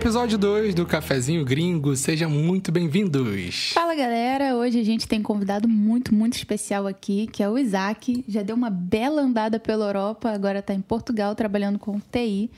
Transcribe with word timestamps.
Episódio 0.00 0.38
2 0.38 0.74
do 0.74 0.86
Cafezinho 0.86 1.44
Gringo, 1.44 1.94
sejam 1.94 2.30
muito 2.30 2.72
bem-vindos. 2.72 3.70
Fala 3.74 3.94
galera, 3.94 4.56
hoje 4.56 4.80
a 4.80 4.82
gente 4.82 5.06
tem 5.06 5.20
um 5.20 5.22
convidado 5.22 5.68
muito, 5.68 6.14
muito 6.14 6.36
especial 6.36 6.86
aqui, 6.86 7.26
que 7.26 7.42
é 7.42 7.48
o 7.50 7.58
Isaac. 7.58 8.24
Já 8.26 8.40
deu 8.42 8.56
uma 8.56 8.70
bela 8.70 9.20
andada 9.20 9.60
pela 9.60 9.84
Europa, 9.84 10.30
agora 10.30 10.62
tá 10.62 10.72
em 10.72 10.80
Portugal 10.80 11.34
trabalhando 11.34 11.78
com 11.78 12.00
TI. 12.00 12.50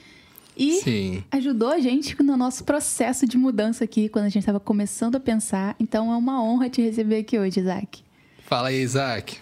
E 0.56 0.74
Sim. 0.82 1.24
ajudou 1.32 1.70
a 1.70 1.80
gente 1.80 2.16
no 2.22 2.36
nosso 2.36 2.62
processo 2.62 3.26
de 3.26 3.36
mudança 3.36 3.82
aqui, 3.82 4.08
quando 4.08 4.26
a 4.26 4.28
gente 4.28 4.42
estava 4.42 4.60
começando 4.60 5.16
a 5.16 5.20
pensar. 5.20 5.74
Então 5.80 6.12
é 6.12 6.16
uma 6.16 6.40
honra 6.40 6.70
te 6.70 6.80
receber 6.80 7.18
aqui 7.18 7.40
hoje, 7.40 7.58
Isaac. 7.58 8.04
Fala 8.46 8.68
aí, 8.68 8.80
Isaac. 8.80 9.40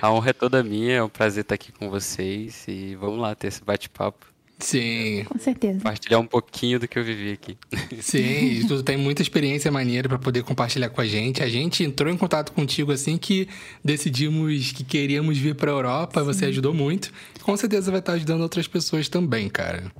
A 0.00 0.10
honra 0.10 0.30
é 0.30 0.32
toda 0.32 0.64
minha, 0.64 0.94
é 0.94 1.02
um 1.02 1.08
prazer 1.10 1.42
estar 1.42 1.54
aqui 1.54 1.70
com 1.70 1.90
vocês 1.90 2.64
e 2.66 2.96
vamos 2.96 3.18
lá 3.18 3.34
ter 3.34 3.48
esse 3.48 3.62
bate-papo. 3.62 4.31
Sim, 4.62 5.24
Com 5.24 5.38
certeza. 5.38 5.78
Compartilhar 5.78 6.18
um 6.18 6.26
pouquinho 6.26 6.78
do 6.78 6.86
que 6.86 6.98
eu 6.98 7.04
vivi 7.04 7.32
aqui. 7.32 7.56
sim, 8.00 8.60
e 8.62 8.66
tu 8.66 8.82
tem 8.82 8.96
muita 8.96 9.20
experiência 9.20 9.70
maneira 9.70 10.08
pra 10.08 10.18
poder 10.18 10.42
compartilhar 10.44 10.88
com 10.88 11.00
a 11.00 11.06
gente. 11.06 11.42
A 11.42 11.48
gente 11.48 11.82
entrou 11.82 12.12
em 12.12 12.16
contato 12.16 12.52
contigo 12.52 12.92
assim 12.92 13.18
que 13.18 13.48
decidimos 13.84 14.72
que 14.72 14.84
queríamos 14.84 15.36
vir 15.36 15.54
pra 15.54 15.70
Europa, 15.70 16.22
você 16.22 16.46
ajudou 16.46 16.72
muito. 16.72 17.12
Com 17.42 17.56
certeza 17.56 17.90
vai 17.90 18.00
estar 18.00 18.12
ajudando 18.12 18.42
outras 18.42 18.68
pessoas 18.68 19.08
também, 19.08 19.48
cara. 19.48 19.90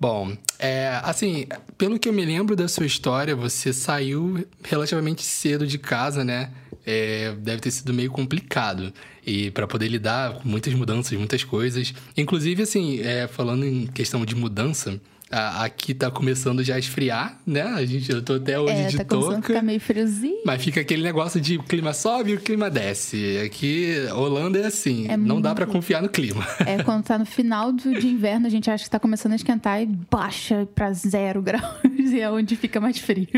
Bom, 0.00 0.36
é, 0.60 1.00
assim, 1.02 1.46
pelo 1.76 1.98
que 1.98 2.08
eu 2.08 2.12
me 2.12 2.24
lembro 2.24 2.54
da 2.54 2.68
sua 2.68 2.86
história, 2.86 3.34
você 3.34 3.72
saiu 3.72 4.46
relativamente 4.62 5.24
cedo 5.24 5.66
de 5.66 5.76
casa, 5.76 6.24
né? 6.24 6.52
É, 6.86 7.32
deve 7.32 7.60
ter 7.60 7.70
sido 7.70 7.92
meio 7.92 8.10
complicado 8.10 8.92
e 9.26 9.50
para 9.50 9.66
poder 9.66 9.88
lidar 9.88 10.34
com 10.34 10.48
muitas 10.48 10.72
mudanças, 10.72 11.18
muitas 11.18 11.42
coisas. 11.42 11.92
Inclusive, 12.16 12.62
assim, 12.62 13.00
é, 13.00 13.26
falando 13.26 13.66
em 13.66 13.86
questão 13.86 14.24
de 14.24 14.34
mudança, 14.34 15.00
aqui 15.30 15.92
tá 15.94 16.10
começando 16.10 16.62
já 16.64 16.76
a 16.76 16.78
esfriar, 16.78 17.38
né? 17.46 17.62
A 17.62 17.84
gente, 17.84 18.10
eu 18.10 18.22
tô 18.22 18.34
até 18.34 18.58
hoje 18.58 18.74
É, 18.74 18.86
de 18.86 18.96
tá 18.96 19.04
começando 19.04 19.30
a 19.30 19.34
touca. 19.34 19.48
ficar 19.48 19.62
meio 19.62 19.80
friozinho. 19.80 20.40
Mas 20.46 20.62
fica 20.64 20.80
aquele 20.80 21.02
negócio 21.02 21.40
de 21.40 21.56
o 21.58 21.62
clima 21.62 21.92
sobe 21.92 22.30
e 22.30 22.34
o 22.34 22.40
clima 22.40 22.70
desce. 22.70 23.38
Aqui, 23.44 23.94
Holanda 24.14 24.58
é 24.58 24.66
assim, 24.66 25.06
É 25.08 25.16
não 25.16 25.40
dá 25.40 25.50
muito- 25.50 25.56
para 25.56 25.66
confiar 25.66 26.00
no 26.02 26.08
clima. 26.08 26.46
É 26.66 26.82
quando 26.84 27.04
tá 27.04 27.18
no 27.18 27.26
final 27.26 27.72
do, 27.72 27.92
de 27.98 28.06
inverno, 28.08 28.46
a 28.46 28.50
gente 28.50 28.70
acha 28.70 28.84
que 28.84 28.90
tá 28.90 28.98
começando 28.98 29.32
a 29.32 29.36
esquentar 29.36 29.82
e 29.82 29.86
baixa 29.86 30.66
pra 30.74 30.92
zero 30.92 31.40
graus. 31.42 31.64
E 31.98 32.20
é 32.20 32.30
onde 32.30 32.56
fica 32.56 32.80
mais 32.80 32.98
frio. 32.98 33.28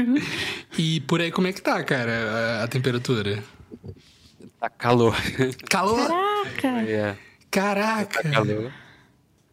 E 0.79 1.01
por 1.01 1.21
aí, 1.21 1.31
como 1.33 1.49
é 1.49 1.53
que 1.53 1.61
tá, 1.61 1.83
cara, 1.83 2.61
a, 2.61 2.65
a 2.65 2.69
temperatura? 2.69 3.43
Tá 4.61 4.69
calor. 4.71 5.17
Calor! 5.69 6.07
Caraca! 6.07 6.83
É, 6.89 7.17
Caraca! 7.51 8.23
tá 8.23 8.29
calor. 8.31 8.71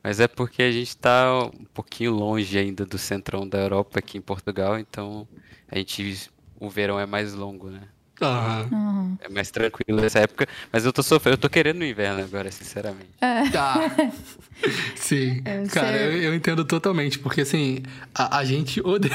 Mas 0.07 0.21
é 0.21 0.27
porque 0.29 0.63
a 0.63 0.71
gente 0.71 0.95
tá 0.95 1.37
um 1.47 1.65
pouquinho 1.73 2.13
longe 2.13 2.57
ainda 2.57 2.85
do 2.85 2.97
centrão 2.97 3.45
da 3.45 3.57
Europa 3.57 3.99
aqui 3.99 4.17
em 4.17 4.21
Portugal, 4.21 4.79
então 4.79 5.27
a 5.67 5.77
gente 5.77 6.31
o 6.57 6.69
verão 6.69 6.97
é 6.97 7.05
mais 7.05 7.33
longo, 7.33 7.69
né? 7.69 7.89
Aham. 8.21 9.17
É 9.21 9.29
mais 9.29 9.51
tranquilo 9.51 10.01
nessa 10.01 10.19
época, 10.19 10.47
mas 10.71 10.85
eu 10.85 10.91
tô 10.93 11.03
sofrendo, 11.03 11.35
eu 11.35 11.37
tô 11.41 11.49
querendo 11.49 11.81
o 11.81 11.85
inverno 11.85 12.21
agora, 12.23 12.51
sinceramente. 12.51 13.09
Tá. 13.51 13.79
Sim. 14.95 15.41
É, 15.45 15.63
você- 15.63 15.71
Cara, 15.71 15.97
eu, 15.97 16.11
eu 16.23 16.33
entendo 16.35 16.65
totalmente, 16.65 17.19
porque 17.19 17.41
assim, 17.41 17.83
a, 18.13 18.39
a 18.39 18.45
gente 18.45 18.81
odeia. 18.81 19.13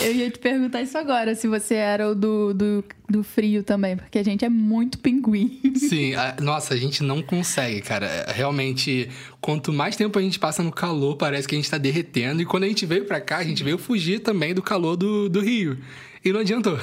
Eu 0.00 0.12
ia 0.14 0.30
te 0.30 0.38
perguntar 0.38 0.80
isso 0.82 0.96
agora, 0.96 1.34
se 1.34 1.46
você 1.46 1.74
era 1.74 2.08
o 2.10 2.14
do, 2.14 2.54
do, 2.54 2.84
do 3.08 3.22
frio 3.22 3.62
também, 3.62 3.96
porque 3.96 4.18
a 4.18 4.22
gente 4.24 4.44
é 4.44 4.48
muito 4.48 4.98
pinguim. 4.98 5.60
Sim, 5.76 6.14
a- 6.14 6.36
nossa, 6.40 6.74
a 6.74 6.76
gente 6.76 7.02
não 7.02 7.22
consegue, 7.22 7.80
cara. 7.82 8.06
É, 8.06 8.32
Realmente, 8.32 9.10
quanto 9.40 9.72
mais 9.72 9.94
tempo 9.96 10.18
a 10.18 10.22
gente 10.22 10.38
passa 10.38 10.62
no 10.62 10.72
calor, 10.72 11.16
parece 11.16 11.46
que 11.46 11.54
a 11.54 11.58
gente 11.58 11.70
tá 11.70 11.76
derretendo. 11.78 12.40
E 12.40 12.46
quando 12.46 12.64
a 12.64 12.68
gente 12.68 12.86
veio 12.86 13.04
pra 13.04 13.20
cá, 13.20 13.38
a 13.38 13.44
gente 13.44 13.62
veio 13.62 13.76
fugir 13.78 14.20
também 14.20 14.54
do 14.54 14.62
calor 14.62 14.96
do, 14.96 15.28
do 15.28 15.40
Rio. 15.40 15.76
E 16.24 16.32
não 16.32 16.40
adiantou. 16.40 16.78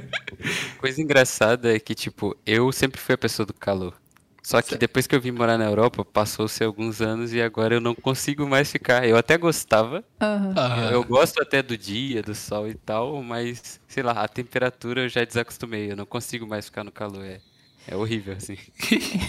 Coisa 0.78 1.00
engraçada 1.00 1.74
é 1.74 1.78
que, 1.78 1.94
tipo, 1.94 2.36
eu 2.44 2.70
sempre 2.72 3.00
fui 3.00 3.14
a 3.14 3.18
pessoa 3.18 3.46
do 3.46 3.54
calor. 3.54 3.94
Só 4.44 4.60
que 4.60 4.76
depois 4.76 5.06
que 5.06 5.14
eu 5.14 5.20
vim 5.20 5.30
morar 5.30 5.56
na 5.56 5.64
Europa, 5.64 6.04
passou-se 6.04 6.62
alguns 6.62 7.00
anos 7.00 7.32
e 7.32 7.40
agora 7.40 7.76
eu 7.76 7.80
não 7.80 7.94
consigo 7.94 8.46
mais 8.46 8.70
ficar. 8.70 9.08
Eu 9.08 9.16
até 9.16 9.38
gostava. 9.38 10.04
Aham. 10.20 10.90
eu 10.90 11.02
gosto 11.02 11.40
até 11.40 11.62
do 11.62 11.78
dia, 11.78 12.22
do 12.22 12.34
sol 12.34 12.68
e 12.68 12.74
tal, 12.74 13.22
mas, 13.22 13.80
sei 13.88 14.02
lá, 14.02 14.12
a 14.12 14.28
temperatura 14.28 15.04
eu 15.04 15.08
já 15.08 15.24
desacostumei. 15.24 15.92
Eu 15.92 15.96
não 15.96 16.04
consigo 16.04 16.46
mais 16.46 16.66
ficar 16.66 16.84
no 16.84 16.92
calor. 16.92 17.24
É, 17.24 17.40
é 17.88 17.96
horrível, 17.96 18.34
assim. 18.36 18.58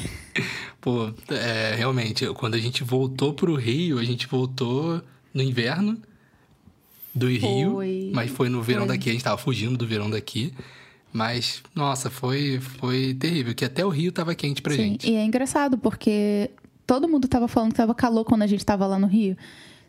Pô, 0.82 1.14
é, 1.30 1.76
realmente, 1.76 2.28
quando 2.34 2.56
a 2.56 2.60
gente 2.60 2.84
voltou 2.84 3.34
pro 3.34 3.56
Rio, 3.56 4.00
a 4.00 4.04
gente 4.04 4.28
voltou 4.28 5.02
no 5.34 5.42
inverno 5.42 5.98
do 7.16 7.28
Rio, 7.28 7.72
Foi. 7.72 8.12
mas 8.14 8.30
foi 8.30 8.50
no 8.50 8.62
verão 8.62 8.86
Foi. 8.86 8.90
daqui, 8.98 9.10
a 9.10 9.14
gente 9.14 9.24
tava 9.24 9.38
fugindo 9.38 9.78
do 9.78 9.88
verão 9.88 10.10
daqui. 10.10 10.54
Mas, 11.14 11.64
nossa, 11.74 12.10
foi, 12.10 12.60
foi 12.60 13.14
terrível, 13.14 13.56
que 13.56 13.64
até 13.64 13.86
o 13.86 13.90
Rio 13.90 14.12
tava 14.12 14.36
quente 14.36 14.62
pra 14.62 14.74
Sim, 14.74 14.82
gente. 14.82 15.10
e 15.10 15.16
é 15.16 15.24
engraçado, 15.24 15.78
porque 15.78 16.52
todo 16.86 17.08
mundo 17.08 17.26
tava 17.26 17.48
falando 17.48 17.72
que 17.72 17.78
tava 17.78 17.96
calor 17.96 18.26
quando 18.26 18.42
a 18.42 18.48
gente 18.48 18.66
tava 18.66 18.86
lá 18.86 19.00
no 19.00 19.08
Rio. 19.08 19.38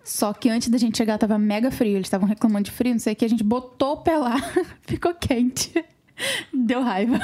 Só 0.05 0.33
que 0.33 0.49
antes 0.49 0.69
da 0.69 0.79
gente 0.79 0.97
chegar 0.97 1.19
tava 1.19 1.37
mega 1.37 1.69
frio, 1.73 1.97
eles 1.97 2.07
estavam 2.07 2.29
reclamando 2.29 2.67
de 2.67 2.71
frio, 2.71 2.93
não 2.93 3.01
sei 3.01 3.15
o 3.15 3.17
que, 3.17 3.25
a 3.25 3.29
gente 3.29 3.43
botou 3.43 3.95
o 3.95 3.97
pé 3.97 4.17
lá, 4.17 4.37
ficou 4.87 5.13
quente. 5.15 5.73
Deu 6.55 6.81
raiva. 6.81 7.19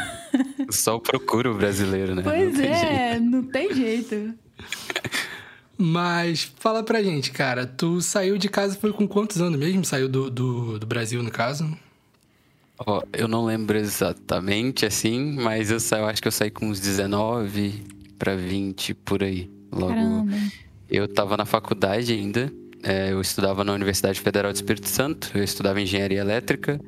Só 0.69 0.99
procura 0.99 1.53
o 1.53 1.55
brasileiro, 1.55 2.17
né? 2.17 2.23
Pois 2.25 2.59
Não 2.59 2.65
é, 2.65 3.21
não 3.21 3.43
tem 3.45 3.73
jeito. 3.73 4.35
Mas 5.79 6.53
fala 6.59 6.83
pra 6.83 7.03
gente, 7.03 7.31
cara, 7.33 7.67
tu 7.67 8.01
saiu 8.01 8.39
de 8.39 8.49
casa 8.49 8.77
foi 8.77 8.93
com 8.93 9.07
quantos 9.09 9.41
anos 9.41 9.59
mesmo? 9.59 9.85
Saiu 9.85 10.09
do, 10.09 10.31
do, 10.31 10.79
do 10.79 10.87
Brasil, 10.87 11.23
no 11.23 11.31
caso? 11.31 11.77
Ó, 12.87 13.03
eu 13.13 13.29
não 13.29 13.45
lembro 13.45 13.77
exatamente 13.79 14.85
assim, 14.87 15.33
mas 15.41 15.71
eu, 15.71 15.79
sa- 15.81 15.99
eu 15.99 16.07
acho 16.07 16.21
que 16.23 16.29
eu 16.29 16.33
saí 16.33 16.51
com 16.51 16.67
uns 16.69 16.81
19 16.81 17.85
pra 18.19 18.35
20 18.35 18.95
por 18.95 19.23
aí. 19.23 19.51
Logo, 19.71 19.95
Caramba. 19.95 20.37
eu 20.89 21.07
tava 21.09 21.37
na 21.37 21.45
faculdade 21.45 22.13
ainda. 22.13 22.53
é, 22.83 23.13
eu 23.13 23.21
estudava 23.21 23.63
na 23.65 23.73
Universidade 23.73 24.21
Federal 24.21 24.53
do 24.53 24.57
Espírito 24.57 24.89
Santo, 24.89 25.31
eu 25.35 25.45
estudava 25.45 25.81
engenharia 25.81 26.21
elétrica. 26.21 26.81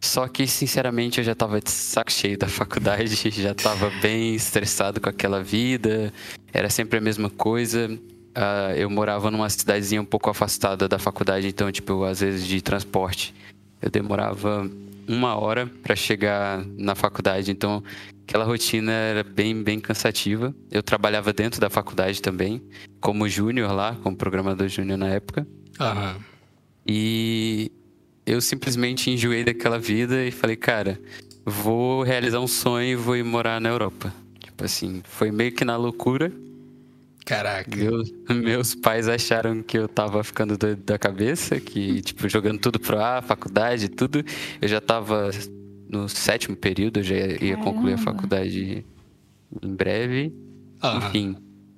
Só 0.00 0.28
que, 0.28 0.46
sinceramente, 0.46 1.18
eu 1.18 1.24
já 1.24 1.34
tava 1.34 1.60
de 1.60 1.70
saco 1.70 2.12
cheio 2.12 2.38
da 2.38 2.46
faculdade, 2.46 3.30
já 3.30 3.54
tava 3.54 3.90
bem 4.00 4.34
estressado 4.34 5.00
com 5.00 5.08
aquela 5.08 5.42
vida, 5.42 6.12
era 6.52 6.70
sempre 6.70 6.98
a 6.98 7.00
mesma 7.00 7.28
coisa. 7.28 7.88
Ah, 8.34 8.72
eu 8.76 8.88
morava 8.88 9.30
numa 9.30 9.50
cidadezinha 9.50 10.00
um 10.00 10.04
pouco 10.04 10.30
afastada 10.30 10.88
da 10.88 10.98
faculdade, 10.98 11.48
então, 11.48 11.70
tipo, 11.72 12.04
às 12.04 12.20
vezes 12.20 12.46
de 12.46 12.60
transporte, 12.62 13.34
eu 13.82 13.90
demorava 13.90 14.70
uma 15.08 15.34
hora 15.36 15.66
pra 15.82 15.96
chegar 15.96 16.64
na 16.76 16.94
faculdade, 16.94 17.50
então 17.50 17.82
aquela 18.22 18.44
rotina 18.44 18.92
era 18.92 19.24
bem, 19.24 19.62
bem 19.62 19.80
cansativa. 19.80 20.54
Eu 20.70 20.82
trabalhava 20.82 21.32
dentro 21.32 21.60
da 21.60 21.70
faculdade 21.70 22.20
também, 22.20 22.62
como 23.00 23.28
júnior 23.28 23.72
lá, 23.72 23.96
como 24.02 24.16
programador 24.16 24.68
júnior 24.68 24.98
na 24.98 25.08
época. 25.08 25.46
Aham. 25.80 26.16
E 26.86 27.72
eu 28.28 28.40
simplesmente 28.42 29.10
enjoei 29.10 29.42
daquela 29.42 29.78
vida 29.78 30.24
e 30.24 30.30
falei, 30.30 30.54
cara, 30.54 31.00
vou 31.46 32.02
realizar 32.02 32.40
um 32.40 32.46
sonho 32.46 32.88
e 32.88 32.94
vou 32.94 33.16
ir 33.16 33.24
morar 33.24 33.58
na 33.58 33.70
Europa. 33.70 34.12
Tipo 34.38 34.64
assim, 34.64 35.00
foi 35.04 35.30
meio 35.30 35.50
que 35.52 35.64
na 35.64 35.76
loucura. 35.76 36.30
Caraca. 37.24 37.74
Meus, 37.74 38.12
meus 38.28 38.74
pais 38.74 39.08
acharam 39.08 39.62
que 39.62 39.78
eu 39.78 39.88
tava 39.88 40.22
ficando 40.22 40.58
doido 40.58 40.82
da 40.82 40.98
cabeça, 40.98 41.58
que, 41.58 42.02
tipo, 42.02 42.28
jogando 42.28 42.58
tudo 42.58 42.78
pro 42.78 42.98
ar, 42.98 43.22
faculdade 43.22 43.86
e 43.86 43.88
tudo. 43.88 44.22
Eu 44.60 44.68
já 44.68 44.80
tava 44.80 45.30
no 45.88 46.08
sétimo 46.08 46.56
período, 46.56 47.00
eu 47.00 47.04
já 47.04 47.14
ia 47.14 47.56
concluir 47.56 47.94
a 47.94 47.96
Caramba. 47.96 48.12
faculdade 48.12 48.84
em 49.62 49.74
breve. 49.74 50.34
Aham. 50.82 51.08
Enfim, 51.08 51.36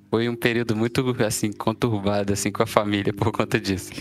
foi 0.09 0.27
um 0.27 0.35
período 0.35 0.75
muito, 0.75 1.15
assim, 1.25 1.51
conturbado, 1.53 2.33
assim, 2.33 2.51
com 2.51 2.61
a 2.61 2.67
família 2.67 3.13
por 3.13 3.31
conta 3.31 3.59
disso. 3.59 3.91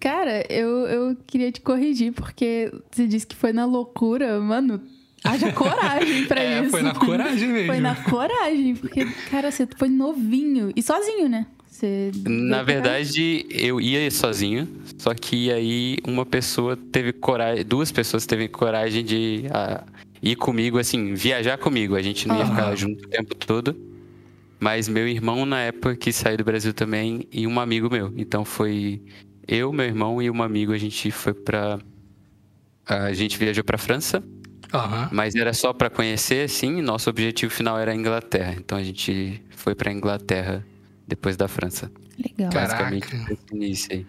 Cara, 0.00 0.44
eu, 0.52 0.86
eu 0.86 1.16
queria 1.26 1.50
te 1.50 1.60
corrigir, 1.60 2.12
porque 2.12 2.72
você 2.90 3.06
disse 3.06 3.26
que 3.26 3.34
foi 3.36 3.52
na 3.52 3.64
loucura, 3.64 4.40
mano. 4.40 4.80
Haja 5.24 5.50
coragem 5.52 6.26
pra 6.26 6.40
É, 6.42 6.60
isso. 6.60 6.70
foi 6.70 6.82
na 6.82 6.94
coragem 6.94 7.48
mesmo. 7.48 7.66
Foi 7.66 7.80
na 7.80 7.96
coragem, 7.96 8.76
porque, 8.76 9.04
cara, 9.30 9.50
você 9.50 9.66
foi 9.76 9.88
novinho. 9.88 10.72
E 10.76 10.82
sozinho, 10.82 11.28
né? 11.28 11.46
Você 11.68 12.10
Na 12.26 12.62
verdade, 12.62 13.46
eu 13.50 13.80
ia 13.80 14.10
sozinho, 14.10 14.68
só 14.98 15.14
que 15.14 15.52
aí 15.52 15.98
uma 16.06 16.24
pessoa 16.26 16.76
teve 16.76 17.12
coragem, 17.12 17.64
duas 17.64 17.92
pessoas 17.92 18.26
teve 18.26 18.48
coragem 18.48 19.04
de 19.04 19.44
ah, 19.50 19.84
ir 20.22 20.34
comigo, 20.36 20.78
assim, 20.78 21.14
viajar 21.14 21.56
comigo. 21.58 21.94
A 21.94 22.02
gente 22.02 22.26
não 22.26 22.36
ia 22.38 22.46
ficar 22.46 22.74
junto 22.74 23.04
o 23.04 23.08
tempo 23.08 23.34
todo. 23.34 23.76
Mas 24.60 24.88
meu 24.88 25.06
irmão, 25.06 25.46
na 25.46 25.60
época, 25.60 25.94
que 25.94 26.12
saiu 26.12 26.38
do 26.38 26.44
Brasil 26.44 26.74
também, 26.74 27.28
e 27.32 27.46
um 27.46 27.60
amigo 27.60 27.88
meu. 27.88 28.12
Então 28.16 28.44
foi 28.44 29.00
eu, 29.48 29.72
meu 29.72 29.86
irmão 29.86 30.20
e 30.20 30.30
um 30.30 30.42
amigo, 30.42 30.72
a 30.72 30.78
gente 30.78 31.10
foi 31.10 31.32
pra. 31.32 31.78
A 32.86 33.12
gente 33.12 33.36
viajou 33.38 33.64
pra 33.64 33.76
França, 33.78 34.22
Aham. 34.72 35.08
mas 35.12 35.34
era 35.34 35.52
só 35.52 35.72
pra 35.72 35.90
conhecer, 35.90 36.44
assim. 36.44 36.80
Nosso 36.82 37.08
objetivo 37.10 37.52
final 37.52 37.78
era 37.78 37.92
a 37.92 37.94
Inglaterra. 37.94 38.54
Então 38.58 38.76
a 38.78 38.82
gente 38.82 39.42
foi 39.50 39.74
pra 39.74 39.92
Inglaterra 39.92 40.64
depois 41.06 41.36
da 41.36 41.48
França. 41.48 41.90
Legal. 42.18 42.50
Basicamente, 42.52 43.08
início 43.52 43.92
aí. 43.92 44.06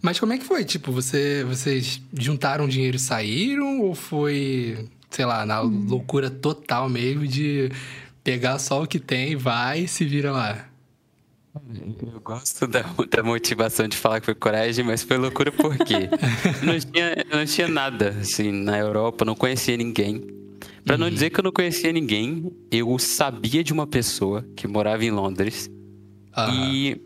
Mas 0.00 0.20
como 0.20 0.32
é 0.32 0.38
que 0.38 0.44
foi? 0.44 0.64
Tipo, 0.64 0.92
você, 0.92 1.44
vocês 1.44 2.00
juntaram 2.16 2.68
dinheiro 2.68 2.96
e 2.96 3.00
saíram? 3.00 3.80
Ou 3.80 3.94
foi, 3.94 4.88
sei 5.10 5.24
lá, 5.24 5.44
na 5.44 5.60
loucura 5.60 6.30
total 6.30 6.88
mesmo 6.88 7.26
de 7.26 7.70
pegar 8.22 8.58
só 8.58 8.82
o 8.82 8.86
que 8.86 8.98
tem, 9.00 9.34
vai 9.34 9.80
e 9.80 9.88
se 9.88 10.04
vira 10.04 10.30
lá? 10.30 10.66
Eu 12.12 12.20
gosto 12.20 12.66
da, 12.66 12.82
da 13.10 13.22
motivação 13.22 13.86
de 13.86 13.96
falar 13.96 14.20
que 14.20 14.26
foi 14.26 14.34
coragem, 14.34 14.84
mas 14.84 15.02
foi 15.02 15.16
loucura 15.16 15.52
por 15.52 15.76
quê? 15.78 16.08
eu, 16.10 16.66
não 16.66 16.78
tinha, 16.78 17.26
não 17.32 17.44
tinha 17.44 17.68
nada, 17.68 18.16
assim, 18.20 18.50
na 18.50 18.78
Europa, 18.78 19.24
não 19.24 19.34
conhecia 19.34 19.76
ninguém. 19.76 20.22
Pra 20.84 20.96
não 20.96 21.10
dizer 21.10 21.30
que 21.30 21.38
eu 21.38 21.44
não 21.44 21.52
conhecia 21.52 21.92
ninguém, 21.92 22.50
eu 22.70 22.98
sabia 22.98 23.62
de 23.62 23.72
uma 23.72 23.86
pessoa 23.86 24.44
que 24.56 24.66
morava 24.66 25.04
em 25.04 25.10
Londres. 25.10 25.70
Aham. 26.36 26.72
E 26.72 27.00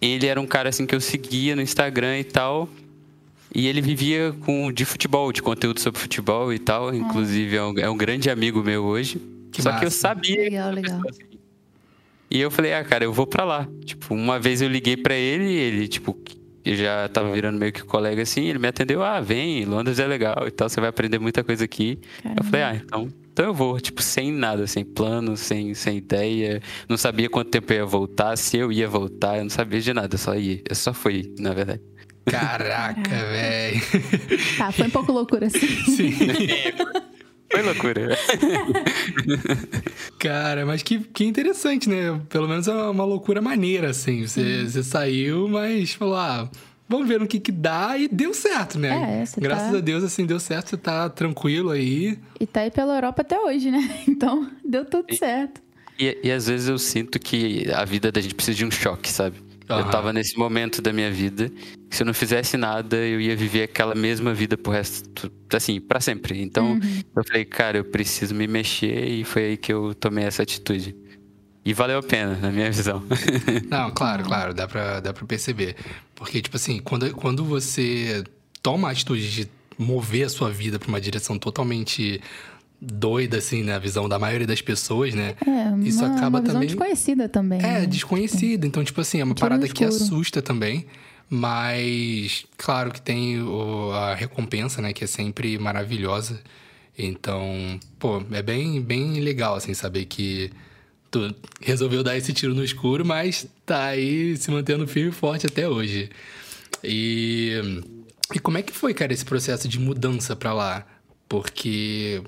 ele 0.00 0.26
era 0.26 0.40
um 0.40 0.46
cara, 0.46 0.68
assim, 0.68 0.86
que 0.86 0.94
eu 0.94 1.00
seguia 1.00 1.56
no 1.56 1.62
Instagram 1.62 2.18
e 2.18 2.24
tal. 2.24 2.68
E 3.54 3.66
ele 3.66 3.80
vivia 3.80 4.34
com, 4.44 4.70
de 4.70 4.84
futebol, 4.84 5.32
de 5.32 5.42
conteúdo 5.42 5.80
sobre 5.80 5.98
futebol 5.98 6.52
e 6.52 6.58
tal. 6.58 6.94
Inclusive, 6.94 7.56
é 7.56 7.62
um, 7.64 7.78
é 7.78 7.90
um 7.90 7.96
grande 7.96 8.28
amigo 8.28 8.62
meu 8.62 8.84
hoje. 8.84 9.20
Que 9.50 9.62
Só 9.62 9.70
que 9.70 9.78
eu 9.78 9.84
massa. 9.84 9.98
sabia 9.98 10.42
Legal, 10.42 10.70
legal. 10.72 11.00
E 12.30 12.40
eu 12.40 12.50
falei, 12.50 12.74
ah, 12.74 12.84
cara, 12.84 13.04
eu 13.04 13.12
vou 13.12 13.26
pra 13.26 13.44
lá. 13.44 13.68
Tipo, 13.84 14.14
uma 14.14 14.38
vez 14.38 14.60
eu 14.60 14.68
liguei 14.68 14.96
pra 14.96 15.14
ele 15.14 15.44
e 15.44 15.56
ele, 15.56 15.88
tipo, 15.88 16.16
já 16.64 17.08
tava 17.08 17.30
virando 17.32 17.58
meio 17.58 17.72
que 17.72 17.84
colega 17.84 18.22
assim, 18.22 18.46
ele 18.46 18.58
me 18.58 18.68
atendeu, 18.68 19.02
ah, 19.02 19.20
vem, 19.20 19.64
Londres 19.64 19.98
é 19.98 20.06
legal 20.06 20.46
e 20.46 20.50
tal, 20.50 20.68
você 20.68 20.80
vai 20.80 20.90
aprender 20.90 21.18
muita 21.18 21.44
coisa 21.44 21.64
aqui. 21.64 21.98
Eu 22.36 22.42
falei, 22.42 22.62
ah, 22.62 22.74
então, 22.74 23.08
então 23.32 23.46
eu 23.46 23.54
vou, 23.54 23.78
tipo, 23.80 24.02
sem 24.02 24.32
nada, 24.32 24.66
sem 24.66 24.84
plano, 24.84 25.36
sem, 25.36 25.74
sem 25.74 25.98
ideia. 25.98 26.60
Não 26.88 26.96
sabia 26.96 27.28
quanto 27.28 27.50
tempo 27.50 27.72
eu 27.72 27.76
ia 27.76 27.86
voltar, 27.86 28.36
se 28.36 28.56
eu 28.56 28.72
ia 28.72 28.88
voltar, 28.88 29.36
eu 29.36 29.44
não 29.44 29.50
sabia 29.50 29.80
de 29.80 29.92
nada, 29.92 30.14
eu 30.14 30.18
só 30.18 30.34
ia. 30.34 30.60
Eu 30.68 30.74
só 30.74 30.92
fui, 30.92 31.32
na 31.38 31.52
verdade. 31.54 31.80
Caraca, 32.24 33.08
velho. 33.08 33.80
Tá, 34.58 34.72
foi 34.72 34.86
um 34.86 34.90
pouco 34.90 35.12
loucura 35.12 35.46
assim. 35.46 35.68
Sim. 35.68 36.12
Foi 37.50 37.62
loucura. 37.62 38.16
Cara, 40.18 40.66
mas 40.66 40.82
que, 40.82 40.98
que 40.98 41.24
interessante, 41.24 41.88
né? 41.88 42.20
Pelo 42.28 42.48
menos 42.48 42.66
é 42.68 42.72
uma 42.72 43.04
loucura 43.04 43.40
maneira, 43.40 43.90
assim. 43.90 44.26
Você, 44.26 44.64
você 44.64 44.82
saiu, 44.82 45.48
mas 45.48 45.92
falou, 45.92 46.16
ah, 46.16 46.48
vamos 46.88 47.08
ver 47.08 47.20
no 47.20 47.26
que 47.26 47.38
que 47.38 47.52
dá 47.52 47.96
e 47.96 48.08
deu 48.08 48.34
certo, 48.34 48.78
né? 48.78 49.20
É, 49.20 49.26
você 49.26 49.40
Graças 49.40 49.72
tá- 49.72 49.78
a 49.78 49.80
Deus, 49.80 50.04
assim, 50.04 50.26
deu 50.26 50.40
certo, 50.40 50.70
você 50.70 50.76
tá 50.76 51.08
tranquilo 51.08 51.70
aí. 51.70 52.18
E 52.40 52.46
tá 52.46 52.60
aí 52.60 52.70
pela 52.70 52.94
Europa 52.96 53.22
até 53.22 53.38
hoje, 53.38 53.70
né? 53.70 53.90
Então, 54.08 54.50
deu 54.64 54.84
tudo 54.84 55.14
certo. 55.14 55.60
E, 55.98 56.18
e 56.24 56.30
às 56.32 56.46
vezes 56.46 56.68
eu 56.68 56.78
sinto 56.78 57.18
que 57.18 57.70
a 57.72 57.84
vida 57.84 58.10
da 58.12 58.20
gente 58.20 58.34
precisa 58.34 58.56
de 58.56 58.64
um 58.64 58.70
choque, 58.70 59.10
sabe? 59.10 59.36
Aham. 59.68 59.80
Eu 59.80 59.90
tava 59.90 60.12
nesse 60.12 60.38
momento 60.38 60.80
da 60.80 60.92
minha 60.92 61.10
vida 61.10 61.50
que 61.88 61.96
se 61.96 62.02
eu 62.02 62.06
não 62.06 62.14
fizesse 62.14 62.56
nada, 62.56 62.96
eu 62.96 63.20
ia 63.20 63.36
viver 63.36 63.64
aquela 63.64 63.94
mesma 63.94 64.34
vida 64.34 64.56
pro 64.56 64.72
resto, 64.72 65.30
assim, 65.52 65.80
pra 65.80 66.00
sempre. 66.00 66.40
Então, 66.40 66.78
eu 67.14 67.24
falei, 67.24 67.44
cara, 67.44 67.78
eu 67.78 67.84
preciso 67.84 68.34
me 68.34 68.46
mexer 68.46 69.08
e 69.08 69.24
foi 69.24 69.44
aí 69.44 69.56
que 69.56 69.72
eu 69.72 69.94
tomei 69.94 70.24
essa 70.24 70.42
atitude. 70.42 70.94
E 71.64 71.72
valeu 71.72 71.98
a 71.98 72.02
pena, 72.02 72.36
na 72.36 72.50
minha 72.50 72.70
visão. 72.70 73.02
Não, 73.68 73.90
claro, 73.90 74.24
claro, 74.24 74.54
dá 74.54 74.68
pra, 74.68 75.00
dá 75.00 75.12
pra 75.12 75.26
perceber. 75.26 75.74
Porque, 76.14 76.40
tipo 76.40 76.56
assim, 76.56 76.78
quando, 76.78 77.12
quando 77.12 77.44
você 77.44 78.22
toma 78.62 78.88
a 78.88 78.92
atitude 78.92 79.32
de 79.32 79.48
mover 79.76 80.26
a 80.26 80.28
sua 80.28 80.50
vida 80.50 80.78
pra 80.78 80.88
uma 80.88 81.00
direção 81.00 81.38
totalmente 81.38 82.20
doida, 82.80 83.38
assim, 83.38 83.62
na 83.62 83.78
visão 83.78 84.08
da 84.08 84.18
maioria 84.18 84.46
das 84.46 84.60
pessoas, 84.60 85.14
né? 85.14 85.34
É, 85.46 85.86
Isso 85.88 86.04
uma, 86.04 86.14
acaba 86.16 86.38
uma 86.38 86.40
visão 86.40 86.54
também- 86.54 86.68
desconhecida 86.68 87.28
também. 87.28 87.58
É, 87.60 87.80
né? 87.80 87.86
desconhecido. 87.86 88.64
Então, 88.66 88.84
tipo 88.84 89.00
assim, 89.00 89.20
é 89.20 89.24
uma 89.24 89.34
Tiro 89.34 89.48
parada 89.48 89.66
que 89.68 89.84
assusta 89.84 90.42
também. 90.42 90.86
Mas, 91.28 92.44
claro 92.56 92.92
que 92.92 93.00
tem 93.00 93.40
o- 93.42 93.90
a 93.92 94.14
recompensa, 94.14 94.80
né? 94.80 94.92
Que 94.92 95.04
é 95.04 95.06
sempre 95.06 95.58
maravilhosa. 95.58 96.40
Então, 96.98 97.78
pô, 97.98 98.22
é 98.32 98.42
bem, 98.42 98.80
bem 98.80 99.20
legal, 99.20 99.54
assim, 99.56 99.74
saber 99.74 100.04
que 100.06 100.50
tu 101.10 101.34
resolveu 101.60 102.02
dar 102.02 102.16
esse 102.16 102.32
tiro 102.32 102.54
no 102.54 102.64
escuro, 102.64 103.04
mas 103.04 103.46
tá 103.64 103.86
aí 103.86 104.36
se 104.36 104.50
mantendo 104.50 104.86
firme 104.86 105.10
e 105.10 105.12
forte 105.12 105.46
até 105.46 105.68
hoje. 105.68 106.10
E, 106.82 107.82
e 108.34 108.38
como 108.38 108.58
é 108.58 108.62
que 108.62 108.72
foi, 108.72 108.94
cara, 108.94 109.12
esse 109.12 109.24
processo 109.24 109.66
de 109.68 109.78
mudança 109.78 110.34
pra 110.36 110.52
lá? 110.52 110.86
Porque 111.28 112.22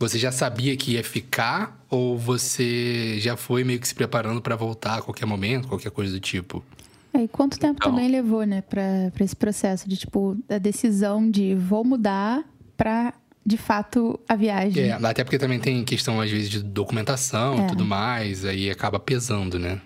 você 0.00 0.18
já 0.18 0.32
sabia 0.32 0.74
que 0.76 0.92
ia 0.92 1.04
ficar 1.04 1.78
ou 1.90 2.16
você 2.18 3.18
já 3.20 3.36
foi 3.36 3.62
meio 3.62 3.78
que 3.78 3.86
se 3.86 3.94
preparando 3.94 4.40
pra 4.40 4.56
voltar 4.56 4.98
a 4.98 5.02
qualquer 5.02 5.26
momento, 5.26 5.68
qualquer 5.68 5.90
coisa 5.90 6.10
do 6.12 6.18
tipo? 6.18 6.64
É, 7.12 7.22
e 7.24 7.28
quanto 7.28 7.58
tempo 7.58 7.74
Então. 7.80 7.90
também 7.92 8.08
levou, 8.08 8.44
né, 8.44 8.62
pra, 8.62 9.10
pra 9.12 9.24
esse 9.24 9.36
processo 9.36 9.86
de, 9.88 9.96
tipo, 9.96 10.36
a 10.48 10.56
decisão 10.58 11.30
de 11.30 11.54
vou 11.54 11.84
mudar 11.84 12.42
pra, 12.76 13.12
de 13.44 13.56
fato, 13.58 14.18
a 14.28 14.34
viagem. 14.34 14.84
É, 14.84 14.92
até 14.92 15.22
porque 15.22 15.38
também 15.38 15.58
tem 15.60 15.84
questão, 15.84 16.20
às 16.20 16.30
vezes, 16.30 16.48
de 16.48 16.62
documentação 16.62 17.58
e 17.58 17.60
É. 17.60 17.66
tudo 17.66 17.84
mais, 17.84 18.44
aí 18.46 18.70
acaba 18.70 18.98
pesando, 18.98 19.58
né? 19.58 19.80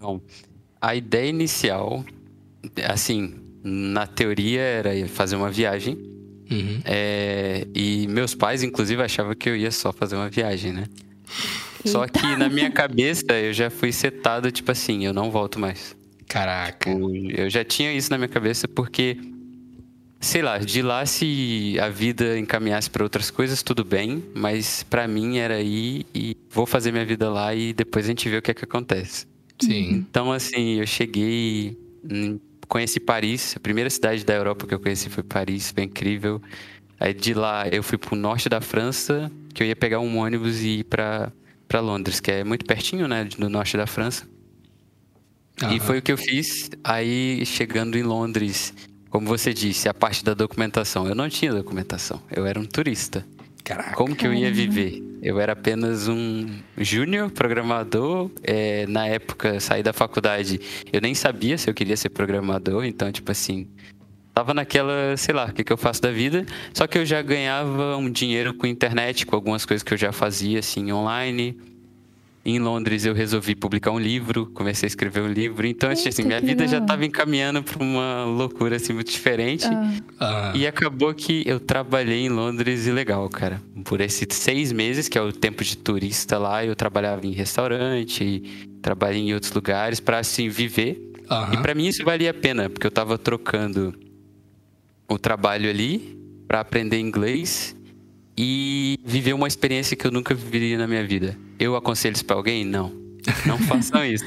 Bom, 0.00 0.20
a 0.80 0.94
ideia 0.96 1.28
inicial, 1.28 2.04
assim, 2.88 3.34
na 3.62 4.06
teoria 4.06 4.60
era 4.60 5.08
fazer 5.08 5.36
uma 5.36 5.50
viagem. 5.50 5.98
Uhum. 6.50 6.80
É, 6.84 7.66
e 7.74 8.06
meus 8.08 8.34
pais, 8.34 8.62
inclusive, 8.62 9.02
achavam 9.02 9.34
que 9.34 9.48
eu 9.48 9.56
ia 9.56 9.70
só 9.70 9.92
fazer 9.92 10.16
uma 10.16 10.28
viagem, 10.30 10.72
né? 10.72 10.84
Só 11.84 12.06
que 12.06 12.36
na 12.36 12.48
minha 12.48 12.70
cabeça 12.70 13.32
eu 13.34 13.52
já 13.52 13.70
fui 13.70 13.92
setado, 13.92 14.50
tipo 14.50 14.70
assim, 14.72 15.04
eu 15.06 15.12
não 15.12 15.30
volto 15.30 15.58
mais. 15.60 15.94
Caraca. 16.26 16.90
O- 16.90 17.30
Eu 17.30 17.48
já 17.48 17.64
tinha 17.64 17.92
isso 17.92 18.10
na 18.10 18.18
minha 18.18 18.28
cabeça 18.28 18.66
porque, 18.66 19.16
sei 20.20 20.42
lá, 20.42 20.58
de 20.58 20.82
lá 20.82 21.06
se 21.06 21.76
a 21.80 21.88
vida 21.88 22.38
encaminhasse 22.38 22.90
para 22.90 23.02
outras 23.04 23.30
coisas, 23.30 23.62
tudo 23.62 23.84
bem, 23.84 24.22
mas 24.34 24.82
pra 24.82 25.06
mim 25.06 25.38
era 25.38 25.60
ir 25.60 26.04
e 26.14 26.36
vou 26.50 26.66
fazer 26.66 26.92
minha 26.92 27.04
vida 27.04 27.30
lá 27.30 27.54
e 27.54 27.72
depois 27.72 28.04
a 28.06 28.08
gente 28.08 28.28
vê 28.28 28.38
o 28.38 28.42
que 28.42 28.50
é 28.50 28.54
que 28.54 28.64
acontece. 28.64 29.26
Sim. 29.60 30.04
Então, 30.10 30.32
assim, 30.32 30.74
eu 30.80 30.86
cheguei, 30.86 31.76
conheci 32.68 33.00
Paris, 33.00 33.56
a 33.56 33.60
primeira 33.60 33.88
cidade 33.90 34.24
da 34.24 34.34
Europa 34.34 34.66
que 34.66 34.74
eu 34.74 34.80
conheci 34.80 35.08
foi 35.08 35.22
Paris, 35.22 35.72
foi 35.72 35.84
incrível. 35.84 36.40
Aí 37.00 37.14
de 37.14 37.32
lá 37.34 37.66
eu 37.68 37.82
fui 37.82 37.96
pro 37.96 38.14
norte 38.14 38.48
da 38.48 38.60
França, 38.60 39.30
que 39.54 39.62
eu 39.62 39.66
ia 39.66 39.76
pegar 39.76 40.00
um 40.00 40.18
ônibus 40.18 40.60
e 40.60 40.80
ir 40.80 40.84
pra, 40.84 41.32
pra 41.66 41.80
Londres, 41.80 42.20
que 42.20 42.30
é 42.30 42.44
muito 42.44 42.64
pertinho, 42.64 43.08
né, 43.08 43.24
do 43.24 43.48
norte 43.48 43.76
da 43.76 43.86
França. 43.86 44.26
E 45.60 45.64
Aham. 45.64 45.80
foi 45.80 45.98
o 45.98 46.02
que 46.02 46.12
eu 46.12 46.16
fiz. 46.16 46.70
Aí, 46.84 47.44
chegando 47.44 47.98
em 47.98 48.02
Londres, 48.02 48.72
como 49.10 49.26
você 49.26 49.52
disse, 49.52 49.88
a 49.88 49.94
parte 49.94 50.24
da 50.24 50.34
documentação. 50.34 51.08
Eu 51.08 51.14
não 51.14 51.28
tinha 51.28 51.52
documentação, 51.52 52.22
eu 52.30 52.46
era 52.46 52.60
um 52.60 52.64
turista. 52.64 53.26
Caraca. 53.68 53.92
Como 53.92 54.16
que 54.16 54.26
eu 54.26 54.32
ia 54.32 54.50
viver? 54.50 55.02
Eu 55.22 55.38
era 55.38 55.52
apenas 55.52 56.08
um 56.08 56.46
júnior 56.78 57.30
programador. 57.30 58.30
é, 58.42 58.86
na 58.86 59.06
época, 59.06 59.60
saí 59.60 59.82
da 59.82 59.92
faculdade, 59.92 60.58
eu 60.90 61.02
nem 61.02 61.14
sabia 61.14 61.58
se 61.58 61.68
eu 61.68 61.74
queria 61.74 61.94
ser 61.94 62.08
programador. 62.08 62.86
Então, 62.86 63.12
tipo 63.12 63.30
assim, 63.30 63.68
tava 64.32 64.54
naquela, 64.54 65.14
sei 65.18 65.34
lá, 65.34 65.46
o 65.46 65.52
que, 65.52 65.62
que 65.62 65.72
eu 65.72 65.76
faço 65.76 66.00
da 66.00 66.10
vida. 66.10 66.46
Só 66.72 66.86
que 66.86 66.96
eu 66.96 67.04
já 67.04 67.20
ganhava 67.20 67.94
um 67.98 68.10
dinheiro 68.10 68.54
com 68.54 68.66
internet, 68.66 69.26
com 69.26 69.36
algumas 69.36 69.66
coisas 69.66 69.82
que 69.82 69.92
eu 69.92 69.98
já 69.98 70.12
fazia, 70.12 70.60
assim, 70.60 70.90
online. 70.90 71.58
Em 72.48 72.58
Londres 72.58 73.04
eu 73.04 73.12
resolvi 73.12 73.54
publicar 73.54 73.90
um 73.90 73.98
livro, 73.98 74.46
comecei 74.54 74.86
a 74.86 74.88
escrever 74.88 75.20
um 75.22 75.28
livro. 75.28 75.66
Então, 75.66 75.90
assim, 75.90 76.08
Eita, 76.08 76.22
minha 76.22 76.40
que 76.40 76.46
vida 76.46 76.66
já 76.66 76.78
estava 76.78 77.04
encaminhando 77.04 77.62
para 77.62 77.82
uma 77.82 78.24
loucura 78.24 78.76
assim 78.76 78.94
muito 78.94 79.10
diferente. 79.10 79.66
Ah, 79.66 79.92
Ah, 80.18 80.52
E 80.56 80.66
acabou 80.66 81.12
que 81.12 81.42
eu 81.46 81.60
trabalhei 81.60 82.20
em 82.24 82.30
Londres 82.30 82.86
e 82.86 82.90
legal, 82.90 83.28
cara. 83.28 83.60
Por 83.84 84.00
esses 84.00 84.26
seis 84.30 84.72
meses, 84.72 85.08
que 85.08 85.18
é 85.18 85.20
o 85.22 85.30
tempo 85.30 85.62
de 85.62 85.76
turista 85.76 86.38
lá, 86.38 86.64
eu 86.64 86.74
trabalhava 86.74 87.26
em 87.26 87.32
restaurante, 87.32 88.42
trabalhei 88.80 89.20
em 89.20 89.34
outros 89.34 89.52
lugares 89.52 90.00
para 90.00 90.18
assim 90.18 90.48
viver. 90.48 91.12
aham. 91.28 91.52
E 91.52 91.56
para 91.58 91.74
mim 91.74 91.86
isso 91.86 92.02
valia 92.02 92.30
a 92.30 92.34
pena, 92.34 92.70
porque 92.70 92.86
eu 92.86 92.90
tava 92.90 93.18
trocando 93.18 93.94
o 95.06 95.18
trabalho 95.18 95.68
ali 95.68 96.18
para 96.46 96.60
aprender 96.60 96.98
inglês 96.98 97.76
e 98.40 99.00
viver 99.04 99.32
uma 99.32 99.48
experiência 99.48 99.96
que 99.96 100.06
eu 100.06 100.12
nunca 100.12 100.32
viveria 100.32 100.78
na 100.78 100.86
minha 100.86 101.04
vida. 101.04 101.36
Eu 101.58 101.74
aconselho 101.74 102.14
isso 102.14 102.24
para 102.24 102.36
alguém? 102.36 102.64
Não. 102.64 102.92
Não 103.44 103.58
façam 103.58 104.02
isso. 104.06 104.24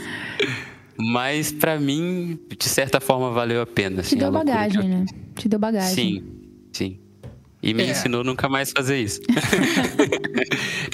Mas 0.97 1.49
para 1.51 1.79
mim, 1.79 2.37
de 2.59 2.67
certa 2.67 2.99
forma, 2.99 3.31
valeu 3.31 3.61
a 3.61 3.65
pena. 3.65 4.01
te 4.03 4.07
Assim, 4.07 4.15
a 4.17 4.19
deu 4.19 4.27
que 4.31 4.37
bagagem, 4.37 4.81
eu 4.81 4.87
né? 4.87 5.05
Te 5.37 5.47
deu 5.47 5.57
bagagem. 5.57 5.95
Sim, 5.95 6.23
sim. 6.73 6.99
E 7.63 7.73
me 7.73 7.83
É. 7.83 7.91
ensinou 7.91 8.23
nunca 8.23 8.49
mais 8.49 8.71
fazer 8.71 8.99
isso. 9.01 9.21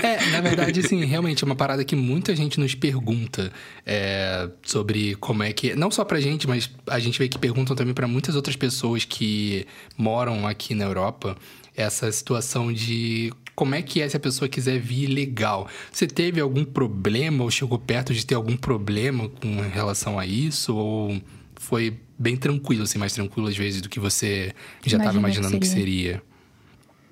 É, 0.04 0.24
na 0.32 0.42
verdade, 0.42 0.80
assim, 0.80 1.04
realmente 1.06 1.44
é 1.44 1.46
uma 1.46 1.56
parada 1.56 1.84
que 1.84 1.96
muita 1.96 2.36
gente 2.36 2.60
nos 2.60 2.76
pergunta 2.76 3.52
é, 3.86 4.48
sobre 4.62 5.16
como 5.16 5.42
é 5.42 5.52
que. 5.52 5.76
Não 5.76 5.90
só 5.90 6.04
pra 6.06 6.20
gente, 6.20 6.48
mas 6.48 6.70
a 6.88 7.00
gente 7.00 7.18
vê 7.18 7.28
que 7.28 7.38
perguntam 7.40 7.76
também 7.76 7.94
pra 7.96 8.08
muitas 8.08 8.36
outras 8.36 8.56
pessoas 8.56 9.06
que 9.06 9.66
moram 9.98 10.46
aqui 10.48 10.76
na 10.76 10.86
Europa 10.86 11.36
essa 11.78 12.12
situação 12.12 12.74
de 12.74 13.32
como 13.56 13.76
é 13.76 13.82
que 13.82 14.02
é 14.02 14.10
se 14.10 14.18
a 14.18 14.20
pessoa 14.20 14.50
quiser 14.50 14.80
vir 14.80 15.08
legal? 15.08 15.70
Você 15.92 16.08
teve 16.08 16.42
algum 16.42 16.66
problema 16.66 17.44
ou 17.44 17.52
chegou 17.52 17.78
perto 17.78 18.14
de 18.14 18.26
ter 18.26 18.36
algum 18.36 18.58
problema 18.58 19.30
com 19.30 19.62
relação 19.62 20.20
a 20.20 20.26
isso? 20.26 20.76
Ou 20.76 21.22
foi 21.56 21.98
bem 22.18 22.36
tranquilo, 22.36 22.84
assim, 22.84 22.98
mais 22.98 23.14
tranquilo 23.14 23.48
às 23.48 23.56
vezes 23.56 23.82
do 23.82 23.90
que 23.90 24.00
você 24.00 24.54
já 24.86 24.98
estava 24.98 25.18
imaginando 25.18 25.60
que 25.60 25.68
seria? 25.68 26.22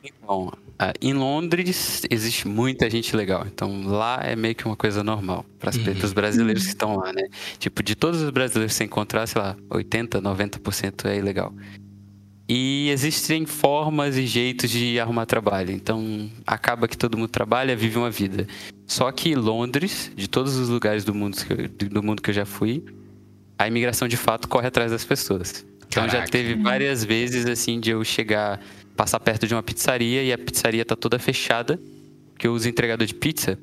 Que 0.01 0.09
seria? 0.09 0.15
Bom, 0.27 0.51
ah, 0.77 0.93
em 1.01 1.13
Londres 1.13 2.03
existe 2.09 2.47
muita 2.47 2.89
gente 2.89 3.15
legal, 3.15 3.45
então 3.47 3.87
lá 3.87 4.19
é 4.21 4.35
meio 4.35 4.53
que 4.53 4.65
uma 4.65 4.75
coisa 4.75 5.03
normal 5.03 5.45
para 5.57 5.71
uhum. 5.71 6.03
os 6.03 6.11
brasileiros 6.11 6.63
que 6.63 6.69
estão 6.69 6.97
lá, 6.97 7.13
né? 7.13 7.23
Tipo, 7.57 7.81
de 7.81 7.95
todos 7.95 8.21
os 8.21 8.29
brasileiros 8.29 8.73
que 8.73 8.77
você 8.77 8.83
encontrar, 8.83 9.25
sei 9.25 9.41
lá, 9.41 9.55
80, 9.69 10.21
90% 10.21 11.05
é 11.05 11.17
ilegal. 11.17 11.53
E 12.47 12.89
existem 12.89 13.45
formas 13.45 14.17
e 14.17 14.27
jeitos 14.27 14.69
de 14.69 14.99
arrumar 14.99 15.25
trabalho. 15.25 15.71
Então, 15.71 16.29
acaba 16.45 16.87
que 16.87 16.95
todo 16.95 17.17
mundo 17.17 17.29
trabalha, 17.29 17.75
vive 17.75 17.97
uma 17.97 18.11
vida. 18.11 18.47
Só 18.85 19.11
que 19.11 19.33
Londres, 19.33 20.11
de 20.15 20.27
todos 20.27 20.55
os 20.55 20.69
lugares 20.69 21.03
do 21.03 21.13
mundo 21.13 21.37
que 21.37 21.51
eu, 21.51 21.89
do 21.89 22.03
mundo 22.03 22.21
que 22.21 22.29
eu 22.29 22.33
já 22.33 22.45
fui, 22.45 22.83
a 23.57 23.67
imigração 23.67 24.07
de 24.07 24.17
fato 24.17 24.47
corre 24.47 24.67
atrás 24.67 24.91
das 24.91 25.03
pessoas. 25.03 25.65
Então 25.87 26.05
Caraca. 26.05 26.25
já 26.25 26.31
teve 26.31 26.55
várias 26.55 27.03
vezes 27.03 27.45
assim 27.47 27.79
de 27.79 27.89
eu 27.89 28.03
chegar, 28.03 28.61
passar 28.95 29.19
perto 29.19 29.47
de 29.47 29.55
uma 29.55 29.63
pizzaria 29.63 30.21
e 30.23 30.31
a 30.31 30.37
pizzaria 30.37 30.85
tá 30.85 30.95
toda 30.95 31.17
fechada, 31.17 31.79
porque 32.33 32.47
os 32.47 32.65
entregadores 32.65 33.11
de 33.11 33.15
pizza 33.15 33.57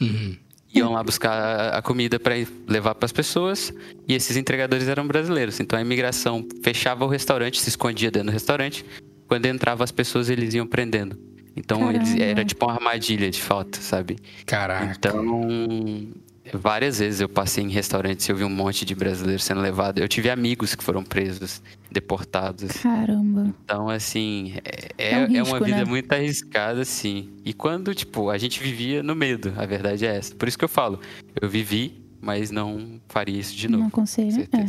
uhum. 0.00 0.36
Iam 0.74 0.92
lá 0.92 1.02
buscar 1.02 1.74
a 1.74 1.82
comida 1.82 2.18
para 2.18 2.34
levar 2.66 2.94
para 2.94 3.06
as 3.06 3.12
pessoas 3.12 3.72
e 4.08 4.14
esses 4.14 4.36
entregadores 4.36 4.88
eram 4.88 5.06
brasileiros. 5.06 5.60
Então 5.60 5.78
a 5.78 5.82
imigração 5.82 6.46
fechava 6.62 7.04
o 7.04 7.08
restaurante, 7.08 7.60
se 7.60 7.68
escondia 7.68 8.10
dentro 8.10 8.28
do 8.28 8.32
restaurante. 8.32 8.84
Quando 9.26 9.46
entrava 9.46 9.84
as 9.84 9.90
pessoas, 9.90 10.28
eles 10.28 10.54
iam 10.54 10.66
prendendo. 10.66 11.18
Então 11.54 11.90
eles, 11.90 12.14
era 12.18 12.44
tipo 12.44 12.64
uma 12.64 12.74
armadilha 12.74 13.30
de 13.30 13.40
falta, 13.40 13.80
sabe? 13.80 14.18
Caraca. 14.46 14.94
Então 14.96 16.08
Várias 16.52 16.98
vezes 16.98 17.20
eu 17.20 17.28
passei 17.28 17.62
em 17.62 17.68
restaurantes 17.68 18.28
e 18.28 18.32
eu 18.32 18.36
vi 18.36 18.44
um 18.44 18.50
monte 18.50 18.84
de 18.84 18.94
brasileiros 18.94 19.44
sendo 19.44 19.60
levado. 19.60 20.00
Eu 20.00 20.08
tive 20.08 20.28
amigos 20.28 20.74
que 20.74 20.82
foram 20.82 21.04
presos, 21.04 21.62
deportados. 21.90 22.72
Caramba. 22.72 23.54
Então, 23.64 23.88
assim, 23.88 24.54
é, 24.64 25.12
é, 25.12 25.18
um 25.18 25.26
risco, 25.28 25.36
é 25.36 25.42
uma 25.42 25.60
vida 25.64 25.78
né? 25.78 25.84
muito 25.84 26.12
arriscada, 26.12 26.84
sim. 26.84 27.30
E 27.44 27.52
quando, 27.52 27.94
tipo, 27.94 28.28
a 28.28 28.38
gente 28.38 28.60
vivia 28.60 29.02
no 29.02 29.14
medo, 29.14 29.52
a 29.56 29.64
verdade 29.64 30.04
é 30.04 30.16
essa. 30.16 30.34
Por 30.34 30.48
isso 30.48 30.58
que 30.58 30.64
eu 30.64 30.68
falo, 30.68 30.98
eu 31.40 31.48
vivi, 31.48 32.02
mas 32.20 32.50
não 32.50 33.00
faria 33.08 33.38
isso 33.38 33.54
de 33.54 33.68
novo. 33.68 33.82
Não 33.82 33.88
aconselho, 33.88 34.42
é. 34.52 34.66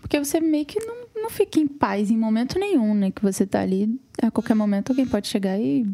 Porque 0.00 0.18
você 0.18 0.40
meio 0.40 0.64
que 0.64 0.78
não, 0.84 0.94
não 1.14 1.30
fica 1.30 1.58
em 1.58 1.66
paz 1.66 2.10
em 2.10 2.16
momento 2.16 2.58
nenhum, 2.58 2.94
né? 2.94 3.10
Que 3.10 3.22
você 3.22 3.44
tá 3.44 3.60
ali, 3.60 3.98
a 4.22 4.30
qualquer 4.30 4.54
momento 4.54 4.90
alguém 4.90 5.06
pode 5.06 5.26
chegar 5.26 5.58
e 5.58 5.86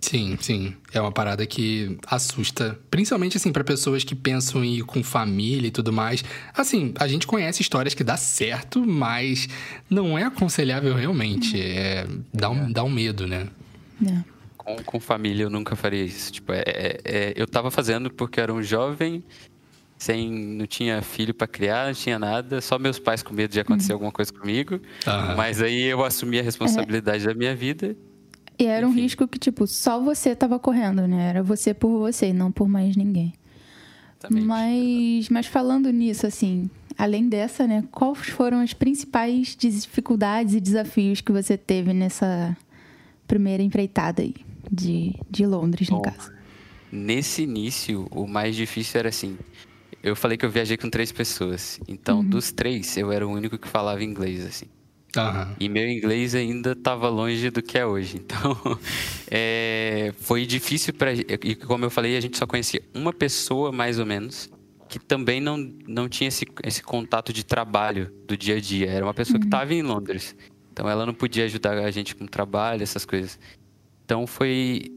Sim, 0.00 0.36
sim. 0.40 0.74
É 0.92 1.00
uma 1.00 1.12
parada 1.12 1.46
que 1.46 1.98
assusta. 2.06 2.78
Principalmente, 2.90 3.36
assim, 3.36 3.52
para 3.52 3.62
pessoas 3.62 4.02
que 4.02 4.14
pensam 4.14 4.64
em 4.64 4.78
ir 4.78 4.82
com 4.82 5.02
família 5.02 5.68
e 5.68 5.70
tudo 5.70 5.92
mais. 5.92 6.24
Assim, 6.54 6.94
a 6.98 7.06
gente 7.06 7.26
conhece 7.26 7.60
histórias 7.60 7.92
que 7.92 8.02
dá 8.02 8.16
certo, 8.16 8.84
mas 8.84 9.48
não 9.88 10.18
é 10.18 10.24
aconselhável 10.24 10.94
realmente. 10.94 11.60
É, 11.60 12.06
dá, 12.32 12.48
um, 12.48 12.72
dá 12.72 12.82
um 12.82 12.88
medo, 12.88 13.26
né? 13.26 13.48
É. 14.06 14.24
Com, 14.56 14.76
com 14.76 15.00
família 15.00 15.44
eu 15.44 15.50
nunca 15.50 15.76
faria 15.76 16.02
isso. 16.02 16.32
Tipo, 16.32 16.52
é, 16.52 16.62
é, 16.66 17.00
é 17.04 17.32
eu 17.36 17.46
tava 17.46 17.70
fazendo 17.70 18.10
porque 18.10 18.40
era 18.40 18.52
um 18.52 18.62
jovem, 18.62 19.22
sem 19.98 20.30
não 20.30 20.66
tinha 20.66 21.02
filho 21.02 21.34
para 21.34 21.46
criar, 21.46 21.88
não 21.88 21.94
tinha 21.94 22.18
nada, 22.18 22.62
só 22.62 22.78
meus 22.78 22.98
pais 22.98 23.22
com 23.22 23.34
medo 23.34 23.52
de 23.52 23.60
acontecer 23.60 23.92
uhum. 23.92 23.96
alguma 23.96 24.12
coisa 24.12 24.32
comigo. 24.32 24.80
Mas 25.36 25.60
aí 25.60 25.82
eu 25.82 26.02
assumi 26.02 26.40
a 26.40 26.42
responsabilidade 26.42 27.26
da 27.26 27.34
minha 27.34 27.54
vida 27.54 27.94
e 28.60 28.66
era 28.66 28.86
Enfim. 28.86 28.98
um 28.98 29.02
risco 29.02 29.26
que, 29.26 29.38
tipo, 29.38 29.66
só 29.66 29.98
você 29.98 30.36
tava 30.36 30.58
correndo, 30.58 31.08
né? 31.08 31.30
Era 31.30 31.42
você 31.42 31.72
por 31.72 31.98
você 31.98 32.26
e 32.28 32.32
não 32.34 32.52
por 32.52 32.68
mais 32.68 32.94
ninguém. 32.94 33.32
Exatamente. 34.18 34.46
Mas, 34.46 35.28
mas 35.30 35.46
falando 35.46 35.90
nisso, 35.90 36.26
assim, 36.26 36.68
além 36.98 37.26
dessa, 37.26 37.66
né? 37.66 37.82
Quais 37.90 38.28
foram 38.28 38.60
as 38.60 38.74
principais 38.74 39.56
dificuldades 39.58 40.54
e 40.54 40.60
desafios 40.60 41.22
que 41.22 41.32
você 41.32 41.56
teve 41.56 41.94
nessa 41.94 42.54
primeira 43.26 43.62
empreitada 43.62 44.20
aí 44.20 44.34
de, 44.70 45.14
de 45.30 45.46
Londres, 45.46 45.88
Bom, 45.88 45.96
no 45.96 46.02
caso? 46.02 46.30
Nesse 46.92 47.44
início, 47.44 48.08
o 48.10 48.26
mais 48.26 48.54
difícil 48.54 48.98
era 48.98 49.08
assim. 49.08 49.38
Eu 50.02 50.14
falei 50.14 50.36
que 50.36 50.44
eu 50.44 50.50
viajei 50.50 50.76
com 50.76 50.90
três 50.90 51.10
pessoas. 51.10 51.80
Então, 51.88 52.18
uhum. 52.18 52.28
dos 52.28 52.52
três, 52.52 52.94
eu 52.98 53.10
era 53.10 53.26
o 53.26 53.30
único 53.30 53.56
que 53.56 53.68
falava 53.68 54.04
inglês, 54.04 54.44
assim. 54.44 54.66
Uhum. 55.16 55.54
E 55.58 55.68
meu 55.68 55.88
inglês 55.88 56.34
ainda 56.34 56.72
estava 56.72 57.08
longe 57.08 57.50
do 57.50 57.62
que 57.62 57.78
é 57.78 57.86
hoje. 57.86 58.20
Então, 58.30 58.78
é, 59.28 60.12
foi 60.20 60.46
difícil 60.46 60.94
para. 60.94 61.12
E 61.12 61.54
como 61.56 61.84
eu 61.84 61.90
falei, 61.90 62.16
a 62.16 62.20
gente 62.20 62.38
só 62.38 62.46
conhecia 62.46 62.82
uma 62.94 63.12
pessoa, 63.12 63.72
mais 63.72 63.98
ou 63.98 64.06
menos, 64.06 64.48
que 64.88 64.98
também 64.98 65.40
não, 65.40 65.56
não 65.86 66.08
tinha 66.08 66.28
esse, 66.28 66.46
esse 66.62 66.82
contato 66.82 67.32
de 67.32 67.44
trabalho 67.44 68.12
do 68.26 68.36
dia 68.36 68.56
a 68.56 68.60
dia. 68.60 68.88
Era 68.88 69.04
uma 69.04 69.14
pessoa 69.14 69.34
uhum. 69.36 69.40
que 69.40 69.46
estava 69.46 69.74
em 69.74 69.82
Londres. 69.82 70.36
Então, 70.72 70.88
ela 70.88 71.04
não 71.04 71.12
podia 71.12 71.44
ajudar 71.44 71.78
a 71.78 71.90
gente 71.90 72.14
com 72.14 72.26
trabalho, 72.26 72.82
essas 72.82 73.04
coisas. 73.04 73.38
Então, 74.04 74.26
foi 74.26 74.90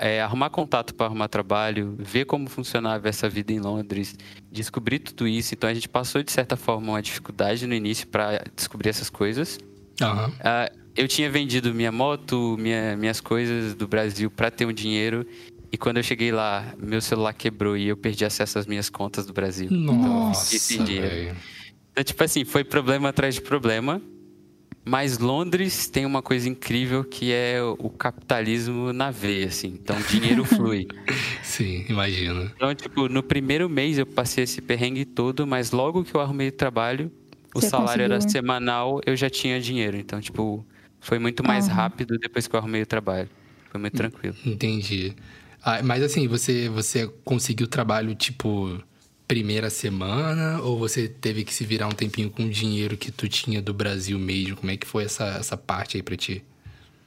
é, 0.00 0.20
arrumar 0.20 0.50
contato 0.50 0.94
para 0.94 1.06
arrumar 1.06 1.28
trabalho, 1.28 1.94
ver 1.98 2.24
como 2.24 2.48
funcionava 2.48 3.08
essa 3.08 3.28
vida 3.28 3.52
em 3.52 3.58
Londres, 3.58 4.16
descobrir 4.50 4.98
tudo 4.98 5.26
isso. 5.26 5.54
Então 5.54 5.68
a 5.68 5.74
gente 5.74 5.88
passou 5.88 6.22
de 6.22 6.32
certa 6.32 6.56
forma 6.56 6.92
uma 6.92 7.02
dificuldade 7.02 7.66
no 7.66 7.74
início 7.74 8.06
para 8.06 8.44
descobrir 8.54 8.88
essas 8.90 9.10
coisas. 9.10 9.58
Uhum. 10.00 10.28
Uh, 10.28 10.84
eu 10.96 11.08
tinha 11.08 11.30
vendido 11.30 11.74
minha 11.74 11.90
moto, 11.90 12.56
minha, 12.58 12.96
minhas 12.96 13.20
coisas 13.20 13.74
do 13.74 13.88
Brasil 13.88 14.30
para 14.30 14.50
ter 14.50 14.66
um 14.66 14.72
dinheiro. 14.72 15.26
E 15.72 15.76
quando 15.76 15.96
eu 15.96 16.02
cheguei 16.04 16.30
lá, 16.30 16.72
meu 16.78 17.00
celular 17.00 17.32
quebrou 17.32 17.76
e 17.76 17.88
eu 17.88 17.96
perdi 17.96 18.24
acesso 18.24 18.58
às 18.58 18.66
minhas 18.66 18.88
contas 18.88 19.26
do 19.26 19.32
Brasil. 19.32 19.68
Nossa, 19.70 20.74
então, 20.74 20.86
Então, 21.90 22.04
tipo 22.04 22.22
assim, 22.22 22.44
foi 22.44 22.62
problema 22.62 23.08
atrás 23.08 23.34
de 23.34 23.40
problema. 23.40 24.00
Mas 24.84 25.18
Londres 25.18 25.88
tem 25.88 26.04
uma 26.04 26.20
coisa 26.20 26.48
incrível 26.48 27.02
que 27.02 27.32
é 27.32 27.58
o 27.62 27.88
capitalismo 27.88 28.92
na 28.92 29.10
veia, 29.10 29.46
assim. 29.46 29.68
Então, 29.68 29.96
dinheiro 30.10 30.44
flui. 30.46 30.86
Sim, 31.42 31.86
imagino. 31.88 32.50
Então, 32.54 32.74
tipo, 32.74 33.08
no 33.08 33.22
primeiro 33.22 33.68
mês 33.68 33.96
eu 33.96 34.04
passei 34.04 34.44
esse 34.44 34.60
perrengue 34.60 35.06
todo, 35.06 35.46
mas 35.46 35.70
logo 35.70 36.04
que 36.04 36.14
eu 36.14 36.20
arrumei 36.20 36.48
o 36.48 36.52
trabalho, 36.52 37.10
o 37.54 37.60
Você 37.60 37.68
salário 37.68 38.04
conseguiu... 38.04 38.16
era 38.16 38.28
semanal, 38.28 39.00
eu 39.06 39.16
já 39.16 39.30
tinha 39.30 39.58
dinheiro. 39.58 39.96
Então, 39.96 40.20
tipo, 40.20 40.66
foi 41.00 41.18
muito 41.18 41.42
mais 41.42 41.66
uhum. 41.66 41.74
rápido 41.74 42.18
depois 42.18 42.46
que 42.46 42.54
eu 42.54 42.60
arrumei 42.60 42.82
o 42.82 42.86
trabalho. 42.86 43.28
Foi 43.70 43.80
muito 43.80 43.96
tranquilo. 43.96 44.36
Entendi. 44.44 45.14
Ah, 45.62 45.82
mas 45.82 46.02
assim, 46.02 46.28
você, 46.28 46.68
você 46.68 47.10
conseguiu 47.24 47.66
trabalho, 47.66 48.14
tipo 48.14 48.78
primeira 49.26 49.70
semana 49.70 50.60
ou 50.60 50.78
você 50.78 51.08
teve 51.08 51.44
que 51.44 51.52
se 51.52 51.64
virar 51.64 51.88
um 51.88 51.92
tempinho 51.92 52.30
com 52.30 52.44
o 52.44 52.50
dinheiro 52.50 52.96
que 52.96 53.10
tu 53.10 53.28
tinha 53.28 53.60
do 53.62 53.72
Brasil 53.72 54.18
mesmo? 54.18 54.56
Como 54.56 54.70
é 54.70 54.76
que 54.76 54.86
foi 54.86 55.04
essa, 55.04 55.24
essa 55.38 55.56
parte 55.56 55.96
aí 55.96 56.02
pra 56.02 56.16
ti? 56.16 56.44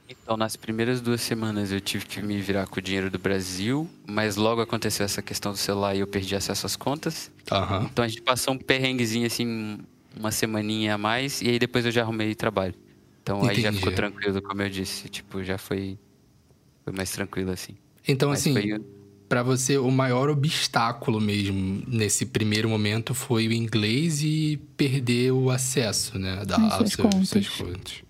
Então, 0.08 0.36
nas 0.36 0.56
primeiras 0.56 1.00
duas 1.00 1.20
semanas 1.20 1.70
eu 1.70 1.80
tive 1.80 2.06
que 2.06 2.22
me 2.22 2.40
virar 2.40 2.66
com 2.66 2.78
o 2.78 2.82
dinheiro 2.82 3.10
do 3.10 3.18
Brasil, 3.18 3.88
mas 4.06 4.36
logo 4.36 4.60
aconteceu 4.60 5.04
essa 5.04 5.20
questão 5.20 5.52
do 5.52 5.58
celular 5.58 5.94
e 5.94 6.00
eu 6.00 6.06
perdi 6.06 6.34
acesso 6.34 6.66
às 6.66 6.76
contas. 6.76 7.30
Uhum. 7.50 7.84
Então 7.84 8.04
a 8.04 8.08
gente 8.08 8.22
passou 8.22 8.54
um 8.54 8.58
perrenguezinho 8.58 9.26
assim, 9.26 9.78
uma 10.16 10.30
semaninha 10.30 10.94
a 10.94 10.98
mais, 10.98 11.42
e 11.42 11.48
aí 11.48 11.58
depois 11.58 11.84
eu 11.84 11.92
já 11.92 12.02
arrumei 12.02 12.34
trabalho. 12.34 12.74
Então 13.22 13.44
Entendi. 13.44 13.56
aí 13.56 13.62
já 13.62 13.72
ficou 13.72 13.92
tranquilo, 13.92 14.40
como 14.40 14.62
eu 14.62 14.70
disse. 14.70 15.08
Tipo, 15.10 15.44
já 15.44 15.58
foi, 15.58 15.98
foi 16.84 16.92
mais 16.94 17.10
tranquilo 17.10 17.50
assim. 17.50 17.76
Então, 18.06 18.30
mas 18.30 18.40
assim. 18.40 18.54
Foi 18.54 18.80
para 19.28 19.42
você 19.42 19.76
o 19.76 19.90
maior 19.90 20.30
obstáculo 20.30 21.20
mesmo 21.20 21.82
nesse 21.86 22.24
primeiro 22.24 22.68
momento 22.68 23.14
foi 23.14 23.46
o 23.46 23.52
inglês 23.52 24.22
e 24.22 24.58
perder 24.76 25.32
o 25.32 25.50
acesso, 25.50 26.18
né, 26.18 26.44
da, 26.44 26.56
aos 26.56 26.92
seus, 26.92 27.28
seus 27.28 27.48
contas. 27.48 28.08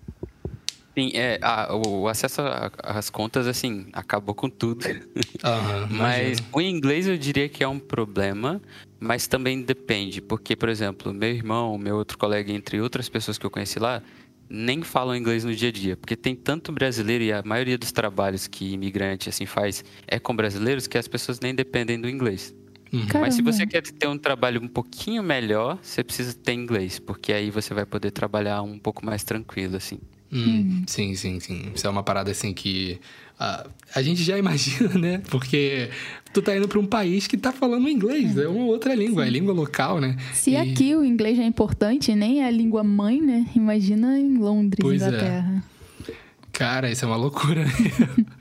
Sim, 0.99 1.11
é, 1.13 1.39
a, 1.41 1.73
o 1.73 2.07
acesso 2.09 2.41
às 2.83 3.09
contas, 3.09 3.47
assim, 3.47 3.87
acabou 3.93 4.35
com 4.35 4.49
tudo. 4.49 4.85
Uhum, 4.85 5.87
mas 5.97 6.39
o 6.51 6.59
inglês 6.59 7.07
eu 7.07 7.17
diria 7.17 7.47
que 7.47 7.63
é 7.63 7.67
um 7.67 7.79
problema, 7.79 8.61
mas 8.99 9.25
também 9.25 9.61
depende. 9.61 10.19
Porque, 10.19 10.57
por 10.57 10.67
exemplo, 10.67 11.13
meu 11.13 11.29
irmão, 11.29 11.77
meu 11.77 11.95
outro 11.95 12.17
colega, 12.17 12.51
entre 12.51 12.81
outras 12.81 13.07
pessoas 13.07 13.37
que 13.37 13.45
eu 13.45 13.49
conheci 13.49 13.79
lá, 13.79 14.03
nem 14.49 14.81
falam 14.81 15.15
inglês 15.15 15.43
no 15.43 15.53
dia 15.53 15.69
a 15.69 15.71
dia, 15.71 15.95
porque 15.95 16.15
tem 16.15 16.35
tanto 16.35 16.71
brasileiro 16.71 17.23
e 17.23 17.31
a 17.31 17.43
maioria 17.43 17.77
dos 17.77 17.91
trabalhos 17.91 18.47
que 18.47 18.73
imigrante 18.73 19.29
assim 19.29 19.45
faz 19.45 19.83
é 20.07 20.17
com 20.19 20.35
brasileiros 20.35 20.87
que 20.87 20.97
as 20.97 21.07
pessoas 21.07 21.39
nem 21.39 21.53
dependem 21.53 21.99
do 21.99 22.09
inglês. 22.09 22.55
Uhum. 22.91 23.05
Mas 23.21 23.35
se 23.35 23.41
você 23.43 23.67
quer 23.67 23.83
ter 23.83 24.07
um 24.07 24.17
trabalho 24.17 24.61
um 24.61 24.67
pouquinho 24.67 25.21
melhor, 25.21 25.77
você 25.81 26.03
precisa 26.03 26.33
ter 26.33 26.53
inglês, 26.53 26.97
porque 26.97 27.31
aí 27.31 27.51
você 27.51 27.73
vai 27.73 27.85
poder 27.85 28.09
trabalhar 28.11 28.63
um 28.63 28.79
pouco 28.79 29.05
mais 29.05 29.23
tranquilo 29.23 29.75
assim. 29.75 29.99
Hum, 30.31 30.37
uhum. 30.39 30.83
Sim, 30.87 31.15
sim, 31.15 31.39
sim. 31.39 31.71
Isso 31.73 31.85
é 31.85 31.89
uma 31.89 32.03
parada 32.03 32.31
assim 32.31 32.53
que 32.53 32.99
a, 33.39 33.65
a 33.95 34.01
gente 34.01 34.23
já 34.23 34.37
imagina, 34.37 34.89
né? 34.95 35.21
Porque 35.29 35.89
tu 36.33 36.41
tá 36.41 36.55
indo 36.55 36.67
para 36.67 36.79
um 36.79 36.85
país 36.85 37.25
que 37.25 37.37
tá 37.37 37.51
falando 37.51 37.87
inglês, 37.89 38.37
é, 38.37 38.43
é 38.43 38.47
uma 38.47 38.65
outra 38.65 38.93
língua, 38.93 39.23
Sim. 39.23 39.29
é 39.29 39.31
língua 39.31 39.53
local, 39.53 39.99
né? 39.99 40.17
Se 40.33 40.51
e... 40.51 40.57
aqui 40.57 40.95
o 40.95 41.03
inglês 41.03 41.39
é 41.39 41.43
importante, 41.43 42.13
nem 42.13 42.41
é 42.41 42.47
a 42.47 42.51
língua 42.51 42.83
mãe, 42.83 43.21
né? 43.21 43.45
Imagina 43.55 44.19
em 44.19 44.37
Londres, 44.37 44.79
pois 44.81 45.01
é. 45.01 45.07
Inglaterra. 45.07 45.63
É. 46.07 46.13
Cara, 46.51 46.91
isso 46.91 47.05
é 47.05 47.07
uma 47.07 47.15
loucura. 47.15 47.65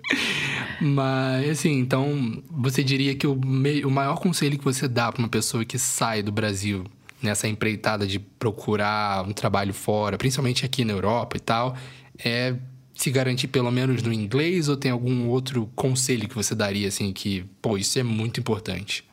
Mas, 0.81 1.49
assim, 1.51 1.79
então, 1.79 2.43
você 2.51 2.83
diria 2.83 3.15
que 3.15 3.27
o, 3.27 3.35
me... 3.35 3.85
o 3.85 3.91
maior 3.91 4.17
conselho 4.17 4.59
que 4.59 4.65
você 4.65 4.89
dá 4.89 5.11
para 5.13 5.21
uma 5.21 5.29
pessoa 5.29 5.65
que 5.65 5.79
sai 5.79 6.23
do 6.23 6.33
Brasil 6.33 6.85
nessa 7.23 7.49
empreitada 7.49 8.07
de 8.07 8.19
procurar 8.19 9.27
um 9.27 9.33
trabalho 9.33 9.75
fora, 9.75 10.17
principalmente 10.17 10.65
aqui 10.65 10.85
na 10.85 10.93
Europa 10.93 11.37
e 11.37 11.41
tal, 11.41 11.77
é 12.25 12.55
se 12.99 13.13
garantir 13.13 13.47
pelo 13.47 13.71
menos 13.71 14.03
no 14.03 14.13
inglês 14.13 14.69
ou 14.69 14.77
tem 14.77 14.91
algum 14.91 15.29
outro 15.29 15.71
conselho 15.77 16.29
que 16.29 16.35
você 16.35 16.53
daria, 16.53 16.89
assim, 16.89 17.13
que, 17.13 17.45
pô, 17.63 17.79
isso 17.79 17.97
é 17.97 18.03
muito 18.03 18.41
importante? 18.41 19.05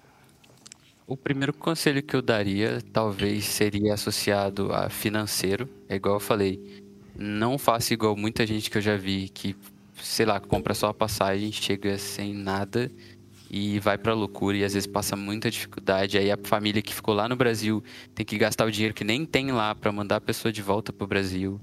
O 1.06 1.16
primeiro 1.16 1.54
conselho 1.54 2.02
que 2.02 2.16
eu 2.16 2.22
daria 2.24 2.82
talvez 2.92 3.46
seria 3.46 3.94
associado 3.94 4.74
a 4.74 4.90
financeiro. 4.90 5.70
É 5.88 5.98
igual 5.98 6.16
eu 6.16 6.20
falei, 6.20 6.84
não 7.16 7.60
faça 7.60 7.94
igual 7.94 8.18
muita 8.18 8.44
gente 8.48 8.72
que 8.72 8.80
eu 8.80 8.82
já 8.82 8.98
vi 8.98 9.30
que, 9.30 9.56
sei 10.02 10.26
lá, 10.26 10.40
compra 10.40 10.74
só 10.74 10.88
a 10.88 10.94
passagem, 10.94 11.52
chega 11.52 11.96
sem 12.00 12.34
nada 12.34 12.92
e 13.52 13.80
vai 13.80 14.00
pra 14.00 14.16
loucura 14.16 14.58
e 14.58 14.64
às 14.64 14.74
vezes 14.74 14.88
passa 14.88 15.16
muita 15.16 15.52
dificuldade. 15.52 16.18
Aí 16.18 16.32
a 16.32 16.40
família 16.44 16.82
que 16.82 16.92
ficou 16.92 17.14
lá 17.14 17.30
no 17.30 17.36
Brasil 17.36 17.84
tem 18.16 18.26
que 18.26 18.36
gastar 18.36 18.66
o 18.66 18.72
dinheiro 18.72 18.96
que 18.96 19.04
nem 19.04 19.28
tem 19.28 19.52
lá 19.52 19.76
para 19.76 19.92
mandar 19.92 20.16
a 20.16 20.22
pessoa 20.22 20.52
de 20.52 20.64
volta 20.64 20.92
pro 20.92 21.06
Brasil. 21.06 21.62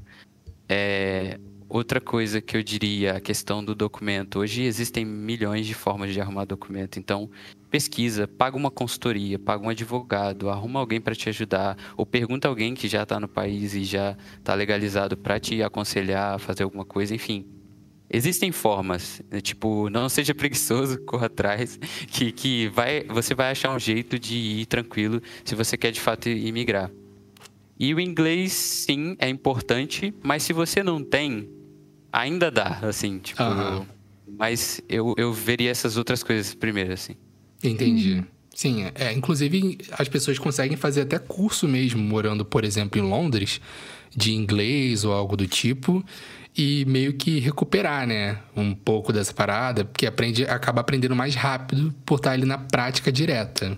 É, 0.68 1.40
Outra 1.74 2.02
coisa 2.02 2.38
que 2.38 2.54
eu 2.54 2.62
diria, 2.62 3.14
a 3.14 3.20
questão 3.20 3.64
do 3.64 3.74
documento. 3.74 4.40
Hoje 4.40 4.62
existem 4.62 5.06
milhões 5.06 5.66
de 5.66 5.72
formas 5.72 6.12
de 6.12 6.20
arrumar 6.20 6.44
documento. 6.44 6.98
Então, 6.98 7.30
pesquisa, 7.70 8.28
paga 8.28 8.58
uma 8.58 8.70
consultoria, 8.70 9.38
paga 9.38 9.64
um 9.64 9.70
advogado, 9.70 10.50
arruma 10.50 10.80
alguém 10.80 11.00
para 11.00 11.14
te 11.14 11.30
ajudar, 11.30 11.78
ou 11.96 12.04
pergunta 12.04 12.46
alguém 12.46 12.74
que 12.74 12.86
já 12.86 13.04
está 13.04 13.18
no 13.18 13.26
país 13.26 13.72
e 13.72 13.84
já 13.84 14.14
está 14.36 14.52
legalizado 14.52 15.16
para 15.16 15.40
te 15.40 15.62
aconselhar 15.62 16.34
a 16.34 16.38
fazer 16.38 16.62
alguma 16.62 16.84
coisa, 16.84 17.14
enfim. 17.14 17.46
Existem 18.10 18.52
formas, 18.52 19.22
né? 19.30 19.40
tipo, 19.40 19.88
não 19.88 20.10
seja 20.10 20.34
preguiçoso, 20.34 21.00
corra 21.08 21.24
atrás, 21.24 21.78
que, 22.06 22.32
que 22.32 22.68
vai, 22.68 23.04
você 23.04 23.34
vai 23.34 23.50
achar 23.50 23.74
um 23.74 23.78
jeito 23.78 24.18
de 24.18 24.36
ir 24.36 24.66
tranquilo 24.66 25.22
se 25.42 25.54
você 25.54 25.78
quer 25.78 25.90
de 25.90 26.02
fato 26.02 26.28
imigrar. 26.28 26.90
E 27.80 27.94
o 27.94 27.98
inglês, 27.98 28.52
sim, 28.52 29.16
é 29.18 29.26
importante, 29.26 30.12
mas 30.22 30.42
se 30.42 30.52
você 30.52 30.82
não 30.82 31.02
tem, 31.02 31.61
ainda 32.12 32.50
dá, 32.50 32.78
assim, 32.82 33.18
tipo. 33.18 33.42
Uhum. 33.42 33.86
Mas 34.38 34.80
eu, 34.88 35.14
eu 35.16 35.32
veria 35.32 35.70
essas 35.70 35.96
outras 35.96 36.22
coisas 36.22 36.54
primeiro, 36.54 36.92
assim. 36.92 37.14
Entendi. 37.62 38.14
Uhum. 38.14 38.24
Sim, 38.54 38.84
é. 38.94 39.12
Inclusive, 39.12 39.78
as 39.92 40.08
pessoas 40.08 40.38
conseguem 40.38 40.76
fazer 40.76 41.02
até 41.02 41.18
curso 41.18 41.66
mesmo, 41.66 42.02
morando, 42.02 42.44
por 42.44 42.64
exemplo, 42.64 43.00
em 43.00 43.02
Londres, 43.02 43.60
de 44.14 44.34
inglês 44.34 45.04
ou 45.04 45.12
algo 45.12 45.36
do 45.36 45.46
tipo, 45.46 46.04
e 46.56 46.84
meio 46.86 47.14
que 47.14 47.38
recuperar, 47.38 48.06
né? 48.06 48.38
Um 48.54 48.74
pouco 48.74 49.12
dessa 49.12 49.32
parada, 49.32 49.84
porque 49.84 50.06
aprende, 50.06 50.44
acaba 50.44 50.82
aprendendo 50.82 51.16
mais 51.16 51.34
rápido 51.34 51.94
por 52.04 52.16
estar 52.16 52.32
ali 52.32 52.44
na 52.44 52.58
prática 52.58 53.10
direta. 53.10 53.76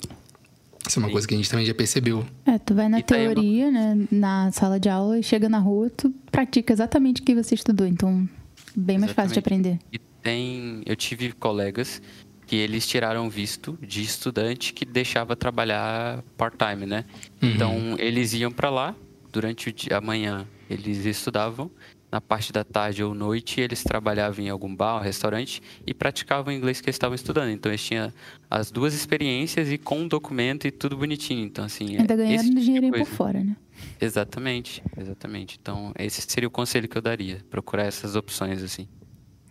Isso 0.87 0.99
é 0.99 1.03
uma 1.03 1.11
coisa 1.11 1.27
que 1.27 1.35
a 1.35 1.37
gente 1.37 1.51
também 1.51 1.65
já 1.65 1.75
percebeu. 1.75 2.25
É, 2.45 2.59
tu 2.59 2.75
vai 2.75 2.89
na 2.89 2.99
e 2.99 3.03
teoria, 3.03 3.69
uma... 3.69 3.95
né, 3.95 4.09
na 4.11 4.53
sala 4.53 4.79
de 4.79 4.89
aula 4.89 5.19
e 5.19 5.23
chega 5.23 5.49
na 5.49 5.59
rua, 5.59 5.91
tu 5.91 6.11
pratica 6.31 6.73
exatamente 6.73 7.23
o 7.23 7.25
que 7.25 7.35
você 7.35 7.55
estudou, 7.55 7.87
então 7.87 8.29
bem 8.77 8.99
mais 8.99 9.11
exatamente. 9.11 9.15
fácil 9.15 9.33
de 9.33 9.39
aprender. 9.39 9.79
E 9.93 9.99
tem, 9.99 10.83
eu 10.85 10.95
tive 10.95 11.33
colegas 11.33 12.03
que 12.47 12.57
eles 12.57 12.87
tiraram 12.87 13.31
visto 13.31 13.79
de 13.81 14.03
estudante 14.03 14.73
que 14.73 14.85
deixava 14.85 15.35
trabalhar 15.35 16.23
part-time, 16.37 16.87
né? 16.87 17.05
Uhum. 17.43 17.51
Então 17.51 17.97
eles 17.99 18.35
iam 18.35 18.53
para 18.53 18.69
lá 18.69 18.95
durante 19.33 19.71
o 19.71 19.73
dia, 19.73 19.97
a 19.97 20.01
manhã, 20.01 20.47
eles 20.69 21.05
estudavam 21.07 21.71
na 22.15 22.21
parte 22.21 22.53
da 22.53 22.63
tarde 22.63 23.03
ou 23.03 23.13
noite 23.13 23.61
eles 23.61 23.83
trabalhavam 23.83 24.45
em 24.45 24.49
algum 24.49 24.73
bar, 24.73 25.01
restaurante 25.01 25.61
e 25.85 25.93
praticavam 25.93 26.55
o 26.55 26.57
inglês 26.57 26.81
que 26.81 26.87
eles 26.87 26.95
estavam 26.95 27.17
estudando. 27.17 27.51
Então 27.51 27.73
eles 27.73 27.83
tinham 27.83 28.13
as 28.49 28.71
duas 28.71 28.95
experiências 28.95 29.73
e 29.73 29.77
com 29.77 30.03
um 30.03 30.07
documento 30.07 30.65
e 30.65 30.71
tudo 30.71 30.97
bonitinho. 30.97 31.45
Então 31.45 31.65
assim, 31.65 31.97
ainda 31.97 32.15
ganharam 32.15 32.45
tipo 32.45 32.61
dinheirinho 32.61 32.93
por 32.93 33.07
fora, 33.07 33.43
né? 33.43 33.57
Exatamente, 34.01 34.81
exatamente. 34.97 35.59
Então 35.61 35.93
esse 35.99 36.23
seria 36.23 36.47
o 36.47 36.53
conselho 36.53 36.89
que 36.89 36.97
eu 36.97 37.03
daria, 37.03 37.45
procurar 37.51 37.83
essas 37.83 38.15
opções 38.15 38.63
assim. 38.63 38.87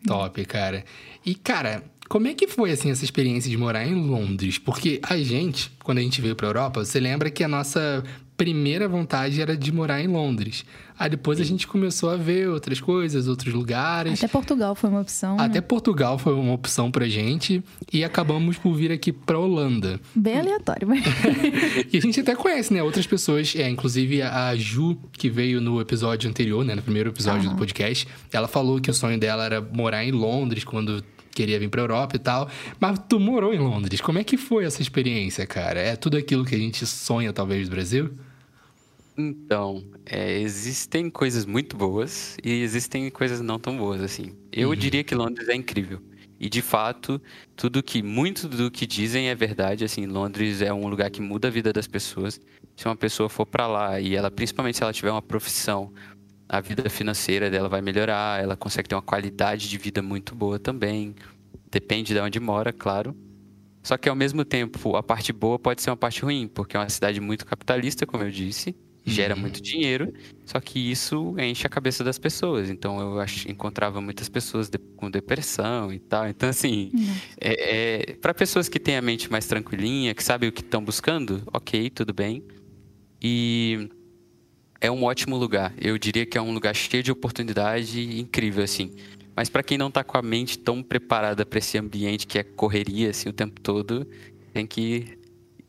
Top, 0.07 0.45
cara. 0.45 0.85
E 1.25 1.35
cara, 1.35 1.83
como 2.07 2.29
é 2.29 2.33
que 2.33 2.47
foi 2.47 2.71
assim 2.71 2.91
essa 2.91 3.03
experiência 3.03 3.51
de 3.51 3.57
morar 3.57 3.85
em 3.85 3.93
Londres? 3.93 4.57
Porque 4.57 5.01
a 5.03 5.17
gente, 5.17 5.69
quando 5.83 5.97
a 5.97 6.01
gente 6.01 6.21
veio 6.21 6.35
para 6.35 6.47
Europa, 6.47 6.85
você 6.85 6.97
lembra 6.97 7.29
que 7.29 7.43
a 7.43 7.47
nossa 7.49 8.01
primeira 8.37 8.87
vontade 8.87 9.41
era 9.41 9.55
de 9.55 9.71
morar 9.71 10.01
em 10.01 10.07
Londres. 10.07 10.65
Aí 10.97 11.09
depois 11.09 11.39
a 11.39 11.43
gente 11.43 11.67
começou 11.67 12.09
a 12.09 12.15
ver 12.15 12.49
outras 12.49 12.79
coisas, 12.79 13.27
outros 13.27 13.53
lugares. 13.53 14.23
Até 14.23 14.27
Portugal 14.27 14.75
foi 14.75 14.89
uma 14.89 15.01
opção. 15.01 15.39
Até 15.39 15.55
né? 15.55 15.61
Portugal 15.61 16.17
foi 16.17 16.33
uma 16.33 16.53
opção 16.53 16.91
pra 16.91 17.07
gente. 17.07 17.63
E 17.91 18.03
acabamos 18.03 18.57
por 18.57 18.73
vir 18.73 18.91
aqui 18.91 19.11
pra 19.11 19.37
Holanda. 19.37 19.99
Bem 20.13 20.39
aleatório, 20.39 20.87
mas. 20.87 21.03
e 21.91 21.97
a 21.97 22.01
gente 22.01 22.19
até 22.19 22.35
conhece, 22.35 22.73
né? 22.73 22.83
Outras 22.83 23.07
pessoas. 23.07 23.55
É, 23.55 23.67
inclusive 23.69 24.21
a 24.21 24.55
Ju, 24.55 24.97
que 25.11 25.29
veio 25.29 25.59
no 25.59 25.81
episódio 25.81 26.29
anterior, 26.29 26.63
né? 26.63 26.75
No 26.75 26.81
primeiro 26.81 27.09
episódio 27.09 27.47
uhum. 27.47 27.55
do 27.55 27.57
podcast. 27.57 28.07
Ela 28.31 28.47
falou 28.47 28.79
que 28.79 28.89
o 28.89 28.93
sonho 28.93 29.19
dela 29.19 29.45
era 29.45 29.61
morar 29.61 30.05
em 30.05 30.11
Londres 30.11 30.63
quando 30.63 31.03
queria 31.33 31.59
vir 31.59 31.69
pra 31.69 31.81
Europa 31.81 32.15
e 32.15 32.19
tal. 32.19 32.49
Mas 32.79 32.99
tu 33.09 33.19
morou 33.19 33.53
em 33.53 33.59
Londres. 33.59 34.01
Como 34.01 34.19
é 34.19 34.23
que 34.23 34.37
foi 34.37 34.65
essa 34.65 34.81
experiência, 34.81 35.45
cara? 35.45 35.79
É 35.79 35.95
tudo 35.95 36.17
aquilo 36.17 36.45
que 36.45 36.55
a 36.55 36.59
gente 36.59 36.85
sonha, 36.85 37.33
talvez, 37.33 37.67
do 37.67 37.71
Brasil? 37.71 38.11
Então, 39.17 39.83
é, 40.05 40.39
existem 40.39 41.09
coisas 41.09 41.45
muito 41.45 41.77
boas 41.77 42.35
e 42.43 42.61
existem 42.61 43.09
coisas 43.09 43.41
não 43.41 43.59
tão 43.59 43.77
boas, 43.77 44.01
assim. 44.01 44.35
Eu 44.51 44.69
uhum. 44.69 44.75
diria 44.75 45.03
que 45.03 45.13
Londres 45.13 45.47
é 45.49 45.55
incrível. 45.55 46.01
E 46.39 46.49
de 46.49 46.61
fato, 46.61 47.21
tudo 47.55 47.81
que 47.81 48.03
muito 48.03 48.49
do 48.49 48.69
que 48.69 48.85
dizem 48.85 49.29
é 49.29 49.35
verdade, 49.35 49.85
assim, 49.85 50.05
Londres 50.05 50.61
é 50.61 50.73
um 50.73 50.87
lugar 50.87 51.09
que 51.09 51.21
muda 51.21 51.47
a 51.47 51.51
vida 51.51 51.71
das 51.71 51.87
pessoas. 51.87 52.41
Se 52.75 52.85
uma 52.85 52.95
pessoa 52.95 53.29
for 53.29 53.45
para 53.45 53.67
lá 53.67 53.99
e 53.99 54.15
ela, 54.15 54.31
principalmente 54.31 54.77
se 54.77 54.83
ela 54.83 54.91
tiver 54.91 55.11
uma 55.11 55.21
profissão, 55.21 55.93
a 56.53 56.61
vida 56.61 56.87
financeira 56.87 57.49
dela 57.49 57.67
vai 57.67 57.81
melhorar, 57.81 58.39
ela 58.39 58.55
consegue 58.55 58.87
ter 58.87 58.93
uma 58.93 59.01
qualidade 59.01 59.67
de 59.67 59.75
vida 59.75 60.03
muito 60.03 60.35
boa 60.35 60.59
também. 60.59 61.15
Depende 61.71 62.13
de 62.13 62.19
onde 62.19 62.39
mora, 62.39 62.71
claro. 62.71 63.15
Só 63.81 63.97
que 63.97 64.07
ao 64.07 64.15
mesmo 64.15 64.45
tempo, 64.45 64.95
a 64.95 65.01
parte 65.01 65.33
boa 65.33 65.57
pode 65.57 65.81
ser 65.81 65.89
uma 65.89 65.97
parte 65.97 66.21
ruim, 66.21 66.47
porque 66.47 66.77
é 66.77 66.79
uma 66.79 66.89
cidade 66.89 67.19
muito 67.19 67.43
capitalista, 67.43 68.05
como 68.05 68.23
eu 68.23 68.29
disse, 68.29 68.75
gera 69.03 69.33
uhum. 69.33 69.41
muito 69.41 69.59
dinheiro, 69.63 70.13
só 70.45 70.59
que 70.59 70.91
isso 70.91 71.35
enche 71.39 71.65
a 71.65 71.69
cabeça 71.71 72.03
das 72.03 72.19
pessoas. 72.19 72.69
Então 72.69 72.99
eu 72.99 73.19
ach, 73.19 73.47
encontrava 73.47 73.99
muitas 73.99 74.29
pessoas 74.29 74.69
de, 74.69 74.77
com 74.77 75.09
depressão 75.09 75.91
e 75.91 75.97
tal. 75.97 76.27
Então, 76.29 76.49
assim, 76.49 76.91
uhum. 76.93 77.15
é, 77.41 78.11
é 78.11 78.13
para 78.13 78.31
pessoas 78.31 78.69
que 78.69 78.79
têm 78.79 78.95
a 78.95 79.01
mente 79.01 79.31
mais 79.31 79.47
tranquilinha, 79.47 80.13
que 80.13 80.23
sabem 80.23 80.49
o 80.49 80.51
que 80.51 80.61
estão 80.61 80.85
buscando, 80.85 81.41
ok, 81.51 81.89
tudo 81.89 82.13
bem. 82.13 82.43
E 83.19 83.89
é 84.83 84.91
um 84.91 85.05
ótimo 85.05 85.37
lugar. 85.37 85.73
Eu 85.79 85.97
diria 85.97 86.25
que 86.25 86.37
é 86.37 86.41
um 86.41 86.53
lugar 86.53 86.75
cheio 86.75 87.01
de 87.01 87.09
oportunidade 87.09 88.01
e 88.01 88.19
incrível, 88.19 88.61
assim. 88.61 88.91
Mas 89.33 89.49
para 89.49 89.63
quem 89.63 89.77
não 89.77 89.87
está 89.87 90.03
com 90.03 90.17
a 90.17 90.21
mente 90.21 90.59
tão 90.59 90.83
preparada 90.83 91.45
para 91.45 91.57
esse 91.57 91.77
ambiente 91.77 92.27
que 92.27 92.37
é 92.37 92.43
correria 92.43 93.09
assim 93.09 93.29
o 93.29 93.33
tempo 93.33 93.61
todo, 93.61 94.05
tem 94.53 94.67
que 94.67 95.17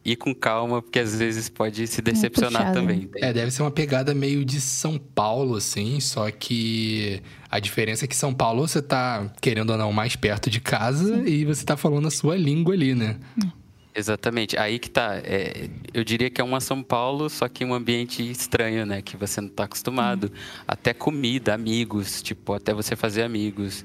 ir 0.04 0.16
com 0.16 0.34
calma, 0.34 0.82
porque 0.82 0.98
às 0.98 1.16
vezes 1.16 1.48
pode 1.48 1.86
se 1.86 2.02
decepcionar 2.02 2.72
também. 2.74 3.08
É, 3.16 3.32
deve 3.32 3.52
ser 3.52 3.62
uma 3.62 3.70
pegada 3.70 4.12
meio 4.12 4.44
de 4.44 4.60
São 4.60 4.98
Paulo, 4.98 5.56
assim, 5.56 5.98
só 6.00 6.30
que 6.30 7.22
a 7.48 7.58
diferença 7.58 8.04
é 8.04 8.08
que 8.08 8.16
São 8.16 8.34
Paulo 8.34 8.66
você 8.66 8.82
tá, 8.82 9.32
querendo 9.40 9.70
ou 9.70 9.78
não, 9.78 9.92
mais 9.92 10.14
perto 10.14 10.50
de 10.50 10.60
casa 10.60 11.16
Sim. 11.16 11.24
e 11.24 11.44
você 11.46 11.64
tá 11.64 11.76
falando 11.76 12.08
a 12.08 12.10
sua 12.10 12.36
língua 12.36 12.74
ali, 12.74 12.94
né? 12.94 13.16
É. 13.42 13.63
Exatamente. 13.94 14.58
Aí 14.58 14.78
que 14.78 14.90
tá. 14.90 15.16
É, 15.16 15.68
eu 15.92 16.02
diria 16.02 16.28
que 16.28 16.40
é 16.40 16.44
uma 16.44 16.60
São 16.60 16.82
Paulo, 16.82 17.30
só 17.30 17.48
que 17.48 17.64
um 17.64 17.72
ambiente 17.72 18.28
estranho, 18.28 18.84
né? 18.84 19.00
Que 19.00 19.16
você 19.16 19.40
não 19.40 19.48
tá 19.48 19.64
acostumado. 19.64 20.32
Até 20.66 20.92
comida, 20.92 21.54
amigos, 21.54 22.20
tipo, 22.20 22.52
até 22.52 22.74
você 22.74 22.96
fazer 22.96 23.22
amigos. 23.22 23.84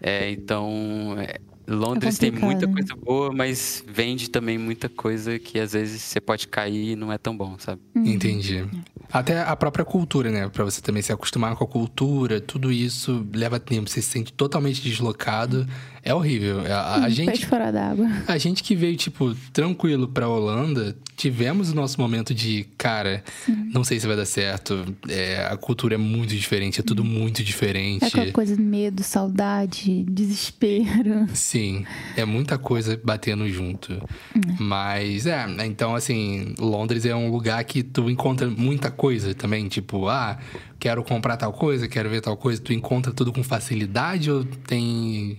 É, 0.00 0.30
então, 0.30 1.14
é, 1.18 1.38
Londres 1.66 2.16
é 2.16 2.18
tem 2.18 2.30
muita 2.30 2.66
né? 2.66 2.72
coisa 2.72 2.94
boa, 2.96 3.32
mas 3.32 3.84
vende 3.86 4.30
também 4.30 4.58
muita 4.58 4.88
coisa 4.88 5.38
que 5.38 5.58
às 5.60 5.72
vezes 5.72 6.02
você 6.02 6.20
pode 6.20 6.48
cair 6.48 6.92
e 6.92 6.96
não 6.96 7.12
é 7.12 7.18
tão 7.18 7.36
bom, 7.36 7.56
sabe? 7.58 7.80
Uhum. 7.94 8.06
Entendi. 8.06 8.66
Até 9.12 9.42
a 9.42 9.54
própria 9.54 9.84
cultura, 9.84 10.30
né? 10.30 10.48
Pra 10.48 10.64
você 10.64 10.80
também 10.80 11.02
se 11.02 11.12
acostumar 11.12 11.54
com 11.54 11.64
a 11.64 11.66
cultura, 11.66 12.40
tudo 12.40 12.72
isso 12.72 13.26
leva 13.32 13.60
tempo. 13.60 13.88
Você 13.88 14.02
se 14.02 14.08
sente 14.08 14.32
totalmente 14.32 14.82
deslocado. 14.82 15.66
É 16.04 16.12
horrível. 16.12 16.60
A, 16.66 17.04
a 17.04 17.08
gente. 17.08 17.26
Peixe 17.26 17.46
fora 17.46 17.70
d'água. 17.70 18.08
A 18.26 18.36
gente 18.36 18.62
que 18.62 18.74
veio, 18.74 18.96
tipo, 18.96 19.34
tranquilo 19.52 20.08
pra 20.08 20.28
Holanda, 20.28 20.96
tivemos 21.16 21.70
o 21.70 21.74
nosso 21.76 22.00
momento 22.00 22.34
de, 22.34 22.66
cara, 22.76 23.22
Sim. 23.46 23.70
não 23.72 23.84
sei 23.84 24.00
se 24.00 24.06
vai 24.08 24.16
dar 24.16 24.24
certo. 24.24 24.84
É, 25.08 25.46
a 25.48 25.56
cultura 25.56 25.94
é 25.94 25.98
muito 25.98 26.34
diferente, 26.34 26.80
é 26.80 26.82
tudo 26.82 27.04
muito 27.04 27.44
diferente. 27.44 28.04
É 28.04 28.08
aquela 28.08 28.32
coisa 28.32 28.56
de 28.56 28.62
medo, 28.62 29.04
saudade, 29.04 30.02
desespero. 30.08 31.28
Sim, 31.32 31.86
é 32.16 32.24
muita 32.24 32.58
coisa 32.58 33.00
batendo 33.02 33.48
junto. 33.48 33.92
Hum. 34.34 34.56
Mas, 34.58 35.26
é, 35.26 35.46
então, 35.64 35.94
assim, 35.94 36.52
Londres 36.58 37.06
é 37.06 37.14
um 37.14 37.30
lugar 37.30 37.62
que 37.62 37.84
tu 37.84 38.10
encontra 38.10 38.50
muita 38.50 38.90
coisa 38.90 39.32
também. 39.34 39.68
Tipo, 39.68 40.08
ah, 40.08 40.36
quero 40.80 41.04
comprar 41.04 41.36
tal 41.36 41.52
coisa, 41.52 41.86
quero 41.86 42.10
ver 42.10 42.20
tal 42.22 42.36
coisa. 42.36 42.60
Tu 42.60 42.72
encontra 42.72 43.12
tudo 43.12 43.32
com 43.32 43.44
facilidade 43.44 44.28
ou 44.32 44.44
tem 44.44 45.38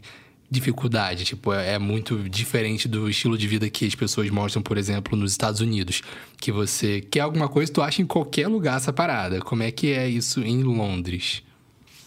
dificuldade? 0.54 1.26
Tipo, 1.26 1.52
é, 1.54 1.74
é 1.74 1.80
muito 1.80 2.18
diferente 2.30 2.88
do 2.88 3.10
estilo 3.10 3.38
de 3.38 3.48
vida 3.48 3.70
que 3.70 3.86
as 3.86 3.96
pessoas 3.96 4.30
mostram, 4.30 4.62
por 4.62 4.78
exemplo, 4.78 5.18
nos 5.18 5.32
Estados 5.32 5.60
Unidos. 5.62 6.02
Que 6.38 6.52
você 6.52 7.02
quer 7.02 7.22
alguma 7.22 7.50
coisa, 7.50 7.72
tu 7.72 7.82
acha 7.82 8.02
em 8.02 8.06
qualquer 8.06 8.48
lugar 8.48 8.78
essa 8.78 8.94
parada. 8.94 9.40
Como 9.42 9.64
é 9.64 9.72
que 9.72 9.92
é 9.92 10.08
isso 10.08 10.42
em 10.42 10.64
Londres? 10.64 11.44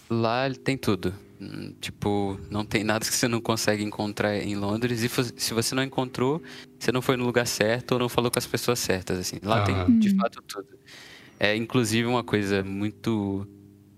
Lá 0.09 0.49
tem 0.65 0.77
tudo. 0.77 1.13
Hum, 1.41 1.75
Tipo, 1.81 2.39
não 2.51 2.65
tem 2.65 2.83
nada 2.85 3.05
que 3.05 3.13
você 3.13 3.29
não 3.29 3.41
consegue 3.41 3.83
encontrar 3.83 4.37
em 4.39 4.55
Londres. 4.57 5.03
E 5.03 5.09
se 5.37 5.53
você 5.53 5.75
não 5.75 5.83
encontrou, 5.83 6.43
você 6.79 6.91
não 6.93 7.03
foi 7.03 7.17
no 7.17 7.25
lugar 7.25 7.47
certo 7.47 7.93
ou 7.93 7.99
não 7.99 8.09
falou 8.09 8.31
com 8.31 8.39
as 8.39 8.47
pessoas 8.47 8.79
certas, 8.79 9.19
assim. 9.19 9.37
Lá 9.43 9.59
Aham. 9.59 9.85
tem, 9.87 9.99
de 9.99 10.17
fato, 10.17 10.41
tudo. 10.47 10.69
É, 11.39 11.55
inclusive, 11.57 12.07
uma 12.09 12.25
coisa 12.25 12.63
muito... 12.65 13.47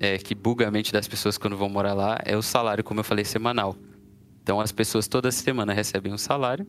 é, 0.00 0.18
que 0.18 0.34
buga 0.34 0.66
a 0.66 0.70
mente 0.70 0.92
das 0.92 1.06
pessoas 1.06 1.38
quando 1.38 1.56
vão 1.56 1.68
morar 1.68 1.94
lá 1.94 2.18
é 2.24 2.37
o 2.37 2.42
salário, 2.42 2.82
como 2.84 3.00
eu 3.00 3.04
falei, 3.04 3.24
semanal. 3.24 3.76
Então, 4.48 4.62
as 4.62 4.72
pessoas 4.72 5.06
toda 5.06 5.30
semana 5.30 5.74
recebem 5.74 6.11
um 6.11 6.16
salário 6.16 6.66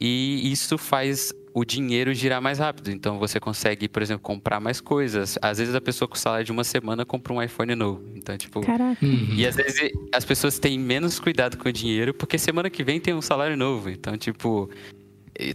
e 0.00 0.50
isso 0.50 0.76
faz 0.76 1.32
o 1.54 1.64
dinheiro 1.64 2.12
girar 2.12 2.42
mais 2.42 2.58
rápido. 2.58 2.90
Então, 2.90 3.20
você 3.20 3.38
consegue, 3.38 3.88
por 3.88 4.02
exemplo, 4.02 4.20
comprar 4.20 4.58
mais 4.58 4.80
coisas. 4.80 5.38
Às 5.40 5.58
vezes, 5.58 5.76
a 5.76 5.80
pessoa 5.80 6.08
com 6.08 6.16
o 6.16 6.18
salário 6.18 6.44
de 6.44 6.50
uma 6.50 6.64
semana 6.64 7.06
compra 7.06 7.32
um 7.32 7.40
iPhone 7.40 7.72
novo. 7.76 8.02
Então, 8.16 8.36
tipo... 8.36 8.62
Caraca. 8.62 8.98
Uhum. 9.06 9.28
E 9.36 9.46
às 9.46 9.54
vezes 9.54 9.92
as 10.12 10.24
pessoas 10.24 10.58
têm 10.58 10.76
menos 10.76 11.20
cuidado 11.20 11.56
com 11.56 11.68
o 11.68 11.72
dinheiro, 11.72 12.12
porque 12.12 12.36
semana 12.36 12.68
que 12.68 12.82
vem 12.82 12.98
tem 12.98 13.14
um 13.14 13.22
salário 13.22 13.56
novo. 13.56 13.90
Então, 13.90 14.18
tipo, 14.18 14.68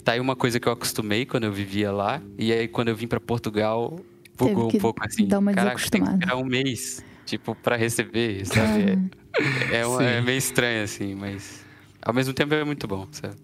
tá 0.05 0.13
aí 0.13 0.19
uma 0.21 0.37
coisa 0.37 0.61
que 0.61 0.67
eu 0.69 0.71
acostumei 0.71 1.25
quando 1.25 1.43
eu 1.43 1.51
vivia 1.51 1.91
lá. 1.91 2.21
E 2.37 2.53
aí, 2.53 2.69
quando 2.69 2.87
eu 2.87 2.95
vim 2.95 3.05
pra 3.05 3.19
Portugal, 3.19 3.99
bugou 4.37 4.67
Teve 4.67 4.71
que 4.71 4.77
um 4.77 4.79
pouco 4.79 5.05
assim. 5.05 5.27
dar 5.27 5.39
uma 5.39 5.51
Caraca, 5.51 5.89
tem 5.89 6.01
que 6.01 6.09
esperar 6.09 6.37
um 6.37 6.45
mês, 6.45 7.03
tipo, 7.25 7.53
pra 7.53 7.75
receber, 7.75 8.45
sabe? 8.45 8.91
É, 8.91 9.19
é, 9.71 9.85
uma- 9.85 10.03
é 10.03 10.21
meio 10.21 10.37
estranho, 10.37 10.83
assim, 10.83 11.15
mas 11.15 11.65
ao 12.01 12.13
mesmo 12.13 12.33
tempo 12.33 12.53
é 12.53 12.63
muito 12.63 12.87
bom, 12.87 13.07
sabe? 13.11 13.35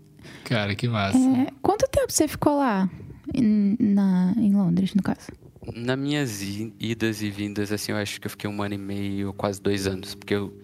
Cara, 0.44 0.76
que 0.76 0.88
massa. 0.88 1.18
É, 1.18 1.48
quanto 1.62 1.88
tempo 1.90 2.12
você 2.12 2.28
ficou 2.28 2.58
lá? 2.58 2.90
Em, 3.34 3.76
na, 3.80 4.34
em 4.38 4.54
Londres, 4.54 4.94
no 4.94 5.02
caso. 5.02 5.28
Nas 5.76 5.98
minhas 5.98 6.42
i- 6.44 6.72
idas 6.80 7.22
e 7.24 7.30
vindas, 7.32 7.72
assim, 7.72 7.92
eu 7.92 7.98
acho 7.98 8.22
que 8.22 8.28
eu 8.28 8.32
fiquei 8.32 8.48
um 8.50 8.62
ano 8.62 8.76
e 8.76 8.78
meio, 8.78 9.34
quase 9.34 9.60
dois 9.60 9.88
anos. 9.88 10.14
Porque 10.14 10.36
eu 10.36 10.56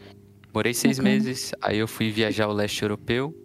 morei 0.54 0.74
seis 0.74 0.98
Bacana. 1.00 1.16
meses, 1.16 1.52
aí 1.62 1.80
eu 1.80 1.88
fui 1.88 2.12
viajar 2.12 2.46
ao 2.46 2.54
leste 2.54 2.84
europeu, 2.84 3.36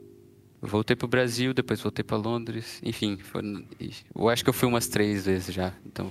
voltei 0.61 0.95
pro 0.95 1.09
Brasil, 1.09 1.55
depois 1.55 1.81
voltei 1.81 2.05
pra 2.05 2.19
Londres. 2.19 2.79
Enfim, 2.83 3.17
foi, 3.17 3.43
eu 4.15 4.29
acho 4.29 4.45
que 4.45 4.51
eu 4.51 4.55
fui 4.55 4.69
umas 4.69 4.87
três 4.89 5.25
vezes 5.25 5.55
já. 5.55 5.73
Então, 5.87 6.11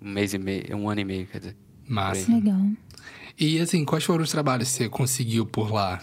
um 0.00 0.08
mês 0.10 0.32
e 0.32 0.38
meio, 0.38 0.74
um 0.76 0.88
ano 0.88 1.00
e 1.02 1.04
meio, 1.04 1.26
quer 1.26 1.38
dizer. 1.40 1.56
Massa. 1.86 2.32
Legal. 2.32 2.60
E 3.38 3.60
assim, 3.60 3.84
quais 3.84 4.04
foram 4.04 4.24
os 4.24 4.30
trabalhos 4.30 4.68
que 4.70 4.74
você 4.76 4.88
conseguiu 4.88 5.46
por 5.46 5.72
lá? 5.72 6.00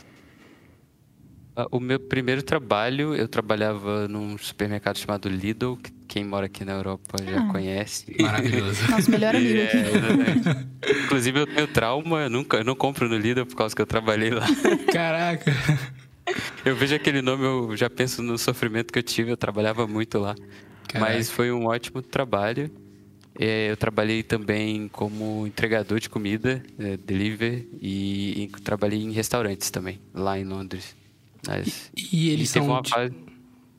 Ah, 1.55 1.67
O 1.71 1.79
meu 1.79 1.99
primeiro 1.99 2.41
trabalho, 2.43 3.13
eu 3.15 3.27
trabalhava 3.27 4.07
num 4.07 4.37
supermercado 4.37 4.97
chamado 4.97 5.27
Lidl, 5.29 5.75
que 5.77 5.91
quem 6.07 6.23
mora 6.23 6.45
aqui 6.45 6.63
na 6.63 6.73
Europa 6.73 7.17
já 7.25 7.41
Ah. 7.41 7.51
conhece. 7.51 8.15
Maravilhoso. 8.19 8.89
Nosso 8.89 9.11
melhor 9.11 9.35
amigo 9.35 9.57
É, 9.59 9.65
aqui. 9.65 9.77
exatamente. 9.77 11.03
Inclusive, 11.05 11.39
eu 11.39 11.47
tenho 11.47 11.67
trauma, 11.67 12.21
eu, 12.21 12.29
nunca, 12.29 12.57
eu 12.57 12.63
não 12.63 12.75
compro 12.75 13.07
no 13.09 13.17
Lidl 13.17 13.45
por 13.45 13.55
causa 13.55 13.75
que 13.75 13.81
eu 13.81 13.85
trabalhei 13.87 14.29
lá. 14.31 14.45
Caraca. 14.91 15.51
Eu 16.65 16.75
vejo 16.75 16.95
aquele 16.95 17.21
nome, 17.21 17.43
eu 17.43 17.75
já 17.77 17.89
penso 17.89 18.21
no 18.23 18.37
sofrimento 18.37 18.91
que 18.91 18.99
eu 18.99 19.03
tive, 19.03 19.29
eu 19.31 19.37
trabalhava 19.37 19.85
muito 19.87 20.17
lá. 20.19 20.35
Caraca. 20.87 21.13
Mas 21.13 21.29
foi 21.29 21.51
um 21.51 21.65
ótimo 21.67 22.01
trabalho. 22.01 22.71
É, 23.37 23.71
Eu 23.71 23.77
trabalhei 23.77 24.23
também 24.23 24.87
como 24.87 25.45
entregador 25.45 25.99
de 25.99 26.09
comida, 26.09 26.63
é, 26.79 26.97
delivery, 26.97 27.67
e, 27.81 28.43
e 28.43 28.47
trabalhei 28.61 29.01
em 29.01 29.11
restaurantes 29.11 29.69
também, 29.69 29.99
lá 30.13 30.39
em 30.39 30.43
Londres. 30.45 30.95
Mas, 31.47 31.91
E 31.95 32.29
eles 32.29 32.51
teve 32.51 32.65
são. 32.65 32.73
uma 32.73 32.83
fase- 32.83 33.13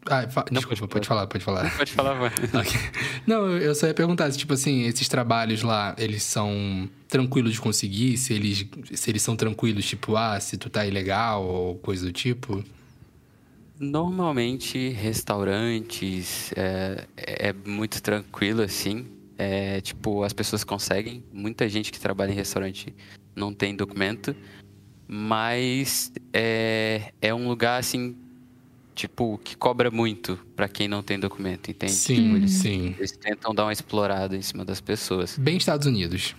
Ah, 0.08 0.28
fa- 0.28 0.44
Não, 0.52 0.60
Desculpa, 0.60 0.86
pode- 0.86 1.06
falar, 1.08 1.26
pode 1.26 1.42
falar. 1.42 1.68
Pode 1.76 1.90
falar, 1.92 2.14
vai. 2.14 2.30
Não, 3.26 3.48
eu 3.58 3.74
só 3.74 3.88
ia 3.88 3.94
perguntar 3.94 4.30
se, 4.30 4.38
tipo 4.38 4.52
assim, 4.52 4.82
esses 4.82 5.08
trabalhos 5.08 5.62
lá, 5.62 5.96
eles 5.98 6.22
são 6.22 6.88
tranquilos 7.08 7.54
de 7.54 7.60
conseguir? 7.60 8.16
Se 8.16 8.32
eles, 8.32 8.64
se 8.94 9.10
eles 9.10 9.20
são 9.22 9.34
tranquilos, 9.34 9.84
tipo, 9.84 10.14
ah, 10.16 10.38
se 10.38 10.56
tu 10.56 10.70
tá 10.70 10.86
ilegal 10.86 11.44
ou 11.44 11.74
coisa 11.78 12.06
do 12.06 12.12
tipo? 12.12 12.62
Normalmente, 13.78 14.88
restaurantes 14.90 16.52
é, 16.56 17.04
é 17.16 17.52
muito 17.52 18.00
tranquilo, 18.00 18.62
assim. 18.62 19.04
É, 19.38 19.80
tipo, 19.80 20.22
as 20.22 20.32
pessoas 20.32 20.64
conseguem. 20.64 21.22
Muita 21.32 21.68
gente 21.68 21.92
que 21.92 22.00
trabalha 22.00 22.32
em 22.32 22.34
restaurante 22.34 22.94
não 23.34 23.52
tem 23.52 23.74
documento. 23.76 24.34
Mas 25.08 26.12
é, 26.32 27.12
é 27.20 27.32
um 27.32 27.46
lugar, 27.48 27.78
assim, 27.78 28.16
tipo, 28.94 29.38
que 29.44 29.56
cobra 29.56 29.90
muito 29.90 30.36
pra 30.56 30.68
quem 30.68 30.88
não 30.88 31.02
tem 31.02 31.18
documento, 31.18 31.70
entende? 31.70 31.92
Sim, 31.92 32.14
Tipo, 32.16 32.36
eles, 32.36 32.50
sim. 32.52 32.94
eles 32.98 33.12
tentam 33.12 33.54
dar 33.54 33.64
uma 33.64 33.72
explorada 33.72 34.36
em 34.36 34.42
cima 34.42 34.64
das 34.64 34.80
pessoas. 34.80 35.38
Bem 35.38 35.56
Estados 35.58 35.86
Unidos. 35.86 36.34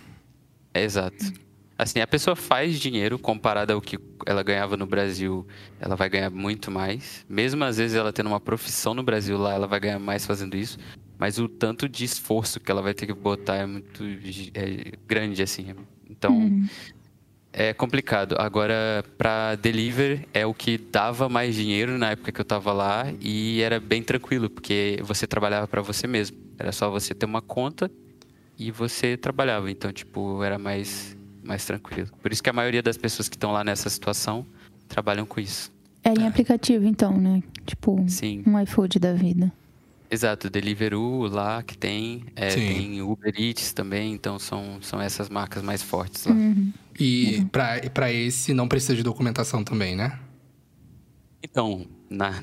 É 0.73 0.83
exato. 0.83 1.31
Assim, 1.77 1.99
a 2.01 2.07
pessoa 2.07 2.35
faz 2.35 2.79
dinheiro 2.79 3.19
comparado 3.19 3.71
ao 3.71 3.79
que 3.79 3.99
ela 4.25 4.41
ganhava 4.41 4.75
no 4.75 4.87
Brasil, 4.87 5.47
ela 5.79 5.95
vai 5.95 6.09
ganhar 6.09 6.31
muito 6.31 6.71
mais. 6.71 7.23
Mesmo 7.29 7.63
às 7.63 7.77
vezes 7.77 7.95
ela 7.95 8.11
tendo 8.11 8.27
uma 8.27 8.39
profissão 8.39 8.95
no 8.95 9.03
Brasil 9.03 9.37
lá, 9.37 9.53
ela 9.53 9.67
vai 9.67 9.79
ganhar 9.79 9.99
mais 9.99 10.25
fazendo 10.25 10.57
isso. 10.57 10.79
Mas 11.17 11.39
o 11.39 11.47
tanto 11.47 11.89
de 11.89 12.05
esforço 12.05 12.59
que 12.59 12.69
ela 12.71 12.81
vai 12.81 12.93
ter 12.93 13.05
que 13.07 13.13
botar 13.13 13.55
é 13.55 13.65
muito 13.65 14.03
é 14.53 14.91
grande, 15.07 15.41
assim. 15.41 15.73
Então, 16.09 16.37
Uhum. 16.37 16.67
é 17.51 17.73
complicado. 17.73 18.35
Agora, 18.37 19.03
pra 19.17 19.55
deliver 19.55 20.27
é 20.33 20.45
o 20.45 20.53
que 20.53 20.77
dava 20.77 21.27
mais 21.27 21.55
dinheiro 21.55 21.97
na 21.97 22.11
época 22.11 22.31
que 22.31 22.39
eu 22.39 22.45
tava 22.45 22.71
lá 22.71 23.05
e 23.19 23.61
era 23.61 23.79
bem 23.79 24.03
tranquilo, 24.03 24.49
porque 24.49 24.99
você 25.03 25.25
trabalhava 25.25 25.67
pra 25.67 25.81
você 25.81 26.05
mesmo. 26.05 26.37
Era 26.59 26.71
só 26.71 26.89
você 26.89 27.13
ter 27.15 27.25
uma 27.25 27.41
conta 27.41 27.89
e 28.57 28.69
você 28.71 29.17
trabalhava. 29.17 29.71
Então, 29.71 29.91
tipo, 29.91 30.43
era 30.43 30.59
mais, 30.59 31.17
mais 31.43 31.65
tranquilo. 31.65 32.09
Por 32.21 32.31
isso 32.31 32.43
que 32.43 32.49
a 32.49 32.53
maioria 32.53 32.81
das 32.83 32.97
pessoas 32.97 33.27
que 33.27 33.35
estão 33.35 33.51
lá 33.51 33.63
nessa 33.63 33.89
situação 33.89 34.45
trabalham 34.87 35.25
com 35.25 35.39
isso. 35.39 35.71
Era 36.03 36.21
em 36.21 36.27
aplicativo, 36.27 36.85
então, 36.85 37.17
né? 37.17 37.41
Tipo, 37.65 38.05
Sim. 38.07 38.43
um 38.45 38.59
iFood 38.61 38.97
da 38.99 39.13
vida. 39.13 39.51
Exato, 40.09 40.49
Deliveroo 40.49 41.27
lá 41.27 41.61
que 41.61 41.77
tem, 41.77 42.23
é, 42.35 42.49
tem 42.49 43.01
Uber 43.01 43.33
Eats 43.37 43.73
também, 43.73 44.13
então 44.13 44.39
são, 44.39 44.81
são 44.81 45.01
essas 45.01 45.27
marcas 45.27 45.61
mais 45.61 45.83
fortes 45.83 46.25
lá. 46.25 46.33
Uhum. 46.33 46.71
E 46.97 47.45
pra, 47.51 47.81
pra 47.93 48.11
esse 48.11 48.53
não 48.53 48.67
precisa 48.67 48.95
de 48.95 49.03
documentação 49.03 49.63
também, 49.63 49.95
né? 49.95 50.17
Então, 51.43 51.85
na... 52.09 52.41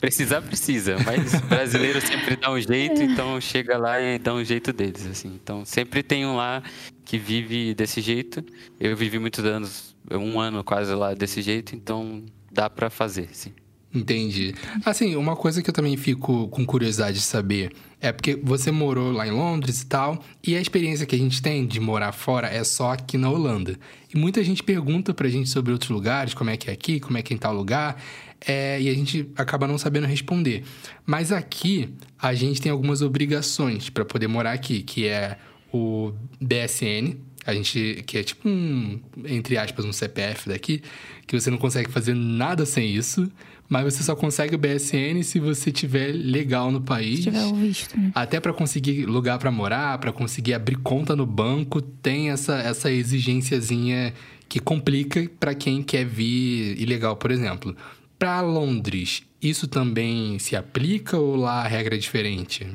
precisar 0.00 0.42
precisa, 0.42 0.96
mas 1.04 1.40
brasileiro 1.42 2.00
sempre 2.00 2.34
dá 2.34 2.50
um 2.50 2.60
jeito, 2.60 3.00
então 3.02 3.40
chega 3.40 3.78
lá 3.78 4.00
e 4.00 4.18
dá 4.18 4.34
um 4.34 4.44
jeito 4.44 4.72
deles, 4.72 5.06
assim. 5.06 5.28
Então 5.40 5.64
sempre 5.64 6.02
tem 6.02 6.26
um 6.26 6.34
lá 6.34 6.62
que 7.04 7.16
vive 7.16 7.74
desse 7.74 8.00
jeito. 8.00 8.44
Eu 8.78 8.96
vivi 8.96 9.20
muitos 9.20 9.44
anos, 9.44 9.96
um 10.10 10.40
ano 10.40 10.64
quase 10.64 10.92
lá 10.94 11.14
desse 11.14 11.42
jeito, 11.42 11.76
então 11.76 12.24
dá 12.50 12.68
pra 12.68 12.90
fazer, 12.90 13.28
sim. 13.32 13.52
Entendi. 13.94 14.54
Assim, 14.84 15.16
uma 15.16 15.34
coisa 15.34 15.62
que 15.62 15.70
eu 15.70 15.74
também 15.74 15.96
fico 15.96 16.48
com 16.48 16.64
curiosidade 16.66 17.16
de 17.16 17.22
saber 17.22 17.72
é 18.00 18.12
porque 18.12 18.36
você 18.36 18.70
morou 18.70 19.10
lá 19.10 19.26
em 19.26 19.30
Londres 19.30 19.82
e 19.82 19.86
tal, 19.86 20.22
e 20.46 20.54
a 20.54 20.60
experiência 20.60 21.06
que 21.06 21.16
a 21.16 21.18
gente 21.18 21.40
tem 21.40 21.66
de 21.66 21.80
morar 21.80 22.12
fora 22.12 22.46
é 22.48 22.62
só 22.62 22.92
aqui 22.92 23.16
na 23.16 23.30
Holanda. 23.30 23.78
E 24.14 24.16
muita 24.16 24.44
gente 24.44 24.62
pergunta 24.62 25.14
pra 25.14 25.28
gente 25.28 25.48
sobre 25.48 25.72
outros 25.72 25.90
lugares, 25.90 26.34
como 26.34 26.50
é 26.50 26.56
que 26.56 26.70
é 26.70 26.72
aqui, 26.72 27.00
como 27.00 27.18
é 27.18 27.22
que 27.22 27.32
é 27.32 27.36
em 27.36 27.38
tal 27.38 27.54
lugar, 27.54 28.00
é, 28.46 28.80
e 28.80 28.88
a 28.88 28.94
gente 28.94 29.28
acaba 29.34 29.66
não 29.66 29.78
sabendo 29.78 30.06
responder. 30.06 30.64
Mas 31.04 31.32
aqui 31.32 31.92
a 32.18 32.34
gente 32.34 32.60
tem 32.60 32.70
algumas 32.70 33.02
obrigações 33.02 33.90
pra 33.90 34.04
poder 34.04 34.28
morar 34.28 34.52
aqui, 34.52 34.82
que 34.82 35.06
é 35.06 35.38
o 35.72 36.12
BSN, 36.40 37.16
a 37.44 37.54
gente 37.54 38.04
que 38.06 38.18
é 38.18 38.22
tipo 38.22 38.48
um, 38.48 39.00
entre 39.24 39.56
aspas, 39.56 39.84
um 39.84 39.92
CPF 39.92 40.50
daqui, 40.50 40.82
que 41.26 41.38
você 41.38 41.50
não 41.50 41.58
consegue 41.58 41.90
fazer 41.90 42.14
nada 42.14 42.66
sem 42.66 42.94
isso, 42.94 43.30
mas 43.68 43.84
você 43.84 44.02
só 44.02 44.16
consegue 44.16 44.54
o 44.54 44.58
BSN 44.58 45.22
se 45.22 45.38
você 45.38 45.70
tiver 45.70 46.12
legal 46.12 46.70
no 46.70 46.80
país. 46.80 47.18
Se 47.18 47.24
tiver 47.24 47.44
o 47.44 47.54
visto, 47.54 47.98
né? 47.98 48.10
Até 48.14 48.40
pra 48.40 48.52
conseguir 48.52 49.04
lugar 49.06 49.38
pra 49.38 49.50
morar, 49.50 49.98
pra 49.98 50.12
conseguir 50.12 50.54
abrir 50.54 50.76
conta 50.76 51.14
no 51.14 51.26
banco, 51.26 51.82
tem 51.82 52.30
essa 52.30 52.56
essa 52.58 52.90
exigênciazinha 52.90 54.14
que 54.48 54.58
complica 54.58 55.30
pra 55.38 55.54
quem 55.54 55.82
quer 55.82 56.06
vir 56.06 56.80
ilegal, 56.80 57.14
por 57.16 57.30
exemplo. 57.30 57.76
Pra 58.18 58.40
Londres, 58.40 59.22
isso 59.40 59.68
também 59.68 60.38
se 60.38 60.56
aplica 60.56 61.18
ou 61.18 61.36
lá 61.36 61.62
a 61.62 61.68
regra 61.68 61.94
é 61.94 61.98
diferente? 61.98 62.66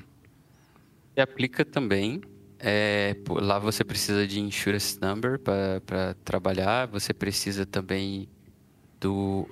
Se 1.16 1.20
aplica 1.22 1.66
também. 1.66 2.22
é, 2.60 3.16
lá 3.28 3.60
você 3.60 3.84
precisa 3.84 4.26
de 4.26 4.40
insurance 4.40 4.98
number 5.02 5.38
para 5.40 6.16
trabalhar. 6.24 6.88
Você 6.88 7.14
precisa 7.14 7.66
também 7.66 8.28
do 9.02 9.48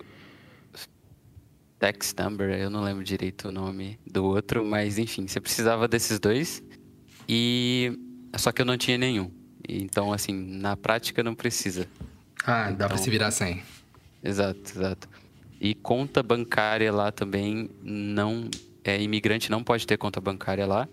tax 1.81 2.13
number. 2.17 2.51
Eu 2.51 2.69
não 2.69 2.83
lembro 2.83 3.03
direito 3.03 3.47
o 3.47 3.51
nome 3.51 3.99
do 4.05 4.23
outro, 4.23 4.63
mas 4.63 4.99
enfim, 4.99 5.27
você 5.27 5.41
precisava 5.41 5.87
desses 5.87 6.19
dois. 6.19 6.63
E 7.27 7.97
só 8.37 8.51
que 8.51 8.61
eu 8.61 8.65
não 8.65 8.77
tinha 8.77 8.97
nenhum. 8.99 9.31
Então, 9.67 10.13
assim, 10.13 10.31
na 10.33 10.77
prática 10.77 11.23
não 11.23 11.33
precisa. 11.33 11.87
Ah, 12.45 12.69
dá 12.71 12.85
pra 12.85 12.95
Então- 12.95 12.97
se 12.97 13.09
virar 13.09 13.31
sem. 13.31 13.63
Exato, 14.23 14.59
exato. 14.75 15.09
E 15.59 15.73
conta 15.73 16.21
bancária 16.21 16.91
lá 16.91 17.11
também 17.11 17.69
não. 17.83 18.47
É, 18.83 19.01
imigrante 19.01 19.49
não 19.49 19.63
pode 19.63 19.85
ter 19.87 19.97
conta 19.97 20.21
bancária 20.21 20.65
lá. 20.65 20.87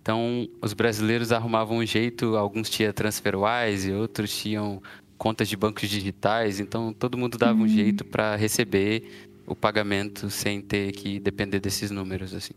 Então, 0.00 0.46
os 0.60 0.74
brasileiros 0.74 1.32
arrumavam 1.32 1.78
um 1.78 1.86
jeito, 1.86 2.36
alguns 2.36 2.68
tinham 2.68 2.92
TransferWise, 2.92 3.90
outros 3.92 4.36
tinham 4.38 4.82
contas 5.16 5.48
de 5.48 5.56
bancos 5.56 5.88
digitais, 5.88 6.60
então 6.60 6.92
todo 6.92 7.16
mundo 7.16 7.38
dava 7.38 7.58
um 7.58 7.68
jeito 7.68 8.04
para 8.04 8.36
receber 8.36 9.23
o 9.46 9.54
pagamento 9.54 10.30
sem 10.30 10.60
ter 10.60 10.92
que 10.92 11.18
depender 11.18 11.60
desses 11.60 11.90
números, 11.90 12.32
assim. 12.34 12.52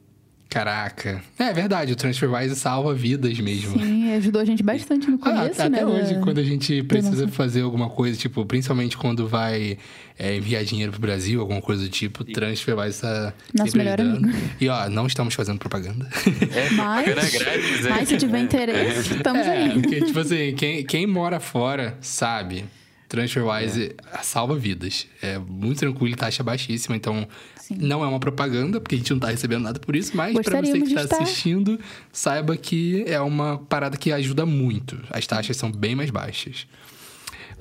Caraca. 0.50 1.21
É 1.38 1.52
verdade, 1.52 1.91
o 1.91 1.95
TransferWise 1.95 2.56
salva 2.56 2.93
vidas 2.93 3.38
mesmo. 3.38 3.78
Sim, 3.78 4.13
ajudou 4.13 4.41
a 4.41 4.45
gente 4.45 4.63
bastante 4.63 5.10
no 5.12 5.17
Ah, 5.21 5.32
começo, 5.32 5.62
até 5.62 5.69
né? 5.69 5.86
hoje, 5.86 6.13
da- 6.15 6.21
quando 6.21 6.38
a 6.39 6.43
gente 6.43 6.82
precisa 6.84 7.23
nossa- 7.26 7.28
fazer 7.36 7.62
alguma 7.62 7.89
coisa, 7.89 8.17
tipo, 8.17 8.45
principalmente 8.45 8.95
quando 8.97 9.28
vai 9.28 9.78
é, 10.17 10.38
enviar 10.38 10.63
dinheiro 10.63 10.93
pro 10.93 11.02
Brasil, 11.02 11.41
alguma 11.41 11.62
coisa 11.62 11.84
do 11.84 11.89
tipo, 11.89 12.23
TransferWise 12.23 13.02
tá 13.02 13.34
Nosso 13.54 13.71
sempre 13.71 13.84
melhor 13.89 14.00
ajudando. 14.02 14.23
amigo. 14.23 14.50
E 14.60 14.69
ó, 14.69 14.89
não 14.89 15.06
estamos 15.06 15.34
fazendo 15.34 15.60
propaganda. 15.60 16.08
É, 16.56 16.69
Mas, 16.73 17.06
grátis, 17.06 17.82
né? 17.84 17.89
mas 17.89 18.08
se 18.08 18.17
tiver 18.17 18.39
interesse, 18.39 19.15
estamos 19.15 19.45
é, 19.45 19.50
aí. 19.63 19.73
porque, 19.82 20.02
tipo 20.02 20.17
assim, 20.19 20.56
quem, 20.56 20.84
quem 20.86 21.06
mora 21.06 21.41
fora 21.41 21.97
sabe. 22.00 22.63
TransferWise 23.08 23.96
salva 24.22 24.56
vidas. 24.56 25.08
É 25.22 25.38
muito 25.39 25.80
tranquilo, 25.80 26.15
taxa 26.15 26.43
baixíssima, 26.43 26.96
então 26.96 27.28
Sim. 27.56 27.78
não 27.80 28.04
é 28.04 28.08
uma 28.08 28.20
propaganda, 28.20 28.80
porque 28.82 28.96
a 28.96 28.98
gente 28.98 29.12
não 29.12 29.20
tá 29.20 29.30
recebendo 29.30 29.63
nada 29.63 29.80
por 29.80 29.96
isso, 29.96 30.15
mas 30.15 30.34
pra 30.39 30.62
você 30.62 30.80
que 30.80 30.88
de 30.88 30.96
tá 30.96 31.04
estar. 31.04 31.22
assistindo, 31.24 31.80
saiba 32.12 32.56
que 32.58 33.04
é 33.08 33.20
uma 33.22 33.58
parada 33.58 33.98
que 33.98 34.12
ajuda 34.12 34.46
muito. 34.46 35.00
As 35.10 35.26
taxas 35.26 35.56
são 35.58 35.72
bem 35.72 35.96
mais 35.96 36.10
baixas. 36.10 36.67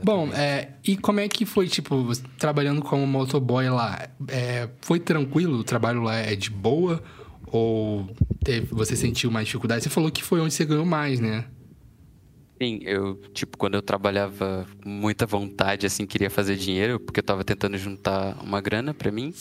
Bom, 0.03 0.29
é, 0.35 0.71
e 0.87 0.95
como 0.97 1.21
é 1.21 1.29
que 1.29 1.47
foi, 1.47 1.69
tipo, 1.69 2.13
trabalhando 2.39 2.83
como 2.83 3.07
motoboy 3.07 3.69
lá? 3.71 4.09
É, 4.29 4.69
foi 4.83 5.01
tranquilo? 5.01 5.59
O 5.61 5.65
trabalho 5.65 6.03
lá 6.03 6.15
é 6.17 6.37
de 6.37 6.51
boa? 6.51 7.03
Ou 7.47 8.11
teve- 8.45 8.67
você 8.73 8.95
sentiu 8.95 9.31
mais 9.31 9.47
dificuldade? 9.47 9.83
Você 9.85 9.89
falou 9.89 10.11
que 10.11 10.23
foi 10.23 10.41
onde 10.41 10.53
você 10.53 10.67
ganhou 10.67 10.85
mais, 10.85 11.19
né? 11.19 11.45
Sim, 12.61 12.79
eu, 12.83 13.16
tipo, 13.35 13.59
quando 13.59 13.75
eu 13.75 13.83
trabalhava 13.83 14.66
com 14.83 14.88
muita 14.88 15.27
vontade, 15.27 15.85
assim, 15.87 16.07
queria 16.07 16.31
fazer 16.31 16.57
dinheiro, 16.57 16.99
porque 16.99 17.21
eu 17.21 17.25
tava 17.25 17.45
tentando 17.45 17.77
juntar 17.77 18.37
uma 18.42 18.61
grana 18.62 18.95
pra 18.95 19.12
mim, 19.12 19.35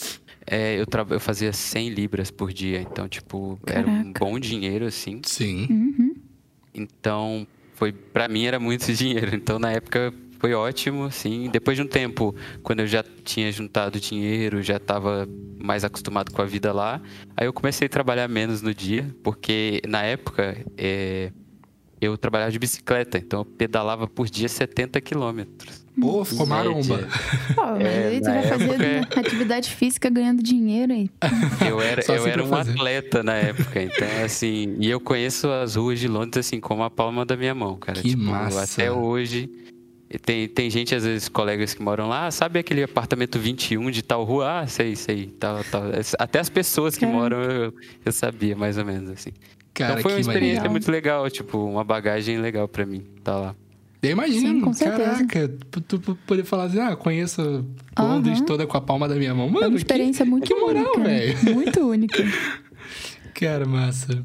é, 0.45 0.79
eu, 0.79 0.85
tra- 0.85 1.05
eu 1.09 1.19
fazia 1.19 1.53
100 1.53 1.89
libras 1.89 2.29
por 2.29 2.51
dia. 2.51 2.81
Então, 2.81 3.07
tipo, 3.07 3.57
era 3.65 3.87
um 3.87 4.03
Caraca. 4.11 4.19
bom 4.19 4.37
dinheiro, 4.39 4.85
assim. 4.85 5.21
Sim. 5.25 5.65
Uhum. 5.69 6.15
Então, 6.73 7.47
foi 7.73 7.91
para 7.91 8.27
mim 8.27 8.45
era 8.45 8.59
muito 8.59 8.91
dinheiro. 8.93 9.35
Então, 9.35 9.59
na 9.59 9.71
época 9.71 10.13
foi 10.39 10.53
ótimo, 10.53 11.09
sim. 11.11 11.49
Depois 11.49 11.77
de 11.77 11.83
um 11.83 11.87
tempo, 11.87 12.35
quando 12.61 12.81
eu 12.81 12.87
já 12.87 13.03
tinha 13.23 13.51
juntado 13.51 13.99
dinheiro, 13.99 14.61
já 14.61 14.75
estava 14.77 15.27
mais 15.57 15.83
acostumado 15.83 16.31
com 16.31 16.41
a 16.41 16.45
vida 16.45 16.71
lá, 16.73 17.01
aí 17.35 17.47
eu 17.47 17.53
comecei 17.53 17.85
a 17.85 17.89
trabalhar 17.89 18.27
menos 18.27 18.61
no 18.61 18.73
dia, 18.73 19.09
porque 19.23 19.81
na 19.87 20.03
época 20.03 20.57
é, 20.77 21.31
eu 22.05 22.17
trabalhava 22.17 22.51
de 22.51 22.59
bicicleta, 22.59 23.17
então 23.17 23.39
eu 23.41 23.45
pedalava 23.45 24.07
por 24.07 24.29
dia 24.29 24.47
70 24.49 24.99
quilômetros. 25.01 25.83
Pô, 25.99 26.25
ficou 26.25 26.45
maromba. 26.45 27.07
Pô, 27.55 27.61
mas 27.79 27.81
É, 27.81 28.07
aí 28.09 28.19
tu 28.21 28.25
vai 28.25 28.43
fazer 28.43 28.63
época- 28.65 28.77
né, 28.79 29.01
atividade 29.15 29.69
física 29.73 30.09
ganhando 30.09 30.43
dinheiro 30.43 30.91
aí. 30.93 31.09
Eu 31.67 31.81
era, 31.81 32.01
Só 32.01 32.13
eu 32.15 32.21
assim 32.21 32.29
era 32.31 32.43
um 32.43 32.47
fazer. 32.47 32.71
atleta 32.71 33.23
na 33.23 33.33
época, 33.33 33.81
então 33.81 34.07
assim, 34.23 34.75
e 34.79 34.89
eu 34.89 34.99
conheço 34.99 35.47
as 35.49 35.75
ruas 35.75 35.99
de 35.99 36.07
Londres 36.07 36.45
assim 36.45 36.59
como 36.59 36.83
a 36.83 36.89
palma 36.89 37.25
da 37.25 37.37
minha 37.37 37.55
mão, 37.55 37.77
cara. 37.77 38.01
Que 38.01 38.09
tipo, 38.09 38.23
massa. 38.23 38.63
até 38.63 38.91
hoje 38.91 39.49
e 40.11 40.19
tem, 40.19 40.47
tem 40.47 40.69
gente, 40.69 40.93
às 40.93 41.03
vezes, 41.03 41.27
colegas 41.27 41.73
que 41.73 41.81
moram 41.81 42.07
lá, 42.07 42.27
"Ah, 42.27 42.31
sabe 42.31 42.59
aquele 42.59 42.83
apartamento 42.83 43.39
21 43.39 43.89
de 43.89 44.01
tal 44.03 44.23
rua? 44.23 44.59
Ah, 44.61 44.67
sei, 44.67 44.95
sei, 44.95 45.27
tal, 45.39 45.63
tal. 45.71 45.83
Até 46.19 46.39
as 46.39 46.47
pessoas 46.49 46.93
que 46.95 47.01
Caramba. 47.05 47.19
moram 47.21 47.41
eu, 47.41 47.73
eu 48.05 48.11
sabia, 48.11 48.55
mais 48.55 48.77
ou 48.77 48.85
menos, 48.85 49.09
assim. 49.09 49.31
Cara, 49.75 49.91
então 49.99 50.01
foi 50.03 50.13
uma 50.13 50.19
experiência 50.21 50.55
maneiro. 50.55 50.71
muito 50.71 50.89
legal, 50.91 51.29
tipo, 51.29 51.57
uma 51.59 51.83
bagagem 51.83 52.39
legal 52.39 52.67
pra 52.67 52.85
mim, 52.85 53.01
tá 53.23 53.35
lá. 53.35 53.55
Eu 54.01 54.11
imagino, 54.11 54.47
Sim, 54.47 54.61
com 54.61 54.71
certeza. 54.73 55.25
caraca, 55.25 55.47
tu, 55.81 55.99
poder 56.27 56.43
falar 56.45 56.65
assim, 56.65 56.79
ah, 56.79 56.95
conheço 56.95 57.65
Londres 57.97 58.37
Aham. 58.37 58.45
toda 58.45 58.65
com 58.67 58.77
a 58.77 58.81
palma 58.81 59.07
da 59.07 59.15
minha 59.15 59.33
mão. 59.33 59.47
É 59.47 59.51
Mano, 59.51 59.67
uma 59.69 59.77
experiência 59.77 60.23
que, 60.23 60.29
muito 60.31 60.47
que 60.47 60.53
moral, 60.55 60.83
única. 60.95 60.99
né? 60.99 61.17
velho. 61.19 61.53
Muito 61.55 61.79
única. 61.87 62.23
Cara, 63.33 63.65
massa. 63.65 64.23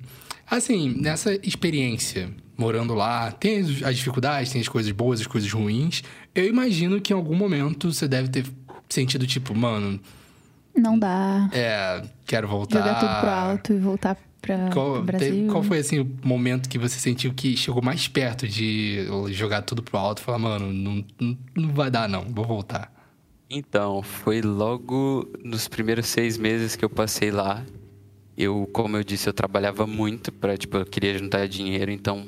Assim, 0.49 0.95
nessa 1.01 1.35
experiência, 1.47 2.31
morando 2.57 2.95
lá, 2.95 3.31
tem 3.33 3.61
as- 3.61 3.83
as 3.83 3.97
dificuldades, 3.97 4.53
tem 4.53 4.61
as 4.61 4.69
coisas 4.69 4.93
boas, 4.93 5.21
as 5.21 5.27
coisas 5.27 5.51
ruins. 5.51 6.03
Eu 6.35 6.45
imagino 6.47 7.01
que 7.01 7.13
em 7.13 7.17
algum 7.17 7.35
momento 7.35 7.93
você 7.93 8.07
deve 8.07 8.29
ter 8.29 8.45
sentido, 8.89 9.27
tipo, 9.27 9.55
mano, 9.55 9.99
Não 10.77 10.99
dá. 10.99 11.49
é, 11.53 12.03
quero 12.27 12.47
voltar. 12.49 12.79
Jogar 12.81 12.95
tudo 13.01 13.21
pro 13.21 13.31
alto 13.31 13.73
e 13.73 13.79
voltar 13.79 14.17
pra, 14.41 14.71
Qual, 14.71 14.95
pro 14.95 15.03
Brasil. 15.03 15.35
teve- 15.35 15.49
qual 15.51 15.63
foi, 15.63 15.79
assim, 15.79 15.99
o 16.01 16.09
momento 16.25 16.69
que 16.69 16.79
você 16.79 16.99
sentiu 16.99 17.33
que 17.35 17.57
chegou 17.57 17.83
mais 17.83 18.09
perto 18.09 18.47
de 18.49 19.07
jogar 19.31 19.63
tudo 19.63 19.83
pro 19.83 19.99
alto 19.99 20.21
e 20.21 20.25
falar, 20.25 20.39
mano, 20.39 20.73
não, 20.73 21.05
não, 21.21 21.39
não 21.57 21.69
vai 21.75 21.91
dar 21.91 22.09
não, 22.09 22.23
vou 22.25 22.45
voltar. 22.45 22.93
Então, 23.49 24.03
foi 24.03 24.41
logo 24.41 25.29
nos 25.45 25.67
primeiros 25.69 26.07
seis 26.07 26.39
meses 26.39 26.77
que 26.77 26.85
eu 26.85 26.91
passei 26.91 27.31
lá. 27.31 27.65
Eu, 28.37 28.69
como 28.73 28.97
eu 28.97 29.05
disse, 29.05 29.29
eu 29.29 29.33
trabalhava 29.33 29.87
muito 29.87 30.33
para, 30.33 30.57
tipo, 30.57 30.77
eu 30.79 30.87
queria 30.87 31.19
juntar 31.19 31.47
dinheiro, 31.49 31.91
então 31.91 32.27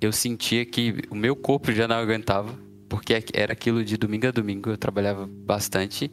eu 0.00 0.10
sentia 0.12 0.64
que 0.64 0.94
o 1.10 1.14
meu 1.14 1.36
corpo 1.36 1.70
já 1.72 1.86
não 1.86 1.96
aguentava, 1.96 2.58
porque 2.88 3.22
era 3.34 3.52
aquilo 3.52 3.84
de 3.84 3.96
domingo 3.96 4.26
a 4.26 4.30
domingo, 4.30 4.70
eu 4.70 4.78
trabalhava 4.78 5.26
bastante 5.26 6.10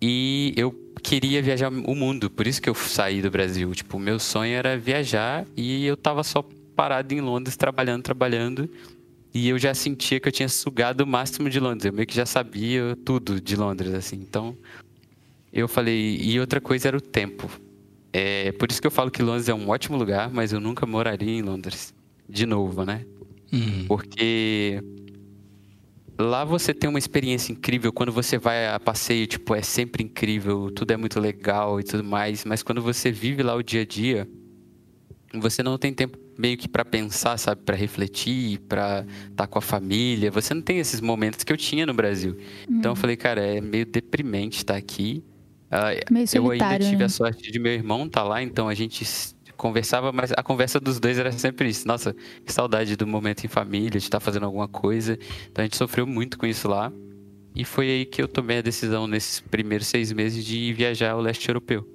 e 0.00 0.52
eu 0.56 0.74
queria 1.02 1.42
viajar 1.42 1.68
o 1.70 1.94
mundo, 1.94 2.30
por 2.30 2.46
isso 2.46 2.60
que 2.60 2.68
eu 2.68 2.74
saí 2.74 3.22
do 3.22 3.30
Brasil. 3.30 3.72
Tipo, 3.72 3.96
o 3.96 4.00
meu 4.00 4.18
sonho 4.18 4.54
era 4.54 4.76
viajar 4.78 5.46
e 5.56 5.86
eu 5.86 5.96
tava 5.96 6.22
só 6.22 6.44
parado 6.76 7.12
em 7.14 7.20
Londres 7.20 7.56
trabalhando, 7.56 8.02
trabalhando. 8.02 8.70
E 9.34 9.48
eu 9.48 9.58
já 9.58 9.74
sentia 9.74 10.18
que 10.18 10.28
eu 10.28 10.32
tinha 10.32 10.48
sugado 10.48 11.02
o 11.02 11.06
máximo 11.06 11.50
de 11.50 11.60
Londres. 11.60 11.84
Eu 11.84 11.92
meio 11.92 12.06
que 12.06 12.14
já 12.14 12.24
sabia 12.24 12.96
tudo 13.04 13.40
de 13.40 13.56
Londres, 13.56 13.92
assim. 13.94 14.16
Então, 14.16 14.56
eu 15.52 15.68
falei. 15.68 16.16
E 16.20 16.40
outra 16.40 16.60
coisa 16.60 16.88
era 16.88 16.96
o 16.96 17.00
tempo. 17.00 17.48
É 18.12 18.52
por 18.52 18.70
isso 18.70 18.80
que 18.80 18.86
eu 18.86 18.90
falo 18.90 19.10
que 19.10 19.22
Londres 19.22 19.48
é 19.48 19.54
um 19.54 19.68
ótimo 19.68 19.96
lugar, 19.96 20.30
mas 20.30 20.52
eu 20.52 20.60
nunca 20.60 20.86
moraria 20.86 21.30
em 21.30 21.42
Londres. 21.42 21.92
De 22.28 22.46
novo, 22.46 22.84
né? 22.84 23.04
Hum, 23.52 23.84
Porque 23.86 24.82
lá 26.18 26.44
você 26.44 26.74
tem 26.74 26.90
uma 26.90 26.98
experiência 26.98 27.52
incrível. 27.52 27.92
Quando 27.92 28.12
você 28.12 28.36
vai 28.36 28.68
a 28.68 28.80
passeio, 28.80 29.26
tipo, 29.26 29.54
é 29.54 29.62
sempre 29.62 30.02
incrível, 30.02 30.70
tudo 30.70 30.90
é 30.90 30.96
muito 30.96 31.20
legal 31.20 31.78
e 31.78 31.84
tudo 31.84 32.02
mais. 32.02 32.44
Mas 32.44 32.62
quando 32.62 32.82
você 32.82 33.10
vive 33.10 33.42
lá 33.42 33.54
o 33.54 33.62
dia 33.62 33.82
a 33.82 33.86
dia, 33.86 34.28
você 35.34 35.62
não 35.62 35.78
tem 35.78 35.92
tempo 35.92 36.18
meio 36.38 36.56
que 36.56 36.68
para 36.68 36.84
pensar, 36.84 37.36
sabe, 37.36 37.62
para 37.62 37.76
refletir, 37.76 38.60
para 38.60 39.04
estar 39.30 39.46
com 39.46 39.58
a 39.58 39.62
família. 39.62 40.30
Você 40.30 40.54
não 40.54 40.62
tem 40.62 40.78
esses 40.78 41.00
momentos 41.00 41.44
que 41.44 41.52
eu 41.52 41.56
tinha 41.56 41.84
no 41.84 41.94
Brasil. 41.94 42.36
Então 42.68 42.92
eu 42.92 42.96
falei, 42.96 43.16
cara, 43.16 43.40
é 43.40 43.60
meio 43.60 43.86
deprimente 43.86 44.58
estar 44.58 44.76
aqui. 44.76 45.24
Ah, 45.70 45.92
eu 46.34 46.50
ainda 46.50 46.78
tive 46.78 46.96
né? 46.96 47.04
a 47.04 47.08
sorte 47.08 47.52
de 47.52 47.58
meu 47.58 47.72
irmão 47.72 48.06
estar 48.06 48.22
lá, 48.22 48.42
então 48.42 48.68
a 48.68 48.74
gente 48.74 49.04
conversava, 49.58 50.12
mas 50.12 50.32
a 50.32 50.42
conversa 50.42 50.80
dos 50.80 50.98
dois 50.98 51.18
era 51.18 51.32
sempre 51.32 51.68
isso. 51.68 51.86
Nossa, 51.86 52.14
que 52.46 52.52
saudade 52.52 52.96
do 52.96 53.06
momento 53.06 53.44
em 53.44 53.48
família, 53.48 53.90
de 53.90 53.98
estar 53.98 54.20
fazendo 54.20 54.46
alguma 54.46 54.68
coisa. 54.68 55.18
Então 55.50 55.62
a 55.62 55.66
gente 55.66 55.76
sofreu 55.76 56.06
muito 56.06 56.38
com 56.38 56.46
isso 56.46 56.68
lá. 56.68 56.90
E 57.54 57.64
foi 57.64 57.90
aí 57.90 58.06
que 58.06 58.22
eu 58.22 58.28
tomei 58.28 58.58
a 58.58 58.62
decisão, 58.62 59.06
nesses 59.06 59.40
primeiros 59.40 59.88
seis 59.88 60.12
meses, 60.12 60.44
de 60.44 60.72
viajar 60.72 61.10
ao 61.10 61.20
leste 61.20 61.48
europeu. 61.48 61.86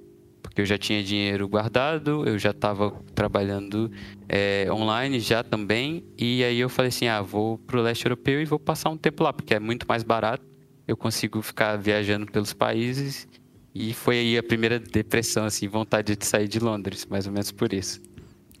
Porque 0.42 0.60
eu 0.60 0.66
já 0.66 0.76
tinha 0.76 1.02
dinheiro 1.02 1.48
guardado, 1.48 2.28
eu 2.28 2.38
já 2.38 2.50
estava 2.50 2.90
trabalhando 3.14 3.90
é, 4.28 4.66
online 4.70 5.18
já 5.18 5.42
também. 5.42 6.04
E 6.18 6.44
aí 6.44 6.60
eu 6.60 6.68
falei 6.68 6.90
assim: 6.90 7.08
ah, 7.08 7.22
vou 7.22 7.56
pro 7.56 7.80
leste 7.80 8.04
europeu 8.04 8.42
e 8.42 8.44
vou 8.44 8.58
passar 8.58 8.90
um 8.90 8.96
tempo 8.96 9.24
lá, 9.24 9.32
porque 9.32 9.54
é 9.54 9.58
muito 9.58 9.86
mais 9.88 10.02
barato. 10.02 10.44
Eu 10.86 10.98
consigo 10.98 11.40
ficar 11.40 11.76
viajando 11.78 12.26
pelos 12.26 12.52
países. 12.52 13.26
E 13.74 13.92
foi 13.92 14.18
aí 14.18 14.38
a 14.38 14.42
primeira 14.42 14.78
depressão, 14.78 15.44
assim, 15.44 15.66
vontade 15.66 16.14
de 16.14 16.24
sair 16.24 16.46
de 16.46 16.60
Londres, 16.60 17.06
mais 17.10 17.26
ou 17.26 17.32
menos 17.32 17.50
por 17.50 17.72
isso. 17.72 18.00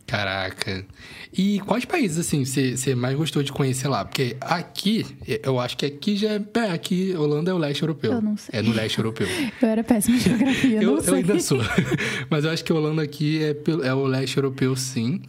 Caraca. 0.06 0.84
E 1.32 1.60
quais 1.60 1.84
países, 1.84 2.18
assim, 2.18 2.44
você 2.44 2.94
mais 2.94 3.16
gostou 3.16 3.42
de 3.42 3.50
conhecer 3.50 3.88
lá? 3.88 4.04
Porque 4.04 4.36
aqui, 4.40 5.06
eu 5.42 5.58
acho 5.58 5.76
que 5.76 5.86
aqui 5.86 6.16
já 6.16 6.32
é... 6.32 6.42
é, 6.56 6.70
aqui, 6.72 7.14
Holanda 7.16 7.50
é 7.50 7.54
o 7.54 7.58
leste 7.58 7.82
europeu. 7.82 8.12
Eu 8.12 8.20
não 8.20 8.36
sei. 8.36 8.58
É 8.58 8.62
no 8.62 8.72
leste 8.72 8.98
europeu. 8.98 9.26
Eu 9.62 9.68
era 9.68 9.82
péssima 9.82 10.16
em 10.16 10.20
geografia, 10.20 10.82
eu, 10.82 10.90
não 10.90 10.96
eu 10.96 11.02
sei. 11.02 11.14
ainda 11.14 11.40
sou. 11.40 11.58
Mas 12.28 12.44
eu 12.44 12.50
acho 12.50 12.64
que 12.64 12.72
Holanda 12.72 13.02
aqui 13.02 13.42
é, 13.42 13.56
é 13.86 13.94
o 13.94 14.04
leste 14.06 14.36
europeu, 14.36 14.76
sim. 14.76 15.22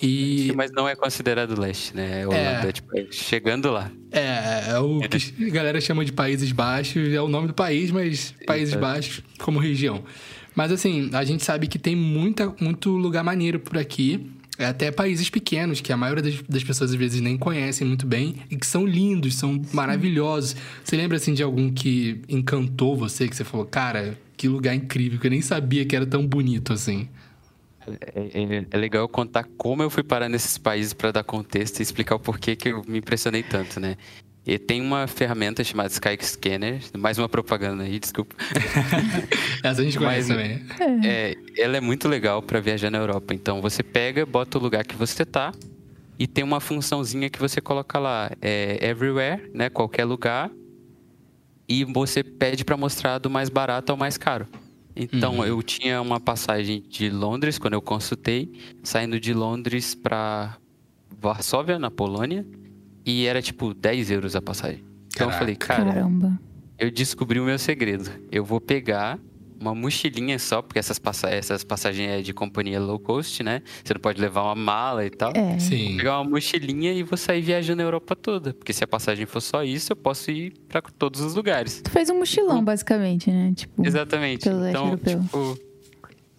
E 0.00 0.52
Mas 0.54 0.70
não 0.72 0.88
é 0.88 0.94
considerado 0.94 1.58
leste, 1.58 1.94
né? 1.94 2.22
É 2.22 2.26
Holanda, 2.26 2.72
tipo, 2.72 2.98
é 2.98 3.06
chegando 3.10 3.70
lá. 3.70 3.90
é, 4.12 4.70
é 4.70 4.78
o 4.78 5.00
que 5.00 5.46
a 5.46 5.50
galera 5.50 5.80
chama 5.80 6.04
de 6.04 6.12
Países 6.12 6.52
Baixos, 6.52 7.12
é 7.12 7.20
o 7.20 7.28
nome 7.28 7.48
do 7.48 7.54
país, 7.54 7.90
mas 7.90 8.34
Países 8.46 8.74
é. 8.74 8.78
Baixos 8.78 9.22
como 9.38 9.58
região. 9.58 10.02
Mas 10.54 10.72
assim, 10.72 11.10
a 11.12 11.22
gente 11.22 11.44
sabe 11.44 11.66
que 11.66 11.78
tem 11.78 11.94
muita, 11.94 12.54
muito 12.60 12.90
lugar 12.90 13.22
maneiro 13.22 13.60
por 13.60 13.76
aqui. 13.76 14.30
é 14.58 14.64
até 14.64 14.90
países 14.90 15.28
pequenos 15.28 15.82
que 15.82 15.92
a 15.92 15.96
maioria 15.98 16.22
das, 16.22 16.42
das, 16.48 16.64
pessoas 16.64 16.90
às 16.90 16.96
vezes 16.96 17.20
nem 17.20 17.36
conhecem 17.36 17.86
muito 17.86 18.06
bem 18.06 18.36
e 18.50 18.56
que 18.56 18.66
são 18.66 18.86
lindos, 18.86 19.34
são 19.34 19.60
maravilhosos. 19.72 20.56
Você 20.82 20.96
lembra 20.96 21.18
assim 21.18 21.34
de 21.34 21.42
algum 21.42 21.70
que 21.70 22.22
encantou 22.26 22.96
você, 22.96 23.28
que 23.28 23.36
você 23.36 23.44
falou, 23.44 23.66
cara, 23.66 24.18
que 24.34 24.48
lugar 24.48 24.74
incrível, 24.74 25.18
que 25.18 25.26
eu 25.26 25.30
nem 25.30 25.42
sabia 25.42 25.84
que 25.84 25.94
era 25.94 26.06
tão 26.06 26.26
bonito 26.26 26.72
assim? 26.72 27.06
É, 28.14 28.20
é, 28.20 28.66
é 28.70 28.76
legal 28.76 29.08
contar 29.08 29.44
como 29.56 29.82
eu 29.82 29.90
fui 29.90 30.02
parar 30.02 30.28
nesses 30.28 30.58
países 30.58 30.92
para 30.92 31.12
dar 31.12 31.24
contexto 31.24 31.80
e 31.80 31.82
explicar 31.82 32.16
o 32.16 32.20
porquê 32.20 32.56
que 32.56 32.68
eu 32.68 32.82
me 32.86 32.98
impressionei 32.98 33.42
tanto, 33.42 33.78
né? 33.80 33.96
E 34.46 34.58
tem 34.58 34.80
uma 34.80 35.08
ferramenta 35.08 35.64
chamada 35.64 35.88
Sky 35.88 36.16
Scanner, 36.20 36.80
mais 36.96 37.18
uma 37.18 37.28
propaganda 37.28 37.82
aí, 37.82 37.98
desculpa. 37.98 38.36
Essa 39.60 39.80
a 39.80 39.84
gente 39.84 39.98
conhece 39.98 40.32
Mas, 40.32 40.58
também. 40.58 40.64
É, 41.04 41.36
ela 41.58 41.76
é 41.76 41.80
muito 41.80 42.06
legal 42.06 42.40
para 42.40 42.60
viajar 42.60 42.88
na 42.88 42.98
Europa. 42.98 43.34
Então 43.34 43.60
você 43.60 43.82
pega, 43.82 44.24
bota 44.24 44.56
o 44.56 44.60
lugar 44.60 44.84
que 44.84 44.94
você 44.94 45.24
tá 45.24 45.52
e 46.16 46.28
tem 46.28 46.44
uma 46.44 46.60
funçãozinha 46.60 47.28
que 47.28 47.40
você 47.40 47.60
coloca 47.60 47.98
lá, 47.98 48.30
é 48.40 48.88
everywhere, 48.88 49.50
né, 49.52 49.68
qualquer 49.68 50.04
lugar, 50.04 50.48
e 51.68 51.84
você 51.84 52.22
pede 52.22 52.64
para 52.64 52.76
mostrar 52.76 53.18
do 53.18 53.28
mais 53.28 53.48
barato 53.48 53.90
ao 53.90 53.98
mais 53.98 54.16
caro. 54.16 54.46
Então 54.96 55.36
uhum. 55.36 55.44
eu 55.44 55.62
tinha 55.62 56.00
uma 56.00 56.18
passagem 56.18 56.82
de 56.88 57.10
Londres 57.10 57.58
quando 57.58 57.74
eu 57.74 57.82
consultei, 57.82 58.50
saindo 58.82 59.20
de 59.20 59.34
Londres 59.34 59.94
para 59.94 60.56
Varsóvia, 61.20 61.78
na 61.78 61.90
Polônia 61.90 62.46
e 63.04 63.26
era 63.26 63.42
tipo 63.42 63.74
10 63.74 64.10
euros 64.10 64.34
a 64.34 64.42
passagem. 64.42 64.82
Então 65.08 65.28
Caraca. 65.28 65.34
eu 65.34 65.38
falei, 65.38 65.56
cara, 65.56 65.84
Caramba. 65.84 66.40
eu 66.78 66.90
descobri 66.90 67.38
o 67.38 67.44
meu 67.44 67.58
segredo. 67.58 68.10
Eu 68.32 68.44
vou 68.44 68.60
pegar 68.60 69.18
uma 69.60 69.74
mochilinha 69.74 70.38
só, 70.38 70.62
porque 70.62 70.78
essas, 70.78 70.98
passa 70.98 71.28
essas 71.28 71.64
passagens 71.64 72.08
é 72.08 72.22
de 72.22 72.32
companhia 72.32 72.80
low 72.80 72.98
cost, 72.98 73.42
né? 73.42 73.62
Você 73.84 73.94
não 73.94 74.00
pode 74.00 74.20
levar 74.20 74.42
uma 74.42 74.54
mala 74.54 75.04
e 75.04 75.10
tal. 75.10 75.32
É. 75.34 75.58
Sim. 75.58 75.88
Vou 75.88 75.96
pegar 75.96 76.20
uma 76.20 76.30
mochilinha 76.30 76.92
e 76.92 77.02
vou 77.02 77.16
sair 77.16 77.40
viajando 77.40 77.82
a 77.82 77.84
Europa 77.84 78.14
toda. 78.14 78.54
Porque 78.54 78.72
se 78.72 78.84
a 78.84 78.86
passagem 78.86 79.26
for 79.26 79.40
só 79.40 79.64
isso, 79.64 79.92
eu 79.92 79.96
posso 79.96 80.30
ir 80.30 80.52
para 80.68 80.80
todos 80.82 81.20
os 81.20 81.34
lugares. 81.34 81.80
Tu 81.82 81.90
fez 81.90 82.10
um 82.10 82.18
mochilão, 82.18 82.62
basicamente, 82.62 83.30
né? 83.30 83.52
Tipo, 83.54 83.86
Exatamente. 83.86 84.48
Então, 84.48 84.96
tipo, 84.96 85.58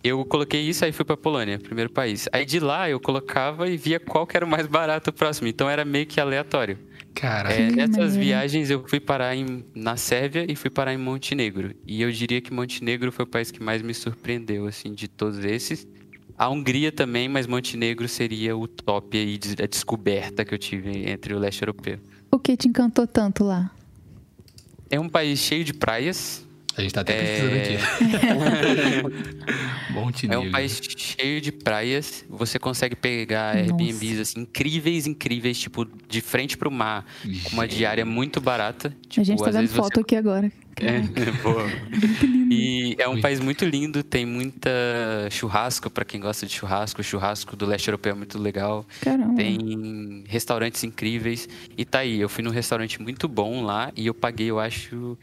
eu 0.04 0.24
coloquei 0.26 0.62
isso, 0.62 0.86
aí 0.86 0.92
fui 0.92 1.04
pra 1.04 1.18
Polônia, 1.18 1.60
primeiro 1.60 1.90
país. 1.90 2.30
Aí 2.32 2.46
de 2.46 2.60
lá 2.60 2.90
eu 2.90 3.00
colocava 3.00 3.68
e 3.68 3.78
via 3.78 4.00
qual 4.00 4.26
que 4.26 4.38
era 4.38 4.46
o 4.46 4.50
mais 4.50 4.68
barato 4.68 5.12
próximo. 5.12 5.48
Então 5.48 5.70
era 5.70 5.84
meio 5.84 6.06
que 6.06 6.20
aleatório. 6.20 6.78
Cara, 7.20 7.52
é, 7.52 7.72
nessas 7.72 8.16
viagens 8.16 8.70
eu 8.70 8.88
fui 8.88 9.00
parar 9.00 9.36
em, 9.36 9.66
na 9.74 9.98
Sérvia 9.98 10.46
e 10.48 10.56
fui 10.56 10.70
parar 10.70 10.94
em 10.94 10.98
Montenegro. 10.98 11.74
E 11.86 12.02
eu 12.02 12.12
diria 12.12 12.40
que 12.40 12.54
Montenegro 12.54 13.12
foi 13.12 13.26
o 13.26 13.28
país 13.28 13.50
que 13.50 13.62
mais 13.62 13.82
me 13.82 13.94
surpreendeu, 13.94 14.68
assim, 14.68 14.94
de 14.94 15.08
todos 15.08 15.40
esses. 15.40 15.88
A 16.38 16.48
Hungria 16.48 16.92
também, 16.92 17.28
mas 17.28 17.48
Montenegro 17.48 18.08
seria 18.08 18.56
o 18.56 18.68
top 18.68 19.18
aí, 19.18 19.40
a 19.62 19.66
descoberta 19.66 20.46
que 20.46 20.54
eu 20.54 20.60
tive 20.60 21.10
entre 21.10 21.34
o 21.34 21.40
leste 21.40 21.64
europeu. 21.64 21.98
O 22.32 22.38
que 22.38 22.56
te 22.56 22.68
encantou 22.68 23.08
tanto 23.08 23.44
lá? 23.44 23.72
É 24.88 25.00
um 25.00 25.10
país 25.10 25.40
cheio 25.40 25.64
de 25.64 25.74
praias, 25.74 26.47
a 26.78 26.82
gente 26.84 26.94
tá 26.94 27.02
até 27.02 27.14
pesquisando 27.14 27.56
é... 27.56 27.62
aqui. 28.98 29.94
Montenegro. 29.94 30.44
É 30.44 30.48
um 30.48 30.52
país 30.52 30.80
cheio 30.96 31.42
de 31.42 31.52
praias. 31.52 32.24
Você 32.30 32.60
consegue 32.60 32.96
pegar 32.96 33.56
Nossa. 33.56 33.72
Airbnbs 33.72 34.20
assim, 34.20 34.42
incríveis, 34.42 35.08
incríveis, 35.08 35.58
tipo, 35.60 35.88
de 36.08 36.22
frente 36.22 36.58
pro 36.58 36.70
mar. 36.70 37.06
Com 37.46 37.54
uma 37.54 37.68
diária 37.68 38.06
muito 38.06 38.40
barata. 38.40 38.96
Tipo, 39.10 39.22
a 39.22 39.24
gente 39.24 39.44
tá 39.44 39.52
vendo 39.52 39.70
foto 39.70 39.96
você... 39.96 40.02
aqui 40.02 40.16
agora. 40.16 40.52
É, 40.80 41.02
boa. 41.42 41.66
e 42.52 42.96
é 43.00 43.08
um 43.08 43.20
país 43.20 43.40
muito 43.40 43.66
lindo, 43.66 44.04
tem 44.04 44.26
muita 44.26 44.70
churrasco 45.32 45.90
para 45.90 46.06
quem 46.06 46.22
gosta 46.22 46.46
de 46.46 46.54
churrasco. 46.54 47.02
O 47.02 47.04
churrasco 47.04 47.56
do 47.56 47.66
leste 47.66 47.88
europeu 47.88 48.12
é 48.12 48.16
muito 48.16 48.38
legal. 48.38 48.86
Caramba. 49.02 49.36
Tem 49.36 50.24
restaurantes 50.28 50.84
incríveis. 50.84 51.50
E 51.76 51.84
tá 51.84 52.00
aí, 52.00 52.20
eu 52.20 52.30
fui 52.30 52.44
num 52.44 52.52
restaurante 52.52 53.02
muito 53.02 53.28
bom 53.28 53.64
lá 53.64 53.92
e 53.96 54.06
eu 54.06 54.14
paguei, 54.14 54.52
eu 54.52 54.60
acho, 54.60 55.18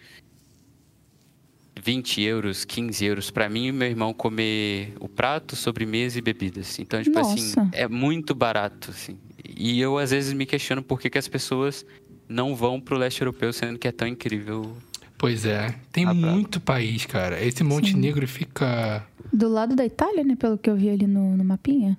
20 1.84 2.22
euros, 2.22 2.64
15 2.64 3.04
euros 3.04 3.30
para 3.30 3.46
mim 3.48 3.66
e 3.66 3.72
meu 3.72 3.88
irmão 3.88 4.14
comer 4.14 4.94
o 4.98 5.06
prato, 5.06 5.54
sobremesa 5.54 6.18
e 6.18 6.22
bebidas. 6.22 6.78
Então, 6.78 7.02
tipo 7.02 7.18
assim, 7.18 7.34
Nossa. 7.34 7.60
assim, 7.60 7.70
é 7.72 7.86
muito 7.86 8.34
barato, 8.34 8.90
assim. 8.90 9.18
E 9.44 9.78
eu 9.78 9.98
às 9.98 10.10
vezes 10.10 10.32
me 10.32 10.46
questiono 10.46 10.82
por 10.82 10.98
que, 10.98 11.10
que 11.10 11.18
as 11.18 11.28
pessoas 11.28 11.84
não 12.26 12.56
vão 12.56 12.80
pro 12.80 12.96
leste 12.96 13.20
europeu, 13.20 13.52
sendo 13.52 13.78
que 13.78 13.86
é 13.86 13.92
tão 13.92 14.08
incrível. 14.08 14.74
Pois 15.18 15.44
é, 15.44 15.74
tem 15.92 16.06
muito 16.06 16.58
país, 16.58 17.04
cara. 17.04 17.42
Esse 17.42 17.62
Montenegro 17.62 18.26
Sim. 18.26 18.32
fica 18.32 19.06
do 19.30 19.48
lado 19.48 19.76
da 19.76 19.84
Itália, 19.84 20.24
né, 20.24 20.36
pelo 20.36 20.56
que 20.56 20.70
eu 20.70 20.76
vi 20.76 20.88
ali 20.88 21.06
no, 21.06 21.36
no 21.36 21.44
mapinha. 21.44 21.98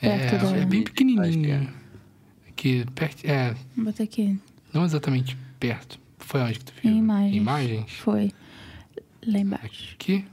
É, 0.00 0.36
da... 0.36 0.56
é 0.56 0.64
bem 0.64 0.82
pequenininho. 0.82 1.54
É. 1.54 1.68
Aqui 2.48 2.84
perto, 2.94 3.24
é. 3.24 3.54
Vou 3.76 3.84
botar 3.84 4.02
aqui. 4.02 4.36
Não 4.72 4.84
exatamente 4.84 5.36
perto. 5.60 6.00
Foi 6.18 6.40
onde 6.40 6.58
que 6.58 6.64
tu 6.64 6.72
viu? 6.82 6.90
Em 6.90 6.98
imagens. 6.98 7.34
Em 7.34 7.36
imagens? 7.36 7.92
Foi. 7.92 8.32
Lá 9.26 9.38
embaixo. 9.38 9.94
Aqui? 9.94 10.24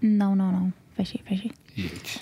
Não, 0.00 0.34
não, 0.34 0.50
não. 0.50 0.72
Fechei, 0.96 1.20
fechei. 1.24 1.50
Gente. 1.76 2.20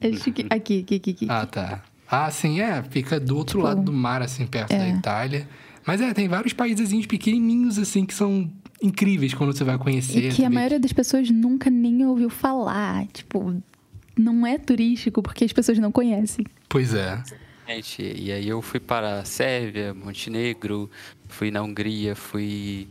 aqui, 0.50 0.80
aqui, 0.80 0.94
aqui, 0.96 1.10
aqui. 1.10 1.26
Ah, 1.28 1.46
tá. 1.46 1.82
Ah, 2.10 2.30
sim, 2.30 2.60
é. 2.60 2.82
Fica 2.82 3.18
do 3.18 3.36
outro 3.36 3.58
tipo, 3.58 3.68
lado 3.68 3.82
do 3.82 3.92
mar, 3.92 4.22
assim, 4.22 4.46
perto 4.46 4.72
é. 4.72 4.78
da 4.78 4.88
Itália. 4.88 5.48
Mas 5.86 6.00
é, 6.00 6.12
tem 6.12 6.28
vários 6.28 6.52
países 6.52 7.06
pequenininhos, 7.06 7.78
assim, 7.78 8.04
que 8.04 8.14
são 8.14 8.50
incríveis 8.82 9.34
quando 9.34 9.56
você 9.56 9.64
vai 9.64 9.78
conhecer. 9.78 10.28
E 10.28 10.32
que 10.32 10.44
a 10.44 10.50
maioria 10.50 10.78
das 10.78 10.92
pessoas 10.92 11.30
nunca 11.30 11.70
nem 11.70 12.04
ouviu 12.04 12.30
falar. 12.30 13.06
Tipo, 13.08 13.62
não 14.16 14.46
é 14.46 14.58
turístico 14.58 15.22
porque 15.22 15.44
as 15.44 15.52
pessoas 15.52 15.78
não 15.78 15.90
conhecem. 15.90 16.44
Pois 16.68 16.94
é. 16.94 17.22
E 17.98 18.30
aí 18.30 18.48
eu 18.48 18.60
fui 18.60 18.78
para 18.78 19.24
Sérvia, 19.24 19.94
Montenegro, 19.94 20.90
fui 21.28 21.50
na 21.50 21.62
Hungria, 21.62 22.14
fui 22.14 22.86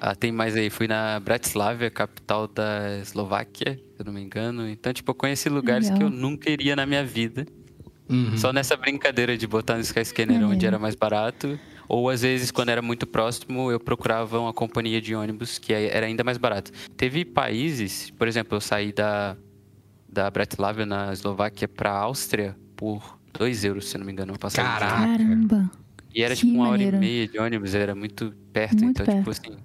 ah, 0.00 0.14
tem 0.14 0.32
mais 0.32 0.56
aí. 0.56 0.70
Fui 0.70 0.86
na 0.86 1.18
Bratislava, 1.20 1.88
capital 1.90 2.46
da 2.48 2.98
Eslováquia, 3.00 3.74
se 3.74 4.00
eu 4.00 4.04
não 4.06 4.12
me 4.12 4.22
engano. 4.22 4.68
Então, 4.68 4.92
tipo, 4.92 5.10
eu 5.10 5.14
conheci 5.14 5.48
lugares 5.48 5.88
Legal. 5.88 5.98
que 5.98 6.04
eu 6.04 6.10
nunca 6.10 6.50
iria 6.50 6.76
na 6.76 6.86
minha 6.86 7.04
vida. 7.04 7.46
Uhum. 8.08 8.36
Só 8.36 8.52
nessa 8.52 8.76
brincadeira 8.76 9.36
de 9.36 9.46
botar 9.46 9.74
no 9.74 9.80
Skyscanner 9.80 10.42
uhum. 10.42 10.52
onde 10.52 10.66
era 10.66 10.78
mais 10.78 10.94
barato. 10.94 11.58
Ou 11.88 12.10
às 12.10 12.22
vezes, 12.22 12.50
quando 12.50 12.68
era 12.70 12.82
muito 12.82 13.06
próximo, 13.06 13.70
eu 13.70 13.78
procurava 13.78 14.40
uma 14.40 14.52
companhia 14.52 15.00
de 15.00 15.14
ônibus 15.14 15.58
que 15.58 15.72
era 15.72 16.06
ainda 16.06 16.24
mais 16.24 16.36
barato. 16.36 16.72
Teve 16.96 17.24
países, 17.24 18.10
por 18.10 18.26
exemplo, 18.26 18.56
eu 18.56 18.60
saí 18.60 18.92
da, 18.92 19.36
da 20.08 20.28
Bratislava 20.30 20.84
na 20.84 21.12
Eslováquia 21.12 21.68
para 21.68 21.92
Áustria 21.92 22.56
por 22.74 23.18
2 23.38 23.64
euros, 23.64 23.88
se 23.88 23.98
não 23.98 24.04
me 24.04 24.12
engano, 24.12 24.32
uma 24.32 24.38
passagem. 24.38 24.70
Caramba! 24.70 25.70
E 26.14 26.22
era 26.22 26.34
tipo 26.34 26.52
uma 26.52 26.70
hora 26.70 26.82
e 26.82 26.92
meia 26.92 27.28
de 27.28 27.38
ônibus, 27.38 27.74
era 27.74 27.94
muito 27.94 28.34
perto. 28.52 28.82
Muito 28.82 29.02
então, 29.02 29.04
tipo 29.04 29.24
perto. 29.24 29.40
tipo 29.40 29.50
assim, 29.50 29.62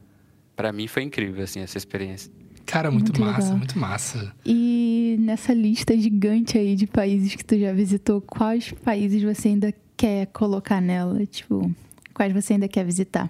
para 0.61 0.71
mim 0.71 0.87
foi 0.87 1.01
incrível, 1.01 1.43
assim, 1.43 1.59
essa 1.59 1.75
experiência. 1.75 2.31
Cara, 2.67 2.91
muito, 2.91 3.05
muito 3.05 3.21
massa, 3.21 3.41
legal. 3.41 3.57
muito 3.57 3.79
massa. 3.79 4.31
E 4.45 5.17
nessa 5.19 5.55
lista 5.55 5.97
gigante 5.97 6.55
aí 6.55 6.75
de 6.75 6.85
países 6.85 7.33
que 7.33 7.43
tu 7.43 7.57
já 7.57 7.73
visitou, 7.73 8.21
quais 8.21 8.71
países 8.71 9.23
você 9.23 9.47
ainda 9.47 9.73
quer 9.97 10.27
colocar 10.27 10.79
nela? 10.79 11.25
Tipo, 11.25 11.73
quais 12.13 12.31
você 12.31 12.53
ainda 12.53 12.67
quer 12.67 12.85
visitar? 12.85 13.27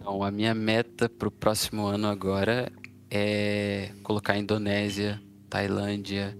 Então, 0.00 0.22
a 0.22 0.30
minha 0.30 0.54
meta 0.54 1.06
pro 1.06 1.30
próximo 1.30 1.84
ano 1.84 2.06
agora 2.06 2.72
é 3.10 3.90
colocar 4.02 4.32
a 4.32 4.38
Indonésia, 4.38 5.20
Tailândia, 5.50 6.34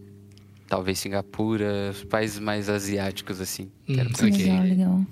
talvez 0.67 0.99
Singapura, 0.99 1.91
os 1.91 2.03
países 2.03 2.39
mais 2.39 2.71
asiáticos, 2.71 3.43
assim. 3.43 3.71
Hum, 3.87 3.95
legal, 4.23 4.63
legal. 4.63 5.07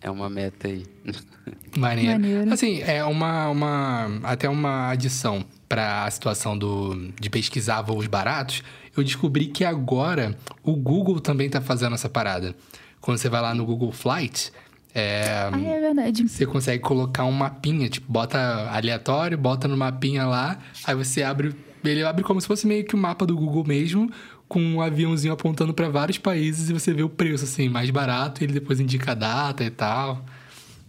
É 0.00 0.10
uma 0.10 0.30
meta 0.30 0.68
aí. 0.68 0.84
Maneiro. 1.76 2.12
Maneiro. 2.12 2.52
Assim, 2.52 2.80
é 2.82 3.04
uma, 3.04 3.48
uma 3.48 4.20
até 4.22 4.48
uma 4.48 4.90
adição 4.90 5.44
para 5.68 6.04
a 6.04 6.10
situação 6.10 6.56
do, 6.56 7.12
de 7.20 7.28
pesquisar 7.28 7.82
voos 7.82 8.06
baratos. 8.06 8.62
Eu 8.96 9.04
descobri 9.04 9.46
que 9.46 9.64
agora 9.64 10.36
o 10.62 10.74
Google 10.74 11.20
também 11.20 11.46
está 11.46 11.60
fazendo 11.60 11.94
essa 11.94 12.08
parada. 12.08 12.54
Quando 13.00 13.18
você 13.18 13.28
vai 13.28 13.40
lá 13.40 13.54
no 13.54 13.64
Google 13.64 13.92
Flight, 13.92 14.52
é, 14.94 15.48
ah, 15.52 15.60
é 15.60 15.80
verdade. 15.80 16.28
Você 16.28 16.46
consegue 16.46 16.82
colocar 16.82 17.24
um 17.24 17.32
mapinha, 17.32 17.88
tipo, 17.88 18.10
bota 18.10 18.38
aleatório, 18.70 19.36
bota 19.36 19.68
no 19.68 19.76
mapinha 19.76 20.26
lá, 20.26 20.58
aí 20.84 20.94
você 20.94 21.22
abre. 21.22 21.54
Ele 21.84 22.02
abre 22.02 22.24
como 22.24 22.40
se 22.40 22.46
fosse 22.46 22.66
meio 22.66 22.84
que 22.84 22.94
o 22.96 22.98
um 22.98 23.00
mapa 23.00 23.24
do 23.24 23.36
Google 23.36 23.64
mesmo, 23.64 24.10
com 24.48 24.60
um 24.60 24.80
aviãozinho 24.80 25.32
apontando 25.32 25.74
para 25.74 25.88
vários 25.88 26.18
países 26.18 26.70
e 26.70 26.72
você 26.72 26.92
vê 26.92 27.02
o 27.02 27.08
preço, 27.08 27.44
assim, 27.44 27.68
mais 27.68 27.90
barato, 27.90 28.42
e 28.42 28.44
ele 28.44 28.54
depois 28.54 28.80
indica 28.80 29.12
a 29.12 29.14
data 29.14 29.62
e 29.62 29.70
tal. 29.70 30.24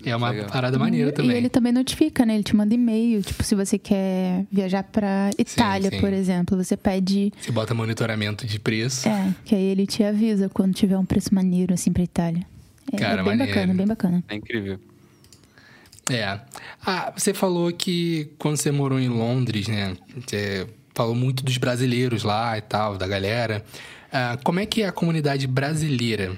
É 0.05 0.15
uma 0.15 0.29
Legal. 0.29 0.49
parada 0.49 0.79
maneira 0.79 1.11
também. 1.11 1.31
E 1.31 1.37
ele 1.37 1.49
também 1.49 1.73
notifica, 1.73 2.25
né? 2.25 2.35
Ele 2.35 2.43
te 2.43 2.55
manda 2.55 2.73
e-mail. 2.73 3.21
Tipo, 3.21 3.43
se 3.43 3.53
você 3.53 3.77
quer 3.77 4.45
viajar 4.49 4.81
pra 4.83 5.29
Itália, 5.37 5.89
sim, 5.89 5.97
sim. 5.97 6.01
por 6.01 6.13
exemplo, 6.13 6.57
você 6.57 6.77
pede. 6.77 7.33
Você 7.37 7.51
bota 7.51 7.73
monitoramento 7.73 8.47
de 8.47 8.59
preço. 8.59 9.09
É, 9.09 9.33
que 9.43 9.53
aí 9.53 9.63
ele 9.63 9.85
te 9.85 10.01
avisa 10.01 10.47
quando 10.47 10.73
tiver 10.73 10.97
um 10.97 11.05
preço 11.05 11.35
maneiro, 11.35 11.73
assim, 11.73 11.91
pra 11.91 12.01
Itália. 12.01 12.45
É, 12.93 12.97
Cara, 12.97 13.13
é 13.13 13.15
bem 13.17 13.25
maneiro. 13.25 13.51
bacana, 13.51 13.73
bem 13.73 13.87
bacana. 13.87 14.23
É 14.29 14.35
incrível. 14.35 14.79
É. 16.09 16.39
Ah, 16.83 17.13
você 17.15 17.33
falou 17.33 17.71
que 17.73 18.31
quando 18.39 18.55
você 18.55 18.71
morou 18.71 18.99
em 18.99 19.09
Londres, 19.09 19.67
né? 19.67 19.97
Você 20.25 20.65
falou 20.99 21.15
muito 21.15 21.45
dos 21.45 21.57
brasileiros 21.57 22.23
lá 22.23 22.57
e 22.57 22.61
tal, 22.61 22.97
da 22.97 23.07
galera. 23.07 23.63
Uh, 24.09 24.43
como 24.43 24.59
é 24.59 24.65
que 24.65 24.81
é 24.81 24.87
a 24.87 24.91
comunidade 24.91 25.47
brasileira? 25.47 26.37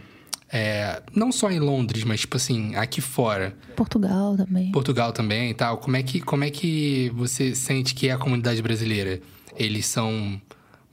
É, 0.53 1.01
não 1.16 1.32
só 1.32 1.49
em 1.49 1.59
Londres, 1.59 2.03
mas 2.03 2.20
tipo 2.20 2.38
assim, 2.38 2.76
aqui 2.76 3.01
fora. 3.01 3.55
Portugal 3.76 4.38
também. 4.38 4.72
Portugal 4.72 5.12
também 5.14 5.49
e 5.49 5.53
tal. 5.55 5.80
Como 5.80 5.97
é 5.97 6.03
que, 6.03 6.22
como 6.22 6.43
é 6.43 6.51
que 6.51 7.12
você 7.16 7.55
sente 7.55 7.95
que 7.95 8.09
é 8.09 8.12
a 8.12 8.20
comunidade 8.20 8.62
brasileira? 8.62 9.20
Eles 9.57 9.88
são 9.88 10.39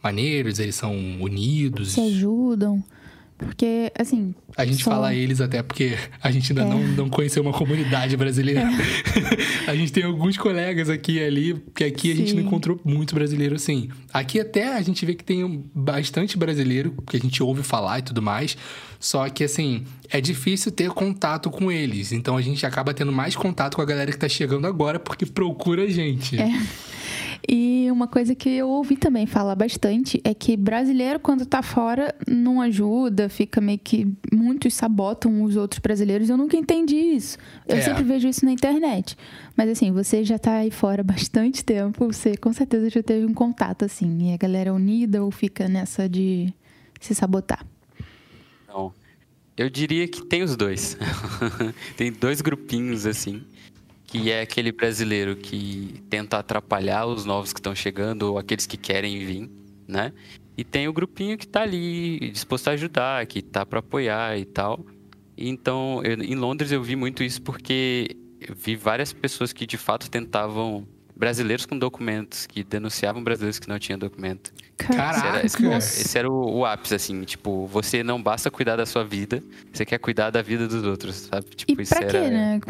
maneiros, 0.03 0.59
eles 0.59 0.77
são 0.77 0.97
unidos? 1.21 1.93
Se 1.93 2.01
ajudam. 2.01 2.83
Porque, 3.39 3.93
assim. 3.97 4.35
A 4.57 4.67
gente 4.67 4.83
só... 4.83 4.91
fala 4.91 5.15
eles 5.15 5.41
até 5.41 5.63
porque 5.63 5.97
a 6.21 6.31
gente 6.31 6.51
ainda 6.51 6.63
é. 6.63 6.69
não, 6.69 6.81
não 6.89 7.09
conheceu 7.09 7.41
uma 7.41 7.53
comunidade 7.53 8.17
brasileira. 8.17 8.63
É. 8.63 9.71
a 9.71 9.75
gente 9.77 9.93
tem 9.93 10.03
alguns 10.03 10.37
colegas 10.37 10.91
aqui 10.91 11.13
e 11.13 11.25
ali, 11.25 11.55
porque 11.55 11.85
aqui 11.85 12.09
Sim. 12.09 12.13
a 12.13 12.17
gente 12.17 12.35
não 12.35 12.43
encontrou 12.43 12.81
muito 12.85 13.15
brasileiro 13.15 13.55
assim. 13.55 13.91
Aqui 14.13 14.41
até 14.41 14.75
a 14.75 14.83
gente 14.83 15.07
vê 15.07 15.15
que 15.15 15.23
tem 15.23 15.65
bastante 15.73 16.37
brasileiro, 16.37 16.93
que 17.09 17.17
a 17.17 17.21
gente 17.21 17.41
ouve 17.41 17.63
falar 17.63 18.01
e 18.01 18.03
tudo 18.03 18.21
mais. 18.21 18.57
Só 18.99 19.29
que, 19.29 19.45
assim, 19.45 19.85
é 20.11 20.21
difícil 20.21 20.73
ter 20.73 20.91
contato 20.91 21.49
com 21.51 21.71
eles. 21.71 22.11
Então 22.11 22.37
a 22.37 22.43
gente 22.43 22.67
acaba 22.67 22.93
tendo 22.93 23.13
mais 23.13 23.37
contato 23.37 23.77
com 23.77 23.83
a 23.83 23.85
galera 23.85 24.11
que 24.11 24.19
tá 24.19 24.29
chegando 24.29 24.67
agora 24.67 24.99
porque 24.99 25.25
procura 25.25 25.85
a 25.85 25.89
gente. 25.89 26.37
É. 26.41 26.49
E 27.51 27.91
uma 27.91 28.07
coisa 28.07 28.35
que 28.35 28.51
eu 28.51 28.69
ouvi 28.69 28.95
também 28.95 29.25
falar 29.27 29.55
bastante 29.55 30.21
é 30.23 30.35
que 30.35 30.55
brasileiro, 30.55 31.19
quando 31.19 31.47
tá 31.47 31.63
fora, 31.63 32.15
não 32.27 32.61
ajuda, 32.61 33.31
fica 33.31 33.59
meio 33.59 33.79
que. 33.79 34.07
Muitos 34.31 34.75
sabotam 34.75 35.43
os 35.43 35.57
outros 35.57 35.79
brasileiros. 35.79 36.29
Eu 36.29 36.37
nunca 36.37 36.59
entendi 36.59 36.97
isso. 36.97 37.39
Eu 37.67 37.79
é. 37.79 37.81
sempre 37.81 38.05
vejo 38.05 38.29
isso 38.29 38.45
na 38.45 38.53
internet. 38.53 39.17
Mas 39.57 39.71
assim, 39.71 39.91
você 39.91 40.23
já 40.23 40.39
tá 40.39 40.57
aí 40.57 40.71
fora 40.71 41.03
bastante 41.05 41.65
tempo, 41.65 42.13
você 42.13 42.37
com 42.37 42.53
certeza 42.53 42.91
já 42.91 43.03
teve 43.03 43.25
um 43.25 43.33
contato, 43.33 43.83
assim. 43.83 44.31
E 44.31 44.35
a 44.35 44.37
galera 44.37 44.69
é 44.69 44.73
unida 44.73 45.25
ou 45.25 45.31
fica 45.31 45.67
nessa 45.67 46.07
de 46.07 46.53
se 47.01 47.15
sabotar? 47.15 47.65
Não. 48.69 48.93
Eu 49.57 49.71
diria 49.71 50.07
que 50.07 50.23
tem 50.23 50.43
os 50.43 50.55
dois. 50.55 50.99
tem 51.97 52.13
dois 52.13 52.43
grupinhos, 52.43 53.07
assim 53.07 53.43
que 54.09 54.33
é 54.33 54.41
aquele 54.41 54.73
brasileiro 54.73 55.37
que 55.37 56.03
tenta 56.09 56.39
atrapalhar 56.39 57.07
os 57.07 57.27
novos 57.27 57.53
que 57.53 57.61
estão 57.61 57.75
chegando 57.75 58.23
ou 58.23 58.39
aqueles 58.39 58.67
que 58.67 58.79
querem 58.79 59.19
vir, 59.25 59.51
né? 59.87 60.15
E 60.57 60.65
tem 60.65 60.89
o 60.89 60.93
grupinho 60.95 61.37
que 61.37 61.45
está 61.45 61.63
ali 61.63 62.31
disposto 62.31 62.69
a 62.69 62.73
ajudar, 62.73 63.25
que 63.27 63.41
está 63.41 63.67
para 63.67 63.81
apoiar 63.81 64.39
e 64.39 64.47
tal. 64.47 64.85
Então, 65.37 66.03
eu, 66.03 66.21
em 66.23 66.35
Londres 66.35 66.73
eu 66.73 66.83
vi 66.83 66.97
muito 66.97 67.23
isso 67.23 67.41
porque 67.43 68.17
vi 68.57 68.75
várias 68.77 69.13
pessoas 69.13 69.53
que 69.53 69.67
de 69.67 69.77
fato 69.77 70.11
tentavam 70.11 70.89
brasileiros 71.19 71.67
com 71.67 71.77
documentos, 71.77 72.47
que 72.47 72.63
denunciavam 72.63 73.23
brasileiros 73.23 73.59
que 73.59 73.69
não 73.69 73.79
tinham 73.79 73.99
documento. 73.99 74.53
Caraca! 74.77 75.45
Esse 75.45 75.67
era, 75.67 75.77
esse, 75.77 76.19
era 76.19 76.31
o, 76.31 76.59
o, 76.59 76.65
ápice, 76.65 76.95
assim, 76.95 77.23
tipo, 77.25 77.67
você 77.67 78.05
não 78.05 78.23
basta 78.23 78.51
cuidar 78.51 78.77
da 78.77 78.87
sua 78.87 79.05
vida, 79.05 79.43
você 79.73 79.85
quer 79.85 79.99
cuidar 79.99 80.31
da 80.31 80.41
vida 80.41 80.69
dos 80.69 80.85
outros, 80.85 81.17
sabe? 81.17 81.47
Tipo, 81.57 81.73
e 81.73 81.75
pra 81.75 81.83
isso 81.83 81.95
quê, 81.95 82.17
era... 82.17 82.31
né? 82.31 82.61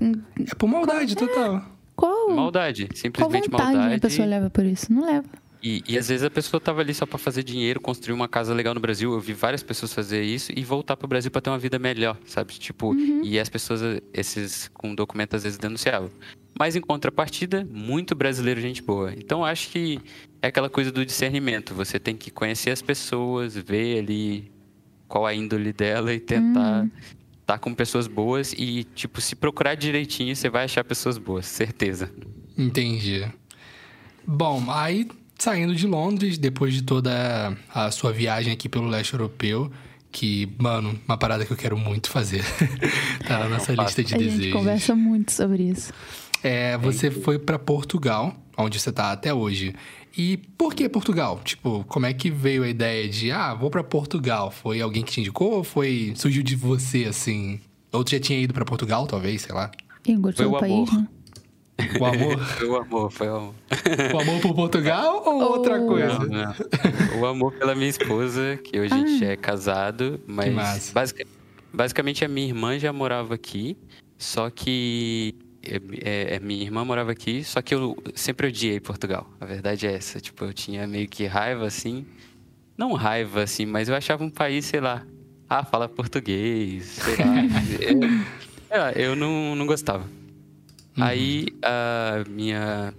É 0.50 0.54
por 0.54 0.66
maldade 0.66 1.14
Qual, 1.14 1.28
total. 1.28 1.62
Qual? 1.94 2.30
Maldade, 2.30 2.88
simplesmente 2.94 3.50
Qual 3.50 3.62
maldade. 3.62 3.94
a 3.94 3.98
pessoa 3.98 4.26
leva 4.26 4.48
por 4.48 4.64
isso? 4.64 4.90
Não 4.90 5.04
leva. 5.04 5.28
E, 5.62 5.82
e, 5.88 5.98
às 5.98 6.08
vezes 6.08 6.22
a 6.22 6.30
pessoa 6.30 6.60
tava 6.60 6.80
ali 6.80 6.94
só 6.94 7.04
para 7.04 7.18
fazer 7.18 7.42
dinheiro, 7.42 7.80
construir 7.80 8.14
uma 8.14 8.28
casa 8.28 8.54
legal 8.54 8.74
no 8.74 8.80
Brasil. 8.80 9.12
Eu 9.12 9.20
vi 9.20 9.32
várias 9.32 9.62
pessoas 9.62 9.92
fazer 9.92 10.22
isso 10.22 10.52
e 10.54 10.62
voltar 10.62 10.96
para 10.96 11.04
o 11.04 11.08
Brasil 11.08 11.30
para 11.30 11.40
ter 11.40 11.50
uma 11.50 11.58
vida 11.58 11.78
melhor, 11.78 12.16
sabe? 12.26 12.54
Tipo, 12.54 12.92
uhum. 12.92 13.22
e 13.24 13.38
as 13.38 13.48
pessoas, 13.48 14.00
esses 14.12 14.68
com 14.72 14.94
documento 14.94 15.34
às 15.34 15.42
vezes 15.42 15.58
denunciavam. 15.58 16.10
Mas 16.58 16.76
em 16.76 16.80
contrapartida, 16.80 17.66
muito 17.70 18.14
brasileiro 18.14 18.60
gente 18.60 18.82
boa. 18.82 19.12
Então 19.12 19.44
acho 19.44 19.68
que 19.70 20.00
é 20.40 20.48
aquela 20.48 20.70
coisa 20.70 20.92
do 20.92 21.04
discernimento. 21.04 21.74
Você 21.74 21.98
tem 21.98 22.16
que 22.16 22.30
conhecer 22.30 22.70
as 22.70 22.82
pessoas, 22.82 23.56
ver 23.56 23.98
ali 23.98 24.50
qual 25.08 25.26
a 25.26 25.34
índole 25.34 25.72
dela 25.72 26.12
e 26.12 26.20
tentar 26.20 26.82
uhum. 26.82 26.90
estar 27.40 27.54
tá 27.54 27.58
com 27.58 27.74
pessoas 27.74 28.06
boas 28.06 28.52
e, 28.52 28.84
tipo, 28.94 29.20
se 29.20 29.34
procurar 29.34 29.74
direitinho, 29.74 30.34
você 30.36 30.48
vai 30.48 30.64
achar 30.64 30.84
pessoas 30.84 31.16
boas, 31.16 31.46
certeza. 31.46 32.12
Entendi. 32.56 33.26
Bom, 34.26 34.64
aí 34.68 35.08
saindo 35.38 35.74
de 35.74 35.86
Londres, 35.86 36.36
depois 36.36 36.74
de 36.74 36.82
toda 36.82 37.56
a 37.72 37.90
sua 37.90 38.12
viagem 38.12 38.52
aqui 38.52 38.68
pelo 38.68 38.88
leste 38.88 39.14
europeu, 39.14 39.70
que, 40.10 40.48
mano, 40.58 40.98
uma 41.06 41.16
parada 41.16 41.46
que 41.46 41.52
eu 41.52 41.56
quero 41.56 41.78
muito 41.78 42.10
fazer. 42.10 42.44
tá 43.26 43.38
na 43.38 43.48
nossa 43.48 43.72
lista 43.72 44.02
de 44.02 44.14
a 44.14 44.18
desejos. 44.18 44.40
A 44.40 44.42
gente 44.42 44.52
conversa 44.52 44.94
muito 44.96 45.32
sobre 45.32 45.62
isso. 45.62 45.92
É, 46.42 46.76
você 46.78 47.10
foi 47.10 47.38
para 47.38 47.58
Portugal, 47.58 48.34
onde 48.56 48.78
você 48.78 48.90
tá 48.90 49.12
até 49.12 49.32
hoje. 49.32 49.74
E 50.16 50.36
por 50.36 50.74
que 50.74 50.88
Portugal? 50.88 51.40
Tipo, 51.44 51.84
como 51.84 52.06
é 52.06 52.12
que 52.12 52.30
veio 52.30 52.64
a 52.64 52.68
ideia 52.68 53.08
de, 53.08 53.30
ah, 53.30 53.54
vou 53.54 53.70
para 53.70 53.84
Portugal? 53.84 54.50
Foi 54.50 54.80
alguém 54.80 55.02
que 55.02 55.12
te 55.12 55.20
indicou 55.20 55.52
ou 55.52 55.64
foi 55.64 56.12
surgiu 56.16 56.42
de 56.42 56.56
você 56.56 57.04
assim? 57.04 57.60
Ou 57.92 58.02
tu 58.02 58.10
já 58.10 58.20
tinha 58.20 58.38
ido 58.38 58.52
para 58.52 58.64
Portugal, 58.64 59.06
talvez, 59.06 59.42
sei 59.42 59.54
lá? 59.54 59.70
E 60.06 60.16
gostou 60.16 60.50
do 60.50 60.58
país, 60.58 60.92
né? 60.92 61.06
O 62.00 62.04
amor? 62.04 62.38
Foi 62.58 62.68
o 62.68 62.76
amor, 62.76 63.10
foi 63.10 63.28
o 63.28 63.36
amor. 63.36 63.54
O 64.12 64.20
amor 64.20 64.40
por 64.40 64.54
Portugal 64.54 65.22
ou 65.24 65.40
oh. 65.40 65.44
outra 65.52 65.78
coisa? 65.80 66.18
Não, 66.18 66.26
não. 66.26 67.20
O 67.20 67.26
amor 67.26 67.52
pela 67.54 67.74
minha 67.74 67.88
esposa, 67.88 68.58
que 68.62 68.78
hoje 68.80 68.92
a 68.92 68.96
gente 68.96 69.24
ah. 69.24 69.32
é 69.32 69.36
casado, 69.36 70.20
mas 70.26 70.90
basic, 70.90 71.24
basicamente 71.72 72.24
a 72.24 72.28
minha 72.28 72.48
irmã 72.48 72.78
já 72.78 72.92
morava 72.92 73.34
aqui, 73.34 73.76
só 74.16 74.50
que 74.50 75.36
é, 75.62 75.76
é, 76.02 76.34
é, 76.36 76.40
minha 76.40 76.62
irmã 76.62 76.84
morava 76.84 77.12
aqui, 77.12 77.44
só 77.44 77.60
que 77.62 77.74
eu 77.74 77.96
sempre 78.14 78.48
odiei 78.48 78.80
Portugal. 78.80 79.30
A 79.40 79.44
verdade 79.44 79.86
é 79.86 79.94
essa. 79.94 80.20
Tipo, 80.20 80.46
eu 80.46 80.52
tinha 80.52 80.86
meio 80.86 81.08
que 81.08 81.26
raiva, 81.26 81.66
assim. 81.66 82.06
Não 82.76 82.92
raiva, 82.92 83.42
assim, 83.42 83.66
mas 83.66 83.88
eu 83.88 83.94
achava 83.94 84.24
um 84.24 84.30
país, 84.30 84.64
sei 84.64 84.80
lá. 84.80 85.06
Ah, 85.48 85.64
fala 85.64 85.88
português, 85.88 86.84
sei 86.86 87.16
lá. 87.16 88.94
eu, 88.94 89.02
eu 89.10 89.16
não, 89.16 89.54
não 89.54 89.66
gostava. 89.66 90.17
Uhum. 90.98 91.04
Aí, 91.04 91.46
a 91.62 92.24
minha 92.28 92.92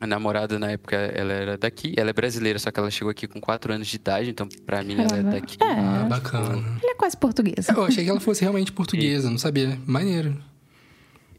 a 0.00 0.06
namorada, 0.06 0.58
na 0.58 0.70
época, 0.70 0.96
ela 0.96 1.32
era 1.32 1.58
daqui. 1.58 1.92
Ela 1.96 2.10
é 2.10 2.12
brasileira, 2.12 2.58
só 2.58 2.70
que 2.70 2.78
ela 2.78 2.90
chegou 2.90 3.10
aqui 3.10 3.26
com 3.26 3.40
4 3.40 3.72
anos 3.72 3.88
de 3.88 3.96
idade. 3.96 4.30
Então, 4.30 4.48
pra 4.64 4.82
mim, 4.84 4.94
ela 4.94 5.16
é 5.16 5.22
daqui. 5.22 5.56
É, 5.60 5.66
ah, 5.66 6.06
bacana. 6.08 6.52
Ela 6.82 6.92
é 6.92 6.94
quase 6.94 7.16
portuguesa. 7.16 7.72
Eu 7.72 7.84
achei 7.84 8.04
que 8.04 8.10
ela 8.10 8.20
fosse 8.20 8.42
realmente 8.42 8.70
portuguesa, 8.70 9.28
não 9.28 9.38
sabia. 9.38 9.76
Maneiro. 9.86 10.40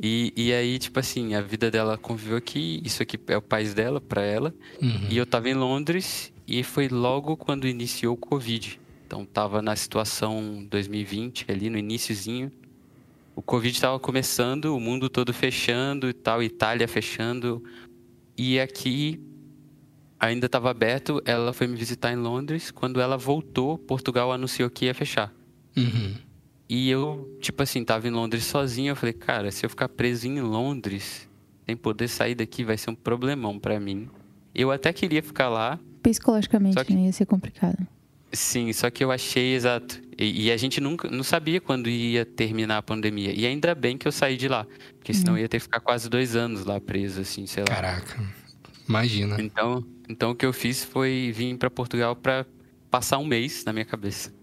E, 0.01 0.33
e 0.35 0.53
aí, 0.53 0.77
tipo 0.77 0.99
assim, 0.99 1.35
a 1.35 1.41
vida 1.41 1.71
dela 1.71 1.97
conviveu 1.97 2.37
aqui, 2.37 2.81
isso 2.83 3.01
aqui 3.01 3.19
é 3.27 3.37
o 3.37 3.41
país 3.41 3.73
dela, 3.73 4.01
para 4.01 4.23
ela. 4.23 4.53
Uhum. 4.81 5.07
E 5.09 5.17
eu 5.17 5.25
tava 5.25 5.49
em 5.49 5.53
Londres 5.53 6.33
e 6.47 6.63
foi 6.63 6.89
logo 6.89 7.37
quando 7.37 7.67
iniciou 7.67 8.13
o 8.13 8.17
Covid. 8.17 8.79
Então 9.05 9.25
tava 9.25 9.61
na 9.61 9.75
situação 9.75 10.65
2020, 10.69 11.45
ali 11.49 11.69
no 11.69 11.77
iníciozinho. 11.77 12.51
O 13.39 13.41
Covid 13.41 13.73
estava 13.73 13.97
começando, 13.97 14.75
o 14.75 14.81
mundo 14.81 15.09
todo 15.09 15.33
fechando 15.33 16.09
e 16.09 16.13
tal, 16.13 16.43
Itália 16.43 16.85
fechando. 16.89 17.63
E 18.37 18.59
aqui 18.59 19.17
ainda 20.19 20.47
estava 20.47 20.69
aberto, 20.69 21.21
ela 21.23 21.53
foi 21.53 21.65
me 21.65 21.77
visitar 21.77 22.11
em 22.11 22.17
Londres. 22.17 22.69
Quando 22.69 22.99
ela 22.99 23.15
voltou, 23.15 23.77
Portugal 23.77 24.29
anunciou 24.33 24.69
que 24.69 24.87
ia 24.87 24.93
fechar. 24.93 25.33
Uhum. 25.77 26.15
E 26.67 26.89
eu, 26.89 27.33
tipo 27.39 27.63
assim, 27.63 27.81
tava 27.85 28.09
em 28.09 28.11
Londres 28.11 28.43
sozinho. 28.43 28.91
Eu 28.91 28.95
falei, 28.97 29.13
cara, 29.13 29.49
se 29.51 29.65
eu 29.65 29.69
ficar 29.69 29.87
preso 29.87 30.27
em 30.27 30.41
Londres, 30.41 31.25
sem 31.65 31.77
poder 31.77 32.09
sair 32.09 32.35
daqui, 32.35 32.65
vai 32.65 32.77
ser 32.77 32.89
um 32.89 32.95
problemão 32.95 33.57
para 33.57 33.79
mim. 33.79 34.09
Eu 34.53 34.69
até 34.69 34.91
queria 34.91 35.23
ficar 35.23 35.47
lá. 35.47 35.79
Psicologicamente, 36.03 36.83
que... 36.83 36.93
né? 36.93 37.05
Ia 37.05 37.13
ser 37.13 37.25
complicado. 37.25 37.87
Sim, 38.33 38.73
só 38.73 38.89
que 38.89 39.01
eu 39.01 39.13
achei 39.13 39.55
exato. 39.55 40.08
E, 40.19 40.47
e, 40.47 40.51
a 40.51 40.57
gente 40.57 40.81
nunca 40.81 41.09
não 41.09 41.23
sabia 41.23 41.61
quando 41.61 41.89
ia 41.89 42.25
terminar 42.25 42.77
a 42.77 42.81
pandemia. 42.81 43.31
E 43.33 43.45
ainda 43.45 43.73
bem 43.73 43.97
que 43.97 44.05
eu 44.05 44.11
saí 44.11 44.35
de 44.35 44.49
lá. 44.49 44.67
Porque 44.97 45.13
senão 45.13 45.33
uhum. 45.33 45.39
ia 45.39 45.47
ter 45.47 45.57
que 45.57 45.63
ficar 45.63 45.79
quase 45.79 46.09
dois 46.09 46.35
anos 46.35 46.65
lá 46.65 46.79
preso, 46.81 47.21
assim, 47.21 47.47
sei 47.47 47.63
lá. 47.63 47.73
Caraca. 47.73 48.21
Imagina. 48.87 49.41
Então, 49.41 49.85
então 50.09 50.31
o 50.31 50.35
que 50.35 50.45
eu 50.45 50.51
fiz 50.51 50.83
foi 50.83 51.31
vir 51.33 51.55
para 51.57 51.69
Portugal 51.69 52.17
para 52.17 52.45
passar 52.91 53.17
um 53.17 53.25
mês 53.25 53.63
na 53.63 53.71
minha 53.71 53.85
cabeça. 53.85 54.33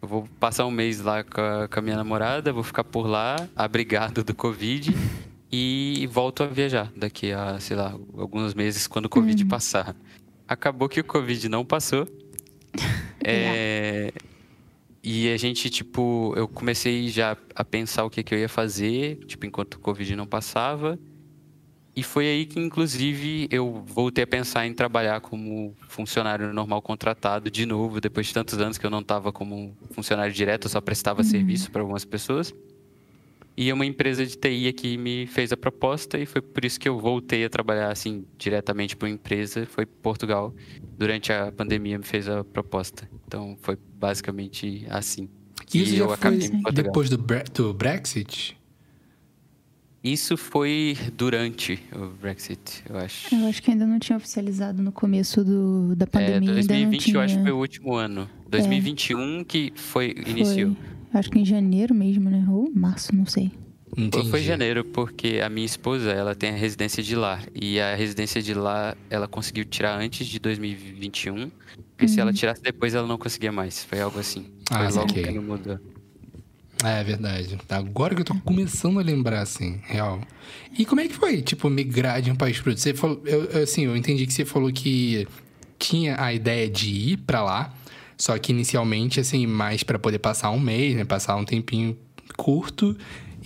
Eu 0.00 0.06
vou 0.06 0.28
passar 0.38 0.64
um 0.66 0.70
mês 0.70 1.00
lá 1.00 1.24
com 1.24 1.40
a, 1.40 1.66
com 1.66 1.78
a 1.80 1.82
minha 1.82 1.96
namorada, 1.96 2.52
vou 2.52 2.62
ficar 2.62 2.84
por 2.84 3.08
lá, 3.08 3.48
abrigado 3.56 4.22
do 4.22 4.32
Covid, 4.32 4.94
e 5.50 6.08
volto 6.12 6.44
a 6.44 6.46
viajar 6.46 6.92
daqui 6.94 7.32
a, 7.32 7.58
sei 7.58 7.76
lá, 7.76 7.92
alguns 8.16 8.54
meses 8.54 8.86
quando 8.86 9.06
o 9.06 9.08
Covid 9.08 9.42
uhum. 9.42 9.48
passar. 9.48 9.96
Acabou 10.46 10.88
que 10.88 11.00
o 11.00 11.04
Covid 11.04 11.48
não 11.48 11.64
passou. 11.64 12.06
é, 13.24 14.12
e 15.10 15.32
a 15.32 15.38
gente, 15.38 15.70
tipo, 15.70 16.34
eu 16.36 16.46
comecei 16.46 17.08
já 17.08 17.34
a 17.54 17.64
pensar 17.64 18.04
o 18.04 18.10
que, 18.10 18.22
que 18.22 18.34
eu 18.34 18.38
ia 18.38 18.48
fazer, 18.48 19.16
tipo, 19.24 19.46
enquanto 19.46 19.76
o 19.76 19.78
Covid 19.78 20.14
não 20.14 20.26
passava. 20.26 20.98
E 21.96 22.02
foi 22.02 22.26
aí 22.26 22.44
que, 22.44 22.60
inclusive, 22.60 23.48
eu 23.50 23.82
voltei 23.86 24.24
a 24.24 24.26
pensar 24.26 24.66
em 24.66 24.74
trabalhar 24.74 25.22
como 25.22 25.74
funcionário 25.88 26.52
normal 26.52 26.82
contratado 26.82 27.50
de 27.50 27.64
novo, 27.64 28.02
depois 28.02 28.26
de 28.26 28.34
tantos 28.34 28.58
anos 28.58 28.76
que 28.76 28.84
eu 28.84 28.90
não 28.90 29.00
estava 29.00 29.32
como 29.32 29.74
funcionário 29.92 30.30
direto, 30.30 30.66
eu 30.66 30.70
só 30.70 30.78
prestava 30.78 31.22
uhum. 31.22 31.26
serviço 31.26 31.70
para 31.70 31.80
algumas 31.80 32.04
pessoas. 32.04 32.52
E 33.60 33.72
uma 33.72 33.84
empresa 33.84 34.24
de 34.24 34.38
TI 34.38 34.68
aqui 34.68 34.96
me 34.96 35.26
fez 35.26 35.50
a 35.50 35.56
proposta 35.56 36.16
e 36.16 36.24
foi 36.24 36.40
por 36.40 36.64
isso 36.64 36.78
que 36.78 36.88
eu 36.88 36.96
voltei 36.96 37.44
a 37.44 37.50
trabalhar 37.50 37.90
assim 37.90 38.24
diretamente 38.38 38.96
para 38.96 39.08
uma 39.08 39.12
empresa, 39.12 39.66
foi 39.66 39.84
Portugal. 39.84 40.54
Durante 40.96 41.32
a 41.32 41.50
pandemia 41.50 41.98
me 41.98 42.04
fez 42.04 42.28
a 42.28 42.44
proposta. 42.44 43.10
Então 43.26 43.58
foi 43.60 43.76
basicamente 43.96 44.86
assim. 44.88 45.28
Isso 45.74 45.96
já 45.96 46.06
foi 46.16 46.38
depois 46.72 47.10
do, 47.10 47.18
bre 47.18 47.42
do 47.52 47.74
Brexit? 47.74 48.56
Isso 50.04 50.36
foi 50.36 50.96
durante 51.14 51.80
o 51.92 52.06
Brexit, 52.10 52.84
eu 52.88 52.96
acho. 52.96 53.34
Eu 53.34 53.48
acho 53.48 53.60
que 53.60 53.72
ainda 53.72 53.84
não 53.84 53.98
tinha 53.98 54.16
oficializado 54.16 54.80
no 54.80 54.92
começo 54.92 55.42
do, 55.42 55.96
da 55.96 56.04
é, 56.04 56.06
pandemia. 56.06 56.50
É, 56.52 56.54
2020 56.54 57.02
tinha... 57.02 57.16
eu 57.16 57.20
acho 57.20 57.36
que 57.36 57.42
foi 57.42 57.50
o 57.50 57.58
último 57.58 57.94
ano. 57.96 58.30
2021 58.48 59.40
é. 59.40 59.44
que 59.44 59.72
foi, 59.74 60.14
iniciou. 60.28 60.76
Foi. 60.76 60.97
Acho 61.12 61.30
que 61.30 61.38
em 61.38 61.44
janeiro 61.44 61.94
mesmo, 61.94 62.28
né? 62.28 62.44
Ou 62.48 62.70
março, 62.74 63.14
não 63.14 63.26
sei. 63.26 63.50
Entendi. 63.96 64.30
Foi 64.30 64.42
janeiro, 64.42 64.84
porque 64.84 65.40
a 65.44 65.48
minha 65.48 65.66
esposa, 65.66 66.10
ela 66.10 66.34
tem 66.34 66.50
a 66.50 66.56
residência 66.56 67.02
de 67.02 67.16
lá. 67.16 67.40
E 67.54 67.80
a 67.80 67.94
residência 67.94 68.42
de 68.42 68.54
lá, 68.54 68.96
ela 69.08 69.26
conseguiu 69.26 69.64
tirar 69.64 69.98
antes 69.98 70.26
de 70.26 70.38
2021. 70.38 71.50
Porque 71.50 72.04
uhum. 72.04 72.08
se 72.08 72.20
ela 72.20 72.30
uhum. 72.30 72.36
tirasse 72.36 72.62
depois, 72.62 72.94
ela 72.94 73.06
não 73.06 73.18
conseguia 73.18 73.50
mais. 73.50 73.84
Foi 73.84 74.00
algo 74.00 74.18
assim. 74.18 74.46
Ah, 74.70 74.84
foi 74.84 74.98
logo 74.98 75.10
okay. 75.10 75.22
que 75.24 75.38
mudou. 75.38 75.80
É, 76.84 77.00
é 77.00 77.04
verdade. 77.04 77.58
Agora 77.68 78.14
que 78.14 78.20
eu 78.20 78.24
tô 78.24 78.34
começando 78.36 79.00
a 79.00 79.02
lembrar, 79.02 79.40
assim, 79.40 79.80
real. 79.84 80.20
E 80.78 80.84
como 80.84 81.00
é 81.00 81.08
que 81.08 81.14
foi, 81.14 81.42
tipo, 81.42 81.68
migrar 81.68 82.22
de 82.22 82.30
um 82.30 82.36
país 82.36 82.60
pro 82.60 82.70
outro? 82.70 82.82
Você 82.82 82.94
falou, 82.94 83.20
eu, 83.24 83.62
assim, 83.62 83.86
eu 83.86 83.96
entendi 83.96 84.26
que 84.26 84.32
você 84.32 84.44
falou 84.44 84.72
que 84.72 85.26
tinha 85.78 86.20
a 86.22 86.32
ideia 86.32 86.68
de 86.68 86.88
ir 86.88 87.16
para 87.18 87.42
lá, 87.42 87.74
só 88.18 88.36
que 88.36 88.52
inicialmente, 88.52 89.20
assim, 89.20 89.46
mais 89.46 89.84
para 89.84 89.98
poder 89.98 90.18
passar 90.18 90.50
um 90.50 90.58
mês, 90.58 90.96
né? 90.96 91.04
Passar 91.04 91.36
um 91.36 91.44
tempinho 91.44 91.96
curto 92.36 92.96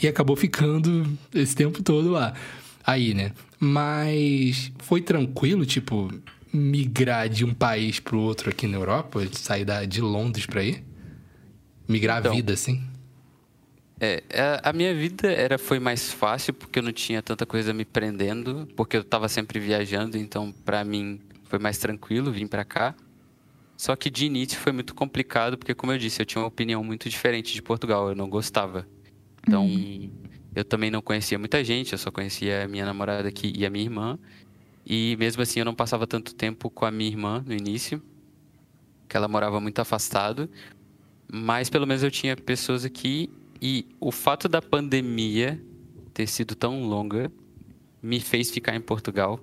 e 0.03 0.09
acabou 0.09 0.35
ficando 0.35 1.07
esse 1.35 1.55
tempo 1.55 1.83
todo 1.83 2.11
lá. 2.11 2.33
Aí, 2.85 3.13
né? 3.13 3.33
Mas 3.61 4.73
foi 4.79 5.03
tranquilo, 5.03 5.67
tipo, 5.67 6.11
migrar 6.53 7.29
de 7.29 7.45
um 7.45 7.53
país 7.53 8.01
pro 8.01 8.19
outro 8.19 8.51
aqui 8.51 8.67
na 8.67 8.79
Europa? 8.79 9.21
Sair 9.33 9.67
da, 9.67 9.85
de 9.85 10.01
Londres 10.01 10.47
pra 10.47 10.65
ir? 10.65 10.83
Migrar 11.87 12.21
então, 12.21 12.33
a 12.33 12.35
vida, 12.35 12.55
assim? 12.55 12.83
É, 14.01 14.23
é, 14.31 14.61
a 14.65 14.73
minha 14.73 14.95
vida 14.95 15.31
era 15.31 15.59
foi 15.59 15.79
mais 15.79 16.11
fácil 16.11 16.55
porque 16.55 16.79
eu 16.79 16.83
não 16.83 16.93
tinha 16.93 17.23
tanta 17.23 17.47
coisa 17.47 17.73
me 17.73 17.85
prendendo, 17.85 18.67
porque 18.75 18.97
eu 18.97 19.03
estava 19.03 19.29
sempre 19.29 19.61
viajando, 19.61 20.17
então 20.17 20.51
para 20.65 20.83
mim 20.83 21.21
foi 21.45 21.59
mais 21.59 21.79
tranquilo 21.79 22.33
vir 22.33 22.49
para 22.49 22.65
cá. 22.65 22.95
Só 23.83 23.97
que 23.97 24.09
de 24.09 24.27
início 24.27 24.61
foi 24.61 24.71
muito 24.71 24.95
complicado, 24.95 25.59
porque 25.59 25.75
como 25.75 25.91
eu 25.91 25.99
disse, 25.99 26.23
eu 26.23 26.25
tinha 26.25 26.41
uma 26.41 26.47
opinião 26.47 26.85
muito 26.85 27.09
diferente 27.09 27.53
de 27.53 27.61
Portugal, 27.61 28.11
eu 28.11 28.15
não 28.15 28.31
gostava. 28.31 28.87
Então, 29.45 29.67
uhum. 29.67 30.09
eu 30.55 30.65
também 30.65 30.89
não 30.89 31.03
conhecia 31.03 31.37
muita 31.37 31.65
gente, 31.65 31.91
eu 31.91 31.99
só 31.99 32.09
conhecia 32.09 32.63
a 32.63 32.69
minha 32.69 32.87
namorada 32.87 33.29
aqui 33.29 33.53
e 33.57 33.67
a 33.67 33.71
minha 33.71 33.85
irmã. 33.85 34.17
E 34.87 35.17
mesmo 35.19 35.43
assim 35.43 35.59
eu 35.59 35.65
não 35.65 35.75
passava 35.75 36.07
tanto 36.07 36.33
tempo 36.33 36.71
com 36.71 36.85
a 36.85 36.93
minha 36.93 37.11
irmã 37.11 37.43
no 37.45 37.53
início, 37.53 38.01
que 39.09 39.17
ela 39.17 39.27
morava 39.27 39.61
muito 39.61 39.81
afastado. 39.81 40.49
Mas 41.27 41.69
pelo 41.69 41.85
menos 41.85 42.05
eu 42.05 42.11
tinha 42.13 42.37
pessoas 42.37 42.85
aqui 42.85 43.29
e 43.61 43.85
o 43.99 44.13
fato 44.13 44.49
da 44.49 44.63
pandemia 44.63 45.61
ter 46.15 46.29
sido 46.29 46.55
tão 46.55 46.85
longa 46.85 47.33
me 48.01 48.21
fez 48.21 48.49
ficar 48.49 48.77
em 48.77 48.81
Portugal. 48.81 49.41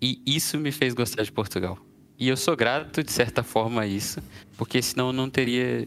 E 0.00 0.22
isso 0.24 0.58
me 0.58 0.72
fez 0.72 0.94
gostar 0.94 1.24
de 1.24 1.30
Portugal. 1.30 1.83
E 2.18 2.28
eu 2.28 2.36
sou 2.36 2.56
grato, 2.56 3.02
de 3.02 3.10
certa 3.10 3.42
forma, 3.42 3.82
a 3.82 3.86
isso, 3.86 4.20
porque 4.56 4.80
senão 4.80 5.08
eu 5.08 5.12
não 5.12 5.28
teria 5.28 5.86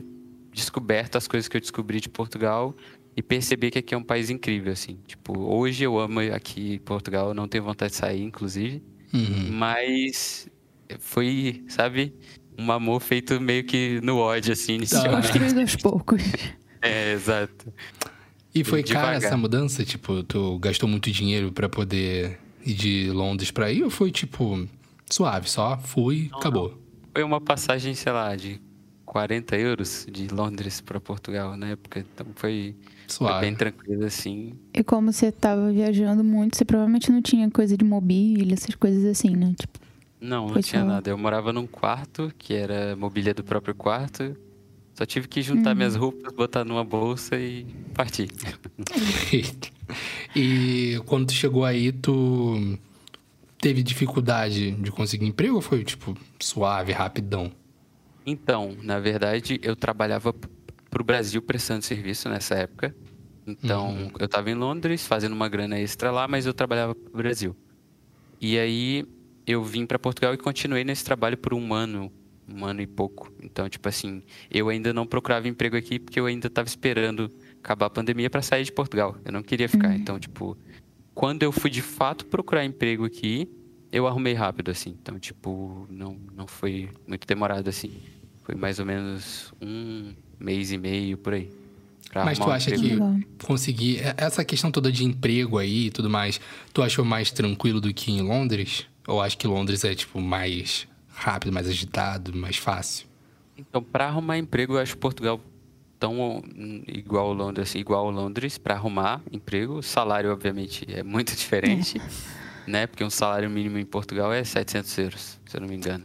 descoberto 0.51 1.15
as 1.15 1.27
coisas 1.27 1.47
que 1.47 1.55
eu 1.55 1.61
descobri 1.61 2.01
de 2.01 2.09
Portugal 2.09 2.75
e 3.15 3.21
perceber 3.21 3.71
que 3.71 3.79
aqui 3.79 3.93
é 3.93 3.97
um 3.97 4.03
país 4.03 4.29
incrível, 4.29 4.73
assim. 4.73 4.99
Tipo, 5.07 5.39
hoje 5.39 5.83
eu 5.83 5.97
amo 5.97 6.19
aqui 6.19 6.75
em 6.75 6.79
Portugal, 6.79 7.33
não 7.33 7.47
tenho 7.47 7.63
vontade 7.63 7.91
de 7.91 7.97
sair, 7.97 8.23
inclusive. 8.23 8.83
Uhum. 9.13 9.51
Mas 9.51 10.47
foi, 10.99 11.63
sabe, 11.67 12.13
um 12.57 12.71
amor 12.71 12.99
feito 12.99 13.39
meio 13.39 13.63
que 13.63 13.99
no 14.01 14.17
ódio, 14.17 14.53
assim, 14.53 14.73
inicialmente. 14.75 15.27
Construído 15.27 15.59
aos 15.61 15.75
poucos. 15.75 16.21
É, 16.79 17.13
exato. 17.13 17.73
E 18.53 18.63
foi 18.63 18.83
cara 18.83 19.15
essa 19.15 19.35
mudança? 19.35 19.83
Tipo, 19.83 20.23
tu 20.23 20.59
gastou 20.59 20.87
muito 20.87 21.09
dinheiro 21.11 21.51
para 21.51 21.67
poder 21.67 22.37
ir 22.63 22.73
de 22.75 23.09
Londres 23.09 23.49
pra 23.49 23.71
ir? 23.71 23.83
Ou 23.83 23.89
foi, 23.89 24.11
tipo, 24.11 24.67
suave, 25.09 25.49
só 25.49 25.77
fui, 25.77 26.29
não, 26.31 26.39
acabou? 26.39 26.69
Não. 26.69 26.77
Foi 27.13 27.23
uma 27.23 27.41
passagem, 27.41 27.95
sei 27.95 28.11
lá, 28.11 28.35
de 28.35 28.61
40 29.05 29.55
euros 29.55 30.05
de 30.11 30.27
Londres 30.27 30.81
para 30.81 30.99
Portugal 30.99 31.55
na 31.57 31.69
época. 31.69 31.99
Então 31.99 32.27
foi, 32.35 32.75
foi, 33.07 33.39
bem 33.39 33.55
tranquilo, 33.55 34.05
assim. 34.05 34.53
E 34.73 34.83
como 34.83 35.11
você 35.11 35.31
tava 35.31 35.71
viajando 35.71 36.23
muito, 36.23 36.57
você 36.57 36.65
provavelmente 36.65 37.11
não 37.11 37.21
tinha 37.21 37.49
coisa 37.49 37.75
de 37.77 37.85
mobília, 37.85 38.53
essas 38.53 38.75
coisas 38.75 39.05
assim, 39.05 39.35
né? 39.35 39.55
Tipo, 39.57 39.79
não, 40.19 40.47
não 40.47 40.61
tinha 40.61 40.81
só... 40.81 40.87
nada. 40.87 41.09
Eu 41.09 41.17
morava 41.17 41.53
num 41.53 41.65
quarto, 41.65 42.31
que 42.37 42.53
era 42.53 42.95
mobília 42.95 43.33
do 43.33 43.43
próprio 43.43 43.73
quarto. 43.73 44.35
Só 44.93 45.05
tive 45.05 45.27
que 45.27 45.41
juntar 45.41 45.71
uhum. 45.71 45.75
minhas 45.77 45.95
roupas, 45.95 46.33
botar 46.33 46.65
numa 46.65 46.83
bolsa 46.83 47.37
e 47.37 47.65
partir. 47.93 48.29
e 50.35 50.99
quando 51.05 51.27
tu 51.27 51.33
chegou 51.33 51.63
aí, 51.63 51.91
tu 51.91 52.77
teve 53.67 53.83
dificuldade 53.83 54.71
de 54.71 54.91
conseguir 54.91 55.25
emprego 55.25 55.55
ou 55.55 55.61
foi, 55.61 55.83
tipo, 55.83 56.17
suave, 56.39 56.93
rapidão? 56.93 57.51
Então, 58.25 58.77
na 58.81 58.97
verdade, 58.97 59.59
eu 59.61 59.75
trabalhava 59.75 60.33
pro 60.89 61.03
Brasil 61.03 61.41
prestando 61.41 61.83
serviço 61.83 62.29
nessa 62.29 62.55
época. 62.55 62.95
Então, 63.45 63.89
uhum. 63.89 64.11
eu 64.19 64.25
estava 64.25 64.49
em 64.49 64.53
Londres 64.53 65.05
fazendo 65.05 65.33
uma 65.33 65.49
grana 65.49 65.77
extra 65.77 66.11
lá, 66.11 66.29
mas 66.29 66.45
eu 66.45 66.53
trabalhava 66.53 66.95
pro 66.95 67.17
Brasil. 67.17 67.53
E 68.39 68.57
aí, 68.57 69.05
eu 69.45 69.61
vim 69.65 69.85
para 69.85 69.99
Portugal 69.99 70.33
e 70.33 70.37
continuei 70.37 70.85
nesse 70.85 71.03
trabalho 71.03 71.35
por 71.35 71.53
um 71.53 71.73
ano, 71.73 72.09
um 72.47 72.63
ano 72.63 72.81
e 72.81 72.87
pouco. 72.87 73.29
Então, 73.43 73.67
tipo 73.67 73.89
assim, 73.89 74.23
eu 74.49 74.69
ainda 74.69 74.93
não 74.93 75.05
procurava 75.05 75.45
emprego 75.45 75.75
aqui 75.75 75.99
porque 75.99 76.21
eu 76.21 76.25
ainda 76.25 76.47
estava 76.47 76.69
esperando 76.69 77.29
acabar 77.61 77.87
a 77.87 77.89
pandemia 77.89 78.29
para 78.29 78.41
sair 78.41 78.63
de 78.63 78.71
Portugal. 78.71 79.17
Eu 79.25 79.33
não 79.33 79.43
queria 79.43 79.67
ficar. 79.67 79.89
Uhum. 79.89 79.95
Então, 79.95 80.17
tipo, 80.17 80.57
quando 81.17 81.41
eu 81.41 81.51
fui 81.51 81.71
de 81.71 81.81
fato 81.81 82.27
procurar 82.27 82.63
emprego 82.63 83.03
aqui, 83.03 83.49
eu 83.91 84.05
arrumei 84.05 84.35
rápido, 84.35 84.69
assim. 84.69 84.95
Então, 85.01 85.17
tipo, 85.17 85.87
não, 85.89 86.15
não 86.35 86.45
foi 86.45 86.91
muito 87.07 87.25
demorado, 87.25 87.67
assim. 87.67 87.91
Foi 88.43 88.53
mais 88.53 88.77
ou 88.77 88.85
menos 88.85 89.51
um 89.59 90.13
mês 90.39 90.71
e 90.71 90.77
meio 90.77 91.17
por 91.17 91.33
aí. 91.33 91.51
Mas 92.13 92.37
tu 92.37 92.51
acha 92.51 92.69
que 92.69 92.99
conseguir. 93.43 93.99
Essa 94.15 94.45
questão 94.45 94.71
toda 94.71 94.91
de 94.91 95.03
emprego 95.03 95.57
aí 95.57 95.87
e 95.87 95.89
tudo 95.89 96.07
mais, 96.07 96.39
tu 96.71 96.83
achou 96.83 97.03
mais 97.03 97.31
tranquilo 97.31 97.81
do 97.81 97.91
que 97.91 98.11
em 98.11 98.21
Londres? 98.21 98.85
Ou 99.07 99.19
acho 99.19 99.39
que 99.39 99.47
Londres 99.47 99.83
é, 99.83 99.95
tipo, 99.95 100.21
mais 100.21 100.87
rápido, 101.07 101.51
mais 101.51 101.67
agitado, 101.67 102.37
mais 102.37 102.57
fácil? 102.57 103.07
Então, 103.57 103.81
para 103.81 104.05
arrumar 104.05 104.37
emprego, 104.37 104.73
eu 104.73 104.79
acho 104.79 104.95
Portugal 104.95 105.41
tão 105.99 106.41
igual 106.87 107.27
ao 107.27 107.33
Londres, 107.33 107.75
igual 107.75 108.09
Londres 108.09 108.57
para 108.57 108.75
arrumar 108.75 109.21
emprego. 109.31 109.75
O 109.75 109.83
salário, 109.83 110.31
obviamente, 110.31 110.85
é 110.89 111.03
muito 111.03 111.33
diferente, 111.37 112.01
né? 112.65 112.87
Porque 112.87 113.03
um 113.03 113.09
salário 113.09 113.49
mínimo 113.49 113.77
em 113.77 113.85
Portugal 113.85 114.31
é 114.31 114.43
700 114.43 114.97
euros, 114.97 115.39
se 115.45 115.57
eu 115.57 115.61
não 115.61 115.67
me 115.67 115.75
engano. 115.75 116.03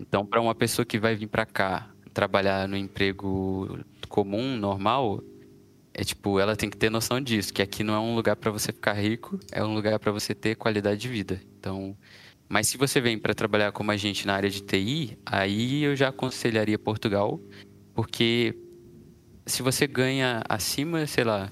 Então, 0.00 0.24
para 0.24 0.40
uma 0.40 0.54
pessoa 0.54 0.84
que 0.84 0.98
vai 0.98 1.14
vir 1.14 1.26
para 1.26 1.44
cá 1.44 1.88
trabalhar 2.12 2.66
no 2.68 2.76
emprego 2.76 3.78
comum, 4.08 4.56
normal, 4.56 5.22
é 5.94 6.02
tipo, 6.04 6.38
ela 6.38 6.56
tem 6.56 6.70
que 6.70 6.76
ter 6.76 6.90
noção 6.90 7.20
disso, 7.20 7.52
que 7.52 7.62
aqui 7.62 7.84
não 7.84 7.94
é 7.94 8.00
um 8.00 8.14
lugar 8.14 8.36
para 8.36 8.50
você 8.50 8.72
ficar 8.72 8.94
rico, 8.94 9.38
é 9.50 9.62
um 9.62 9.74
lugar 9.74 9.98
para 9.98 10.10
você 10.10 10.34
ter 10.34 10.54
qualidade 10.56 11.00
de 11.00 11.08
vida. 11.08 11.40
Então, 11.58 11.96
mas 12.48 12.68
se 12.68 12.76
você 12.76 13.00
vem 13.00 13.18
para 13.18 13.34
trabalhar 13.34 13.72
como 13.72 13.90
agente 13.90 14.26
na 14.26 14.34
área 14.34 14.50
de 14.50 14.60
TI, 14.60 15.18
aí 15.24 15.82
eu 15.84 15.94
já 15.96 16.08
aconselharia 16.08 16.78
Portugal, 16.78 17.40
porque 17.94 18.54
se 19.46 19.62
você 19.62 19.86
ganha 19.86 20.42
acima, 20.48 21.06
sei 21.06 21.24
lá, 21.24 21.50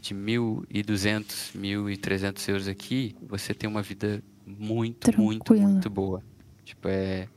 de 0.00 0.14
1.200, 0.14 1.56
1.300 1.56 2.48
euros 2.48 2.68
aqui, 2.68 3.14
você 3.22 3.52
tem 3.52 3.68
uma 3.68 3.82
vida 3.82 4.22
muito, 4.46 5.10
Tranquila. 5.10 5.26
muito, 5.26 5.54
muito 5.54 5.90
boa. 5.90 6.22
Tipo, 6.64 6.88
é... 6.88 7.28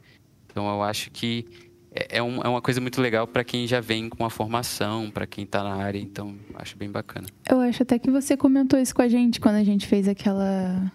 Então 0.47 0.67
eu 0.69 0.83
acho 0.83 1.09
que 1.09 1.45
é, 1.93 2.17
é, 2.17 2.23
um, 2.23 2.41
é 2.41 2.47
uma 2.47 2.61
coisa 2.61 2.81
muito 2.81 2.99
legal 2.99 3.27
para 3.27 3.43
quem 3.43 3.67
já 3.67 3.79
vem 3.79 4.09
com 4.09 4.23
uma 4.23 4.29
formação, 4.29 5.11
para 5.11 5.27
quem 5.27 5.43
está 5.43 5.63
na 5.63 5.75
área, 5.75 5.99
então 5.99 6.35
acho 6.55 6.77
bem 6.77 6.89
bacana. 6.89 7.27
Eu 7.49 7.59
acho 7.59 7.83
até 7.83 7.99
que 7.99 8.09
você 8.09 8.35
comentou 8.35 8.79
isso 8.79 8.95
com 8.95 9.01
a 9.01 9.07
gente 9.07 9.39
quando 9.39 9.55
a 9.55 9.63
gente 9.63 9.85
fez 9.87 10.07
aquela 10.07 10.91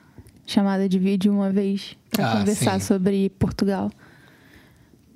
chamada 0.47 0.89
de 0.89 0.99
vídeo 0.99 1.33
uma 1.33 1.51
vez 1.51 1.97
para 2.11 2.33
ah, 2.33 2.37
conversar 2.39 2.81
sim. 2.81 2.87
sobre 2.87 3.31
Portugal. 3.31 3.91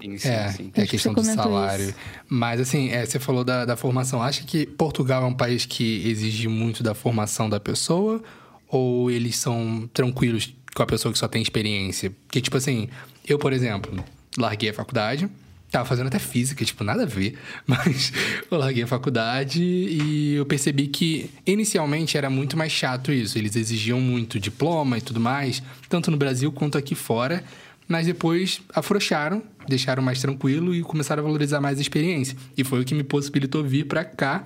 Sim, 0.02 0.18
sim, 0.18 0.28
é, 0.28 0.48
sim. 0.50 0.72
é 0.74 0.82
a 0.82 0.86
questão 0.86 1.14
do 1.14 1.22
salário. 1.22 1.84
Isso. 1.84 1.94
Mas, 2.28 2.60
assim, 2.60 2.90
é, 2.90 3.06
você 3.06 3.18
falou 3.18 3.44
da, 3.44 3.64
da 3.64 3.76
formação. 3.76 4.20
Acha 4.20 4.42
que 4.42 4.66
Portugal 4.66 5.22
é 5.22 5.26
um 5.26 5.34
país 5.34 5.64
que 5.64 6.08
exige 6.08 6.48
muito 6.48 6.82
da 6.82 6.94
formação 6.94 7.48
da 7.48 7.60
pessoa? 7.60 8.22
Ou 8.68 9.10
eles 9.10 9.36
são 9.36 9.88
tranquilos 9.92 10.52
com 10.74 10.82
a 10.82 10.86
pessoa 10.86 11.12
que 11.12 11.18
só 11.18 11.28
tem 11.28 11.40
experiência? 11.40 12.10
Porque, 12.26 12.40
tipo 12.40 12.56
assim, 12.56 12.88
eu, 13.26 13.38
por 13.38 13.52
exemplo, 13.52 14.02
larguei 14.36 14.70
a 14.70 14.74
faculdade, 14.74 15.30
Tava 15.72 15.86
fazendo 15.86 16.08
até 16.08 16.18
física, 16.18 16.62
tipo, 16.66 16.84
nada 16.84 17.04
a 17.04 17.06
ver. 17.06 17.38
Mas 17.66 18.12
eu 18.50 18.58
larguei 18.58 18.82
a 18.82 18.86
faculdade 18.86 19.62
e 19.62 20.34
eu 20.34 20.44
percebi 20.44 20.86
que 20.86 21.30
inicialmente 21.46 22.18
era 22.18 22.28
muito 22.28 22.58
mais 22.58 22.70
chato 22.70 23.10
isso. 23.10 23.38
Eles 23.38 23.56
exigiam 23.56 23.98
muito 23.98 24.38
diploma 24.38 24.98
e 24.98 25.00
tudo 25.00 25.18
mais, 25.18 25.62
tanto 25.88 26.10
no 26.10 26.18
Brasil 26.18 26.52
quanto 26.52 26.76
aqui 26.76 26.94
fora. 26.94 27.42
Mas 27.88 28.06
depois 28.06 28.60
afrouxaram, 28.74 29.42
deixaram 29.68 30.02
mais 30.02 30.20
tranquilo 30.20 30.74
e 30.74 30.82
começaram 30.82 31.22
a 31.22 31.26
valorizar 31.26 31.60
mais 31.60 31.78
a 31.78 31.80
experiência. 31.80 32.36
E 32.56 32.64
foi 32.64 32.80
o 32.80 32.84
que 32.84 32.94
me 32.94 33.02
possibilitou 33.02 33.62
vir 33.62 33.86
para 33.86 34.04
cá 34.04 34.44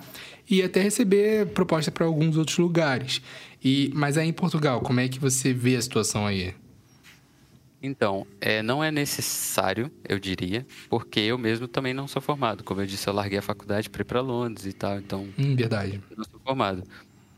e 0.49 0.61
até 0.61 0.81
receber 0.81 1.47
proposta 1.47 1.91
para 1.91 2.05
alguns 2.05 2.37
outros 2.37 2.57
lugares. 2.57 3.21
E 3.63 3.91
mas 3.93 4.17
aí 4.17 4.27
em 4.27 4.33
Portugal, 4.33 4.81
como 4.81 4.99
é 4.99 5.07
que 5.07 5.19
você 5.19 5.53
vê 5.53 5.75
a 5.75 5.81
situação 5.81 6.25
aí? 6.25 6.53
Então, 7.81 8.25
é, 8.41 8.63
não 8.63 8.83
é 8.83 8.91
necessário, 8.91 9.91
eu 10.07 10.19
diria, 10.19 10.65
porque 10.89 11.19
eu 11.19 11.37
mesmo 11.37 11.67
também 11.67 11.93
não 11.93 12.07
sou 12.07 12.21
formado. 12.21 12.63
Como 12.63 12.81
eu 12.81 12.87
disse, 12.87 13.07
eu 13.07 13.13
larguei 13.13 13.37
a 13.37 13.41
faculdade 13.41 13.89
para 13.89 14.01
ir 14.01 14.05
para 14.05 14.19
Londres 14.19 14.65
e 14.65 14.73
tal, 14.73 14.97
então. 14.97 15.27
Hum, 15.37 15.55
verdade. 15.55 16.01
Não 16.15 16.23
sou 16.23 16.39
formado. 16.39 16.83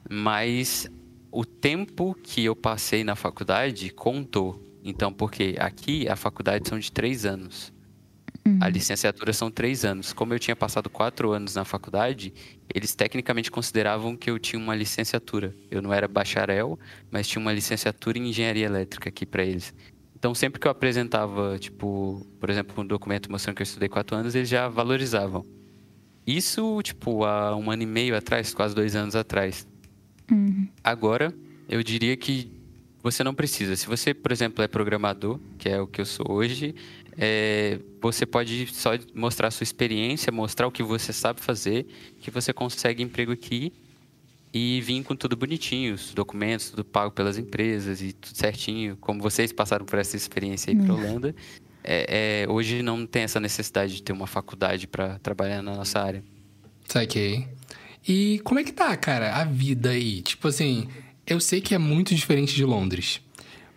Mas 0.10 0.90
o 1.32 1.46
tempo 1.46 2.16
que 2.24 2.46
eu 2.46 2.56
passei 2.56 3.04
na 3.04 3.16
faculdade 3.16 3.90
contou. 3.92 4.66
Então, 4.84 5.12
porque 5.12 5.56
aqui 5.60 6.08
a 6.08 6.16
faculdade 6.16 6.68
são 6.68 6.80
de 6.80 6.92
três 6.92 7.26
anos. 7.26 7.74
A 8.60 8.68
licenciatura 8.68 9.32
são 9.32 9.52
três 9.52 9.86
anos. 9.86 10.12
Como 10.12 10.34
eu 10.34 10.40
tinha 10.40 10.56
passado 10.56 10.90
quatro 10.90 11.32
anos 11.32 11.56
na 11.56 11.64
faculdade, 11.64 12.34
eles 12.74 12.96
tecnicamente 12.96 13.52
consideravam 13.52 14.16
que 14.16 14.30
eu 14.30 14.40
tinha 14.40 14.62
uma 14.62 14.76
licenciatura. 14.76 15.56
Eu 15.70 15.82
não 15.82 15.94
era 15.94 16.08
bacharel, 16.08 16.80
mas 17.12 17.28
tinha 17.28 17.42
uma 17.42 17.54
licenciatura 17.54 18.18
em 18.18 18.30
engenharia 18.30 18.66
elétrica 18.66 19.10
aqui 19.10 19.26
para 19.26 19.44
eles. 19.44 19.74
Então, 20.16 20.34
sempre 20.34 20.60
que 20.60 20.68
eu 20.68 20.72
apresentava, 20.72 21.58
tipo, 21.60 22.26
por 22.40 22.50
exemplo, 22.50 22.82
um 22.82 22.86
documento 22.86 23.32
mostrando 23.32 23.56
que 23.56 23.62
eu 23.62 23.66
estudei 23.66 23.88
quatro 23.88 24.18
anos, 24.18 24.36
eles 24.36 24.50
já 24.50 24.68
valorizavam. 24.68 25.46
Isso, 26.26 26.82
tipo, 26.84 27.24
há 27.24 27.56
um 27.56 27.72
ano 27.72 27.84
e 27.84 27.86
meio 27.86 28.16
atrás, 28.16 28.54
quase 28.54 28.76
dois 28.76 28.96
anos 28.96 29.16
atrás. 29.16 29.68
Uhum. 30.30 30.68
Agora, 30.84 31.34
eu 31.70 31.82
diria 31.82 32.18
que 32.18 32.59
você 33.02 33.24
não 33.24 33.34
precisa. 33.34 33.76
Se 33.76 33.88
você, 33.88 34.14
por 34.14 34.32
exemplo, 34.32 34.64
é 34.64 34.68
programador, 34.68 35.40
que 35.58 35.70
é 35.70 35.80
o 35.80 35.88
que 35.88 36.02
eu 36.02 36.06
sou 36.06 36.32
hoje, 36.32 36.76
é, 37.18 37.80
você 38.02 38.26
pode 38.26 38.68
só 38.74 38.92
mostrar 39.14 39.52
sua 39.52 39.64
experiência, 39.64 40.32
mostrar 40.32 40.68
o 40.68 40.72
que 40.72 40.84
você 40.84 41.12
sabe 41.12 41.42
fazer, 41.42 41.86
que 42.20 42.32
você 42.32 42.54
consegue 42.54 43.04
emprego 43.04 43.32
aqui 43.32 43.74
e 44.54 44.82
vir 44.82 45.04
com 45.04 45.16
tudo 45.16 45.36
bonitinho, 45.36 45.94
os 45.94 46.14
documentos, 46.14 46.72
tudo 46.72 46.84
pago 46.84 47.12
pelas 47.12 47.38
empresas 47.38 48.02
e 48.02 48.14
tudo 48.14 48.36
certinho. 48.36 48.98
Como 48.98 49.22
vocês 49.22 49.52
passaram 49.52 49.86
por 49.86 50.00
essa 50.00 50.16
experiência 50.16 50.72
aí 50.72 50.78
para 50.78 50.94
Holanda, 50.94 51.36
é, 51.84 52.44
é, 52.44 52.52
hoje 52.52 52.82
não 52.82 53.06
tem 53.06 53.24
essa 53.24 53.40
necessidade 53.40 53.96
de 53.96 54.04
ter 54.04 54.12
uma 54.12 54.28
faculdade 54.28 54.88
para 54.88 55.20
trabalhar 55.20 55.62
na 55.62 55.76
nossa 55.76 56.00
área. 56.00 56.24
Saquei. 56.88 57.48
E 58.08 58.40
como 58.44 58.60
é 58.60 58.64
que 58.64 58.72
tá, 58.72 58.96
cara, 58.98 59.36
a 59.36 59.44
vida 59.44 59.92
aí? 59.92 60.22
Tipo 60.22 60.48
assim, 60.48 60.88
eu 61.30 61.40
sei 61.40 61.62
que 61.62 61.74
é 61.74 61.78
muito 61.78 62.14
diferente 62.16 62.56
de 62.56 62.66
Londres, 62.66 63.22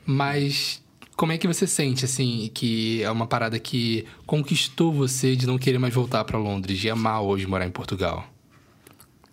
mas 0.04 0.82
como 1.16 1.32
é 1.32 1.38
que 1.38 1.46
você 1.46 1.66
sente, 1.66 2.04
assim, 2.04 2.50
que 2.52 3.02
é 3.02 3.10
uma 3.10 3.26
parada 3.26 3.58
que 3.58 4.04
conquistou 4.26 4.92
você 4.92 5.36
de 5.36 5.46
não 5.46 5.58
querer 5.58 5.78
mais 5.78 5.94
voltar 5.94 6.24
para 6.24 6.38
Londres, 6.38 6.78
de 6.78 6.90
amar 6.90 7.22
hoje 7.22 7.46
morar 7.46 7.66
em 7.66 7.70
Portugal? 7.70 8.26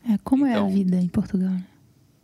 É, 0.08 0.18
como 0.24 0.46
é 0.46 0.54
a 0.54 0.58
Então. 0.58 0.70
vida 0.70 0.98
em 0.98 1.08
Portugal? 1.08 1.50
né? 1.52 1.66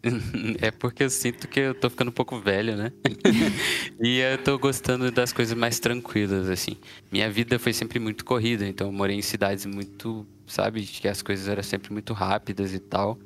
É 0.61 0.69
porque 0.69 1.03
eu 1.03 1.09
sinto 1.09 1.47
que 1.47 1.59
eu 1.59 1.73
tô 1.73 1.89
ficando 1.89 2.09
um 2.09 2.13
pouco 2.13 2.39
velho, 2.39 2.75
né? 2.75 2.91
e 3.99 4.19
eu 4.19 4.37
tô 4.37 4.57
gostando 4.59 5.11
das 5.11 5.33
coisas 5.33 5.57
mais 5.57 5.79
tranquilas, 5.79 6.47
assim. 6.47 6.77
Minha 7.11 7.29
vida 7.29 7.57
foi 7.57 7.73
sempre 7.73 7.97
muito 7.99 8.23
corrida, 8.23 8.67
então 8.67 8.87
eu 8.87 8.93
morei 8.93 9.15
em 9.17 9.21
cidades 9.23 9.65
muito, 9.65 10.25
sabe, 10.45 10.83
que 10.83 11.07
as 11.07 11.23
coisas 11.23 11.47
eram 11.47 11.63
sempre 11.63 11.91
muito 11.91 12.13
rápidas 12.13 12.71
e 12.73 12.79
tal. 12.79 13.17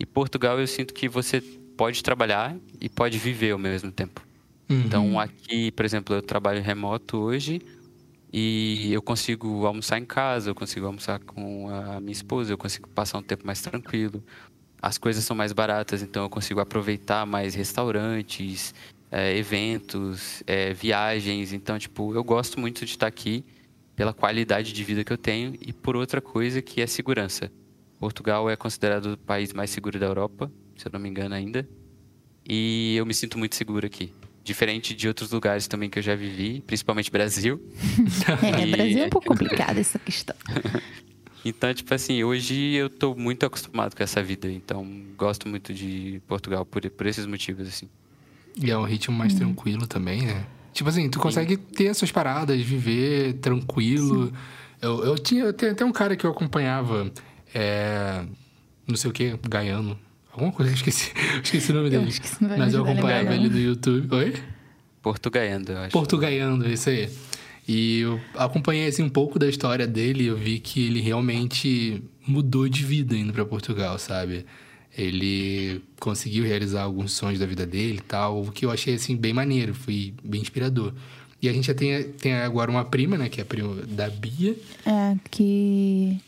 E 0.00 0.04
Portugal 0.04 0.58
eu 0.58 0.66
sinto 0.66 0.92
que 0.92 1.08
você 1.08 1.40
pode 1.76 2.02
trabalhar 2.02 2.56
e 2.80 2.88
pode 2.88 3.18
viver 3.18 3.52
ao 3.52 3.58
mesmo 3.58 3.90
tempo. 3.90 4.26
Uhum. 4.68 4.80
Então 4.80 5.20
aqui, 5.20 5.70
por 5.72 5.84
exemplo, 5.84 6.14
eu 6.14 6.22
trabalho 6.22 6.62
remoto 6.62 7.18
hoje 7.18 7.60
e 8.32 8.92
eu 8.92 9.00
consigo 9.00 9.66
almoçar 9.66 9.98
em 9.98 10.04
casa, 10.04 10.50
eu 10.50 10.54
consigo 10.54 10.86
almoçar 10.86 11.20
com 11.20 11.68
a 11.70 12.00
minha 12.00 12.12
esposa, 12.12 12.52
eu 12.52 12.58
consigo 12.58 12.88
passar 12.88 13.18
um 13.18 13.22
tempo 13.22 13.46
mais 13.46 13.60
tranquilo. 13.62 14.22
As 14.80 14.98
coisas 14.98 15.24
são 15.24 15.36
mais 15.36 15.52
baratas, 15.52 16.02
então 16.02 16.24
eu 16.24 16.30
consigo 16.30 16.60
aproveitar 16.60 17.24
mais 17.24 17.54
restaurantes, 17.54 18.74
eh, 19.10 19.38
eventos, 19.38 20.42
eh, 20.46 20.74
viagens. 20.74 21.52
Então, 21.52 21.78
tipo, 21.78 22.14
eu 22.14 22.22
gosto 22.22 22.60
muito 22.60 22.84
de 22.84 22.90
estar 22.90 23.06
aqui 23.06 23.44
pela 23.94 24.12
qualidade 24.12 24.72
de 24.72 24.84
vida 24.84 25.02
que 25.02 25.12
eu 25.12 25.16
tenho 25.16 25.54
e 25.60 25.72
por 25.72 25.96
outra 25.96 26.20
coisa 26.20 26.60
que 26.60 26.82
é 26.82 26.86
segurança. 26.86 27.50
Portugal 27.98 28.50
é 28.50 28.56
considerado 28.56 29.14
o 29.14 29.18
país 29.18 29.52
mais 29.54 29.70
seguro 29.70 29.98
da 29.98 30.06
Europa, 30.06 30.52
se 30.76 30.86
eu 30.86 30.90
não 30.92 31.00
me 31.00 31.08
engano 31.08 31.34
ainda. 31.34 31.68
E 32.48 32.94
eu 32.96 33.04
me 33.06 33.12
sinto 33.14 33.38
muito 33.38 33.56
seguro 33.56 33.86
aqui. 33.86 34.12
Diferente 34.44 34.94
de 34.94 35.08
outros 35.08 35.32
lugares 35.32 35.66
também 35.66 35.90
que 35.90 35.98
eu 35.98 36.02
já 36.02 36.14
vivi, 36.14 36.60
principalmente 36.66 37.10
Brasil. 37.10 37.60
É, 38.42 38.62
E- 38.66 38.70
Brasil 38.70 39.02
é 39.02 39.06
um 39.06 39.10
pouco 39.10 39.26
complicado 39.28 39.78
essa 39.78 39.98
questão. 39.98 40.36
Então, 41.44 41.72
tipo 41.72 41.94
assim, 41.94 42.24
hoje 42.24 42.72
eu 42.72 42.90
tô 42.90 43.14
muito 43.14 43.46
acostumado 43.46 43.94
com 43.94 44.02
essa 44.02 44.20
vida. 44.20 44.50
Então, 44.50 44.84
gosto 45.16 45.48
muito 45.48 45.72
de 45.72 46.20
Portugal 46.26 46.66
por, 46.66 46.88
por 46.90 47.06
esses 47.06 47.24
motivos, 47.24 47.68
assim. 47.68 47.88
E 48.60 48.68
é 48.68 48.76
um 48.76 48.82
ritmo 48.82 49.16
mais 49.16 49.32
tranquilo 49.32 49.86
também, 49.86 50.22
né? 50.22 50.44
Tipo 50.72 50.88
assim, 50.90 51.08
tu 51.08 51.20
consegue 51.20 51.56
ter 51.56 51.86
as 51.90 51.98
suas 51.98 52.10
paradas, 52.10 52.60
viver 52.60 53.34
tranquilo. 53.34 54.32
Eu, 54.82 55.04
eu 55.04 55.16
tinha 55.16 55.44
eu 55.44 55.52
tenho 55.52 55.70
até 55.70 55.84
um 55.84 55.92
cara 55.92 56.16
que 56.16 56.26
eu 56.26 56.30
acompanhava, 56.32 57.12
é, 57.54 58.24
não 58.84 58.96
sei 58.96 59.08
o 59.08 59.12
que, 59.12 59.38
Gaiano. 59.48 59.96
Alguma 60.36 60.52
coisa, 60.52 60.70
eu 60.70 60.74
esqueci, 60.74 61.12
eu 61.34 61.40
esqueci 61.40 61.70
o 61.70 61.74
nome 61.74 61.86
Eu 61.86 62.02
dele. 62.02 62.12
vai 62.42 62.58
Mas 62.58 62.74
eu 62.74 62.82
acompanhava 62.82 63.34
ele 63.34 63.48
no 63.48 63.58
YouTube. 63.58 64.14
Oi? 64.14 64.34
Portugaiando, 65.00 65.72
eu 65.72 65.78
acho. 65.78 65.92
Portugaiando, 65.92 66.68
isso 66.70 66.90
aí. 66.90 67.08
E 67.66 68.00
eu 68.00 68.20
acompanhei 68.34 68.86
assim, 68.86 69.02
um 69.02 69.08
pouco 69.08 69.38
da 69.38 69.48
história 69.48 69.86
dele 69.86 70.24
e 70.24 70.26
eu 70.26 70.36
vi 70.36 70.58
que 70.60 70.86
ele 70.86 71.00
realmente 71.00 72.02
mudou 72.26 72.68
de 72.68 72.84
vida 72.84 73.16
indo 73.16 73.32
para 73.32 73.46
Portugal, 73.46 73.98
sabe? 73.98 74.44
Ele 74.96 75.80
conseguiu 75.98 76.44
realizar 76.44 76.82
alguns 76.82 77.12
sonhos 77.12 77.38
da 77.38 77.46
vida 77.46 77.64
dele 77.66 77.98
e 77.98 78.02
tal, 78.02 78.42
o 78.42 78.52
que 78.52 78.66
eu 78.66 78.70
achei 78.70 78.94
assim 78.94 79.16
bem 79.16 79.32
maneiro, 79.32 79.74
foi 79.74 80.12
bem 80.22 80.42
inspirador. 80.42 80.92
E 81.40 81.48
a 81.48 81.52
gente 81.52 81.66
já 81.66 81.74
tem, 81.74 82.02
tem 82.12 82.34
agora 82.34 82.70
uma 82.70 82.84
prima, 82.84 83.16
né, 83.16 83.28
que 83.30 83.40
é 83.40 83.42
a 83.42 83.46
prima 83.46 83.74
da 83.86 84.10
Bia. 84.10 84.54
É, 84.84 85.16
que 85.30 86.18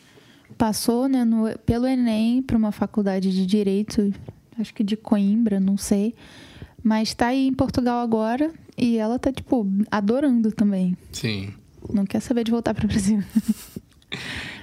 passou 0.56 1.08
né, 1.08 1.24
no- 1.24 1.56
pelo 1.60 1.86
Enem 1.86 2.42
para 2.42 2.56
uma 2.56 2.72
faculdade 2.72 3.30
de 3.32 3.44
Direito, 3.46 4.12
acho 4.58 4.72
que 4.74 4.82
de 4.82 4.96
Coimbra, 4.96 5.60
não 5.60 5.76
sei. 5.76 6.14
Mas 6.82 7.12
tá 7.14 7.28
aí 7.28 7.46
em 7.48 7.52
Portugal 7.54 8.00
agora 8.00 8.52
e 8.76 8.96
ela 8.96 9.18
tá, 9.18 9.32
tipo, 9.32 9.66
adorando 9.90 10.50
também. 10.52 10.96
Sim. 11.12 11.50
Não 11.92 12.04
quer 12.06 12.20
saber 12.20 12.44
de 12.44 12.50
voltar 12.50 12.74
para 12.74 12.84
o 12.84 12.88
Brasil. 12.88 13.22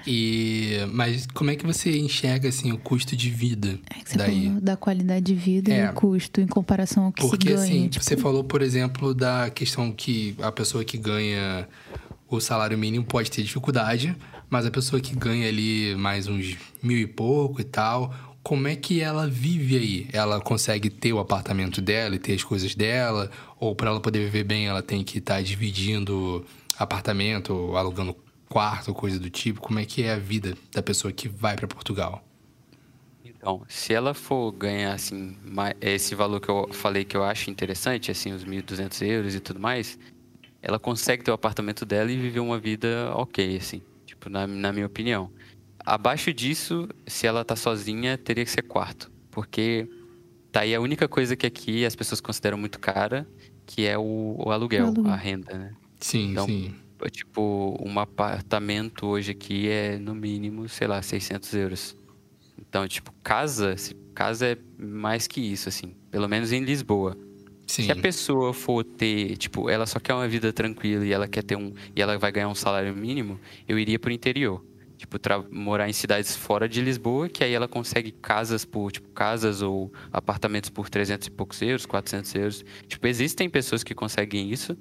E 0.07 0.77
mas 0.91 1.25
como 1.27 1.49
é 1.51 1.55
que 1.55 1.65
você 1.65 1.97
enxerga 1.97 2.49
assim 2.49 2.71
o 2.71 2.77
custo 2.77 3.15
de 3.15 3.29
vida 3.29 3.79
É 3.89 4.03
que 4.03 4.09
você 4.11 4.17
daí? 4.17 4.45
falou 4.47 4.61
da 4.61 4.75
qualidade 4.77 5.25
de 5.25 5.33
vida 5.35 5.71
É. 5.73 5.85
e 5.85 5.89
o 5.89 5.93
custo 5.93 6.41
em 6.41 6.47
comparação 6.47 7.05
ao 7.05 7.11
que 7.11 7.21
Porque 7.27 7.49
se 7.49 7.53
ganha. 7.55 7.63
assim, 7.63 7.87
tipo, 7.87 8.03
você 8.05 8.15
falou, 8.17 8.43
por 8.43 8.61
exemplo, 8.61 9.13
da 9.13 9.49
questão 9.49 9.91
que 9.91 10.35
a 10.41 10.51
pessoa 10.51 10.83
que 10.83 10.97
ganha 10.97 11.67
o 12.29 12.39
salário 12.39 12.77
mínimo 12.77 13.03
pode 13.05 13.31
ter 13.31 13.41
dificuldade, 13.43 14.15
mas 14.55 14.65
a 14.65 14.71
pessoa 14.71 15.01
que 15.01 15.13
ganha 15.13 15.49
ali 15.49 15.93
mais 15.95 16.29
uns 16.29 16.55
mil 16.81 16.97
e 16.97 17.05
pouco 17.05 17.59
e 17.59 17.63
tal, 17.65 18.15
como 18.41 18.69
é 18.69 18.75
que 18.77 19.01
ela 19.01 19.27
vive 19.27 19.75
aí? 19.75 20.07
Ela 20.13 20.39
consegue 20.39 20.89
ter 20.89 21.11
o 21.11 21.19
apartamento 21.19 21.81
dela 21.81 22.15
e 22.15 22.19
ter 22.19 22.35
as 22.35 22.41
coisas 22.41 22.73
dela? 22.73 23.29
Ou 23.59 23.75
para 23.75 23.89
ela 23.89 23.99
poder 23.99 24.19
viver 24.19 24.45
bem, 24.45 24.67
ela 24.67 24.81
tem 24.81 25.03
que 25.03 25.17
estar 25.17 25.43
dividindo 25.43 26.45
apartamento, 26.79 27.75
alugando 27.75 28.15
quarto, 28.47 28.93
coisa 28.93 29.19
do 29.19 29.29
tipo? 29.29 29.59
Como 29.59 29.77
é 29.77 29.83
que 29.83 30.03
é 30.03 30.13
a 30.13 30.17
vida 30.17 30.57
da 30.71 30.81
pessoa 30.81 31.11
que 31.11 31.27
vai 31.27 31.57
para 31.57 31.67
Portugal? 31.67 32.23
Então, 33.25 33.61
se 33.67 33.93
ela 33.93 34.13
for 34.13 34.53
ganhar, 34.53 34.93
assim, 34.93 35.35
esse 35.81 36.15
valor 36.15 36.39
que 36.39 36.47
eu 36.47 36.69
falei 36.71 37.03
que 37.03 37.17
eu 37.17 37.25
acho 37.25 37.51
interessante, 37.51 38.09
assim, 38.09 38.31
os 38.31 38.45
1.200 38.45 39.05
euros 39.05 39.35
e 39.35 39.41
tudo 39.41 39.59
mais, 39.59 39.99
ela 40.61 40.79
consegue 40.79 41.25
ter 41.25 41.31
o 41.31 41.33
apartamento 41.33 41.85
dela 41.85 42.09
e 42.09 42.15
viver 42.15 42.39
uma 42.39 42.57
vida 42.57 43.11
ok, 43.13 43.57
assim, 43.57 43.81
tipo, 44.25 44.29
na, 44.29 44.47
na 44.47 44.73
minha 44.73 44.85
opinião. 44.85 45.31
Abaixo 45.79 46.33
disso, 46.33 46.89
se 47.05 47.27
ela 47.27 47.45
tá 47.45 47.55
sozinha, 47.55 48.17
teria 48.17 48.43
que 48.43 48.51
ser 48.51 48.63
quarto, 48.63 49.11
porque 49.29 49.87
tá 50.51 50.61
aí 50.61 50.73
a 50.73 50.81
única 50.81 51.07
coisa 51.07 51.35
que 51.35 51.45
aqui 51.45 51.85
as 51.85 51.95
pessoas 51.95 52.19
consideram 52.19 52.57
muito 52.57 52.79
cara, 52.79 53.27
que 53.65 53.85
é 53.85 53.97
o, 53.97 54.35
o 54.37 54.51
aluguel, 54.51 54.93
a 55.05 55.15
renda, 55.15 55.57
né? 55.57 55.73
Sim, 55.99 56.31
Então, 56.31 56.45
sim. 56.45 56.73
Tipo, 57.11 57.77
um 57.85 57.99
apartamento 57.99 59.05
hoje 59.05 59.31
aqui 59.31 59.67
é 59.69 59.99
no 59.99 60.15
mínimo, 60.15 60.67
sei 60.67 60.87
lá, 60.87 61.01
600 61.01 61.53
euros. 61.53 61.95
Então, 62.57 62.87
tipo, 62.87 63.13
casa, 63.21 63.75
casa 64.15 64.47
é 64.47 64.57
mais 64.77 65.27
que 65.27 65.39
isso, 65.41 65.69
assim. 65.69 65.93
Pelo 66.09 66.27
menos 66.27 66.51
em 66.51 66.63
Lisboa. 66.63 67.15
Sim. 67.67 67.83
Se 67.83 67.91
a 67.91 67.95
pessoa 67.95 68.53
for 68.53 68.83
ter, 68.83 69.37
tipo, 69.37 69.69
ela 69.69 69.85
só 69.85 69.99
quer 69.99 70.13
uma 70.13 70.27
vida 70.27 70.53
tranquila 70.53 71.05
e 71.05 71.11
ela 71.11 71.27
quer 71.27 71.43
ter 71.43 71.55
um. 71.55 71.73
e 71.95 72.01
ela 72.01 72.17
vai 72.17 72.31
ganhar 72.31 72.47
um 72.47 72.55
salário 72.55 72.95
mínimo, 72.95 73.39
eu 73.67 73.79
iria 73.79 73.97
pro 73.97 74.11
interior. 74.11 74.63
Tipo, 74.97 75.17
morar 75.51 75.89
em 75.89 75.93
cidades 75.93 76.35
fora 76.35 76.69
de 76.69 76.81
Lisboa, 76.81 77.27
que 77.27 77.43
aí 77.43 77.53
ela 77.53 77.67
consegue 77.67 78.11
casas 78.11 78.63
por, 78.63 78.91
tipo, 78.91 79.09
casas 79.09 79.61
ou 79.61 79.91
apartamentos 80.11 80.69
por 80.69 80.89
300 80.89 81.27
e 81.27 81.31
poucos 81.31 81.61
euros, 81.61 81.85
400 81.85 82.35
euros. 82.35 82.65
Tipo, 82.87 83.05
existem 83.07 83.49
pessoas 83.49 83.83
que 83.83 83.93
conseguem 83.93 84.49
isso, 84.49 84.77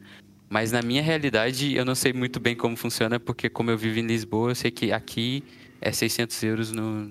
mas 0.48 0.70
na 0.70 0.82
minha 0.82 1.02
realidade 1.02 1.74
eu 1.74 1.84
não 1.84 1.96
sei 1.96 2.12
muito 2.12 2.38
bem 2.38 2.54
como 2.54 2.76
funciona, 2.76 3.18
porque 3.18 3.48
como 3.48 3.70
eu 3.70 3.78
vivo 3.78 3.98
em 3.98 4.06
Lisboa, 4.06 4.52
eu 4.52 4.54
sei 4.54 4.70
que 4.70 4.92
aqui 4.92 5.42
é 5.80 5.90
600 5.90 6.42
euros 6.44 6.70
no, 6.70 7.10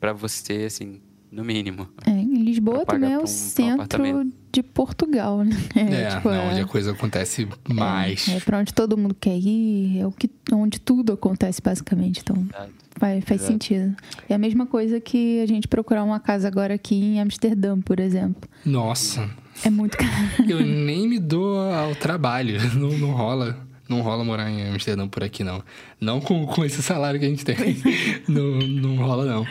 pra 0.00 0.12
você, 0.12 0.64
assim, 0.64 1.00
no 1.30 1.44
mínimo. 1.44 1.88
É, 2.06 2.10
em 2.10 2.42
Lisboa 2.42 2.84
também 2.84 3.12
é 3.12 3.18
o 3.18 3.22
um, 3.22 3.26
centro 3.26 4.02
um 4.02 4.32
de 4.52 4.62
Portugal, 4.62 5.44
né? 5.44 5.56
É, 5.76 6.02
é 6.02 6.08
tipo, 6.08 6.28
não, 6.28 6.34
é, 6.34 6.50
onde 6.50 6.60
a 6.60 6.66
coisa 6.66 6.92
acontece 6.92 7.48
mais. 7.68 8.28
É, 8.28 8.36
é 8.36 8.40
pra 8.40 8.58
onde 8.58 8.74
todo 8.74 8.96
mundo 8.96 9.14
quer 9.18 9.36
ir, 9.36 10.00
é 10.00 10.06
o 10.06 10.12
que, 10.12 10.28
onde 10.52 10.80
tudo 10.80 11.12
acontece, 11.12 11.62
basicamente. 11.62 12.20
Então, 12.20 12.46
faz 12.98 13.24
Exato. 13.30 13.44
sentido. 13.44 13.96
É 14.28 14.34
a 14.34 14.38
mesma 14.38 14.66
coisa 14.66 15.00
que 15.00 15.40
a 15.40 15.46
gente 15.46 15.68
procurar 15.68 16.02
uma 16.02 16.18
casa 16.18 16.48
agora 16.48 16.74
aqui 16.74 16.94
em 16.94 17.20
Amsterdã, 17.20 17.80
por 17.80 18.00
exemplo. 18.00 18.48
Nossa. 18.64 19.30
É 19.64 19.70
muito 19.70 19.96
caro. 19.96 20.10
Eu 20.48 20.60
nem 20.60 21.06
me 21.06 21.18
dou 21.18 21.58
ao 21.72 21.94
trabalho, 21.94 22.58
não, 22.74 22.90
não 22.98 23.10
rola. 23.12 23.56
Não 23.88 24.02
rola 24.02 24.22
morar 24.22 24.48
em 24.48 24.68
Amsterdã 24.68 25.08
por 25.08 25.24
aqui, 25.24 25.42
não. 25.42 25.64
Não 26.00 26.20
com, 26.20 26.46
com 26.46 26.64
esse 26.64 26.80
salário 26.80 27.18
que 27.18 27.26
a 27.26 27.28
gente 27.28 27.44
tem. 27.44 27.56
não, 28.28 28.58
não 28.60 28.96
rola, 28.96 29.24
não. 29.24 29.44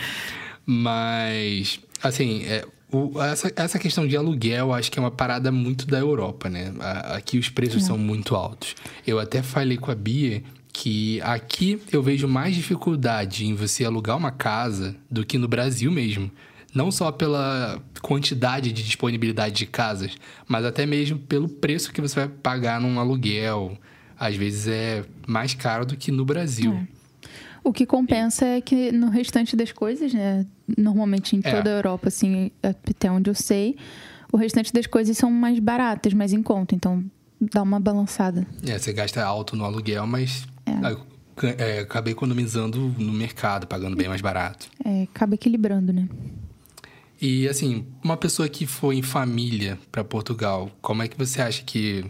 Mas, 0.65 1.79
assim, 2.01 2.43
é, 2.43 2.65
o, 2.91 3.21
essa, 3.21 3.51
essa 3.55 3.79
questão 3.79 4.07
de 4.07 4.17
aluguel, 4.17 4.73
acho 4.73 4.91
que 4.91 4.97
é 4.97 5.01
uma 5.01 5.11
parada 5.11 5.51
muito 5.51 5.85
da 5.85 5.99
Europa, 5.99 6.49
né? 6.49 6.73
Aqui 7.15 7.37
os 7.37 7.49
preços 7.49 7.83
é. 7.83 7.85
são 7.85 7.97
muito 7.97 8.35
altos. 8.35 8.75
Eu 9.05 9.19
até 9.19 9.41
falei 9.41 9.77
com 9.77 9.91
a 9.91 9.95
Bia 9.95 10.43
que 10.71 11.19
aqui 11.21 11.81
eu 11.91 12.01
vejo 12.01 12.27
mais 12.27 12.55
dificuldade 12.55 13.45
em 13.45 13.53
você 13.53 13.83
alugar 13.83 14.17
uma 14.17 14.31
casa 14.31 14.95
do 15.09 15.25
que 15.25 15.37
no 15.37 15.47
Brasil 15.47 15.91
mesmo. 15.91 16.31
Não 16.73 16.91
só 16.91 17.11
pela 17.11 17.81
quantidade 18.01 18.71
de 18.71 18.83
disponibilidade 18.83 19.55
de 19.55 19.65
casas, 19.65 20.15
mas 20.47 20.63
até 20.65 20.85
mesmo 20.85 21.17
pelo 21.17 21.49
preço 21.49 21.91
que 21.91 21.99
você 21.99 22.15
vai 22.15 22.29
pagar 22.29 22.79
num 22.79 22.99
aluguel. 22.99 23.77
Às 24.17 24.35
vezes 24.35 24.67
é 24.67 25.03
mais 25.27 25.53
caro 25.53 25.85
do 25.85 25.95
que 25.95 26.11
no 26.11 26.25
Brasil. 26.25 26.73
É. 26.73 26.98
O 27.69 27.71
que 27.71 27.85
compensa 27.85 28.47
é 28.47 28.61
que 28.61 28.91
no 28.91 29.09
restante 29.09 29.55
das 29.55 29.71
coisas, 29.71 30.11
né? 30.11 30.43
Normalmente 30.75 31.35
em 31.35 31.39
é. 31.43 31.51
toda 31.51 31.69
é. 31.69 31.73
a 31.73 31.75
Europa, 31.77 32.07
assim, 32.07 32.49
até 32.63 33.11
onde 33.11 33.29
eu 33.29 33.35
sei, 33.35 33.77
o 34.31 34.37
restante 34.37 34.73
das 34.73 34.87
coisas 34.87 35.15
são 35.15 35.29
mais 35.29 35.59
baratas, 35.59 36.11
mais 36.15 36.33
em 36.33 36.41
conta. 36.41 36.73
Então 36.73 37.05
dá 37.39 37.61
uma 37.61 37.79
balançada. 37.79 38.47
É, 38.65 38.75
você 38.75 38.91
gasta 38.91 39.23
alto 39.23 39.55
no 39.55 39.63
aluguel, 39.63 40.07
mas 40.07 40.47
é. 40.65 41.75
É, 41.75 41.79
acaba 41.81 42.09
economizando 42.09 42.91
no 42.97 43.13
mercado, 43.13 43.67
pagando 43.67 43.95
bem 43.95 44.07
mais 44.07 44.19
barato. 44.19 44.67
É, 44.83 45.03
acaba 45.03 45.35
equilibrando, 45.35 45.93
né? 45.93 46.09
E 47.21 47.47
assim, 47.47 47.85
uma 48.03 48.17
pessoa 48.17 48.49
que 48.49 48.65
foi 48.65 48.95
em 48.95 49.03
família 49.03 49.77
para 49.91 50.03
Portugal, 50.03 50.71
como 50.81 51.03
é 51.03 51.07
que 51.07 51.15
você 51.15 51.39
acha 51.39 51.61
que 51.61 52.03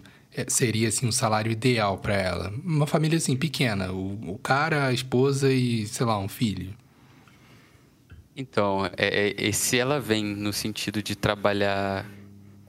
seria 0.48 0.88
assim 0.88 1.06
um 1.06 1.12
salário 1.12 1.50
ideal 1.50 1.98
para 1.98 2.14
ela? 2.14 2.52
Uma 2.64 2.86
família 2.86 3.16
assim 3.16 3.36
pequena, 3.36 3.92
o, 3.92 4.32
o, 4.32 4.38
cara, 4.38 4.86
a 4.86 4.92
esposa 4.92 5.52
e 5.52 5.86
sei 5.86 6.06
lá 6.06 6.18
um 6.18 6.28
filho. 6.28 6.74
Então, 8.36 8.86
é, 8.96 9.34
é, 9.36 9.52
se 9.52 9.78
ela 9.78 10.00
vem 10.00 10.24
no 10.24 10.52
sentido 10.52 11.02
de 11.02 11.14
trabalhar 11.14 12.06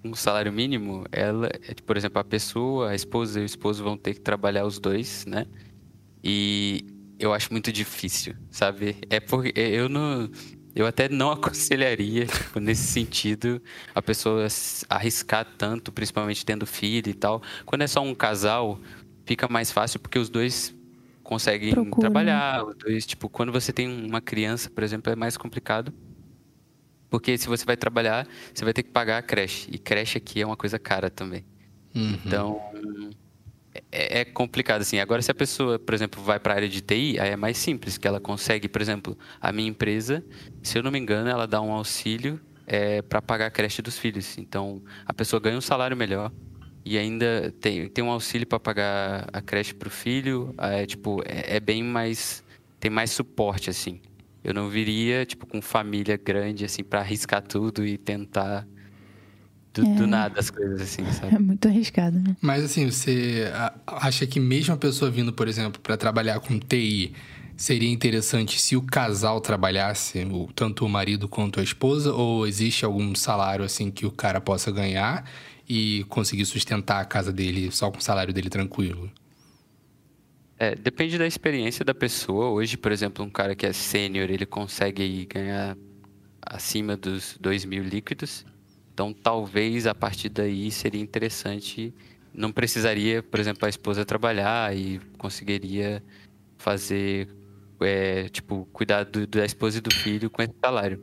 um 0.04 0.16
salário 0.16 0.52
mínimo, 0.52 1.06
ela, 1.12 1.48
é, 1.48 1.74
por 1.86 1.96
exemplo, 1.96 2.20
a 2.20 2.24
pessoa, 2.24 2.90
a 2.90 2.96
esposa 2.96 3.40
e 3.40 3.44
o 3.44 3.46
esposo 3.46 3.84
vão 3.84 3.96
ter 3.96 4.16
que 4.16 4.22
trabalhar 4.22 4.66
os 4.66 4.80
dois, 4.80 5.26
né? 5.26 5.46
E 6.24 6.86
eu 7.20 7.34
acho 7.34 7.52
muito 7.52 7.72
difícil, 7.72 8.36
sabe? 8.50 8.98
É 9.10 9.20
porque 9.20 9.54
eu 9.56 9.88
não 9.88 10.30
eu 10.76 10.86
até 10.86 11.10
não 11.10 11.32
aconselharia, 11.32 12.26
tipo, 12.26 12.60
nesse 12.60 12.84
sentido, 12.84 13.62
a 13.94 14.02
pessoa 14.02 14.48
arriscar 14.90 15.46
tanto, 15.58 15.92
principalmente 15.92 16.46
tendo 16.46 16.66
filho 16.66 17.10
e 17.10 17.14
tal. 17.14 17.42
Quando 17.66 17.82
é 17.82 17.88
só 17.88 18.02
um 18.02 18.16
casal, 18.16 18.80
fica 19.26 19.48
mais 19.48 19.72
fácil 19.72 20.00
porque 20.00 20.20
os 20.20 20.30
dois 20.30 20.74
conseguem 21.24 21.74
Procura. 21.74 21.96
Né? 21.96 22.00
trabalhar. 22.00 22.66
Os 22.66 22.76
dois, 22.76 23.06
tipo, 23.06 23.30
quando 23.30 23.52
você 23.52 23.72
tem 23.72 23.88
uma 23.88 24.22
criança, 24.22 24.70
por 24.70 24.84
exemplo, 24.84 25.12
é 25.12 25.16
mais 25.16 25.38
complicado. 25.38 25.94
Porque 27.10 27.38
se 27.38 27.48
você 27.48 27.66
vai 27.66 27.76
trabalhar, 27.76 28.26
você 28.54 28.64
vai 28.64 28.74
ter 28.74 28.84
que 28.84 28.90
pagar 28.90 29.18
a 29.18 29.22
creche. 29.22 29.70
E 29.72 29.78
creche 29.78 30.18
aqui 30.18 30.42
é 30.42 30.46
uma 30.46 30.56
coisa 30.56 30.80
cara 30.80 31.10
também. 31.10 31.46
Uhum. 31.94 32.18
Então, 32.26 32.62
é, 33.92 34.22
é, 34.22 34.26
complicado, 34.26 34.82
assim. 34.82 35.00
Agora, 35.00 35.22
se 35.22 35.32
a 35.32 35.36
pessoa, 35.36 35.80
por 35.80 35.94
exemplo, 35.94 36.22
vai 36.22 36.40
para 36.40 36.54
a 36.54 36.56
área 36.58 36.70
de 36.70 36.82
TI, 36.82 37.20
aí 37.20 37.30
é 37.32 37.36
mais 37.36 37.58
simples, 37.58 37.98
que 37.98 38.08
ela 38.08 38.20
consegue, 38.20 38.68
por 38.68 38.82
exemplo, 38.82 39.18
a 39.40 39.52
minha 39.52 39.70
empresa, 39.70 40.24
se 40.62 40.78
eu 40.78 40.84
não 40.84 40.92
me 40.92 41.00
engano, 41.00 41.30
ela 41.30 41.48
dá 41.48 41.62
um 41.62 41.72
auxílio 41.72 42.40
é, 42.68 43.02
para 43.02 43.22
pagar 43.22 43.48
a 43.48 43.52
creche 43.52 43.82
dos 43.82 43.98
filhos. 43.98 44.38
Então, 44.38 44.82
a 45.06 45.14
pessoa 45.14 45.40
ganha 45.40 45.58
um 45.58 45.62
salário 45.62 45.96
melhor 45.96 46.32
e 46.84 46.98
ainda 46.98 47.54
tem, 47.62 47.88
tem 47.88 48.04
um 48.04 48.10
auxílio 48.10 48.48
para 48.48 48.60
pagar 48.60 49.30
a 49.32 49.42
creche 49.42 49.74
para 49.74 49.88
o 49.88 49.92
filho. 49.92 50.54
É, 50.58 50.86
tipo, 50.86 51.22
é, 51.26 51.58
é 51.58 51.60
bem 51.60 51.84
mais... 51.84 52.44
tem 52.80 52.92
mais 52.92 53.12
suporte, 53.12 53.70
assim. 53.70 54.02
Eu 54.44 54.54
não 54.54 54.70
viria, 54.70 55.26
tipo, 55.26 55.46
com 55.46 55.62
família 55.62 56.18
grande, 56.18 56.66
assim, 56.66 56.84
para 56.84 57.00
arriscar 57.00 57.42
tudo 57.42 57.86
e 57.86 57.98
tentar 57.98 58.68
do, 59.74 59.86
é. 59.86 59.96
do, 59.96 60.08
nada 60.08 60.40
as 60.40 60.50
coisas 60.50 60.82
assim, 60.82 61.10
sabe? 61.12 61.36
É 61.36 61.40
muito 61.40 61.68
arriscado, 61.68 62.20
né? 62.20 62.36
Mas 62.42 62.64
assim, 62.64 62.90
você 62.90 63.52
acha 63.88 64.28
que 64.28 64.40
mesmo 64.40 64.74
a 64.74 64.78
pessoa 64.78 65.10
vindo, 65.10 65.32
por 65.32 65.48
exemplo, 65.48 65.80
para 65.82 65.96
trabalhar 65.96 66.40
com 66.40 66.60
TI, 66.60 67.14
seria 67.56 67.90
interessante 67.90 68.60
se 68.60 68.76
o 68.76 68.82
casal 68.82 69.40
trabalhasse, 69.40 70.26
tanto 70.56 70.86
o 70.86 70.90
marido 70.90 71.28
quanto 71.28 71.60
a 71.60 71.64
esposa, 71.64 72.14
ou 72.14 72.48
existe 72.48 72.84
algum 72.84 73.14
salário 73.16 73.64
assim 73.64 73.92
que 73.92 74.06
o 74.06 74.12
cara 74.12 74.42
possa 74.42 74.72
ganhar 74.72 75.30
e 75.70 76.04
conseguir 76.10 76.46
sustentar 76.46 77.00
a 77.00 77.06
casa 77.06 77.32
dele 77.32 77.72
só 77.72 77.90
com 77.90 78.00
o 78.00 78.02
salário 78.02 78.34
dele 78.34 78.50
tranquilo? 78.50 79.10
É, 80.58 80.76
depende 80.76 81.18
da 81.18 81.26
experiência 81.26 81.84
da 81.84 81.94
pessoa. 81.94 82.50
Hoje, 82.50 82.78
por 82.78 82.92
exemplo, 82.92 83.26
um 83.26 83.30
cara 83.30 83.56
que 83.56 83.66
é 83.66 83.74
sênior, 83.74 84.30
ele 84.30 84.46
consegue 84.46 85.26
ganhar 85.26 85.76
acima 86.42 86.98
dos 86.98 87.38
2 87.40 87.66
mil 87.66 87.84
líquidos. 87.84 88.46
Então, 88.94 89.14
talvez 89.14 89.88
a 89.88 89.96
partir 89.96 90.30
daí 90.30 90.70
seria 90.72 91.02
interessante. 91.02 91.94
Não 92.34 92.52
precisaria, 92.52 93.24
por 93.24 93.40
exemplo, 93.40 93.66
a 93.66 93.70
esposa 93.70 94.06
trabalhar 94.06 94.76
e 94.76 95.00
conseguiria 95.18 96.04
fazer, 96.58 97.28
é, 97.80 98.30
tipo, 98.30 98.68
cuidar 98.72 99.04
do, 99.04 99.26
da 99.26 99.46
esposa 99.46 99.80
e 99.80 99.82
do 99.82 99.94
filho 99.94 100.30
com 100.30 100.42
esse 100.42 100.54
salário. 100.64 101.02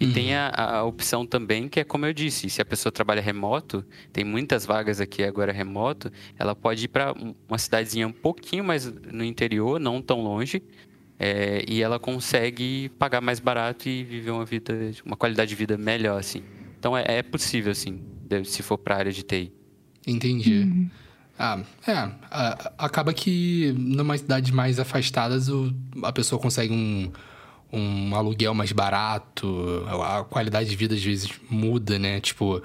E 0.00 0.06
uhum. 0.06 0.12
tem 0.12 0.34
a, 0.34 0.48
a, 0.48 0.84
opção 0.84 1.26
também, 1.26 1.68
que 1.68 1.80
é 1.80 1.84
como 1.84 2.06
eu 2.06 2.12
disse, 2.12 2.48
se 2.48 2.62
a 2.62 2.64
pessoa 2.64 2.92
trabalha 2.92 3.20
remoto, 3.20 3.84
tem 4.12 4.22
muitas 4.22 4.64
vagas 4.64 5.00
aqui 5.00 5.24
agora 5.24 5.50
remoto, 5.50 6.12
ela 6.38 6.54
pode 6.54 6.84
ir 6.84 6.88
para 6.88 7.12
uma 7.48 7.58
cidadezinha 7.58 8.06
um 8.06 8.12
pouquinho 8.12 8.62
mais 8.62 8.86
no 8.86 9.24
interior, 9.24 9.80
não 9.80 10.00
tão 10.00 10.22
longe, 10.22 10.62
é, 11.18 11.64
e 11.66 11.82
ela 11.82 11.98
consegue 11.98 12.90
pagar 12.90 13.20
mais 13.20 13.40
barato 13.40 13.88
e 13.88 14.04
viver 14.04 14.30
uma 14.30 14.44
vida, 14.44 14.72
uma 15.04 15.16
qualidade 15.16 15.48
de 15.48 15.56
vida 15.56 15.76
melhor, 15.76 16.20
assim. 16.20 16.44
Então 16.78 16.96
é, 16.96 17.04
é 17.06 17.22
possível, 17.22 17.72
assim, 17.72 18.00
se 18.44 18.62
for 18.62 18.78
para 18.78 18.94
a 18.94 18.98
área 18.98 19.12
de 19.12 19.22
TI. 19.22 19.52
Entendi. 20.06 20.60
Uhum. 20.60 20.90
Ah, 21.38 21.60
é. 21.86 21.92
A, 21.92 22.72
acaba 22.78 23.12
que 23.12 23.74
numa 23.78 24.16
cidade 24.18 24.52
mais 24.52 24.78
afastadas 24.80 25.48
o, 25.48 25.72
a 26.02 26.12
pessoa 26.12 26.40
consegue 26.40 26.72
um, 26.72 27.10
um 27.72 28.14
aluguel 28.14 28.54
mais 28.54 28.72
barato, 28.72 29.84
a 30.02 30.24
qualidade 30.24 30.68
de 30.68 30.76
vida 30.76 30.94
às 30.94 31.02
vezes 31.02 31.30
muda, 31.48 31.98
né? 31.98 32.20
Tipo, 32.20 32.62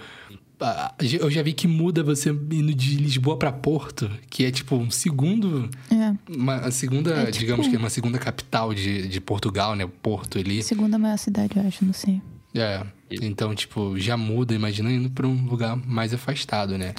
eu 1.20 1.30
já 1.30 1.43
vi 1.43 1.53
que 1.53 1.68
muda 1.68 2.01
você 2.03 2.30
indo 2.30 2.74
de 2.74 2.95
Lisboa 2.95 3.38
para 3.38 3.51
Porto, 3.51 4.09
que 4.30 4.45
é 4.45 4.51
tipo 4.51 4.76
um 4.76 4.89
segundo. 4.89 5.70
É. 5.91 6.16
Uma 6.32 6.55
a 6.57 6.72
segunda, 6.72 7.11
é, 7.11 7.26
tipo, 7.26 7.39
digamos 7.39 7.68
que 7.68 7.76
é 7.76 7.80
uma 7.80 7.89
segunda 7.89 8.18
capital 8.18 8.74
de, 8.74 9.07
de 9.07 9.22
Portugal, 9.22 9.76
né? 9.76 9.88
Porto 10.01 10.39
ali. 10.39 10.64
Segunda 10.64 10.97
maior 10.97 11.18
cidade, 11.18 11.57
eu 11.57 11.68
acho, 11.68 11.86
não 11.86 11.93
sei. 11.93 12.22
É. 12.56 12.84
Então, 13.22 13.54
tipo, 13.54 13.97
já 13.97 14.18
muda, 14.18 14.54
imagina 14.54 14.91
indo 14.91 15.10
pra 15.10 15.28
um 15.28 15.45
lugar 15.45 15.76
mais 15.76 16.14
afastado, 16.14 16.78
né? 16.78 16.93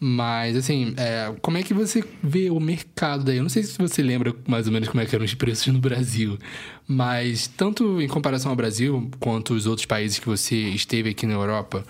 Mas, 0.00 0.56
assim, 0.56 0.94
é, 0.96 1.34
como 1.42 1.58
é 1.58 1.62
que 1.62 1.74
você 1.74 2.04
vê 2.22 2.50
o 2.50 2.60
mercado 2.60 3.24
daí? 3.24 3.38
Eu 3.38 3.42
não 3.42 3.50
sei 3.50 3.64
se 3.64 3.76
você 3.76 4.00
lembra 4.00 4.32
mais 4.46 4.66
ou 4.66 4.72
menos 4.72 4.88
como 4.88 5.00
é 5.00 5.06
que 5.06 5.14
eram 5.14 5.24
os 5.24 5.34
preços 5.34 5.72
no 5.72 5.80
Brasil, 5.80 6.38
mas 6.86 7.48
tanto 7.48 8.00
em 8.00 8.06
comparação 8.06 8.50
ao 8.50 8.56
Brasil 8.56 9.10
quanto 9.18 9.54
os 9.54 9.66
outros 9.66 9.86
países 9.86 10.18
que 10.20 10.26
você 10.26 10.54
esteve 10.54 11.10
aqui 11.10 11.26
na 11.26 11.34
Europa, 11.34 11.84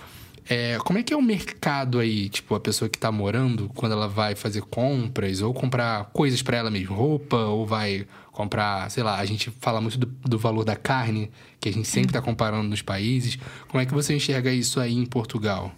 é, 0.49 0.79
como 0.79 0.99
é 0.99 1.03
que 1.03 1.13
é 1.13 1.17
o 1.17 1.21
mercado 1.21 1.99
aí? 1.99 2.31
Tipo, 2.31 2.55
a 2.55 2.61
pessoa 2.61 2.89
que 2.89 2.99
tá 2.99 3.13
morando, 3.13 3.71
quando 3.75 3.93
ela 3.93 4.09
vai 4.09 4.35
fazer 4.35 4.63
compras 4.63 5.43
ou 5.43 5.53
comprar 5.53 6.07
coisas 6.07 6.41
para 6.41 6.57
ela 6.57 6.71
mesma, 6.71 6.97
roupa, 6.97 7.37
ou 7.37 7.67
vai 7.67 8.07
comprar, 8.39 8.89
sei 8.89 9.03
lá, 9.03 9.19
a 9.19 9.25
gente 9.25 9.51
fala 9.51 9.81
muito 9.81 9.99
do, 9.99 10.07
do 10.07 10.39
valor 10.39 10.65
da 10.65 10.77
carne, 10.77 11.29
que 11.59 11.69
a 11.69 11.73
gente 11.73 11.89
sempre 11.89 12.11
está 12.11 12.23
comparando 12.23 12.69
nos 12.69 12.81
países. 12.81 13.37
Como 13.67 13.83
é 13.83 13.85
que 13.85 13.93
você 13.93 14.15
enxerga 14.15 14.53
isso 14.53 14.79
aí 14.79 14.95
em 14.95 15.05
Portugal? 15.05 15.75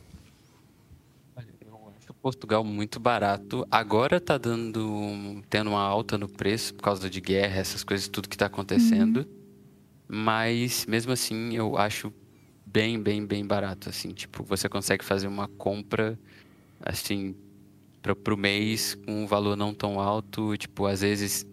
Portugal 2.21 2.63
muito 2.63 3.01
barato. 3.01 3.67
Agora 3.71 4.21
tá 4.21 4.37
dando. 4.37 5.43
tendo 5.49 5.71
uma 5.71 5.81
alta 5.81 6.19
no 6.19 6.29
preço 6.29 6.75
por 6.75 6.83
causa 6.83 7.09
de 7.09 7.19
guerra, 7.19 7.61
essas 7.61 7.83
coisas, 7.83 8.07
tudo 8.09 8.29
que 8.29 8.37
tá 8.37 8.45
acontecendo. 8.45 9.21
Uhum. 9.21 9.27
Mas 10.07 10.85
mesmo 10.85 11.13
assim 11.13 11.55
eu 11.55 11.79
acho 11.79 12.13
bem, 12.67 13.01
bem, 13.01 13.25
bem 13.25 13.47
barato. 13.47 13.89
Assim, 13.89 14.11
tipo, 14.11 14.45
você 14.45 14.69
consegue 14.69 15.03
fazer 15.03 15.29
uma 15.29 15.49
compra 15.49 16.19
assim 16.79 17.35
para 18.03 18.15
pro 18.15 18.37
mês 18.37 18.95
com 18.95 19.23
um 19.23 19.27
valor 19.27 19.57
não 19.57 19.73
tão 19.73 19.99
alto. 19.99 20.59
Tipo, 20.59 20.85
às 20.85 21.01
vezes, 21.01 21.47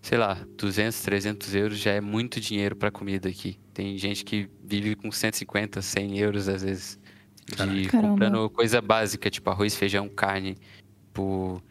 sei 0.00 0.18
lá, 0.18 0.38
200, 0.56 1.00
300 1.02 1.54
euros 1.54 1.78
já 1.78 1.92
é 1.92 2.00
muito 2.00 2.40
dinheiro 2.40 2.76
para 2.76 2.90
comida 2.90 3.28
aqui. 3.28 3.58
Tem 3.74 3.96
gente 3.98 4.24
que 4.24 4.48
vive 4.64 4.94
com 4.94 5.10
150, 5.10 5.82
100 5.82 6.18
euros 6.18 6.48
às 6.48 6.62
vezes 6.62 6.98
de 7.46 7.88
Caramba. 7.88 8.08
comprando 8.08 8.50
coisa 8.50 8.80
básica, 8.80 9.30
tipo 9.30 9.48
arroz, 9.50 9.74
feijão, 9.74 10.08
carne. 10.08 10.56
Tipo, 11.06 11.62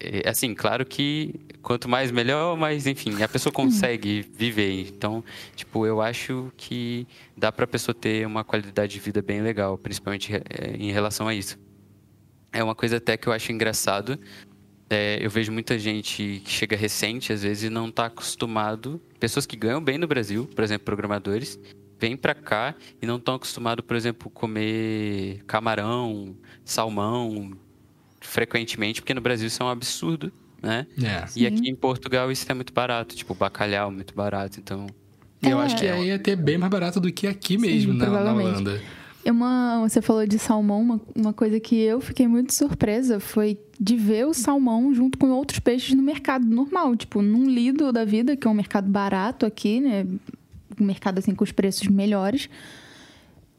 é, 0.00 0.28
assim, 0.28 0.54
claro 0.54 0.86
que 0.86 1.34
quanto 1.62 1.88
mais 1.88 2.10
melhor, 2.10 2.56
mas 2.56 2.86
enfim, 2.86 3.22
a 3.22 3.28
pessoa 3.28 3.52
consegue 3.52 4.22
viver. 4.32 4.88
Então, 4.88 5.24
tipo, 5.54 5.86
eu 5.86 6.00
acho 6.00 6.52
que 6.56 7.06
dá 7.36 7.50
para 7.50 7.64
a 7.64 7.68
pessoa 7.68 7.94
ter 7.94 8.26
uma 8.26 8.44
qualidade 8.44 8.92
de 8.92 9.00
vida 9.00 9.20
bem 9.20 9.42
legal, 9.42 9.76
principalmente 9.76 10.32
é, 10.34 10.76
em 10.78 10.92
relação 10.92 11.28
a 11.28 11.34
isso. 11.34 11.58
É 12.52 12.62
uma 12.62 12.74
coisa 12.74 12.98
até 12.98 13.16
que 13.16 13.26
eu 13.26 13.32
acho 13.32 13.50
engraçado. 13.50 14.18
É, 14.88 15.18
eu 15.20 15.30
vejo 15.30 15.50
muita 15.50 15.78
gente 15.78 16.42
que 16.44 16.50
chega 16.50 16.76
recente, 16.76 17.32
às 17.32 17.42
vezes, 17.42 17.64
e 17.64 17.70
não 17.70 17.88
está 17.88 18.06
acostumado. 18.06 19.00
Pessoas 19.18 19.46
que 19.46 19.56
ganham 19.56 19.82
bem 19.82 19.98
no 19.98 20.06
Brasil, 20.06 20.48
por 20.54 20.62
exemplo, 20.62 20.84
programadores, 20.84 21.58
vêm 21.98 22.16
para 22.16 22.34
cá 22.34 22.74
e 23.00 23.06
não 23.06 23.16
estão 23.16 23.34
acostumados, 23.34 23.84
por 23.84 23.96
exemplo, 23.96 24.30
comer 24.30 25.42
camarão, 25.46 26.36
salmão 26.64 27.52
frequentemente, 28.20 29.00
porque 29.00 29.14
no 29.14 29.20
Brasil 29.20 29.46
isso 29.46 29.62
é 29.62 29.66
um 29.66 29.68
absurdo, 29.68 30.32
né? 30.62 30.86
É. 31.02 31.24
E 31.36 31.46
aqui 31.46 31.68
em 31.68 31.74
Portugal 31.74 32.30
isso 32.30 32.50
é 32.50 32.54
muito 32.54 32.72
barato, 32.72 33.14
tipo 33.14 33.34
bacalhau 33.34 33.90
muito 33.90 34.14
barato, 34.14 34.58
então. 34.60 34.86
Eu 35.42 35.60
é. 35.60 35.64
acho 35.64 35.76
que 35.76 35.86
aí 35.86 36.10
é 36.10 36.14
até 36.14 36.34
bem 36.34 36.56
mais 36.56 36.70
barato 36.70 37.00
do 37.00 37.12
que 37.12 37.26
aqui 37.26 37.58
mesmo 37.58 37.92
Sim, 37.92 37.98
na, 37.98 38.08
na 38.08 38.32
Holanda. 38.32 38.80
Uma, 39.26 39.80
você 39.80 40.02
falou 40.02 40.26
de 40.26 40.38
salmão, 40.38 40.80
uma, 40.80 41.00
uma 41.14 41.32
coisa 41.32 41.58
que 41.58 41.76
eu 41.76 42.00
fiquei 42.00 42.28
muito 42.28 42.52
surpresa 42.52 43.18
foi 43.18 43.58
de 43.80 43.96
ver 43.96 44.26
o 44.26 44.34
salmão 44.34 44.94
junto 44.94 45.18
com 45.18 45.30
outros 45.30 45.58
peixes 45.58 45.94
no 45.94 46.02
mercado 46.02 46.44
normal, 46.44 46.94
tipo, 46.94 47.22
num 47.22 47.48
Lido 47.48 47.90
da 47.92 48.04
vida, 48.04 48.36
que 48.36 48.46
é 48.46 48.50
um 48.50 48.54
mercado 48.54 48.88
barato 48.90 49.46
aqui, 49.46 49.80
né? 49.80 50.06
mercado 50.78 51.18
assim 51.18 51.34
com 51.34 51.44
os 51.44 51.52
preços 51.52 51.86
melhores. 51.88 52.48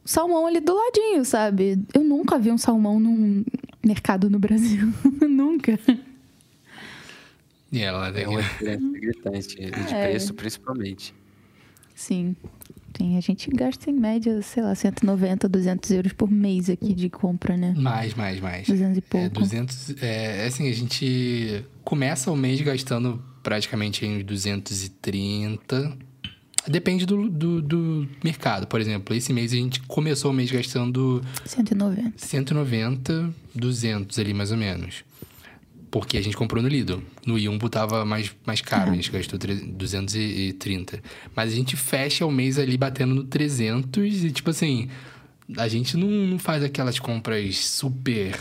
Salmão 0.04 0.46
ali 0.46 0.60
do 0.60 0.74
ladinho, 0.74 1.24
sabe? 1.24 1.78
Eu 1.92 2.04
nunca 2.04 2.38
vi 2.38 2.50
um 2.50 2.58
salmão 2.58 3.00
num 3.00 3.44
mercado 3.84 4.30
no 4.30 4.38
Brasil. 4.38 4.92
nunca. 5.28 5.78
E 7.72 7.80
ela 7.80 8.08
é 8.08 8.28
uma 8.28 8.42
diferença 8.42 8.92
gritante, 8.92 9.56
de 9.56 9.94
é. 9.94 10.08
preço 10.08 10.34
principalmente. 10.34 11.14
Sim. 11.94 12.36
Tem, 12.96 13.18
a 13.18 13.20
gente 13.20 13.50
gasta 13.50 13.90
em 13.90 13.92
média, 13.92 14.40
sei 14.40 14.62
lá, 14.62 14.74
190, 14.74 15.46
200 15.48 15.90
euros 15.90 16.12
por 16.14 16.30
mês 16.30 16.70
aqui 16.70 16.94
de 16.94 17.10
compra, 17.10 17.54
né? 17.54 17.74
Mais, 17.76 18.14
mais, 18.14 18.40
mais. 18.40 18.66
200 18.66 18.96
e 18.96 19.00
pouco. 19.02 19.26
É, 19.26 19.28
200, 19.28 20.02
é, 20.02 20.46
assim, 20.46 20.66
a 20.66 20.72
gente 20.72 21.62
começa 21.84 22.30
o 22.30 22.36
mês 22.36 22.58
gastando 22.62 23.22
praticamente 23.42 24.06
em 24.06 24.22
230, 24.22 25.98
Depende 26.68 27.06
do, 27.06 27.30
do, 27.30 27.62
do, 27.62 28.08
mercado. 28.24 28.66
Por 28.66 28.80
exemplo, 28.80 29.14
esse 29.14 29.32
mês 29.32 29.52
a 29.52 29.56
gente 29.56 29.80
começou 29.82 30.32
o 30.32 30.34
mês 30.34 30.50
gastando... 30.50 31.22
190. 31.44 32.14
190, 32.16 33.30
200 33.54 34.18
ali, 34.18 34.34
mais 34.34 34.50
ou 34.50 34.56
menos. 34.56 35.04
Porque 36.00 36.18
a 36.18 36.22
gente 36.22 36.36
comprou 36.36 36.62
no 36.62 36.68
Lidl. 36.68 37.02
No 37.24 37.38
Iumbo 37.38 37.68
tava 37.68 38.04
mais, 38.04 38.30
mais 38.44 38.60
caro, 38.60 38.90
é. 38.90 38.92
a 38.92 38.94
gente 38.94 39.10
gastou 39.10 39.38
230. 39.38 41.02
Mas 41.34 41.52
a 41.52 41.56
gente 41.56 41.76
fecha 41.76 42.26
o 42.26 42.30
mês 42.30 42.58
ali 42.58 42.76
batendo 42.76 43.14
no 43.14 43.24
300 43.24 44.24
e, 44.24 44.30
tipo 44.30 44.50
assim... 44.50 44.88
A 45.56 45.68
gente 45.68 45.96
não, 45.96 46.08
não 46.08 46.38
faz 46.40 46.64
aquelas 46.64 46.98
compras 46.98 47.56
super 47.56 48.36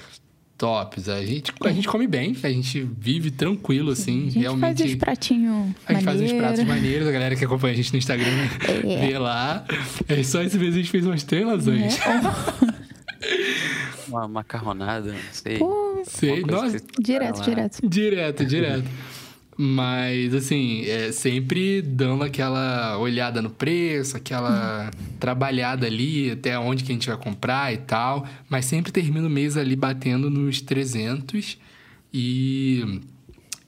tops. 0.58 1.08
A 1.08 1.24
gente, 1.24 1.54
a 1.64 1.72
gente 1.72 1.88
come 1.88 2.08
bem, 2.08 2.36
a 2.42 2.50
gente 2.50 2.82
vive 2.82 3.32
tranquilo, 3.32 3.92
assim. 3.92 4.22
A 4.22 4.24
gente 4.24 4.40
realmente. 4.40 4.78
faz 4.80 4.92
os 4.92 4.96
pratinhos. 4.96 5.76
A 5.86 5.94
gente 5.94 6.04
faz 6.04 6.22
uns 6.22 6.32
pratos 6.32 6.64
maneiros, 6.64 7.08
a 7.08 7.12
galera 7.12 7.36
que 7.36 7.46
acompanha 7.46 7.74
a 7.74 7.78
gente 7.78 7.92
no 7.92 8.00
Instagram 8.00 8.50
é. 8.84 9.08
vê 9.08 9.18
lá. 9.18 9.66
É 10.08 10.24
só 10.24 10.42
esse 10.42 10.58
mês 10.58 10.74
a 10.74 10.78
gente 10.78 10.90
fez 10.90 11.06
umas 11.06 11.24
três 11.24 11.46
lasanhas. 11.46 11.98
É. 12.00 12.76
Uma 14.08 14.28
macarronada, 14.28 15.12
não 15.12 15.20
sei. 15.32 15.58
Pô, 15.58 16.04
sei, 16.06 16.42
nossa. 16.42 16.78
Direto, 17.00 17.42
direto. 17.42 17.88
Direto, 17.88 18.46
direto. 18.46 18.90
Mas, 19.58 20.34
assim, 20.34 20.84
é 20.86 21.14
sempre 21.14 21.82
dando 21.82 22.24
aquela 22.24 22.98
olhada 22.98 23.42
no 23.42 23.50
preço, 23.50 24.18
aquela 24.18 24.92
trabalhada 25.18 25.88
ali, 25.88 26.32
até 26.32 26.60
onde 26.60 26.84
que 26.84 26.92
a 26.92 26.96
gente 26.96 27.08
vai 27.08 27.18
comprar 27.18 27.74
e 27.74 27.78
tal. 27.78 28.28
Mas 28.50 28.66
sempre 28.66 28.92
termina 28.92 29.26
o 29.26 29.30
mês 29.30 29.56
ali 29.56 29.76
batendo 29.76 30.30
nos 30.30 30.62
300. 30.62 31.58
E 32.14 33.02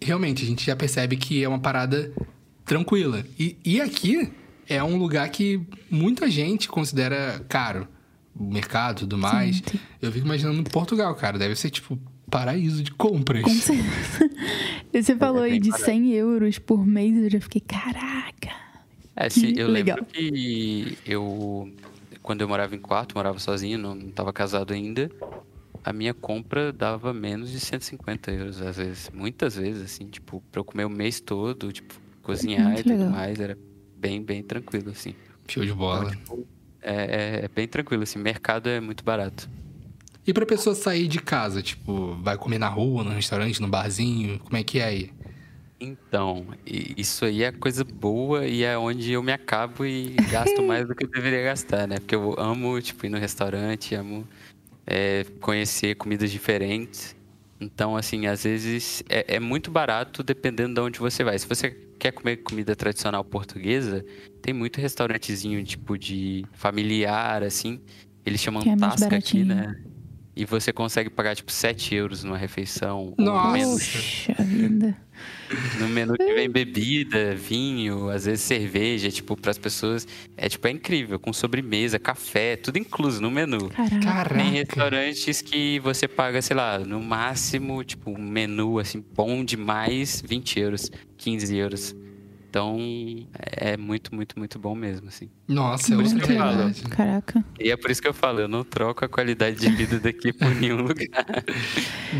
realmente, 0.01 0.43
a 0.43 0.47
gente 0.47 0.65
já 0.65 0.75
percebe 0.75 1.15
que 1.15 1.41
é 1.41 1.47
uma 1.47 1.59
parada 1.59 2.11
tranquila. 2.65 3.25
E, 3.39 3.55
e 3.63 3.79
aqui 3.79 4.29
é 4.67 4.83
um 4.83 4.97
lugar 4.97 5.29
que 5.29 5.61
muita 5.89 6.29
gente 6.29 6.67
considera 6.67 7.43
caro. 7.47 7.87
O 8.39 8.43
mercado 8.43 8.97
e 8.97 8.99
tudo 9.01 9.17
mais. 9.17 9.57
Sim. 9.57 9.79
Eu 10.01 10.11
fico 10.11 10.25
imaginando 10.25 10.63
Portugal, 10.69 11.13
cara. 11.15 11.39
Deve 11.39 11.55
ser, 11.55 11.69
tipo, 11.69 11.97
paraíso 12.29 12.83
de 12.83 12.91
compras. 12.91 13.41
Com 13.41 13.49
certeza. 13.49 14.29
Você 14.93 15.15
falou 15.15 15.43
é 15.43 15.51
aí 15.51 15.59
de 15.59 15.71
100 15.77 16.13
euros 16.13 16.59
por 16.59 16.85
mês, 16.85 17.15
eu 17.15 17.29
já 17.29 17.41
fiquei, 17.41 17.61
caraca. 17.61 18.51
É, 19.15 19.29
sim, 19.29 19.53
eu 19.57 19.67
legal. 19.67 19.97
lembro 19.97 20.11
que 20.11 20.97
eu, 21.05 21.71
quando 22.21 22.41
eu 22.41 22.47
morava 22.47 22.75
em 22.75 22.79
quarto, 22.79 23.15
morava 23.15 23.39
sozinho, 23.39 23.77
não 23.77 23.97
estava 23.97 24.31
casado 24.31 24.73
ainda, 24.73 25.09
a 25.83 25.91
minha 25.91 26.13
compra 26.13 26.71
dava 26.71 27.13
menos 27.13 27.49
de 27.49 27.59
150 27.59 28.31
euros, 28.31 28.61
às 28.61 28.77
vezes. 28.77 29.09
Muitas 29.13 29.55
vezes, 29.55 29.83
assim, 29.83 30.07
tipo, 30.07 30.43
pra 30.51 30.59
eu 30.59 30.65
comer 30.65 30.85
o 30.85 30.89
mês 30.89 31.19
todo, 31.19 31.71
tipo, 31.71 31.93
cozinhar 32.21 32.65
Muito 32.65 32.81
e 32.81 32.83
tudo 32.83 32.93
legal. 32.93 33.09
mais, 33.09 33.39
era 33.39 33.57
bem, 33.95 34.21
bem 34.21 34.43
tranquilo, 34.43 34.91
assim. 34.91 35.15
Show 35.47 35.65
de 35.65 35.73
bola. 35.73 36.11
Então, 36.13 36.37
tipo, 36.37 36.47
é, 36.81 37.41
é, 37.41 37.45
é 37.45 37.47
bem 37.47 37.67
tranquilo, 37.67 38.03
assim, 38.03 38.19
mercado 38.19 38.69
é 38.69 38.79
muito 38.79 39.03
barato. 39.03 39.49
E 40.25 40.33
pra 40.33 40.45
pessoa 40.45 40.75
sair 40.75 41.07
de 41.07 41.19
casa, 41.19 41.61
tipo, 41.61 42.15
vai 42.21 42.37
comer 42.37 42.59
na 42.59 42.67
rua, 42.67 43.03
no 43.03 43.11
restaurante, 43.11 43.61
no 43.61 43.67
barzinho, 43.67 44.39
como 44.39 44.57
é 44.57 44.63
que 44.63 44.79
é 44.79 44.83
aí? 44.83 45.11
Então, 45.79 46.47
isso 46.65 47.23
aí 47.23 47.43
é 47.43 47.51
coisa 47.51 47.83
boa 47.83 48.45
e 48.45 48.63
é 48.63 48.77
onde 48.77 49.11
eu 49.13 49.21
me 49.21 49.31
acabo 49.31 49.85
e 49.85 50.15
gasto 50.29 50.63
mais 50.63 50.87
do 50.87 50.95
que 50.95 51.05
eu 51.05 51.09
deveria 51.09 51.43
gastar, 51.43 51.87
né? 51.87 51.97
Porque 51.99 52.15
eu 52.15 52.35
amo, 52.37 52.81
tipo, 52.81 53.05
ir 53.05 53.09
no 53.09 53.17
restaurante, 53.17 53.93
amo 53.95 54.27
é, 54.85 55.25
conhecer 55.41 55.95
comidas 55.95 56.31
diferentes. 56.31 57.16
Então, 57.59 57.97
assim, 57.97 58.27
às 58.27 58.43
vezes 58.43 59.03
é, 59.09 59.35
é, 59.35 59.39
muito 59.39 59.71
barato 59.71 60.21
dependendo 60.23 60.75
de 60.75 60.81
onde 60.81 60.99
você 60.99 61.23
vai. 61.23 61.37
Se 61.37 61.47
você 61.47 61.71
quer 61.99 62.11
comer 62.11 62.37
comida 62.37 62.75
tradicional 62.75 63.23
portuguesa, 63.23 64.05
tem 64.41 64.53
muito 64.53 64.79
restaurantezinho, 64.79 65.63
tipo, 65.63 65.97
de 65.97 66.45
familiar, 66.53 67.41
assim. 67.43 67.81
Eles 68.25 68.41
chamam 68.41 68.61
é 68.61 68.75
tasca 68.75 69.15
aqui, 69.15 69.43
né? 69.43 69.75
E 70.35 70.45
você 70.45 70.71
consegue 70.71 71.09
pagar, 71.09 71.35
tipo, 71.35 71.51
7 71.51 71.95
euros 71.95 72.23
numa 72.23 72.37
refeição. 72.37 73.15
Nossa 73.17 74.43
vida. 74.43 74.95
No 75.79 75.87
menu 75.87 76.15
que 76.17 76.33
vem 76.33 76.49
bebida, 76.49 77.35
vinho, 77.35 78.09
às 78.09 78.25
vezes 78.25 78.41
cerveja, 78.41 79.09
tipo, 79.09 79.35
para 79.35 79.51
as 79.51 79.57
pessoas. 79.57 80.07
É, 80.35 80.49
tipo, 80.49 80.67
é 80.67 80.71
incrível. 80.71 81.19
Com 81.19 81.31
sobremesa, 81.31 81.97
café, 81.97 82.55
tudo 82.55 82.77
incluso 82.77 83.21
no 83.21 83.31
menu. 83.31 83.69
Caraca. 84.03 84.35
Tem 84.35 84.51
restaurantes 84.51 85.41
que 85.41 85.79
você 85.79 86.07
paga, 86.07 86.41
sei 86.41 86.55
lá, 86.55 86.79
no 86.79 87.01
máximo, 87.01 87.83
tipo, 87.83 88.11
um 88.11 88.21
menu, 88.21 88.79
assim, 88.79 89.03
bom 89.15 89.43
demais, 89.43 90.21
20 90.25 90.59
euros, 90.59 90.91
15 91.17 91.55
euros. 91.55 91.95
Então, 92.57 92.75
é 93.55 93.77
muito, 93.77 94.15
muito, 94.15 94.39
muito 94.39 94.57
bom 94.57 94.73
mesmo, 94.73 95.09
assim. 95.09 95.29
Nossa, 95.47 95.93
é 95.93 96.01
isso 96.01 96.17
que 96.17 96.31
eu 96.31 96.37
falo. 96.37 96.71
Caraca. 96.89 97.45
E 97.59 97.69
é 97.69 97.77
por 97.77 97.91
isso 97.91 98.01
que 98.01 98.07
eu 98.07 98.15
falo, 98.15 98.39
eu 98.39 98.47
não 98.47 98.63
troco 98.63 99.05
a 99.05 99.07
qualidade 99.07 99.57
de 99.57 99.69
vida 99.69 99.99
daqui 99.99 100.33
por 100.33 100.49
nenhum 100.59 100.77
lugar. 100.77 101.43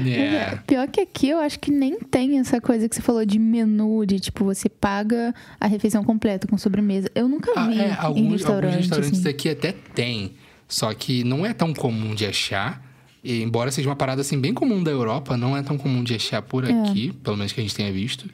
Yeah. 0.06 0.54
É, 0.54 0.56
pior 0.68 0.88
que 0.90 1.02
aqui 1.02 1.30
eu 1.30 1.40
acho 1.40 1.60
que 1.60 1.72
nem 1.72 1.98
tem 2.00 2.38
essa 2.38 2.62
coisa 2.62 2.88
que 2.88 2.96
você 2.96 3.02
falou 3.02 3.26
de 3.26 3.40
menu, 3.40 4.06
de 4.06 4.20
tipo, 4.20 4.46
você 4.46 4.70
paga 4.70 5.34
a 5.60 5.66
refeição 5.66 6.04
completa 6.04 6.48
com 6.48 6.56
sobremesa. 6.56 7.10
Eu 7.16 7.28
nunca 7.28 7.52
ah, 7.56 7.68
vi 7.68 7.80
é, 7.80 7.96
alguns, 7.98 8.20
em 8.20 8.30
restaurante, 8.30 8.66
alguns 8.66 8.78
restaurantes 8.82 9.20
assim. 9.20 9.30
aqui 9.30 9.50
até 9.50 9.72
tem. 9.72 10.36
Só 10.68 10.94
que 10.94 11.24
não 11.24 11.44
é 11.44 11.52
tão 11.52 11.74
comum 11.74 12.14
de 12.14 12.28
achar. 12.28 12.86
E, 13.24 13.42
embora 13.42 13.72
seja 13.72 13.90
uma 13.90 13.96
parada 13.96 14.22
assim 14.22 14.40
bem 14.40 14.54
comum 14.54 14.84
da 14.84 14.92
Europa, 14.92 15.36
não 15.36 15.58
é 15.58 15.64
tão 15.64 15.80
comum 15.80 16.04
de 16.04 16.14
achar 16.14 16.44
por 16.44 16.64
é. 16.64 16.72
aqui, 16.84 17.12
pelo 17.24 17.36
menos 17.36 17.52
que 17.52 17.60
a 17.60 17.64
gente 17.64 17.74
tenha 17.74 17.92
visto. 17.92 18.30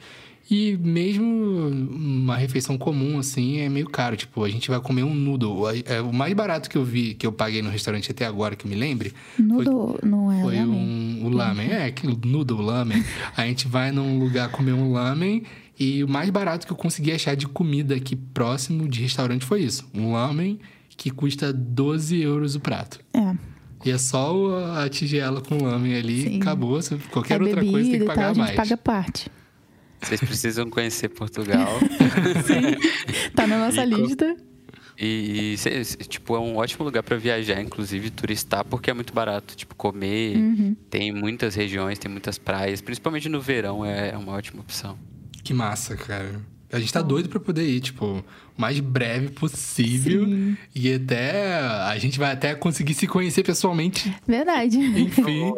E 0.50 0.76
mesmo 0.76 1.24
uma 1.26 2.36
refeição 2.36 2.76
comum, 2.76 3.18
assim, 3.18 3.60
é 3.60 3.68
meio 3.68 3.88
caro. 3.88 4.16
Tipo, 4.16 4.44
a 4.44 4.50
gente 4.50 4.68
vai 4.68 4.80
comer 4.80 5.02
um 5.02 5.14
noodle. 5.14 5.64
É, 5.86 6.00
o 6.00 6.12
mais 6.12 6.34
barato 6.34 6.68
que 6.68 6.76
eu 6.76 6.84
vi, 6.84 7.14
que 7.14 7.26
eu 7.26 7.32
paguei 7.32 7.62
no 7.62 7.70
restaurante 7.70 8.10
até 8.10 8.26
agora, 8.26 8.54
que 8.54 8.66
eu 8.66 8.70
me 8.70 8.76
lembre... 8.76 9.12
Noodle 9.38 9.98
foi, 10.00 10.08
não 10.08 10.30
é 10.30 10.42
Foi 10.42 10.56
um, 10.58 11.22
o 11.24 11.28
lamen. 11.30 11.70
É, 11.70 11.86
aquele 11.86 12.18
noodle 12.24 12.60
lamen. 12.60 13.02
A 13.36 13.46
gente 13.46 13.66
vai 13.66 13.90
num 13.90 14.18
lugar 14.18 14.50
comer 14.50 14.72
um 14.72 14.92
lamen 14.92 15.44
e 15.78 16.04
o 16.04 16.08
mais 16.08 16.30
barato 16.30 16.66
que 16.66 16.72
eu 16.72 16.76
consegui 16.76 17.12
achar 17.12 17.34
de 17.34 17.48
comida 17.48 17.94
aqui 17.94 18.14
próximo 18.14 18.88
de 18.88 19.02
restaurante 19.02 19.44
foi 19.44 19.62
isso. 19.62 19.88
Um 19.94 20.12
lamen 20.12 20.60
que 20.96 21.10
custa 21.10 21.52
12 21.52 22.20
euros 22.20 22.54
o 22.54 22.60
prato. 22.60 23.00
É. 23.12 23.34
E 23.84 23.90
é 23.90 23.98
só 23.98 24.78
a 24.78 24.88
tigela 24.88 25.40
com 25.42 25.62
lamen 25.62 25.94
ali, 25.94 26.22
Sim. 26.22 26.36
acabou. 26.40 26.78
Qualquer 27.10 27.40
é 27.40 27.44
outra 27.44 27.64
coisa 27.64 27.90
tem 27.90 27.98
que 27.98 28.04
e 28.04 28.06
tal, 28.06 28.14
pagar 28.14 28.30
a 28.30 28.34
gente 28.34 28.44
mais. 28.44 28.56
paga 28.56 28.76
parte. 28.76 29.30
Vocês 30.04 30.20
precisam 30.20 30.68
conhecer 30.70 31.08
Portugal. 31.08 31.78
Tá 33.34 33.46
na 33.46 33.58
nossa 33.58 33.82
E 33.84 33.86
lista. 33.86 34.36
E, 34.98 35.56
e 36.00 36.04
tipo, 36.04 36.36
é 36.36 36.38
um 36.38 36.56
ótimo 36.56 36.84
lugar 36.84 37.02
pra 37.02 37.16
viajar, 37.16 37.60
inclusive 37.60 38.10
turistar, 38.10 38.64
porque 38.64 38.90
é 38.90 38.94
muito 38.94 39.12
barato. 39.12 39.56
Tipo, 39.56 39.74
comer, 39.74 40.36
Uhum. 40.36 40.76
tem 40.88 41.10
muitas 41.12 41.54
regiões, 41.54 41.98
tem 41.98 42.10
muitas 42.10 42.38
praias, 42.38 42.80
principalmente 42.80 43.28
no 43.28 43.40
verão 43.40 43.84
é 43.84 44.10
é 44.10 44.16
uma 44.16 44.32
ótima 44.32 44.60
opção. 44.60 44.96
Que 45.42 45.52
massa, 45.52 45.96
cara. 45.96 46.40
A 46.72 46.78
gente 46.80 46.92
tá 46.92 47.02
doido 47.02 47.28
pra 47.28 47.38
poder 47.38 47.64
ir, 47.68 47.80
tipo, 47.80 48.04
o 48.06 48.24
mais 48.60 48.80
breve 48.80 49.28
possível. 49.30 50.24
Sim. 50.24 50.56
E 50.74 50.92
até. 50.94 51.56
A 51.60 51.96
gente 51.98 52.18
vai 52.18 52.32
até 52.32 52.52
conseguir 52.54 52.94
se 52.94 53.06
conhecer 53.06 53.44
pessoalmente. 53.44 54.12
Verdade. 54.26 54.78
Enfim. 54.78 55.52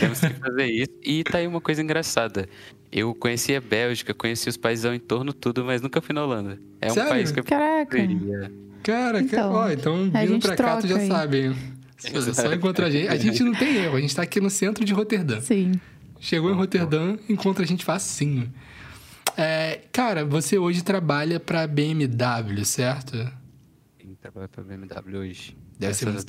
Temos 0.00 0.20
que 0.20 0.30
fazer 0.34 0.66
isso. 0.66 0.92
E 1.02 1.24
tá 1.24 1.38
aí 1.38 1.46
uma 1.46 1.60
coisa 1.60 1.82
engraçada. 1.82 2.48
Eu 2.92 3.14
conheci 3.14 3.54
a 3.54 3.60
Bélgica, 3.60 4.12
conheci 4.12 4.48
os 4.48 4.56
países 4.56 4.84
ao 4.84 4.92
entorno, 4.94 5.32
tudo, 5.32 5.64
mas 5.64 5.80
nunca 5.80 6.00
fui 6.00 6.12
na 6.14 6.24
Holanda. 6.24 6.58
É 6.80 6.88
um 6.90 6.94
Sério? 6.94 7.10
país 7.10 7.30
que 7.32 7.40
eu 7.40 7.44
Caraca. 7.44 7.96
queria. 7.96 8.52
Cara, 8.82 9.20
Então, 9.20 9.52
ó, 9.52 9.70
então 9.70 9.94
a 10.14 10.20
vindo 10.20 10.32
gente 10.32 10.42
pra 10.46 10.56
cá, 10.56 10.76
tu 10.78 10.88
já 10.88 10.96
aí. 10.96 11.06
sabe. 11.06 11.40
hein? 11.46 11.56
Só- 11.98 12.32
Só 12.32 12.52
encontra 12.52 12.86
a 12.86 12.90
gente. 12.90 13.08
A 13.08 13.16
gente 13.16 13.42
não 13.44 13.52
tem 13.52 13.76
erro, 13.76 13.96
a 13.96 14.00
gente 14.00 14.16
tá 14.16 14.22
aqui 14.22 14.40
no 14.40 14.48
centro 14.50 14.84
de 14.84 14.92
Roterdã. 14.94 15.40
Sim. 15.40 15.72
Chegou 16.18 16.50
em 16.50 16.54
Roterdã, 16.54 17.16
encontra 17.28 17.62
a 17.62 17.66
gente 17.66 17.84
facinho. 17.84 18.50
É, 19.36 19.80
cara, 19.92 20.24
você 20.24 20.58
hoje 20.58 20.82
trabalha 20.82 21.38
pra 21.38 21.66
BMW, 21.66 22.64
certo? 22.64 23.16
Trabalhar 24.20 24.48
pra 24.48 24.62
BMW 24.64 25.16
hoje. 25.18 25.56
Deve 25.78 25.94
ser 25.94 26.06
muito 26.06 26.16
Deus. 26.26 26.28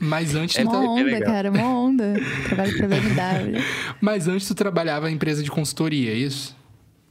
Mas 0.00 0.34
antes, 0.34 0.56
É 0.56 0.64
tu, 0.64 0.70
bem 0.70 0.80
onda, 0.88 1.02
legal. 1.04 1.22
cara. 1.22 1.50
Mó 1.52 1.86
onda. 1.86 2.14
Trabalho 2.46 2.76
pra 2.76 2.88
BMW. 2.88 3.62
mas 4.00 4.26
antes 4.28 4.46
tu 4.48 4.54
trabalhava 4.54 5.10
em 5.10 5.14
empresa 5.14 5.42
de 5.42 5.50
consultoria, 5.50 6.10
é 6.12 6.14
isso? 6.16 6.56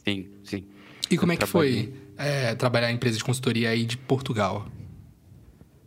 Sim, 0.07 0.27
sim. 0.43 0.63
E 1.11 1.17
como 1.17 1.31
é 1.31 1.35
que 1.37 1.45
trabalhei. 1.45 1.93
foi 2.17 2.25
é, 2.25 2.55
trabalhar 2.55 2.91
em 2.91 2.95
empresa 2.95 3.17
de 3.17 3.23
consultoria 3.23 3.69
aí 3.69 3.85
de 3.85 3.97
Portugal? 3.97 4.67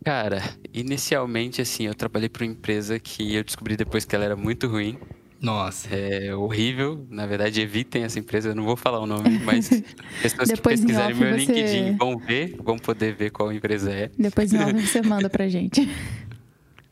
Cara, 0.05 0.41
inicialmente, 0.73 1.61
assim, 1.61 1.85
eu 1.87 1.95
trabalhei 1.95 2.27
pra 2.27 2.43
uma 2.43 2.51
empresa 2.51 2.99
que 2.99 3.35
eu 3.35 3.43
descobri 3.43 3.77
depois 3.77 4.03
que 4.03 4.13
ela 4.15 4.25
era 4.25 4.35
muito 4.35 4.67
ruim. 4.67 4.97
Nossa. 5.41 5.87
É 5.93 6.33
horrível. 6.35 7.05
Na 7.09 7.25
verdade, 7.25 7.59
evitem 7.61 8.03
essa 8.03 8.17
empresa. 8.19 8.49
Eu 8.49 8.55
não 8.55 8.63
vou 8.63 8.75
falar 8.77 8.99
o 8.99 9.05
nome, 9.05 9.39
mas 9.43 9.69
pessoas 10.21 10.49
que 10.51 10.61
pesquisarem 10.61 11.15
meu 11.15 11.29
você- 11.31 11.37
LinkedIn 11.37 11.97
vão 11.97 12.17
ver, 12.17 12.55
vão 12.61 12.77
poder 12.77 13.13
ver 13.13 13.29
qual 13.29 13.51
empresa 13.51 13.91
é. 13.91 14.09
Depois 14.17 14.53
em 14.53 14.57
off 14.59 14.73
você 14.87 15.01
manda 15.01 15.29
pra 15.29 15.47
gente. 15.47 15.87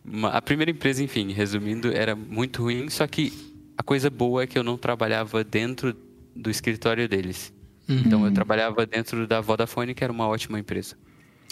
Uma- 0.03 0.29
A 0.29 0.41
primeira 0.41 0.71
empresa, 0.71 1.03
enfim, 1.03 1.31
resumindo, 1.31 1.91
era 1.95 2.15
muito 2.15 2.63
ruim, 2.63 2.89
só 2.89 3.05
que 3.07 3.31
a 3.77 3.83
coisa 3.83 4.09
boa 4.09 4.43
é 4.43 4.47
que 4.47 4.57
eu 4.57 4.63
não 4.63 4.77
trabalhava 4.77 5.43
dentro 5.43 5.95
do 6.35 6.49
escritório 6.49 7.07
deles. 7.07 7.53
Uhum. 7.87 8.01
Então 8.05 8.25
eu 8.25 8.31
trabalhava 8.31 8.85
dentro 8.85 9.27
da 9.27 9.41
Vodafone, 9.41 9.93
que 9.93 10.03
era 10.03 10.11
uma 10.11 10.27
ótima 10.27 10.59
empresa. 10.59 10.95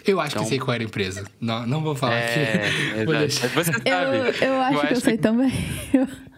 Eu 0.05 0.19
acho 0.21 0.31
Então- 0.31 0.43
que 0.43 0.49
sei 0.49 0.59
qual 0.59 0.73
era 0.73 0.81
a 0.83 0.85
empresa. 0.85 1.25
Não, 1.41 1.67
não 1.67 1.81
vou 1.83 1.93
falar 1.93 2.15
É, 2.15 2.67
aqui. 3.01 3.05
Você 3.53 3.73
sabe. 3.73 3.83
Eu, 3.85 4.47
eu 4.47 4.61
acho 4.61 4.87
que 4.87 4.93
eu 4.93 5.01
sei 5.01 5.17
também. 5.17 5.51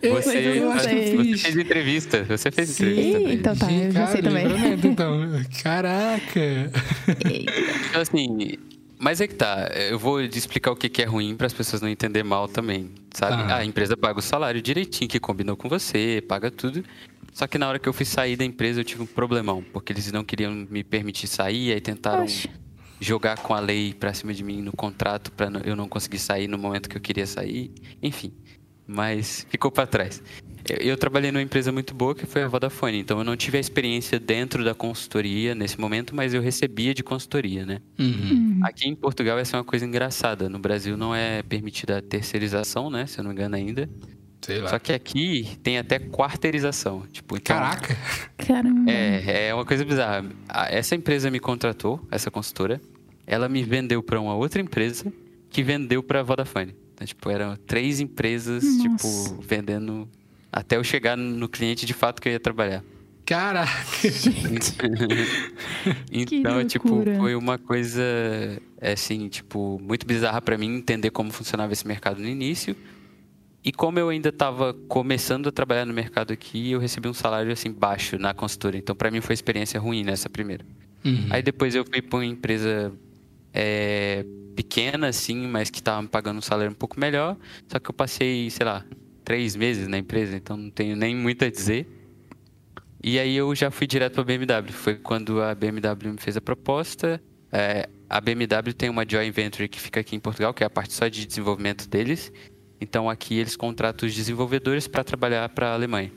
Eu, 0.01 0.16
Você, 0.16 0.38
eu 0.59 0.72
acho 0.72 0.89
que 0.89 0.95
eu 0.95 0.99
sei. 0.99 1.16
você 1.18 1.24
fiz. 1.24 1.41
fez 1.43 1.55
entrevista. 1.57 2.24
Você 2.24 2.49
fez 2.51 2.70
Sim. 2.70 2.86
entrevista. 2.89 3.34
então 3.34 3.55
tá, 3.55 3.72
eu 3.72 3.91
já 3.91 4.07
sei 4.07 4.22
também. 4.24 4.45
então. 4.84 5.30
Caraca. 5.64 6.72
Então, 7.88 8.01
assim, 8.01 8.57
mas 9.02 9.20
é 9.20 9.28
que 9.28 9.34
tá. 9.34 9.70
Eu 9.89 9.97
vou 9.97 10.26
te 10.28 10.38
explicar 10.38 10.72
o 10.72 10.76
que 10.76 11.02
é 11.02 11.06
ruim 11.06 11.36
para 11.36 11.47
as 11.47 11.54
pessoas 11.54 11.82
não 11.82 11.89
entenderem 11.89 12.30
mal 12.30 12.47
também, 12.47 12.91
sabe? 13.12 13.47
Tá. 13.47 13.58
A 13.58 13.66
empresa 13.66 13.97
paga 13.97 14.20
o 14.20 14.22
salário 14.22 14.62
direitinho, 14.62 15.10
que 15.10 15.20
combinou 15.20 15.58
com 15.58 15.68
você, 15.68 16.24
paga 16.28 16.52
tudo. 16.52 16.84
Só 17.34 17.47
que 17.47 17.58
na 17.58 17.68
hora 17.68 17.80
que 17.80 17.89
eu 17.89 17.93
fui 17.93 18.06
sair 18.06 18.36
da 18.36 18.45
empresa, 18.45 18.80
eu 18.80 18.84
tive 18.84 19.02
um 19.02 19.08
problemão, 19.08 19.64
porque 19.74 19.91
eles 19.91 20.12
não 20.12 20.24
queriam 20.24 20.54
me 20.54 20.84
permitir 20.84 21.28
sair, 21.28 21.74
aí 21.74 21.82
tentaram 21.82 22.26
Oxe. 22.26 22.47
jogar 22.99 23.38
com 23.39 23.56
a 23.56 23.60
lei 23.60 23.93
pra 23.93 24.14
cima 24.14 24.34
de 24.34 24.43
mim 24.43 24.62
no 24.62 24.72
contrato 24.72 25.32
para 25.32 25.49
eu 25.66 25.76
não 25.76 25.88
conseguir 25.88 26.20
sair 26.20 26.47
no 26.47 26.58
momento 26.58 26.88
que 26.88 26.95
eu 26.95 27.02
queria 27.02 27.26
sair. 27.26 27.74
Enfim, 28.04 28.32
mas 28.86 29.47
ficou 29.49 29.72
para 29.72 29.88
trás. 29.88 30.22
Eu, 30.70 30.95
trabalhei 30.97 31.32
numa 31.32 31.41
empresa 31.41 31.72
muito 31.72 31.93
boa 31.93 32.14
que 32.14 32.26
foi 32.26 32.43
a 32.43 32.47
Vodafone, 32.47 32.99
então 32.99 33.18
eu 33.18 33.24
não 33.24 33.36
tive 33.36 33.57
a 33.57 33.59
experiência 33.59 34.20
dentro 34.20 34.64
da 34.64 34.74
consultoria 34.76 35.55
nesse 35.55 35.80
momento, 35.80 36.16
mas 36.16 36.34
eu 36.34 36.41
recebia 36.41 36.93
de 36.93 37.03
consultoria, 37.03 37.66
né? 37.66 37.80
Uhum. 37.99 38.59
Aqui 38.64 38.88
em 38.88 38.95
Portugal 38.95 39.38
essa 39.39 39.57
é 39.57 39.59
uma 39.59 39.64
coisa 39.66 39.86
engraçada. 39.86 40.47
No 40.49 40.59
Brasil 40.59 40.95
não 40.95 41.16
é 41.16 41.41
permitida 41.43 41.97
a 41.97 42.01
terceirização, 42.01 42.89
né? 42.89 43.05
Se 43.07 43.20
eu 43.20 43.24
não 43.24 43.30
me 43.32 43.36
engano 43.36 43.55
ainda. 43.55 43.89
Sei 44.41 44.59
lá. 44.59 44.70
Só 44.70 44.80
que 44.80 44.91
aqui 44.91 45.57
tem 45.62 45.78
até 45.78 45.99
quarteirização. 45.99 47.03
Tipo, 47.12 47.38
então, 47.38 47.55
Caraca. 47.55 47.95
Caramba. 48.38 48.89
É, 48.91 49.47
é 49.49 49.53
uma 49.53 49.66
coisa 49.66 49.86
bizarra. 49.86 50.26
A- 50.49 50.68
Essa 50.72 50.95
empresa 50.95 51.30
me 51.30 51.39
contratou, 51.39 51.99
essa 52.09 52.32
consultora. 52.32 52.82
Ela 53.28 53.47
me 53.47 53.62
vendeu 53.64 54.01
para 54.01 54.20
uma 54.20 54.34
outra 54.36 54.59
empresa 54.62 55.12
que 55.49 55.62
vendeu 55.62 56.01
para 56.01 56.24
Vodafone. 56.24 56.76
Então, 56.93 57.05
tipo, 57.05 57.30
eram 57.30 57.55
três 57.55 57.99
empresas, 57.99 58.64
Nossa. 58.64 58.82
tipo, 58.82 59.41
vendendo 59.41 60.09
até 60.52 60.78
eu 60.78 60.84
chegar 60.84 61.16
no 61.16 61.47
cliente 61.47 61.86
de 61.86 61.93
fato 61.93 62.22
que 62.22 62.28
eu 62.28 62.34
ia 62.34 62.39
trabalhar. 62.39 62.84
Caraca. 63.26 63.72
então, 66.12 66.66
tipo, 66.66 66.89
loucura. 66.89 67.18
foi 67.18 67.36
uma 67.36 67.58
coisa, 67.58 68.04
assim, 68.82 69.30
tipo, 69.30 69.80
muito 69.82 70.06
bizarra 70.06 70.41
pra 70.41 70.58
mim 70.58 70.76
entender 70.76 71.12
como 71.12 71.32
funcionava 71.32 71.72
esse 71.72 71.88
mercado 71.88 72.22
no 72.22 72.28
início. 72.28 72.76
E 73.64 73.72
como 73.72 73.99
eu 73.99 74.10
ainda 74.10 74.30
estava 74.30 74.74
começando 74.74 75.47
a 75.47 75.52
trabalhar 75.52 75.86
no 75.86 75.93
mercado 75.93 76.34
aqui, 76.34 76.72
eu 76.72 76.80
recebi 76.80 77.08
um 77.08 77.14
salário, 77.14 77.52
assim, 77.52 77.72
baixo 77.72 78.18
na 78.18 78.34
consultora. 78.34 78.78
Então, 78.78 78.95
pra 78.95 79.12
mim 79.12 79.22
foi 79.22 79.34
experiência 79.34 79.80
ruim 79.80 80.04
nessa 80.04 80.30
primeira. 80.30 80.66
Uhum. 81.06 81.28
Aí 81.30 81.41
depois 81.41 81.76
eu 81.76 81.86
fui 81.86 82.02
pra 82.02 82.18
uma 82.18 82.26
empresa 82.26 82.91
é, 83.54 84.26
pequena, 84.56 85.08
assim, 85.08 85.47
mas 85.47 85.70
que 85.70 85.82
tava 85.82 86.02
me 86.02 86.08
pagando 86.08 86.39
um 86.39 86.41
salário 86.41 86.72
um 86.72 86.76
pouco 86.76 86.99
melhor. 86.99 87.38
Só 87.68 87.80
que 87.80 87.89
eu 87.89 87.93
passei, 87.93 88.49
sei 88.49 88.66
lá, 88.66 88.84
três 89.24 89.55
meses 89.55 89.88
na 89.88 89.97
empresa, 89.97 90.36
então 90.36 90.57
não 90.57 90.69
tenho 90.69 90.95
nem 90.95 91.15
muito 91.15 91.45
a 91.45 91.49
dizer. 91.49 91.88
E 93.03 93.17
aí 93.17 93.36
eu 93.36 93.53
já 93.55 93.72
fui 93.72 93.88
direto 93.88 94.15
pra 94.15 94.24
BMW. 94.24 94.72
Foi 94.72 94.95
quando 94.95 95.41
a 95.41 95.55
BMW 95.55 96.11
me 96.11 96.17
fez 96.19 96.38
a 96.38 96.41
proposta. 96.41 97.22
É, 97.51 97.89
a 98.09 98.22
BMW 98.22 98.74
tem 98.76 98.89
uma 98.89 99.05
joint 99.07 99.34
venture 99.34 99.67
que 99.67 99.80
fica 99.80 99.99
aqui 99.99 100.15
em 100.15 100.19
Portugal, 100.19 100.53
que 100.53 100.63
é 100.63 100.67
a 100.67 100.69
parte 100.69 100.93
só 100.93 101.07
de 101.07 101.26
desenvolvimento 101.26 101.88
deles. 101.88 102.32
Então 102.80 103.09
aqui 103.09 103.36
eles 103.36 103.55
contratam 103.55 104.07
os 104.07 104.13
desenvolvedores 104.13 104.88
para 104.88 105.03
trabalhar 105.03 105.49
para 105.49 105.69
a 105.69 105.74
Alemanha. 105.74 106.11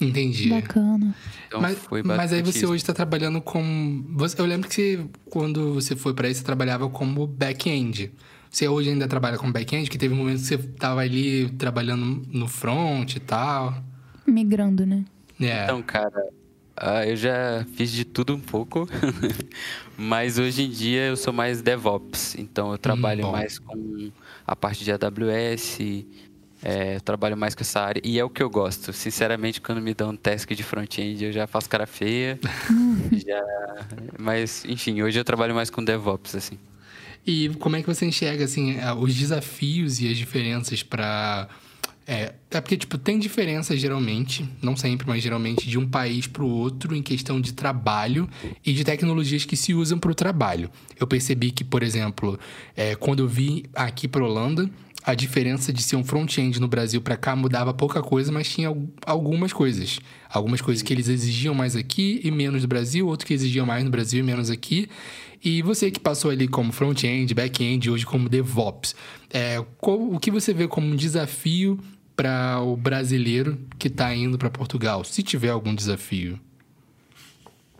Entendi. 0.00 0.50
Bacana. 0.50 1.14
Então 1.46 1.60
mas, 1.60 1.78
foi 1.78 2.02
mas 2.02 2.32
aí 2.32 2.42
você 2.42 2.58
isso. 2.58 2.66
hoje 2.66 2.82
está 2.82 2.92
trabalhando 2.92 3.40
com. 3.40 4.04
Eu 4.36 4.44
lembro 4.44 4.68
que 4.68 4.74
você, 4.74 5.06
quando 5.30 5.74
você 5.74 5.96
foi 5.96 6.12
para 6.12 6.28
aí, 6.28 6.34
você 6.34 6.44
trabalhava 6.44 6.88
como 6.88 7.26
back-end. 7.26 8.12
Você 8.56 8.68
hoje 8.68 8.88
ainda 8.88 9.06
trabalha 9.06 9.36
como 9.36 9.52
back-end? 9.52 9.90
Que 9.90 9.98
teve 9.98 10.14
um 10.14 10.16
momento 10.16 10.38
que 10.38 10.46
você 10.46 10.56
tava 10.56 11.02
ali 11.02 11.50
trabalhando 11.58 12.22
no 12.32 12.48
front 12.48 13.14
e 13.14 13.20
tal. 13.20 13.74
Migrando, 14.26 14.86
né? 14.86 15.04
É. 15.38 15.64
Então, 15.64 15.82
cara, 15.82 16.30
ah, 16.74 17.06
eu 17.06 17.16
já 17.16 17.66
fiz 17.74 17.92
de 17.92 18.06
tudo 18.06 18.34
um 18.34 18.40
pouco, 18.40 18.88
mas 19.94 20.38
hoje 20.38 20.62
em 20.62 20.70
dia 20.70 21.02
eu 21.08 21.18
sou 21.18 21.34
mais 21.34 21.60
DevOps, 21.60 22.34
então 22.38 22.72
eu 22.72 22.78
trabalho 22.78 23.24
bom. 23.24 23.32
mais 23.32 23.58
com 23.58 24.10
a 24.46 24.56
parte 24.56 24.84
de 24.84 24.90
AWS, 24.90 25.78
é, 26.62 26.96
eu 26.96 27.00
trabalho 27.02 27.36
mais 27.36 27.54
com 27.54 27.60
essa 27.60 27.82
área 27.82 28.00
e 28.02 28.18
é 28.18 28.24
o 28.24 28.30
que 28.30 28.42
eu 28.42 28.48
gosto. 28.48 28.90
Sinceramente, 28.90 29.60
quando 29.60 29.82
me 29.82 29.92
dão 29.92 30.12
um 30.12 30.16
task 30.16 30.50
de 30.52 30.62
front-end, 30.62 31.26
eu 31.26 31.30
já 31.30 31.46
faço 31.46 31.68
cara 31.68 31.84
feia, 31.84 32.40
já... 33.12 33.44
mas 34.18 34.64
enfim, 34.64 35.02
hoje 35.02 35.20
eu 35.20 35.24
trabalho 35.24 35.54
mais 35.54 35.68
com 35.68 35.84
DevOps, 35.84 36.34
assim. 36.34 36.58
E 37.26 37.48
como 37.58 37.76
é 37.76 37.82
que 37.82 37.86
você 37.88 38.06
enxerga, 38.06 38.44
assim, 38.44 38.76
eh, 38.78 38.92
os 38.94 39.14
desafios 39.14 40.00
e 40.00 40.08
as 40.08 40.16
diferenças 40.16 40.82
para 40.82 41.48
É, 42.08 42.34
é 42.52 42.60
porque, 42.60 42.76
tipo, 42.76 42.96
tem 42.98 43.18
diferença 43.18 43.76
geralmente, 43.76 44.48
não 44.62 44.76
sempre, 44.76 45.08
mas 45.08 45.20
geralmente, 45.20 45.68
de 45.68 45.76
um 45.76 45.88
país 45.88 46.28
para 46.28 46.44
o 46.44 46.48
outro 46.48 46.94
em 46.94 47.02
questão 47.02 47.40
de 47.40 47.52
trabalho 47.52 48.28
e 48.64 48.72
de 48.72 48.84
tecnologias 48.84 49.44
que 49.44 49.56
se 49.56 49.74
usam 49.74 49.98
para 49.98 50.12
o 50.12 50.14
trabalho. 50.14 50.70
Eu 51.00 51.04
percebi 51.08 51.50
que, 51.50 51.64
por 51.64 51.82
exemplo, 51.82 52.38
é, 52.76 52.94
quando 52.94 53.24
eu 53.24 53.28
vim 53.28 53.64
aqui 53.74 54.06
para 54.06 54.24
Holanda, 54.24 54.70
a 55.02 55.14
diferença 55.16 55.72
de 55.72 55.82
ser 55.82 55.96
um 55.96 56.04
front-end 56.04 56.60
no 56.60 56.68
Brasil 56.68 57.00
para 57.00 57.16
cá 57.16 57.34
mudava 57.34 57.74
pouca 57.74 58.00
coisa, 58.00 58.30
mas 58.30 58.48
tinha 58.48 58.68
al- 58.68 58.86
algumas 59.04 59.52
coisas. 59.52 59.98
Algumas 60.30 60.60
coisas 60.60 60.82
que 60.84 60.92
eles 60.92 61.08
exigiam 61.08 61.54
mais 61.56 61.74
aqui 61.74 62.20
e 62.22 62.30
menos 62.30 62.62
no 62.62 62.68
Brasil, 62.68 63.04
outras 63.08 63.26
que 63.26 63.34
exigiam 63.34 63.66
mais 63.66 63.82
no 63.82 63.90
Brasil 63.90 64.20
e 64.20 64.22
menos 64.22 64.48
aqui. 64.48 64.88
E 65.46 65.62
você 65.62 65.92
que 65.92 66.00
passou 66.00 66.32
ali 66.32 66.48
como 66.48 66.72
front-end, 66.72 67.32
back-end, 67.32 67.88
hoje 67.88 68.04
como 68.04 68.28
DevOps, 68.28 68.96
é, 69.30 69.64
qual- 69.78 69.96
o 70.12 70.18
que 70.18 70.28
você 70.28 70.52
vê 70.52 70.66
como 70.66 70.88
um 70.88 70.96
desafio 70.96 71.78
para 72.16 72.60
o 72.60 72.76
brasileiro 72.76 73.56
que 73.78 73.86
está 73.86 74.12
indo 74.12 74.36
para 74.36 74.50
Portugal, 74.50 75.04
se 75.04 75.22
tiver 75.22 75.50
algum 75.50 75.72
desafio? 75.72 76.40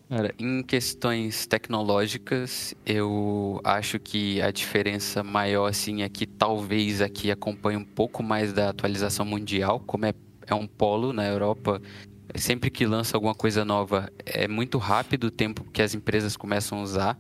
Cara, 0.09 0.33
em 0.39 0.63
questões 0.63 1.45
tecnológicas, 1.45 2.73
eu 2.87 3.61
acho 3.65 3.99
que 3.99 4.41
a 4.41 4.53
diferença 4.53 5.25
maior, 5.25 5.67
assim, 5.67 6.03
é 6.03 6.09
que 6.09 6.25
talvez 6.25 7.01
aqui 7.01 7.33
acompanhe 7.33 7.77
um 7.77 7.85
pouco 7.85 8.23
mais 8.23 8.53
da 8.53 8.69
atualização 8.69 9.27
mundial, 9.27 9.83
como 9.85 10.07
é, 10.07 10.15
é 10.47 10.55
um 10.55 10.69
polo 10.69 11.13
na 11.13 11.27
Europa, 11.27 11.83
sempre 12.37 12.71
que 12.71 12.87
lança 12.87 13.17
alguma 13.17 13.35
coisa 13.35 13.65
nova, 13.65 14.09
é 14.25 14.47
muito 14.47 14.79
rápido 14.79 15.25
o 15.25 15.31
tempo 15.33 15.65
que 15.73 15.83
as 15.83 15.97
empresas 15.97 16.37
começam 16.37 16.79
a 16.79 16.83
usar. 16.83 17.19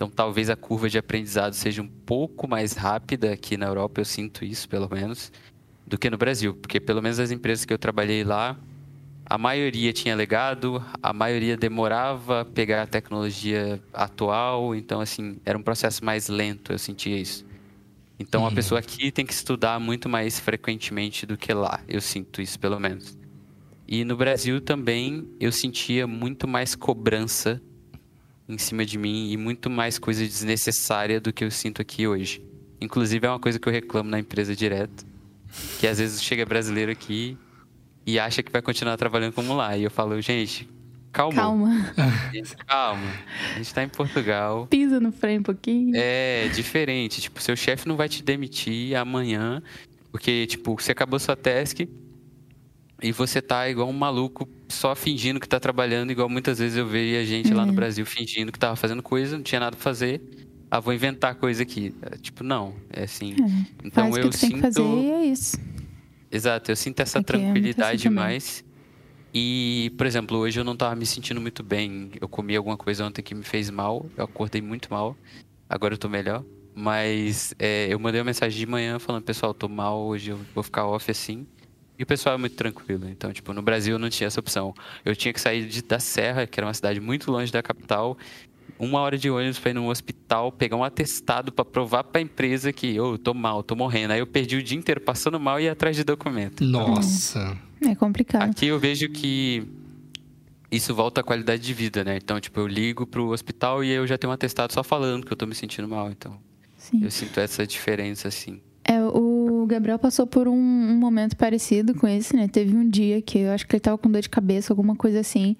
Então, 0.00 0.08
talvez 0.08 0.48
a 0.48 0.56
curva 0.56 0.88
de 0.88 0.96
aprendizado 0.96 1.52
seja 1.52 1.82
um 1.82 1.86
pouco 1.86 2.48
mais 2.48 2.72
rápida 2.72 3.34
aqui 3.34 3.58
na 3.58 3.66
Europa, 3.66 4.00
eu 4.00 4.04
sinto 4.06 4.46
isso, 4.46 4.66
pelo 4.66 4.88
menos, 4.90 5.30
do 5.86 5.98
que 5.98 6.08
no 6.08 6.16
Brasil, 6.16 6.54
porque 6.54 6.80
pelo 6.80 7.02
menos 7.02 7.20
as 7.20 7.30
empresas 7.30 7.66
que 7.66 7.72
eu 7.74 7.76
trabalhei 7.76 8.24
lá, 8.24 8.56
a 9.26 9.36
maioria 9.36 9.92
tinha 9.92 10.16
legado, 10.16 10.82
a 11.02 11.12
maioria 11.12 11.54
demorava 11.54 12.40
a 12.40 12.44
pegar 12.46 12.84
a 12.84 12.86
tecnologia 12.86 13.78
atual, 13.92 14.74
então 14.74 15.02
assim, 15.02 15.36
era 15.44 15.58
um 15.58 15.62
processo 15.62 16.02
mais 16.02 16.30
lento, 16.30 16.72
eu 16.72 16.78
sentia 16.78 17.18
isso. 17.18 17.44
Então 18.18 18.40
uhum. 18.40 18.48
a 18.48 18.52
pessoa 18.52 18.80
aqui 18.80 19.12
tem 19.12 19.26
que 19.26 19.34
estudar 19.34 19.78
muito 19.78 20.08
mais 20.08 20.40
frequentemente 20.40 21.26
do 21.26 21.36
que 21.36 21.52
lá, 21.52 21.78
eu 21.86 22.00
sinto 22.00 22.40
isso 22.40 22.58
pelo 22.58 22.80
menos. 22.80 23.18
E 23.86 24.02
no 24.02 24.16
Brasil 24.16 24.62
também 24.62 25.28
eu 25.38 25.52
sentia 25.52 26.06
muito 26.06 26.48
mais 26.48 26.74
cobrança 26.74 27.60
em 28.52 28.58
cima 28.58 28.84
de 28.84 28.98
mim 28.98 29.30
e 29.30 29.36
muito 29.36 29.70
mais 29.70 29.98
coisa 29.98 30.24
desnecessária 30.24 31.20
do 31.20 31.32
que 31.32 31.44
eu 31.44 31.50
sinto 31.50 31.80
aqui 31.82 32.06
hoje. 32.06 32.42
Inclusive 32.80 33.26
é 33.26 33.30
uma 33.30 33.38
coisa 33.38 33.58
que 33.58 33.68
eu 33.68 33.72
reclamo 33.72 34.08
na 34.08 34.18
empresa 34.18 34.56
direto, 34.56 35.04
que 35.78 35.86
às 35.86 35.98
vezes 35.98 36.22
chega 36.22 36.46
brasileiro 36.46 36.90
aqui 36.90 37.36
e 38.06 38.18
acha 38.18 38.42
que 38.42 38.50
vai 38.50 38.62
continuar 38.62 38.96
trabalhando 38.96 39.32
como 39.32 39.54
lá. 39.54 39.76
E 39.76 39.84
eu 39.84 39.90
falo, 39.90 40.20
gente, 40.20 40.68
calma. 41.12 41.36
Calma. 41.36 41.94
Gente, 42.32 42.56
calma. 42.64 43.06
A 43.54 43.58
gente 43.58 43.74
tá 43.74 43.82
em 43.82 43.88
Portugal. 43.88 44.66
Pisa 44.68 45.00
no 45.00 45.12
freio 45.12 45.40
um 45.40 45.42
pouquinho. 45.42 45.92
É, 45.94 46.48
diferente. 46.48 47.20
Tipo, 47.20 47.42
seu 47.42 47.56
chefe 47.56 47.88
não 47.88 47.96
vai 47.96 48.08
te 48.08 48.22
demitir 48.22 48.96
amanhã, 48.96 49.62
porque, 50.10 50.46
tipo, 50.46 50.74
você 50.80 50.92
acabou 50.92 51.18
sua 51.18 51.36
task 51.36 51.80
e 53.02 53.12
você 53.12 53.40
tá 53.40 53.68
igual 53.68 53.88
um 53.88 53.92
maluco 53.92 54.48
só 54.68 54.94
fingindo 54.94 55.40
que 55.40 55.48
tá 55.48 55.58
trabalhando, 55.58 56.10
igual 56.10 56.28
muitas 56.28 56.58
vezes 56.58 56.76
eu 56.76 56.86
vejo 56.86 57.20
a 57.20 57.24
gente 57.24 57.52
lá 57.52 57.62
no 57.62 57.70
uhum. 57.70 57.76
Brasil 57.76 58.04
fingindo 58.06 58.52
que 58.52 58.58
tava 58.58 58.76
fazendo 58.76 59.02
coisa, 59.02 59.36
não 59.36 59.42
tinha 59.42 59.60
nada 59.60 59.76
pra 59.76 59.82
fazer. 59.82 60.20
Ah, 60.70 60.78
vou 60.78 60.94
inventar 60.94 61.34
coisa 61.34 61.62
aqui. 61.62 61.94
É, 62.02 62.16
tipo, 62.16 62.44
não. 62.44 62.74
É 62.92 63.02
assim. 63.02 63.32
É, 63.32 63.86
então 63.86 64.04
faz 64.04 64.16
eu 64.16 64.22
que 64.22 64.28
tu 64.30 64.36
sinto. 64.36 64.50
Tem 64.50 64.60
que 64.60 64.66
fazer 64.66 64.82
e 64.82 65.10
é 65.10 65.24
isso. 65.24 65.58
Exato, 66.30 66.70
eu 66.70 66.76
sinto 66.76 67.00
essa 67.00 67.18
Aqui 67.18 67.34
é 67.34 67.38
tranquilidade 67.38 68.06
é 68.06 68.10
mais. 68.10 68.64
E, 69.34 69.92
por 69.96 70.06
exemplo, 70.06 70.38
hoje 70.38 70.60
eu 70.60 70.64
não 70.64 70.74
estava 70.74 70.94
me 70.94 71.06
sentindo 71.06 71.40
muito 71.40 71.62
bem. 71.62 72.10
Eu 72.20 72.28
comi 72.28 72.54
alguma 72.54 72.76
coisa 72.76 73.04
ontem 73.04 73.22
que 73.22 73.34
me 73.34 73.42
fez 73.42 73.68
mal. 73.70 74.06
Eu 74.16 74.24
acordei 74.24 74.62
muito 74.62 74.88
mal. 74.90 75.16
Agora 75.68 75.94
eu 75.94 75.98
tô 75.98 76.08
melhor. 76.08 76.44
Mas 76.74 77.52
é, 77.58 77.88
eu 77.90 77.98
mandei 77.98 78.20
uma 78.20 78.26
mensagem 78.26 78.58
de 78.58 78.66
manhã 78.66 78.98
falando, 78.98 79.24
pessoal, 79.24 79.52
tô 79.52 79.68
mal, 79.68 80.00
hoje 80.00 80.30
eu 80.30 80.40
vou 80.54 80.62
ficar 80.62 80.86
off 80.86 81.10
assim. 81.10 81.46
E 82.00 82.02
o 82.02 82.06
pessoal 82.06 82.34
é 82.34 82.38
muito 82.38 82.56
tranquilo. 82.56 83.06
Então, 83.10 83.30
tipo, 83.30 83.52
no 83.52 83.60
Brasil 83.60 83.96
eu 83.96 83.98
não 83.98 84.08
tinha 84.08 84.26
essa 84.26 84.40
opção. 84.40 84.72
Eu 85.04 85.14
tinha 85.14 85.34
que 85.34 85.40
sair 85.40 85.66
de, 85.66 85.82
da 85.82 85.98
Serra, 85.98 86.46
que 86.46 86.58
era 86.58 86.66
uma 86.66 86.72
cidade 86.72 86.98
muito 86.98 87.30
longe 87.30 87.52
da 87.52 87.62
capital, 87.62 88.16
uma 88.78 89.00
hora 89.00 89.18
de 89.18 89.28
ônibus 89.28 89.58
para 89.58 89.72
ir 89.72 89.74
num 89.74 89.86
hospital, 89.86 90.50
pegar 90.50 90.78
um 90.78 90.82
atestado 90.82 91.52
para 91.52 91.62
provar 91.62 92.04
para 92.04 92.18
a 92.18 92.22
empresa 92.22 92.72
que 92.72 92.96
eu 92.96 93.04
oh, 93.04 93.18
tô 93.18 93.34
mal, 93.34 93.62
tô 93.62 93.76
morrendo. 93.76 94.14
Aí 94.14 94.20
eu 94.20 94.26
perdi 94.26 94.56
o 94.56 94.62
dia 94.62 94.78
inteiro 94.78 94.98
passando 94.98 95.38
mal 95.38 95.60
e 95.60 95.64
ia 95.64 95.72
atrás 95.72 95.94
de 95.94 96.02
documento. 96.02 96.64
Nossa. 96.64 97.54
É 97.86 97.94
complicado. 97.94 98.48
Aqui 98.48 98.68
eu 98.68 98.78
vejo 98.78 99.10
que 99.10 99.62
isso 100.70 100.94
volta 100.94 101.20
à 101.20 101.22
qualidade 101.22 101.62
de 101.62 101.74
vida, 101.74 102.02
né? 102.02 102.16
Então, 102.16 102.40
tipo, 102.40 102.60
eu 102.60 102.66
ligo 102.66 103.06
pro 103.06 103.28
hospital 103.28 103.84
e 103.84 103.90
eu 103.90 104.06
já 104.06 104.16
tenho 104.16 104.30
um 104.30 104.34
atestado 104.34 104.72
só 104.72 104.82
falando 104.82 105.26
que 105.26 105.32
eu 105.34 105.36
tô 105.36 105.44
me 105.44 105.54
sentindo 105.54 105.86
mal. 105.86 106.10
Então, 106.10 106.38
Sim. 106.78 107.04
eu 107.04 107.10
sinto 107.10 107.38
essa 107.40 107.66
diferença, 107.66 108.26
assim. 108.26 108.58
É, 108.90 109.00
o 109.02 109.19
Gabriel 109.70 109.98
passou 109.98 110.26
por 110.26 110.48
um, 110.48 110.54
um, 110.54 110.96
momento 110.96 111.36
parecido 111.36 111.94
com 111.94 112.06
esse, 112.06 112.34
né? 112.34 112.48
Teve 112.48 112.76
um 112.76 112.88
dia 112.88 113.22
que 113.22 113.38
eu 113.38 113.52
acho 113.52 113.66
que 113.66 113.74
ele 113.74 113.80
tava 113.80 113.96
com 113.96 114.10
dor 114.10 114.20
de 114.20 114.28
cabeça, 114.28 114.72
alguma 114.72 114.96
coisa 114.96 115.20
assim. 115.20 115.56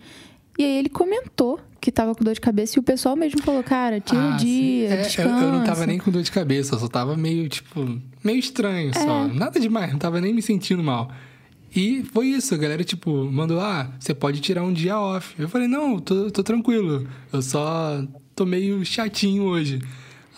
E 0.59 0.65
aí 0.65 0.79
ele 0.79 0.89
comentou 0.89 1.59
que 1.81 1.91
tava 1.91 2.15
com 2.15 2.23
dor 2.23 2.35
de 2.35 2.41
cabeça 2.41 2.79
e 2.79 2.81
o 2.81 2.83
pessoal 2.83 3.17
mesmo 3.17 3.43
falou, 3.43 3.63
cara, 3.63 4.01
tira 4.01 4.21
um 4.21 4.33
ah, 4.33 4.37
dia, 4.37 4.91
é, 4.91 4.97
descansa. 5.03 5.29
Eu, 5.29 5.49
eu, 5.49 5.53
não 5.53 5.65
tava 5.65 5.87
nem 5.87 5.99
com 5.99 6.11
dor 6.11 6.23
de 6.23 6.31
cabeça, 6.31 6.75
eu 6.75 6.79
só 6.79 6.89
tava 6.89 7.17
meio, 7.17 7.49
tipo, 7.49 7.99
meio 8.23 8.39
estranho 8.39 8.93
só. 8.93 9.25
É. 9.25 9.33
Nada 9.33 9.59
demais, 9.59 9.91
não 9.93 9.99
tava 9.99 10.21
nem 10.21 10.35
me 10.35 10.43
sentindo 10.43 10.83
mal. 10.83 11.11
E 11.75 12.03
foi 12.13 12.27
isso, 12.27 12.55
a 12.55 12.59
galera, 12.59 12.85
tipo, 12.85 13.25
mandou, 13.31 13.61
ah, 13.61 13.91
você 13.99 14.13
pode 14.13 14.41
tirar 14.41 14.63
um 14.63 14.73
dia 14.73 14.99
off. 14.99 15.35
Eu 15.39 15.49
falei, 15.49 15.69
não, 15.69 15.99
tô, 15.99 16.31
tô 16.31 16.43
tranquilo, 16.43 17.09
eu 17.33 17.41
só 17.41 18.05
tô 18.35 18.45
meio 18.45 18.85
chatinho 18.85 19.45
hoje. 19.45 19.81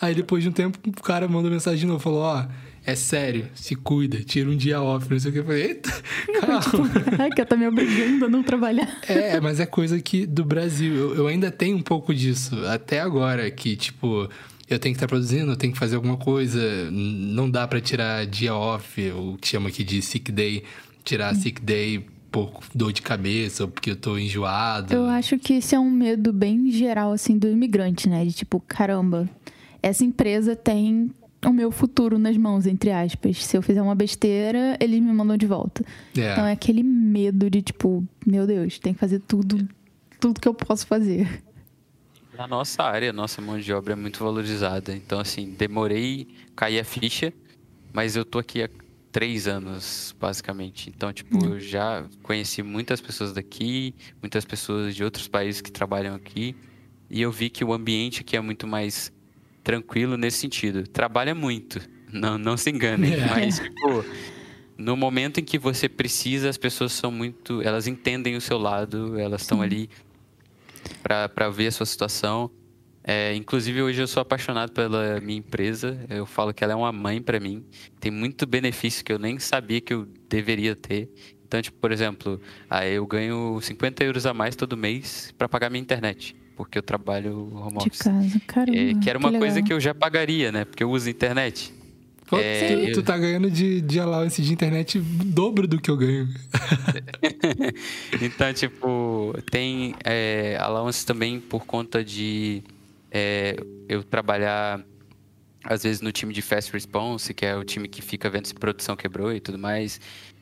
Aí 0.01 0.15
depois 0.15 0.43
de 0.43 0.51
um 0.51 0.53
tempo, 0.53 0.79
o 0.87 1.03
cara 1.03 1.27
mandou 1.27 1.51
mensagem 1.51 1.81
de 1.81 1.87
novo, 1.87 1.99
falou, 1.99 2.21
ó... 2.21 2.43
Oh, 2.43 2.62
é 2.85 2.95
sério, 2.95 3.49
se 3.55 3.77
cuida, 3.77 4.19
tira 4.23 4.51
um 4.51 4.57
dia 4.57 4.83
off, 4.83 5.09
não 5.09 5.19
sei 5.19 5.31
o 5.31 5.33
que. 5.33 5.39
Eu 5.41 5.45
falei, 5.45 5.63
eita, 5.63 5.91
calma. 6.41 6.61
tipo, 6.61 7.35
que 7.35 7.45
tá 7.45 7.57
me 7.57 7.67
obrigando 7.67 8.25
a 8.25 8.29
não 8.29 8.43
trabalhar. 8.43 9.01
É, 9.09 9.41
mas 9.41 9.61
é 9.61 9.67
coisa 9.67 10.01
que 10.01 10.27
do 10.27 10.45
Brasil, 10.45 10.95
eu, 10.95 11.15
eu 11.15 11.27
ainda 11.27 11.51
tenho 11.51 11.77
um 11.77 11.83
pouco 11.83 12.15
disso, 12.15 12.57
até 12.67 13.01
agora, 13.01 13.51
que 13.51 13.77
tipo, 13.77 14.29
eu 14.69 14.79
tenho 14.79 14.95
que 14.95 14.97
estar 14.97 15.07
produzindo, 15.07 15.53
eu 15.53 15.57
tenho 15.57 15.73
que 15.73 15.79
fazer 15.79 15.97
alguma 15.97 16.17
coisa, 16.17 16.91
não 16.91 17.49
dá 17.49 17.69
para 17.69 17.81
tirar 17.81 18.27
dia 18.27 18.55
off, 18.55 19.01
eu 19.01 19.39
chamo 19.43 19.69
aqui 19.69 19.85
de 19.85 20.03
sick 20.03 20.33
day, 20.33 20.65
tirar 21.05 21.33
hum. 21.33 21.41
sick 21.41 21.61
day 21.61 22.05
por 22.33 22.63
dor 22.75 22.93
de 22.93 23.03
cabeça 23.03 23.65
ou 23.65 23.69
porque 23.69 23.91
eu 23.91 23.97
tô 23.97 24.19
enjoado. 24.19 24.93
Eu 24.93 25.05
acho 25.05 25.39
que 25.39 25.55
esse 25.55 25.75
é 25.75 25.79
um 25.79 25.91
medo 25.91 26.33
bem 26.33 26.71
geral, 26.71 27.13
assim, 27.13 27.39
do 27.39 27.47
imigrante, 27.47 28.09
né? 28.09 28.25
De 28.25 28.33
tipo, 28.33 28.59
caramba, 28.67 29.29
essa 29.83 30.03
empresa 30.03 30.57
tem 30.57 31.11
o 31.51 31.53
meu 31.53 31.71
futuro 31.71 32.19
nas 32.19 32.37
mãos, 32.37 32.67
entre 32.67 32.91
aspas. 32.91 33.45
Se 33.45 33.57
eu 33.57 33.63
fizer 33.63 33.83
uma 33.83 33.95
besteira, 33.95 34.77
eles 34.81 35.01
me 35.01 35.13
mandam 35.13 35.37
de 35.37 35.47
volta. 35.47 35.85
É. 36.17 36.33
Então 36.33 36.47
é 36.47 36.53
aquele 36.53 36.83
medo 36.83 37.51
de, 37.51 37.63
tipo, 37.63 38.07
meu 38.27 38.47
Deus, 38.47 38.79
tem 38.79 38.95
que 38.95 39.01
fazer 39.01 39.21
tudo, 39.21 39.69
tudo 40.21 40.41
que 40.41 40.49
eu 40.49 40.55
posso 40.55 40.87
fazer. 40.87 41.43
Na 42.37 42.47
nossa 42.47 42.83
área, 42.83 43.13
nossa 43.13 43.43
mão 43.43 43.59
de 43.59 43.73
obra 43.73 43.93
é 43.93 43.97
muito 43.97 44.23
valorizada. 44.23 44.95
Então, 44.95 45.21
assim, 45.21 45.51
demorei 45.51 46.29
cair 46.57 46.81
a 46.81 46.85
ficha, 46.85 47.33
mas 47.93 48.17
eu 48.17 48.25
tô 48.25 48.39
aqui 48.39 48.63
há 48.63 48.69
três 49.11 49.47
anos, 49.47 50.17
basicamente. 50.19 50.89
Então, 50.89 51.13
tipo, 51.13 51.37
hum. 51.37 51.55
eu 51.55 51.61
já 51.61 52.05
conheci 52.23 52.63
muitas 52.63 53.01
pessoas 53.01 53.33
daqui, 53.35 53.95
muitas 54.23 54.45
pessoas 54.45 54.97
de 54.97 55.05
outros 55.05 55.29
países 55.29 55.61
que 55.61 55.71
trabalham 55.71 56.15
aqui. 56.15 56.57
E 57.11 57.21
eu 57.21 57.31
vi 57.31 57.51
que 57.51 57.63
o 57.63 57.75
ambiente 57.75 58.23
aqui 58.23 58.37
é 58.37 58.41
muito 58.41 58.67
mais 58.67 59.13
tranquilo 59.63 60.17
nesse 60.17 60.39
sentido. 60.39 60.87
Trabalha 60.87 61.35
muito, 61.35 61.81
não, 62.13 62.37
não 62.37 62.57
se 62.57 62.71
enganem, 62.71 63.15
é. 63.15 63.27
mas, 63.27 63.59
tipo, 63.59 64.05
no 64.77 64.97
momento 64.97 65.41
em 65.41 65.45
que 65.45 65.59
você 65.59 65.89
precisa, 65.89 66.49
as 66.49 66.59
pessoas 66.59 66.93
são 66.93 67.11
muito. 67.11 67.63
Elas 67.63 67.87
entendem 67.87 68.37
o 68.37 68.41
seu 68.41 68.59
lado, 68.59 69.19
elas 69.19 69.43
estão 69.43 69.63
ali 69.63 69.89
para 71.03 71.49
ver 71.51 71.69
a 71.69 71.73
sua 71.73 71.87
situação. 71.87 72.51
É, 73.05 73.35
inclusive, 73.35 73.83
hoje 73.83 74.01
eu 74.01 74.07
sou 74.07 74.21
apaixonado 74.21 74.73
pela 74.73 75.21
minha 75.21 75.39
empresa. 75.39 75.99
Eu 76.09 76.25
falo 76.25 76.55
que 76.55 76.63
ela 76.63 76.73
é 76.73 76.77
uma 76.77 76.93
mãe 76.93 77.21
para 77.21 77.41
mim. 77.41 77.65
Tem 77.99 78.13
muito 78.13 78.47
benefício 78.47 79.05
que 79.05 79.13
eu 79.13 79.19
nem 79.19 79.39
sabia 79.39 79.81
que 79.81 79.93
eu 79.93 80.07
deveria 80.29 80.77
ter. 80.77 81.11
Então, 81.45 81.61
tipo, 81.61 81.79
por 81.79 81.93
exemplo, 81.93 82.41
aí 82.71 82.95
eu 82.95 83.07
ganho 83.07 83.61
50 83.61 84.05
euros 84.05 84.25
a 84.25 84.33
mais 84.33 84.57
todo 84.57 84.77
mês 84.77 85.35
para 85.37 85.49
pagar 85.49 85.69
minha 85.69 85.83
internet 85.83 86.35
porque 86.65 86.79
eu 86.79 86.83
trabalho 86.83 87.53
home 87.55 87.77
office. 87.77 87.99
De 87.99 88.05
casa, 88.05 88.41
caramba. 88.47 88.79
É, 88.79 88.95
que 88.95 89.11
era 89.11 89.19
uma 89.19 89.33
que 89.33 89.39
coisa 89.39 89.63
que 89.63 89.73
eu 89.73 89.81
já 89.81 89.95
pagaria, 89.95 90.53
né? 90.53 90.65
Porque 90.65 90.85
eu 90.85 90.91
uso 90.91 91.11
internet. 91.11 91.75
É, 92.33 92.87
tu, 92.87 93.01
tu 93.01 93.03
tá 93.03 93.19
ganhando 93.19 93.51
de, 93.51 93.81
de 93.81 94.01
allowance 94.01 94.41
de 94.41 94.53
internet 94.53 94.99
dobro 94.99 95.67
do 95.67 95.81
que 95.81 95.91
eu 95.91 95.97
ganho. 95.97 96.29
então, 98.23 98.55
tipo, 98.55 99.35
tem 99.51 99.95
é, 100.05 100.57
allowance 100.59 101.05
também 101.05 101.41
por 101.41 101.67
conta 101.67 102.03
de 102.03 102.63
é, 103.11 103.57
eu 103.89 104.03
trabalhar, 104.03 104.81
às 105.65 105.83
vezes, 105.83 106.01
no 106.01 106.11
time 106.11 106.33
de 106.33 106.41
Fast 106.41 106.73
Response, 106.73 107.35
que 107.35 107.45
é 107.45 107.55
o 107.55 107.65
time 107.65 107.87
que 107.87 108.01
fica 108.01 108.31
vendo 108.31 108.47
se 108.47 108.55
produção 108.55 108.97
quebrou 108.97 109.33
e 109.33 109.41
tudo 109.41 109.59
mais. 109.59 110.01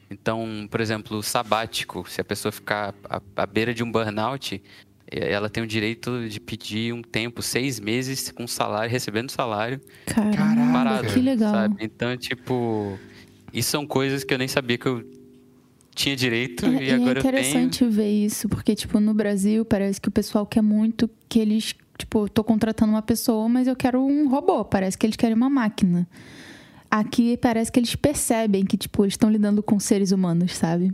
Então, 0.09 0.69
por 0.71 0.81
exemplo, 0.81 1.23
sabático, 1.23 2.05
se 2.09 2.21
a 2.21 2.25
pessoa 2.25 2.53
ficar 2.53 2.95
à, 3.09 3.21
à 3.37 3.47
beira 3.47 3.73
de 3.73 3.83
um 3.83 3.91
burnout, 3.91 4.63
ela 5.11 5.51
tem 5.51 5.63
o 5.63 5.67
direito 5.67 6.29
de 6.29 6.39
pedir 6.39 6.93
um 6.95 7.03
tempo, 7.03 7.43
seis 7.43 7.81
meses 7.81 8.31
com 8.31 8.47
salário, 8.47 8.91
recebendo 8.91 9.31
salário. 9.31 9.81
Caramba, 10.07 10.73
parado, 10.73 11.13
que 11.13 11.21
legal. 11.21 11.53
Sabe? 11.53 11.77
Então, 11.81 12.17
tipo, 12.17 12.99
isso 13.53 13.71
são 13.71 13.87
coisas 13.87 14.23
que 14.23 14.33
eu 14.33 14.39
nem 14.39 14.47
sabia 14.47 14.79
que 14.79 14.87
eu 14.87 15.05
tinha 15.95 16.15
direito 16.15 16.65
é, 16.65 16.85
e 16.85 16.93
agora 16.93 17.19
eu 17.19 17.23
tenho. 17.23 17.37
É 17.37 17.41
interessante 17.41 17.85
ver 17.87 18.09
isso, 18.09 18.49
porque, 18.49 18.75
tipo, 18.75 19.01
no 19.01 19.13
Brasil 19.13 19.65
parece 19.65 20.01
que 20.01 20.09
o 20.09 20.13
pessoal 20.13 20.47
quer 20.47 20.63
muito 20.63 21.11
que 21.29 21.41
eles, 21.41 21.75
tipo, 21.99 22.29
tô 22.29 22.45
contratando 22.45 22.93
uma 22.93 23.03
pessoa, 23.03 23.49
mas 23.49 23.67
eu 23.67 23.75
quero 23.75 24.01
um 24.01 24.29
robô. 24.29 24.65
Parece 24.65 24.97
que 24.97 25.07
eles 25.07 25.17
querem 25.17 25.35
uma 25.35 25.51
máquina. 25.51 26.07
aqui 26.89 27.37
parece 27.37 27.71
que 27.71 27.81
eles 27.81 27.97
percebem 27.97 28.65
que, 28.65 28.77
tipo, 28.77 29.05
eles 29.05 29.15
estão 29.15 29.29
lidando 29.31 29.63
com 29.63 29.79
seres 29.81 30.13
humanos, 30.13 30.55
sabe? 30.57 30.93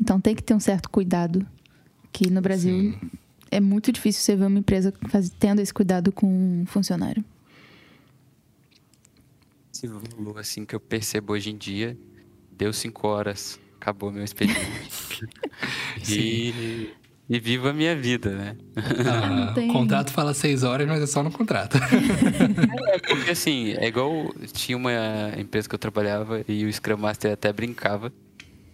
Então 0.00 0.20
tem 0.20 0.34
que 0.34 0.42
ter 0.42 0.54
um 0.54 0.60
certo 0.60 0.90
cuidado. 0.90 1.46
Que 2.12 2.30
no 2.30 2.40
Brasil 2.40 2.92
Sim. 2.92 3.10
É 3.56 3.60
muito 3.60 3.92
difícil 3.92 4.20
você 4.22 4.36
ver 4.36 4.46
uma 4.46 4.58
empresa 4.58 4.92
faz- 5.08 5.30
tendo 5.38 5.60
esse 5.60 5.72
cuidado 5.72 6.10
com 6.12 6.26
um 6.26 6.66
funcionário. 6.66 7.24
Esse 9.72 9.86
valor, 9.88 10.38
assim, 10.38 10.64
que 10.64 10.74
eu 10.74 10.80
percebo 10.80 11.32
hoje 11.32 11.50
em 11.50 11.56
dia, 11.56 11.96
deu 12.52 12.72
cinco 12.72 13.08
horas, 13.08 13.58
acabou 13.80 14.10
meu 14.12 14.22
expediente. 14.24 15.26
e, 16.08 16.88
e 17.28 17.38
vivo 17.40 17.68
a 17.68 17.72
minha 17.72 17.96
vida, 17.96 18.30
né? 18.36 18.56
Ah, 18.76 19.52
tem- 19.54 19.70
O 19.70 19.72
contrato 19.72 20.10
fala 20.12 20.32
seis 20.34 20.62
horas, 20.62 20.86
mas 20.86 21.02
é 21.02 21.06
só 21.06 21.22
no 21.22 21.30
contrato. 21.30 21.76
É 22.94 22.98
porque 22.98 23.32
assim, 23.32 23.72
é 23.72 23.88
igual. 23.88 24.32
Tinha 24.52 24.76
uma 24.76 24.92
empresa 25.36 25.68
que 25.68 25.74
eu 25.74 25.78
trabalhava 25.78 26.44
e 26.46 26.64
o 26.64 26.72
Scrum 26.72 26.96
Master 26.96 27.32
até 27.32 27.52
brincava 27.52 28.12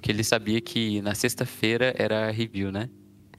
que 0.03 0.11
ele 0.13 0.23
sabia 0.23 0.61
que 0.61 1.01
na 1.01 1.15
sexta-feira 1.15 1.95
era 1.97 2.31
review, 2.31 2.71
né? 2.71 2.91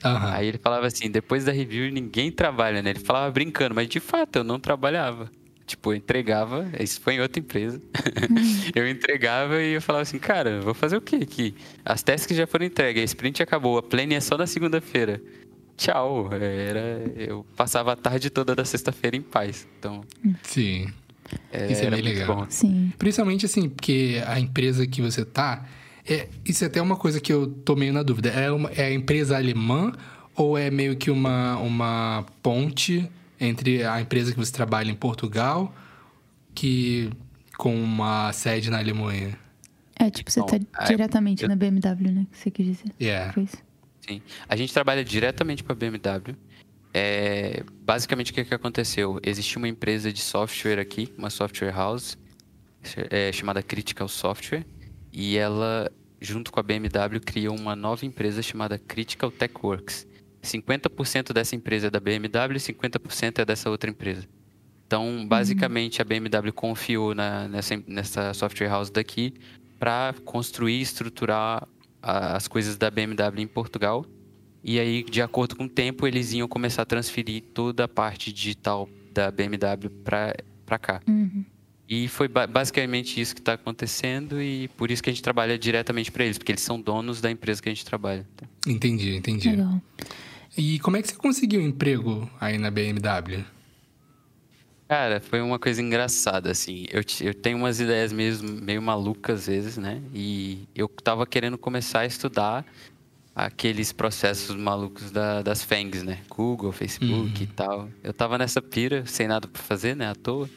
Aham. 0.03 0.33
Aí 0.33 0.47
ele 0.47 0.57
falava 0.57 0.87
assim: 0.87 1.09
depois 1.09 1.45
da 1.45 1.51
review 1.51 1.91
ninguém 1.91 2.31
trabalha, 2.31 2.81
né? 2.81 2.89
Ele 2.91 2.99
falava 2.99 3.29
brincando, 3.31 3.75
mas 3.75 3.87
de 3.87 3.99
fato 3.99 4.37
eu 4.37 4.43
não 4.43 4.59
trabalhava. 4.59 5.29
Tipo, 5.65 5.93
eu 5.93 5.95
entregava, 5.97 6.69
isso 6.79 6.99
foi 6.99 7.13
em 7.13 7.21
outra 7.21 7.39
empresa. 7.39 7.81
eu 8.75 8.89
entregava 8.89 9.61
e 9.61 9.73
eu 9.73 9.81
falava 9.81 10.01
assim, 10.03 10.19
cara, 10.19 10.59
vou 10.59 10.73
fazer 10.73 10.97
o 10.97 11.01
quê 11.01 11.17
aqui? 11.17 11.55
As 11.85 12.03
tasks 12.03 12.35
já 12.35 12.45
foram 12.45 12.65
entregues, 12.65 13.01
a 13.01 13.05
sprint 13.05 13.41
acabou, 13.41 13.77
a 13.77 13.83
plane 13.83 14.15
é 14.15 14.19
só 14.19 14.37
na 14.37 14.45
segunda-feira. 14.45 15.21
Tchau. 15.77 16.29
Era, 16.33 17.01
eu 17.15 17.45
passava 17.55 17.93
a 17.93 17.95
tarde 17.95 18.29
toda 18.29 18.53
da 18.53 18.65
sexta-feira 18.65 19.15
em 19.15 19.21
paz. 19.21 19.65
Então, 19.79 20.03
Sim. 20.43 20.87
é, 21.51 21.71
Isso 21.71 21.83
é 21.83 21.85
era 21.85 21.95
bem 21.95 22.03
muito 22.05 22.19
legal. 22.19 22.35
bom. 22.35 22.45
Sim. 22.49 22.91
Principalmente 22.97 23.45
assim, 23.45 23.69
porque 23.69 24.21
a 24.27 24.39
empresa 24.39 24.85
que 24.85 25.01
você 25.01 25.23
tá. 25.23 25.65
É, 26.07 26.27
isso 26.45 26.63
é 26.63 26.67
até 26.67 26.81
uma 26.81 26.95
coisa 26.95 27.19
que 27.19 27.31
eu 27.31 27.47
tô 27.47 27.75
meio 27.75 27.93
na 27.93 28.03
dúvida. 28.03 28.29
É, 28.29 28.51
uma, 28.51 28.69
é 28.71 28.85
a 28.85 28.93
empresa 28.93 29.37
alemã 29.37 29.91
ou 30.35 30.57
é 30.57 30.71
meio 30.71 30.95
que 30.95 31.11
uma, 31.11 31.57
uma 31.57 32.25
ponte 32.41 33.09
entre 33.39 33.83
a 33.83 34.01
empresa 34.01 34.31
que 34.31 34.37
você 34.37 34.51
trabalha 34.51 34.89
em 34.91 34.95
Portugal 34.95 35.73
que 36.53 37.09
com 37.57 37.75
uma 37.75 38.31
sede 38.33 38.69
na 38.69 38.79
Alemanha? 38.79 39.37
É, 39.99 40.09
tipo, 40.09 40.31
você 40.31 40.39
Bom, 40.39 40.47
tá 40.47 40.57
aí 40.73 40.87
diretamente 40.87 41.43
eu- 41.43 41.49
na 41.49 41.55
BMW, 41.55 42.11
né? 42.11 42.27
Que 42.31 42.37
você 42.37 42.49
quis 42.51 42.65
dizer. 42.65 42.91
Yeah. 42.99 43.33
Foi 43.33 43.43
isso. 43.43 43.57
Sim. 44.07 44.21
A 44.49 44.55
gente 44.55 44.73
trabalha 44.73 45.03
diretamente 45.03 45.63
para 45.63 45.73
a 45.73 45.75
BMW. 45.75 46.35
É, 46.93 47.63
basicamente, 47.85 48.31
o 48.31 48.33
que, 48.33 48.43
que 48.43 48.53
aconteceu? 48.53 49.19
Existia 49.23 49.57
uma 49.59 49.67
empresa 49.67 50.11
de 50.11 50.19
software 50.19 50.79
aqui, 50.79 51.13
uma 51.17 51.29
software 51.29 51.71
house, 51.71 52.17
é, 53.09 53.31
chamada 53.31 53.61
Critical 53.61 54.07
Software, 54.07 54.65
e 55.13 55.37
ela, 55.37 55.91
junto 56.19 56.51
com 56.51 56.59
a 56.59 56.63
BMW, 56.63 57.19
criou 57.19 57.55
uma 57.57 57.75
nova 57.75 58.05
empresa 58.05 58.41
chamada 58.41 58.77
Critical 58.77 59.31
Tech 59.31 59.53
Works. 59.61 60.07
50% 60.43 61.33
dessa 61.33 61.55
empresa 61.55 61.87
é 61.87 61.89
da 61.89 61.99
BMW 61.99 62.55
e 62.55 62.59
50% 62.59 63.39
é 63.39 63.45
dessa 63.45 63.69
outra 63.69 63.89
empresa. 63.89 64.27
Então, 64.87 65.25
basicamente, 65.27 66.01
a 66.01 66.05
BMW 66.05 66.51
confiou 66.51 67.13
na- 67.15 67.47
nessa, 67.47 67.81
nessa 67.87 68.33
software 68.33 68.67
house 68.67 68.89
daqui 68.89 69.33
para 69.79 70.13
construir 70.25 70.79
e 70.79 70.81
estruturar 70.81 71.67
a- 72.01 72.35
as 72.35 72.47
coisas 72.47 72.77
da 72.77 72.89
BMW 72.91 73.41
em 73.43 73.47
Portugal. 73.47 74.05
E 74.63 74.79
aí, 74.79 75.03
de 75.03 75.21
acordo 75.21 75.55
com 75.55 75.63
o 75.65 75.69
tempo, 75.69 76.05
eles 76.07 76.33
iam 76.33 76.47
começar 76.47 76.81
a 76.81 76.85
transferir 76.85 77.43
toda 77.53 77.85
a 77.85 77.87
parte 77.87 78.33
digital 78.33 78.87
da 79.13 79.31
BMW 79.31 79.89
para 80.03 80.79
cá. 80.79 81.01
Uhum. 81.07 81.45
E 81.93 82.07
foi 82.07 82.29
ba- 82.29 82.47
basicamente 82.47 83.19
isso 83.19 83.35
que 83.35 83.41
está 83.41 83.51
acontecendo 83.53 84.41
e 84.41 84.69
por 84.77 84.89
isso 84.89 85.03
que 85.03 85.09
a 85.09 85.13
gente 85.13 85.21
trabalha 85.21 85.59
diretamente 85.59 86.09
para 86.09 86.23
eles, 86.23 86.37
porque 86.37 86.53
eles 86.53 86.61
são 86.61 86.79
donos 86.79 87.19
da 87.19 87.29
empresa 87.29 87.61
que 87.61 87.67
a 87.67 87.71
gente 87.73 87.83
trabalha. 87.83 88.25
Entendi, 88.65 89.13
entendi. 89.13 89.49
Legal. 89.49 89.81
E 90.57 90.79
como 90.79 90.95
é 90.95 91.01
que 91.01 91.09
você 91.09 91.15
conseguiu 91.15 91.59
um 91.59 91.65
emprego 91.65 92.31
aí 92.39 92.57
na 92.57 92.71
BMW? 92.71 93.43
Cara, 94.87 95.19
foi 95.19 95.41
uma 95.41 95.59
coisa 95.59 95.81
engraçada, 95.81 96.49
assim. 96.49 96.85
Eu, 96.89 97.01
eu 97.21 97.33
tenho 97.33 97.57
umas 97.57 97.81
ideias 97.81 98.13
mesmo 98.13 98.49
meio 98.61 98.81
malucas 98.81 99.41
às 99.41 99.47
vezes, 99.47 99.77
né? 99.77 100.01
E 100.13 100.67
eu 100.73 100.87
tava 100.87 101.27
querendo 101.27 101.57
começar 101.57 102.01
a 102.01 102.05
estudar 102.05 102.65
aqueles 103.35 103.91
processos 103.91 104.55
malucos 104.55 105.11
da- 105.11 105.41
das 105.41 105.61
FANGs, 105.61 106.03
né? 106.03 106.19
Google, 106.29 106.71
Facebook 106.71 107.43
e 107.43 107.47
tal. 107.47 107.89
Eu 108.01 108.13
tava 108.13 108.37
nessa 108.37 108.61
pira, 108.61 109.05
sem 109.05 109.27
nada 109.27 109.45
pra 109.47 109.61
fazer, 109.61 109.93
né? 109.95 110.09
À 110.09 110.15
toa. 110.15 110.49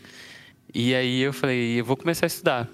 E 0.75 0.95
aí 0.95 1.21
eu 1.21 1.33
falei, 1.33 1.79
eu 1.79 1.85
vou 1.85 1.97
começar 1.97 2.27
a 2.27 2.29
estudar. 2.29 2.71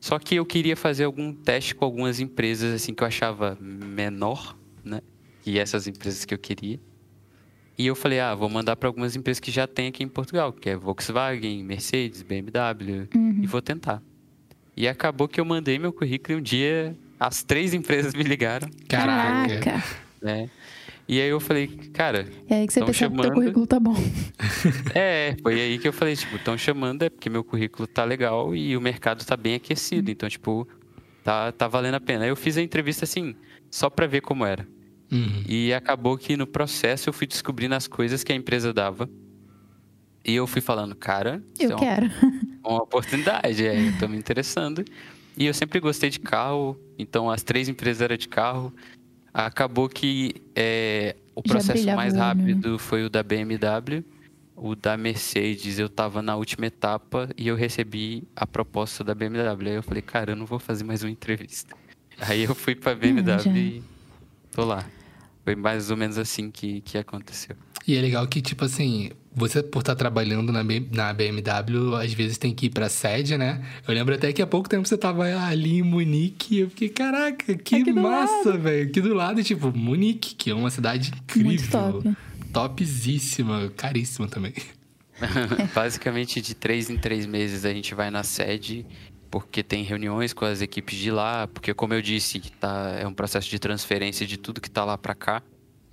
Só 0.00 0.18
que 0.18 0.34
eu 0.34 0.44
queria 0.44 0.76
fazer 0.76 1.04
algum 1.04 1.32
teste 1.32 1.74
com 1.74 1.84
algumas 1.84 2.20
empresas, 2.20 2.74
assim, 2.74 2.92
que 2.92 3.02
eu 3.02 3.06
achava 3.06 3.56
menor, 3.60 4.56
né? 4.84 5.00
Que 5.42 5.58
essas 5.58 5.86
empresas 5.86 6.24
que 6.24 6.34
eu 6.34 6.38
queria. 6.38 6.78
E 7.78 7.86
eu 7.86 7.94
falei, 7.94 8.20
ah, 8.20 8.34
vou 8.34 8.48
mandar 8.48 8.76
para 8.76 8.88
algumas 8.88 9.16
empresas 9.16 9.40
que 9.40 9.50
já 9.50 9.66
tem 9.66 9.88
aqui 9.88 10.04
em 10.04 10.08
Portugal, 10.08 10.52
que 10.52 10.68
é 10.68 10.76
Volkswagen, 10.76 11.62
Mercedes, 11.64 12.22
BMW, 12.22 13.08
e 13.42 13.46
vou 13.46 13.62
tentar. 13.62 14.02
E 14.76 14.86
acabou 14.86 15.26
que 15.28 15.40
eu 15.40 15.44
mandei 15.44 15.78
meu 15.78 15.92
currículo 15.92 16.38
e 16.38 16.40
um 16.40 16.42
dia 16.42 16.96
as 17.18 17.42
três 17.42 17.72
empresas 17.74 18.14
me 18.14 18.24
ligaram, 18.24 18.68
Caraca. 18.88 19.58
Caraca. 19.60 19.84
né? 20.20 20.50
E 21.06 21.20
aí 21.20 21.28
eu 21.28 21.38
falei, 21.38 21.66
cara, 21.92 22.26
É 22.48 22.56
aí 22.56 22.66
que 22.66 22.72
você 22.72 22.80
Tão 22.80 22.86
percebe 22.86 23.14
que 23.14 23.20
teu 23.20 23.24
chamando. 23.30 23.34
currículo 23.42 23.66
tá 23.66 23.78
bom. 23.78 23.94
é, 24.94 25.36
foi 25.42 25.60
aí 25.60 25.78
que 25.78 25.86
eu 25.86 25.92
falei, 25.92 26.16
tipo, 26.16 26.36
estão 26.36 26.56
chamando 26.56 27.02
é 27.02 27.10
porque 27.10 27.28
meu 27.28 27.44
currículo 27.44 27.86
tá 27.86 28.04
legal 28.04 28.54
e 28.56 28.74
o 28.76 28.80
mercado 28.80 29.24
tá 29.24 29.36
bem 29.36 29.54
aquecido, 29.56 30.10
então, 30.10 30.28
tipo, 30.28 30.66
tá, 31.22 31.52
tá 31.52 31.68
valendo 31.68 31.96
a 31.96 32.00
pena. 32.00 32.24
Aí 32.24 32.30
eu 32.30 32.36
fiz 32.36 32.56
a 32.56 32.62
entrevista 32.62 33.04
assim, 33.04 33.34
só 33.70 33.90
pra 33.90 34.06
ver 34.06 34.22
como 34.22 34.46
era. 34.46 34.66
Uhum. 35.12 35.44
E 35.46 35.74
acabou 35.74 36.16
que 36.16 36.36
no 36.36 36.46
processo 36.46 37.08
eu 37.08 37.12
fui 37.12 37.26
descobrindo 37.26 37.74
as 37.74 37.86
coisas 37.86 38.24
que 38.24 38.32
a 38.32 38.36
empresa 38.36 38.72
dava. 38.72 39.08
E 40.24 40.34
eu 40.34 40.46
fui 40.46 40.62
falando, 40.62 40.94
cara, 40.96 41.42
Eu 41.60 41.72
é 41.72 41.74
uma, 41.74 41.78
quero. 41.80 42.10
uma 42.64 42.82
oportunidade, 42.82 43.66
é, 43.66 43.88
eu 43.88 43.98
tô 43.98 44.08
me 44.08 44.16
interessando. 44.16 44.82
E 45.36 45.44
eu 45.44 45.52
sempre 45.52 45.80
gostei 45.80 46.08
de 46.08 46.18
carro, 46.18 46.80
então 46.98 47.28
as 47.30 47.42
três 47.42 47.68
empresas 47.68 48.00
eram 48.00 48.16
de 48.16 48.26
carro. 48.28 48.72
Acabou 49.34 49.88
que 49.88 50.36
é, 50.54 51.16
o 51.34 51.42
processo 51.42 51.84
mais 51.96 52.14
né? 52.14 52.20
rápido 52.20 52.78
foi 52.78 53.04
o 53.04 53.10
da 53.10 53.20
BMW. 53.20 54.04
O 54.54 54.76
da 54.76 54.96
Mercedes, 54.96 55.80
eu 55.80 55.88
tava 55.88 56.22
na 56.22 56.36
última 56.36 56.66
etapa 56.66 57.28
e 57.36 57.48
eu 57.48 57.56
recebi 57.56 58.22
a 58.36 58.46
proposta 58.46 59.02
da 59.02 59.12
BMW. 59.12 59.70
Aí 59.70 59.74
eu 59.74 59.82
falei, 59.82 60.02
cara, 60.02 60.30
eu 60.30 60.36
não 60.36 60.46
vou 60.46 60.60
fazer 60.60 60.84
mais 60.84 61.02
uma 61.02 61.10
entrevista. 61.10 61.76
Aí 62.20 62.44
eu 62.44 62.54
fui 62.54 62.76
pra 62.76 62.94
BMW 62.94 63.56
e 63.56 63.82
tô 64.52 64.64
lá. 64.64 64.86
Foi 65.42 65.56
mais 65.56 65.90
ou 65.90 65.96
menos 65.96 66.16
assim 66.16 66.48
que, 66.48 66.80
que 66.82 66.96
aconteceu. 66.96 67.56
E 67.86 67.96
é 67.96 68.00
legal 68.00 68.26
que, 68.26 68.40
tipo 68.40 68.64
assim, 68.64 69.10
você 69.34 69.62
por 69.62 69.80
estar 69.80 69.94
trabalhando 69.94 70.52
na, 70.52 70.62
BMW, 71.12 71.96
às 71.96 72.12
vezes 72.12 72.38
tem 72.38 72.54
que 72.54 72.66
ir 72.66 72.70
pra 72.70 72.88
sede, 72.88 73.36
né? 73.36 73.62
Eu 73.86 73.92
lembro 73.92 74.14
até 74.14 74.32
que 74.32 74.40
há 74.40 74.46
pouco 74.46 74.68
tempo 74.68 74.86
você 74.86 74.96
tava 74.96 75.24
ali 75.24 75.78
em 75.78 75.82
Munique 75.82 76.54
e 76.54 76.60
eu 76.60 76.70
fiquei, 76.70 76.88
caraca, 76.88 77.54
que 77.54 77.76
Aqui 77.76 77.92
massa, 77.92 78.56
velho. 78.56 78.88
Aqui 78.88 79.00
do 79.00 79.12
lado, 79.12 79.42
tipo, 79.42 79.76
Munique, 79.76 80.34
que 80.34 80.50
é 80.50 80.54
uma 80.54 80.70
cidade 80.70 81.12
incrível. 81.14 81.52
Muito 81.52 81.70
top. 81.70 82.16
Topzíssima, 82.52 83.70
caríssima 83.76 84.28
também. 84.28 84.54
Basicamente, 85.74 86.40
de 86.40 86.54
três 86.54 86.88
em 86.88 86.96
três 86.96 87.26
meses 87.26 87.64
a 87.64 87.72
gente 87.72 87.94
vai 87.94 88.10
na 88.10 88.22
sede, 88.22 88.86
porque 89.30 89.62
tem 89.62 89.82
reuniões 89.82 90.32
com 90.32 90.44
as 90.44 90.60
equipes 90.60 90.96
de 90.96 91.10
lá, 91.10 91.48
porque 91.48 91.74
como 91.74 91.92
eu 91.92 92.00
disse, 92.00 92.40
tá, 92.60 92.96
é 92.98 93.06
um 93.06 93.12
processo 93.12 93.50
de 93.50 93.58
transferência 93.58 94.26
de 94.26 94.36
tudo 94.36 94.60
que 94.60 94.70
tá 94.70 94.84
lá 94.84 94.96
para 94.96 95.14
cá. 95.14 95.42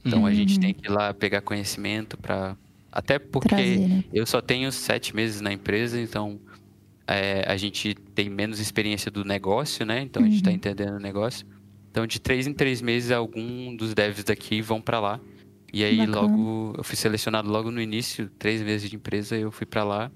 Então 0.03 0.25
a 0.25 0.33
gente 0.33 0.59
tem 0.59 0.73
que 0.73 0.87
ir 0.87 0.91
lá 0.91 1.13
pegar 1.13 1.41
conhecimento 1.41 2.17
para 2.17 2.57
até 2.91 3.17
porque 3.17 3.77
né? 3.77 4.03
eu 4.13 4.25
só 4.25 4.41
tenho 4.41 4.71
sete 4.71 5.15
meses 5.15 5.39
na 5.39 5.53
empresa, 5.53 5.99
então 5.99 6.39
é, 7.07 7.43
a 7.47 7.55
gente 7.55 7.93
tem 8.13 8.29
menos 8.29 8.59
experiência 8.59 9.09
do 9.09 9.23
negócio, 9.23 9.85
né? 9.85 10.01
Então 10.01 10.21
a 10.21 10.25
gente 10.25 10.37
está 10.37 10.51
entendendo 10.51 10.95
o 10.95 10.99
negócio. 10.99 11.45
Então 11.89 12.05
de 12.05 12.19
três 12.19 12.47
em 12.47 12.53
três 12.53 12.81
meses 12.81 13.11
algum 13.11 13.75
dos 13.75 13.93
devs 13.93 14.23
daqui 14.23 14.61
vão 14.61 14.81
para 14.81 14.99
lá. 14.99 15.19
E 15.73 15.83
aí 15.85 15.97
Bacana. 15.97 16.21
logo 16.21 16.73
eu 16.77 16.83
fui 16.83 16.97
selecionado 16.97 17.49
logo 17.49 17.71
no 17.71 17.81
início, 17.81 18.29
três 18.37 18.61
meses 18.61 18.89
de 18.89 18.95
empresa, 18.95 19.37
eu 19.37 19.51
fui 19.51 19.65
para 19.65 19.83
lá. 19.83 20.11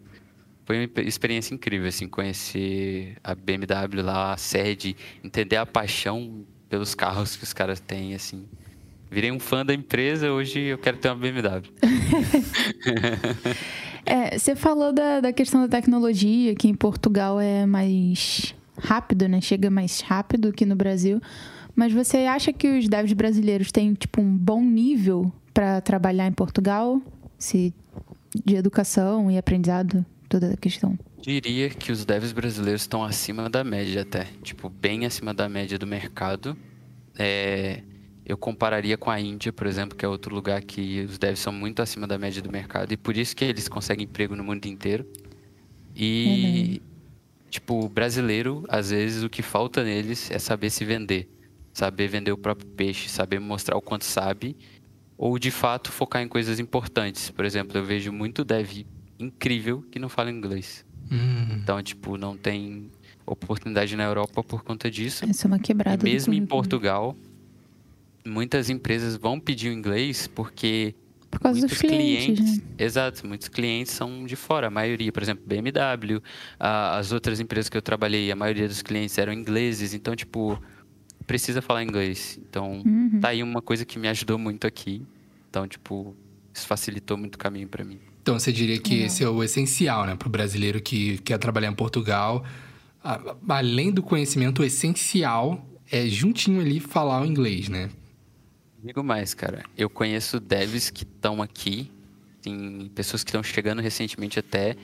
Foi 0.65 0.77
uma 0.79 1.01
experiência 1.03 1.53
incrível, 1.53 1.87
assim, 1.87 2.07
conhecer 2.07 3.17
a 3.23 3.35
BMW 3.35 4.01
lá, 4.01 4.33
a 4.33 4.37
sede, 4.37 4.95
entender 5.23 5.57
a 5.57 5.65
paixão 5.65 6.43
pelos 6.67 6.95
carros 6.95 7.35
que 7.35 7.43
os 7.43 7.53
caras 7.53 7.79
têm, 7.79 8.15
assim. 8.15 8.47
Virei 9.15 9.31
um 9.31 9.39
fã 9.39 9.65
da 9.65 9.73
empresa, 9.73 10.29
hoje 10.29 10.59
eu 10.59 10.77
quero 10.77 10.97
ter 10.97 11.07
uma 11.07 11.15
BMW. 11.15 11.71
É, 14.07 14.37
você 14.37 14.55
falou 14.55 14.93
da, 14.93 15.19
da 15.19 15.33
questão 15.33 15.61
da 15.61 15.67
tecnologia, 15.67 16.53
que 16.53 16.67
em 16.67 16.75
Portugal 16.75 17.39
é 17.39 17.65
mais 17.65 18.53
rápido, 18.77 19.27
né? 19.27 19.41
Chega 19.41 19.71
mais 19.71 19.99
rápido 20.01 20.53
que 20.53 20.63
no 20.63 20.75
Brasil. 20.75 21.19
Mas 21.75 21.91
você 21.91 22.17
acha 22.19 22.53
que 22.53 22.67
os 22.77 22.87
devs 22.87 23.13
brasileiros 23.13 23.71
têm, 23.71 23.95
tipo, 23.95 24.21
um 24.21 24.37
bom 24.37 24.61
nível 24.61 25.33
para 25.51 25.81
trabalhar 25.81 26.27
em 26.27 26.31
Portugal? 26.31 27.01
Se 27.39 27.73
de 28.45 28.55
educação 28.55 29.31
e 29.31 29.39
aprendizado, 29.39 30.05
toda 30.29 30.53
a 30.53 30.57
questão. 30.57 30.95
diria 31.19 31.69
que 31.71 31.91
os 31.91 32.05
devs 32.05 32.31
brasileiros 32.31 32.83
estão 32.83 33.03
acima 33.03 33.49
da 33.49 33.63
média 33.63 34.03
até. 34.03 34.27
Tipo, 34.43 34.69
bem 34.69 35.03
acima 35.03 35.33
da 35.33 35.49
média 35.49 35.79
do 35.79 35.87
mercado. 35.87 36.55
É, 37.17 37.81
eu 38.25 38.37
compararia 38.37 38.97
com 38.97 39.11
a 39.11 39.19
Índia, 39.19 39.53
por 39.53 39.67
exemplo, 39.67 39.95
que 39.95 40.03
é 40.03 40.07
outro 40.07 40.33
lugar 40.33 40.61
que 40.63 41.01
os 41.01 41.17
devs 41.19 41.39
são 41.39 41.53
muito 41.53 41.81
acima 41.81 42.07
da 42.07 42.17
média 42.17 42.41
do 42.41 42.51
mercado. 42.51 42.91
E 42.91 42.97
por 42.97 43.15
isso 43.15 43.35
que 43.35 43.45
eles 43.45 43.67
conseguem 43.67 44.05
emprego 44.05 44.35
no 44.35 44.43
mundo 44.43 44.65
inteiro. 44.65 45.05
E, 45.95 46.81
tipo, 47.51 47.87
brasileiro, 47.87 48.63
às 48.67 48.89
vezes, 48.89 49.23
o 49.23 49.29
que 49.29 49.43
falta 49.43 49.83
neles 49.83 50.31
é 50.31 50.39
saber 50.39 50.71
se 50.71 50.83
vender. 50.83 51.29
Saber 51.71 52.07
vender 52.07 52.31
o 52.31 52.37
próprio 52.37 52.67
peixe, 52.67 53.09
saber 53.09 53.39
mostrar 53.39 53.77
o 53.77 53.81
quanto 53.81 54.05
sabe. 54.05 54.57
Ou, 55.15 55.37
de 55.37 55.51
fato, 55.51 55.91
focar 55.91 56.23
em 56.23 56.27
coisas 56.27 56.59
importantes. 56.59 57.29
Por 57.29 57.45
exemplo, 57.45 57.77
eu 57.77 57.83
vejo 57.85 58.11
muito 58.11 58.43
dev 58.43 58.85
incrível 59.19 59.83
que 59.91 59.99
não 59.99 60.09
fala 60.09 60.31
inglês. 60.31 60.83
Hum. 61.11 61.59
Então, 61.61 61.81
tipo, 61.83 62.17
não 62.17 62.35
tem 62.35 62.89
oportunidade 63.23 63.95
na 63.95 64.03
Europa 64.03 64.43
por 64.43 64.63
conta 64.63 64.89
disso. 64.89 65.25
Essa 65.25 65.45
é 65.45 65.47
uma 65.47 65.59
quebrada. 65.59 66.07
E 66.07 66.11
mesmo 66.11 66.33
em. 66.33 66.45
Portugal, 66.45 67.15
muitas 68.25 68.69
empresas 68.69 69.15
vão 69.15 69.39
pedir 69.39 69.69
o 69.69 69.73
inglês 69.73 70.27
porque 70.27 70.95
Por 71.29 71.39
causa 71.39 71.59
muitos 71.59 71.77
dos 71.77 71.87
clientes, 71.87 72.57
né? 72.57 72.63
exato, 72.79 73.27
muitos 73.27 73.47
clientes 73.47 73.93
são 73.93 74.25
de 74.25 74.35
fora, 74.35 74.67
a 74.67 74.69
maioria, 74.71 75.11
por 75.11 75.21
exemplo, 75.21 75.43
BMW, 75.45 76.21
a- 76.59 76.97
as 76.97 77.11
outras 77.11 77.39
empresas 77.39 77.69
que 77.69 77.77
eu 77.77 77.81
trabalhei, 77.81 78.31
a 78.31 78.35
maioria 78.35 78.67
dos 78.67 78.81
clientes 78.81 79.17
eram 79.17 79.31
ingleses, 79.33 79.93
então 79.93 80.15
tipo, 80.15 80.61
precisa 81.27 81.61
falar 81.61 81.83
inglês. 81.83 82.39
Então, 82.49 82.81
Uhum. 82.85 83.19
tá 83.19 83.29
aí 83.29 83.41
uma 83.43 83.61
coisa 83.61 83.85
que 83.85 83.97
me 83.99 84.07
ajudou 84.07 84.37
muito 84.37 84.65
aqui. 84.67 85.01
Então, 85.49 85.67
tipo, 85.67 86.15
isso 86.53 86.67
facilitou 86.67 87.17
muito 87.17 87.35
o 87.35 87.37
caminho 87.37 87.67
para 87.67 87.83
mim. 87.83 87.99
Então 88.21 88.37
você 88.39 88.51
diria 88.51 88.79
que 88.79 88.91
Legal. 88.95 89.05
esse 89.07 89.23
é 89.23 89.29
o 89.29 89.43
essencial, 89.43 90.05
né, 90.05 90.15
para 90.15 90.27
o 90.27 90.31
brasileiro 90.31 90.81
que 90.81 91.17
quer 91.19 91.37
trabalhar 91.37 91.69
em 91.69 91.75
Portugal. 91.75 92.43
A- 93.03 93.35
Além 93.49 93.91
do 93.91 94.01
conhecimento, 94.01 94.61
o 94.61 94.65
essencial 94.65 95.63
é 95.91 96.07
juntinho 96.07 96.59
ali 96.59 96.79
falar 96.79 97.21
o 97.21 97.25
inglês, 97.25 97.69
né? 97.69 97.89
Digo 98.83 99.03
mais, 99.03 99.33
cara. 99.33 99.63
Eu 99.77 99.89
conheço 99.89 100.39
devs 100.39 100.89
que 100.89 101.03
estão 101.03 101.41
aqui, 101.41 101.91
tem 102.41 102.91
pessoas 102.93 103.23
que 103.23 103.29
estão 103.29 103.41
chegando 103.41 103.81
recentemente 103.81 104.37
até, 104.39 104.75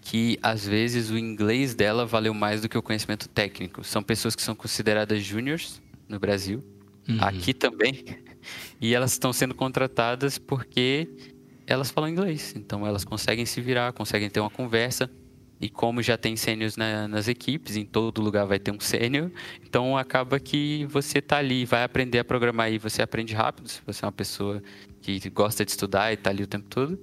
que 0.00 0.38
às 0.42 0.66
vezes 0.66 1.10
o 1.10 1.18
inglês 1.18 1.74
dela 1.74 2.06
valeu 2.06 2.32
mais 2.32 2.62
do 2.62 2.68
que 2.68 2.78
o 2.78 2.82
conhecimento 2.82 3.28
técnico. 3.28 3.84
São 3.84 4.02
pessoas 4.02 4.34
que 4.34 4.42
são 4.42 4.54
consideradas 4.54 5.22
júniors 5.22 5.80
no 6.08 6.18
Brasil, 6.18 6.62
Uhum. 7.08 7.18
aqui 7.20 7.54
também, 7.54 8.04
e 8.80 8.92
elas 8.92 9.12
estão 9.12 9.32
sendo 9.32 9.54
contratadas 9.54 10.38
porque 10.38 11.08
elas 11.66 11.88
falam 11.90 12.10
inglês. 12.10 12.52
Então 12.56 12.84
elas 12.86 13.04
conseguem 13.04 13.46
se 13.46 13.60
virar, 13.60 13.92
conseguem 13.92 14.28
ter 14.28 14.40
uma 14.40 14.50
conversa. 14.50 15.08
E 15.60 15.68
como 15.70 16.02
já 16.02 16.18
tem 16.18 16.36
sêniors 16.36 16.76
na- 16.76 17.08
nas 17.08 17.28
equipes, 17.28 17.76
em 17.76 17.84
todo 17.84 18.20
lugar 18.20 18.44
vai 18.44 18.58
ter 18.58 18.70
um 18.70 18.80
sênior, 18.80 19.30
então 19.62 19.96
acaba 19.96 20.38
que 20.38 20.84
você 20.86 21.20
tá 21.20 21.38
ali, 21.38 21.64
vai 21.64 21.82
aprender 21.82 22.18
a 22.18 22.24
programar 22.24 22.70
e 22.70 22.78
você 22.78 23.00
aprende 23.02 23.34
rápido, 23.34 23.68
se 23.68 23.80
você 23.86 24.04
é 24.04 24.06
uma 24.06 24.12
pessoa 24.12 24.62
que 25.00 25.18
gosta 25.30 25.64
de 25.64 25.70
estudar 25.70 26.12
e 26.12 26.16
tá 26.16 26.30
ali 26.30 26.42
o 26.42 26.46
tempo 26.46 26.66
todo. 26.68 26.98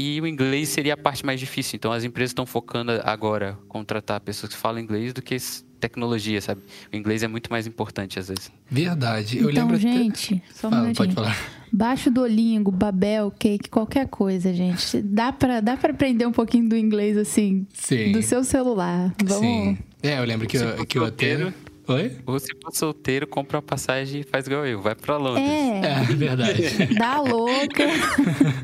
E 0.00 0.20
o 0.20 0.26
inglês 0.26 0.68
seria 0.70 0.94
a 0.94 0.96
parte 0.96 1.24
mais 1.26 1.38
difícil. 1.38 1.76
Então 1.76 1.92
as 1.92 2.04
empresas 2.04 2.30
estão 2.30 2.46
focando 2.46 2.92
agora 3.04 3.58
em 3.64 3.68
contratar 3.68 4.20
pessoas 4.20 4.52
que 4.52 4.58
falam 4.58 4.80
inglês 4.80 5.12
do 5.12 5.20
que 5.20 5.36
tecnologia, 5.78 6.40
sabe? 6.40 6.60
O 6.92 6.96
inglês 6.96 7.22
é 7.22 7.28
muito 7.28 7.50
mais 7.50 7.66
importante 7.66 8.18
às 8.18 8.28
vezes. 8.28 8.50
Verdade. 8.70 9.38
Eu 9.38 9.50
Então, 9.50 9.68
até- 9.68 9.78
gente, 9.78 10.42
só 10.54 10.68
um 10.68 10.70
Fala, 10.70 10.82
minutinho. 10.82 10.94
pode 11.08 11.14
falar. 11.14 11.36
Baixo 11.72 12.10
Duolingo, 12.10 12.70
Babel, 12.70 13.30
Cake, 13.38 13.68
qualquer 13.68 14.08
coisa, 14.08 14.52
gente. 14.52 15.00
Dá 15.02 15.32
pra, 15.32 15.60
dá 15.60 15.76
pra 15.76 15.92
aprender 15.92 16.26
um 16.26 16.32
pouquinho 16.32 16.68
do 16.68 16.76
inglês, 16.76 17.16
assim, 17.16 17.66
Sim. 17.72 18.10
do 18.12 18.22
seu 18.22 18.42
celular. 18.42 19.14
Vamos... 19.24 19.40
Sim. 19.46 19.78
É, 20.02 20.18
eu 20.18 20.24
lembro 20.24 20.46
que 20.48 20.58
Se 20.58 20.64
eu, 20.64 20.84
que 20.86 20.98
eu 20.98 21.04
até. 21.04 21.52
Oi? 21.92 22.12
Ou 22.24 22.38
se 22.38 22.48
for 22.62 22.72
solteiro, 22.72 23.26
compra 23.26 23.56
uma 23.58 23.62
passagem 23.62 24.20
e 24.20 24.24
faz 24.24 24.46
igual 24.46 24.64
eu, 24.66 24.80
vai 24.80 24.94
pra 24.94 25.16
Londres. 25.16 25.44
É, 25.48 25.80
É, 25.84 26.14
verdade. 26.14 26.62
dá 26.96 27.20
louca. 27.20 27.84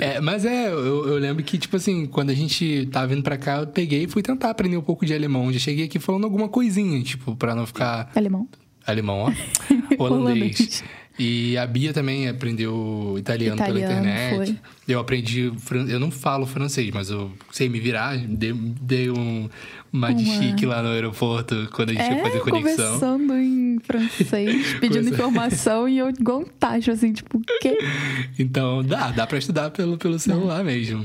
É, 0.00 0.20
mas 0.20 0.44
é, 0.44 0.68
eu, 0.68 1.08
eu 1.08 1.18
lembro 1.18 1.42
que, 1.42 1.58
tipo 1.58 1.74
assim, 1.76 2.06
quando 2.06 2.30
a 2.30 2.34
gente 2.34 2.86
tava 2.92 3.08
vindo 3.08 3.22
pra 3.22 3.36
cá, 3.36 3.56
eu 3.58 3.66
peguei 3.66 4.04
e 4.04 4.06
fui 4.08 4.22
tentar 4.22 4.48
aprender 4.50 4.76
um 4.76 4.80
pouco 4.82 5.04
de 5.04 5.12
alemão. 5.12 5.52
Já 5.52 5.58
cheguei 5.58 5.86
aqui 5.86 5.98
falando 5.98 6.22
alguma 6.22 6.48
coisinha, 6.48 7.02
tipo, 7.02 7.34
pra 7.34 7.52
não 7.52 7.66
ficar. 7.66 8.08
Alemão. 8.14 8.46
Alemão, 8.86 9.24
ó. 9.26 9.32
Holandês. 10.02 10.84
E 11.18 11.56
a 11.58 11.66
Bia 11.66 11.92
também 11.92 12.28
aprendeu 12.28 13.16
italiano, 13.18 13.56
pela 13.56 13.70
Italiano, 13.70 14.08
internet. 14.08 14.36
foi. 14.36 14.56
Eu 14.86 15.00
aprendi. 15.00 15.52
Eu 15.88 15.98
não 15.98 16.12
falo 16.12 16.46
francês, 16.46 16.88
mas 16.94 17.10
eu 17.10 17.32
sei 17.50 17.68
me 17.68 17.80
virar. 17.80 18.16
Dei, 18.16 18.52
dei 18.52 19.10
um, 19.10 19.50
de 19.92 19.96
Uma- 19.98 20.14
chique 20.14 20.66
lá 20.66 20.82
no 20.82 20.90
aeroporto 20.90 21.68
quando 21.72 21.90
a 21.90 21.92
gente 21.94 22.02
ia 22.04 22.18
É, 22.18 22.22
fazer 22.22 22.40
conexão. 22.40 22.84
conversando 23.00 23.34
em 23.34 23.78
francês, 23.80 24.74
pedindo 24.80 25.08
informação 25.08 25.88
e 25.88 25.98
eu 25.98 26.10
igual 26.10 26.40
um 26.40 26.44
tacho, 26.44 26.90
assim, 26.90 27.12
tipo, 27.12 27.38
o 27.38 27.42
quê? 27.60 27.78
Então, 28.38 28.82
dá, 28.84 29.10
dá 29.10 29.26
pra 29.26 29.38
estudar 29.38 29.70
pelo, 29.70 29.96
pelo 29.98 30.18
celular 30.18 30.62
mesmo. 30.64 31.04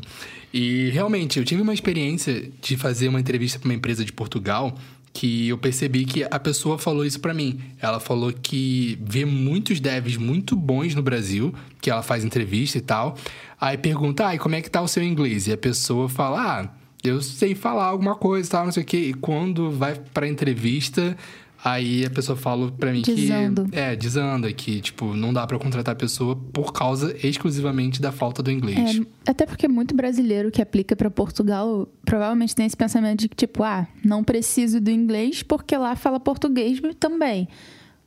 E 0.53 0.89
realmente, 0.91 1.39
eu 1.39 1.45
tive 1.45 1.61
uma 1.61 1.73
experiência 1.73 2.49
de 2.61 2.77
fazer 2.77 3.07
uma 3.07 3.19
entrevista 3.19 3.57
pra 3.57 3.68
uma 3.69 3.73
empresa 3.76 4.05
de 4.05 4.11
Portugal 4.14 4.76
que 5.11 5.47
eu 5.49 5.57
percebi 5.60 6.05
que 6.05 6.23
a 6.23 6.39
pessoa 6.39 6.77
falou 6.80 7.05
isso 7.05 7.19
pra 7.19 7.34
mim. 7.35 7.60
Ela 7.80 7.99
falou 7.99 8.31
que 8.34 8.97
vê 9.03 9.26
muitos 9.26 9.80
devs 9.80 10.18
muito 10.18 10.55
bons 10.55 10.95
no 10.95 11.01
Brasil, 11.03 11.53
que 11.81 11.89
ela 11.89 12.01
faz 12.01 12.23
entrevista 12.26 12.77
e 12.80 12.81
tal. 12.81 13.15
Aí 13.61 13.77
pergunta, 13.77 14.27
ah, 14.27 14.35
e 14.35 14.39
como 14.39 14.55
é 14.55 14.61
que 14.61 14.69
tá 14.69 14.81
o 14.81 14.88
seu 14.88 15.03
inglês? 15.03 15.47
E 15.47 15.51
a 15.53 15.57
pessoa 15.57 16.10
fala, 16.10 16.61
ah, 16.61 16.69
eu 17.04 17.22
sei 17.22 17.54
falar 17.54 17.86
alguma 17.86 18.16
coisa 18.16 18.48
e 18.48 18.52
tal, 18.52 18.66
não 18.66 18.72
sei 18.72 18.84
o 18.84 18.86
quê. 18.86 18.98
E 18.98 19.14
quando 19.14 19.70
vai 19.72 19.96
pra 20.14 20.28
entrevista, 20.28 21.18
aí 21.64 22.06
a 22.06 22.10
pessoa 22.10 22.38
fala 22.38 22.72
pra 22.72 22.92
mim 22.92 23.02
Desando. 23.02 23.68
que... 23.70 23.78
É, 23.78 23.96
desanda, 23.96 24.52
que, 24.52 24.82
tipo, 24.82 25.14
não 25.14 25.34
dá 25.34 25.46
pra 25.46 25.60
contratar 25.60 25.94
a 25.94 25.98
pessoa 25.98 26.36
por 26.36 26.72
causa 26.72 27.16
exclusivamente 27.26 28.02
da 28.02 28.12
falta 28.12 28.42
do 28.42 28.50
inglês. 28.50 29.02
É, 29.26 29.32
até 29.32 29.46
porque 29.46 29.68
muito 29.68 29.96
brasileiro 29.96 30.50
que 30.50 30.62
aplica 30.62 30.96
pra 30.96 31.12
Portugal 31.12 31.88
provavelmente 32.06 32.56
tem 32.56 32.66
esse 32.66 32.78
pensamento 32.78 33.20
de 33.20 33.30
que, 33.30 33.36
tipo, 33.36 33.64
ah, 33.64 33.86
não 34.04 34.24
preciso 34.24 34.80
do 34.80 34.90
inglês 34.90 35.44
porque 35.44 35.76
lá 35.78 35.96
fala 35.96 36.20
português 36.20 36.82
também. 37.00 37.48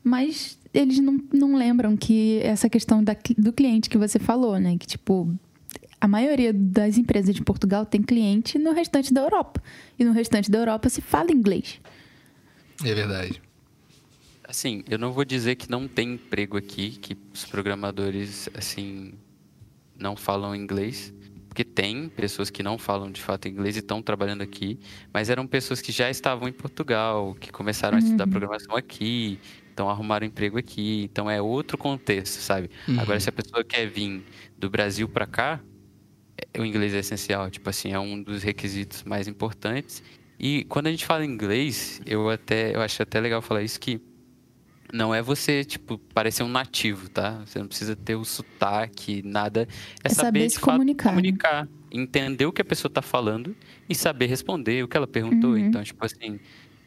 Mas 0.02 0.58
eles 0.72 1.00
não, 1.00 1.20
não 1.32 1.56
lembram 1.56 1.96
que 1.96 2.38
essa 2.42 2.68
questão 2.68 3.02
da, 3.02 3.16
do 3.36 3.52
cliente 3.52 3.90
que 3.90 3.98
você 3.98 4.18
falou, 4.18 4.58
né? 4.58 4.76
Que, 4.78 4.86
tipo, 4.86 5.34
a 6.00 6.08
maioria 6.08 6.52
das 6.52 6.98
empresas 6.98 7.34
de 7.34 7.42
Portugal 7.42 7.86
tem 7.86 8.02
cliente 8.02 8.58
no 8.58 8.72
restante 8.72 9.12
da 9.12 9.22
Europa. 9.22 9.62
E 9.98 10.04
no 10.04 10.12
restante 10.12 10.50
da 10.50 10.58
Europa 10.58 10.88
se 10.88 11.00
fala 11.00 11.32
inglês. 11.32 11.80
É 12.84 12.94
verdade. 12.94 13.42
Assim, 14.46 14.84
eu 14.88 14.98
não 14.98 15.12
vou 15.12 15.24
dizer 15.24 15.56
que 15.56 15.70
não 15.70 15.88
tem 15.88 16.14
emprego 16.14 16.56
aqui, 16.56 16.90
que 16.90 17.16
os 17.34 17.44
programadores, 17.44 18.48
assim, 18.54 19.14
não 19.98 20.14
falam 20.14 20.54
inglês. 20.54 21.12
Porque 21.48 21.64
tem 21.64 22.10
pessoas 22.10 22.50
que 22.50 22.62
não 22.62 22.76
falam 22.76 23.10
de 23.10 23.20
fato 23.20 23.48
inglês 23.48 23.76
e 23.76 23.78
estão 23.78 24.02
trabalhando 24.02 24.42
aqui, 24.42 24.78
mas 25.10 25.30
eram 25.30 25.46
pessoas 25.46 25.80
que 25.80 25.90
já 25.90 26.10
estavam 26.10 26.46
em 26.46 26.52
Portugal, 26.52 27.34
que 27.40 27.50
começaram 27.50 27.96
a 27.96 27.98
estudar 27.98 28.26
programação 28.26 28.76
aqui, 28.76 29.40
então 29.72 29.88
arrumaram 29.88 30.26
emprego 30.26 30.58
aqui. 30.58 31.04
Então 31.10 31.30
é 31.30 31.40
outro 31.40 31.78
contexto, 31.78 32.42
sabe? 32.42 32.70
Uhum. 32.86 33.00
Agora, 33.00 33.18
se 33.18 33.30
a 33.30 33.32
pessoa 33.32 33.64
quer 33.64 33.88
vir 33.88 34.22
do 34.58 34.68
Brasil 34.68 35.08
para 35.08 35.26
cá, 35.26 35.58
o 36.58 36.64
inglês 36.64 36.94
é 36.94 36.98
essencial. 36.98 37.50
Tipo 37.50 37.70
assim, 37.70 37.92
é 37.92 37.98
um 37.98 38.22
dos 38.22 38.42
requisitos 38.42 39.02
mais 39.04 39.28
importantes. 39.28 40.02
E 40.38 40.64
quando 40.64 40.88
a 40.88 40.90
gente 40.90 41.06
fala 41.06 41.24
inglês, 41.24 42.00
eu 42.04 42.28
até 42.28 42.74
eu 42.74 42.80
acho 42.80 43.02
até 43.02 43.20
legal 43.20 43.40
falar 43.40 43.62
isso 43.62 43.80
que 43.80 44.00
não 44.92 45.14
é 45.14 45.20
você, 45.20 45.64
tipo, 45.64 45.98
parecer 46.14 46.42
um 46.42 46.48
nativo, 46.48 47.08
tá? 47.08 47.42
Você 47.44 47.58
não 47.58 47.66
precisa 47.66 47.96
ter 47.96 48.14
o 48.14 48.24
sotaque, 48.24 49.22
nada. 49.24 49.66
É, 50.04 50.08
É 50.08 50.08
saber 50.08 50.46
de 50.46 50.52
se 50.52 50.60
fato, 50.60 50.72
comunicar, 50.72 51.04
né? 51.06 51.10
comunicar, 51.10 51.68
entender 51.90 52.46
o 52.46 52.52
que 52.52 52.62
a 52.62 52.64
pessoa 52.64 52.90
tá 52.92 53.02
falando 53.02 53.56
e 53.88 53.94
saber 53.94 54.26
responder 54.26 54.84
o 54.84 54.88
que 54.88 54.96
ela 54.96 55.06
perguntou. 55.06 55.50
Uhum. 55.50 55.58
Então, 55.58 55.82
tipo 55.82 56.04
assim, 56.04 56.38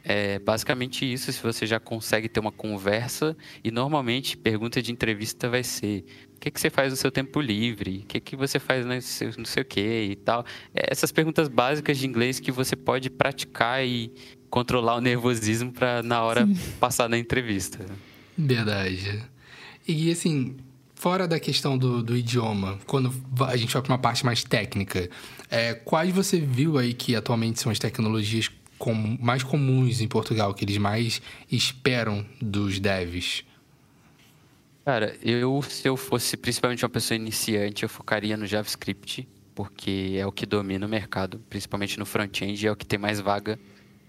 é 0.03 0.39
basicamente 0.39 1.11
isso. 1.11 1.31
Se 1.31 1.41
você 1.41 1.65
já 1.65 1.79
consegue 1.79 2.29
ter 2.29 2.39
uma 2.39 2.51
conversa, 2.51 3.35
e 3.63 3.71
normalmente 3.71 4.37
pergunta 4.37 4.81
de 4.81 4.91
entrevista 4.91 5.49
vai 5.49 5.63
ser: 5.63 6.05
o 6.39 6.41
que, 6.41 6.49
que 6.49 6.59
você 6.59 6.69
faz 6.69 6.91
no 6.91 6.95
seu 6.95 7.11
tempo 7.11 7.41
livre? 7.41 7.97
O 8.03 8.05
que, 8.07 8.19
que 8.21 8.35
você 8.35 8.59
faz 8.59 8.85
no 8.85 9.01
seu, 9.01 9.29
não 9.37 9.43
sei 9.43 9.61
o 9.61 9.65
que 9.65 9.81
e 10.11 10.15
tal. 10.15 10.45
É, 10.73 10.89
Essas 10.89 11.11
perguntas 11.11 11.49
básicas 11.49 11.97
de 11.97 12.07
inglês 12.07 12.39
que 12.39 12.49
você 12.49 12.77
pode 12.77 13.09
praticar 13.09 13.85
e 13.85 14.09
controlar 14.49 14.95
o 14.95 15.01
nervosismo 15.01 15.71
para 15.71 16.01
na 16.01 16.23
hora 16.23 16.47
passar 16.79 17.09
na 17.09 17.17
entrevista. 17.17 17.85
Verdade. 18.37 19.21
E 19.85 20.09
assim, 20.11 20.55
fora 20.95 21.27
da 21.27 21.39
questão 21.39 21.77
do, 21.77 22.01
do 22.01 22.15
idioma, 22.15 22.79
quando 22.87 23.13
a 23.45 23.57
gente 23.57 23.73
vai 23.73 23.81
para 23.81 23.91
uma 23.91 23.99
parte 23.99 24.25
mais 24.25 24.41
técnica, 24.43 25.09
é, 25.51 25.73
quais 25.73 26.13
você 26.13 26.39
viu 26.39 26.77
aí 26.77 26.93
que 26.93 27.15
atualmente 27.17 27.59
são 27.59 27.69
as 27.71 27.79
tecnologias 27.79 28.49
com- 28.77 29.17
mais 29.19 29.43
comuns 29.43 29.99
em 29.99 30.07
Portugal, 30.07 30.53
que 30.53 30.63
eles 30.63 30.77
mais 30.77 31.21
esperam 31.51 32.25
dos 32.41 32.79
devs? 32.79 33.43
Cara, 34.89 35.15
eu, 35.21 35.61
se 35.61 35.87
eu 35.87 35.95
fosse 35.95 36.35
principalmente 36.35 36.83
uma 36.83 36.89
pessoa 36.89 37.15
iniciante, 37.15 37.83
eu 37.83 37.89
focaria 37.89 38.35
no 38.35 38.47
JavaScript, 38.47 39.29
porque 39.53 40.15
é 40.17 40.25
o 40.25 40.31
que 40.31 40.47
domina 40.47 40.83
o 40.83 40.89
mercado, 40.89 41.39
principalmente 41.47 41.99
no 41.99 42.07
front-end, 42.07 42.65
é 42.65 42.71
o 42.71 42.75
que 42.75 42.87
tem 42.87 42.97
mais 42.97 43.19
vaga, 43.19 43.59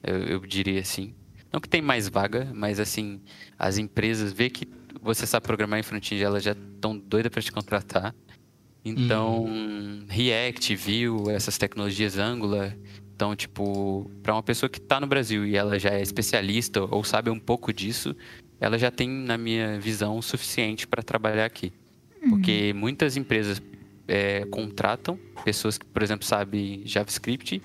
eu, 0.02 0.16
eu 0.20 0.40
diria 0.40 0.80
assim. 0.80 1.14
Não 1.52 1.60
que 1.60 1.68
tem 1.68 1.82
mais 1.82 2.08
vaga, 2.08 2.50
mas 2.54 2.80
assim, 2.80 3.20
as 3.58 3.76
empresas 3.76 4.32
vê 4.32 4.48
que 4.48 4.66
você 5.02 5.26
sabe 5.26 5.44
programar 5.44 5.78
em 5.78 5.82
front-end, 5.82 6.24
elas 6.24 6.42
já 6.42 6.52
estão 6.52 6.96
doidas 6.96 7.30
para 7.30 7.42
te 7.42 7.52
contratar. 7.52 8.14
Então, 8.82 9.44
hum. 9.44 10.06
React, 10.08 10.76
Vue, 10.76 11.30
essas 11.30 11.58
tecnologias 11.58 12.16
Angular, 12.16 12.74
então, 13.14 13.36
tipo, 13.36 14.10
para 14.22 14.32
uma 14.32 14.42
pessoa 14.42 14.70
que 14.70 14.78
está 14.78 14.98
no 14.98 15.06
Brasil 15.06 15.44
e 15.44 15.56
ela 15.56 15.78
já 15.78 15.90
é 15.90 16.00
especialista 16.00 16.82
ou 16.82 17.04
sabe 17.04 17.28
um 17.28 17.38
pouco 17.38 17.70
disso, 17.70 18.16
ela 18.60 18.78
já 18.78 18.90
tem, 18.90 19.08
na 19.08 19.38
minha 19.38 19.80
visão, 19.80 20.18
o 20.18 20.22
suficiente 20.22 20.86
para 20.86 21.02
trabalhar 21.02 21.46
aqui. 21.46 21.72
Uhum. 22.22 22.30
Porque 22.30 22.72
muitas 22.74 23.16
empresas 23.16 23.62
é, 24.06 24.44
contratam 24.50 25.18
pessoas 25.44 25.78
que, 25.78 25.86
por 25.86 26.02
exemplo, 26.02 26.26
sabem 26.26 26.82
JavaScript 26.84 27.62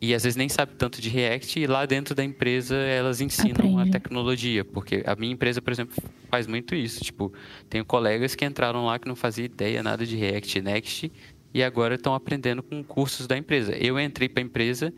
e 0.00 0.14
às 0.14 0.24
vezes 0.24 0.36
nem 0.36 0.48
sabem 0.48 0.74
tanto 0.76 1.00
de 1.00 1.08
React 1.08 1.60
e 1.60 1.66
lá 1.66 1.86
dentro 1.86 2.14
da 2.14 2.24
empresa 2.24 2.74
elas 2.74 3.20
ensinam 3.20 3.78
Aprende. 3.78 3.88
a 3.88 3.92
tecnologia. 3.92 4.64
Porque 4.64 5.02
a 5.06 5.14
minha 5.14 5.32
empresa, 5.32 5.62
por 5.62 5.72
exemplo, 5.72 5.94
faz 6.28 6.46
muito 6.46 6.74
isso. 6.74 7.04
Tipo, 7.04 7.32
tenho 7.68 7.84
colegas 7.84 8.34
que 8.34 8.44
entraram 8.44 8.84
lá 8.84 8.98
que 8.98 9.08
não 9.08 9.16
faziam 9.16 9.46
ideia 9.46 9.82
nada 9.82 10.04
de 10.04 10.16
React 10.16 10.60
Next 10.60 11.12
e 11.54 11.62
agora 11.62 11.94
estão 11.94 12.14
aprendendo 12.14 12.62
com 12.62 12.82
cursos 12.82 13.26
da 13.26 13.36
empresa. 13.36 13.72
Eu 13.76 13.98
entrei 14.00 14.28
para 14.28 14.42
a 14.42 14.46
empresa, 14.46 14.92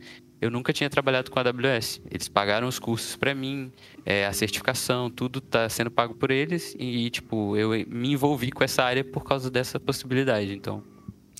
eu 0.44 0.50
nunca 0.50 0.74
tinha 0.74 0.90
trabalhado 0.90 1.30
com 1.30 1.38
a 1.38 1.42
AWS. 1.42 2.02
Eles 2.10 2.28
pagaram 2.28 2.68
os 2.68 2.78
cursos 2.78 3.16
para 3.16 3.34
mim, 3.34 3.72
é, 4.04 4.26
a 4.26 4.32
certificação, 4.34 5.08
tudo 5.08 5.38
está 5.38 5.66
sendo 5.70 5.90
pago 5.90 6.14
por 6.14 6.30
eles 6.30 6.76
e 6.78 7.08
tipo 7.08 7.56
eu 7.56 7.70
me 7.88 8.12
envolvi 8.12 8.52
com 8.52 8.62
essa 8.62 8.84
área 8.84 9.02
por 9.02 9.24
causa 9.24 9.50
dessa 9.50 9.80
possibilidade. 9.80 10.52
Então, 10.54 10.82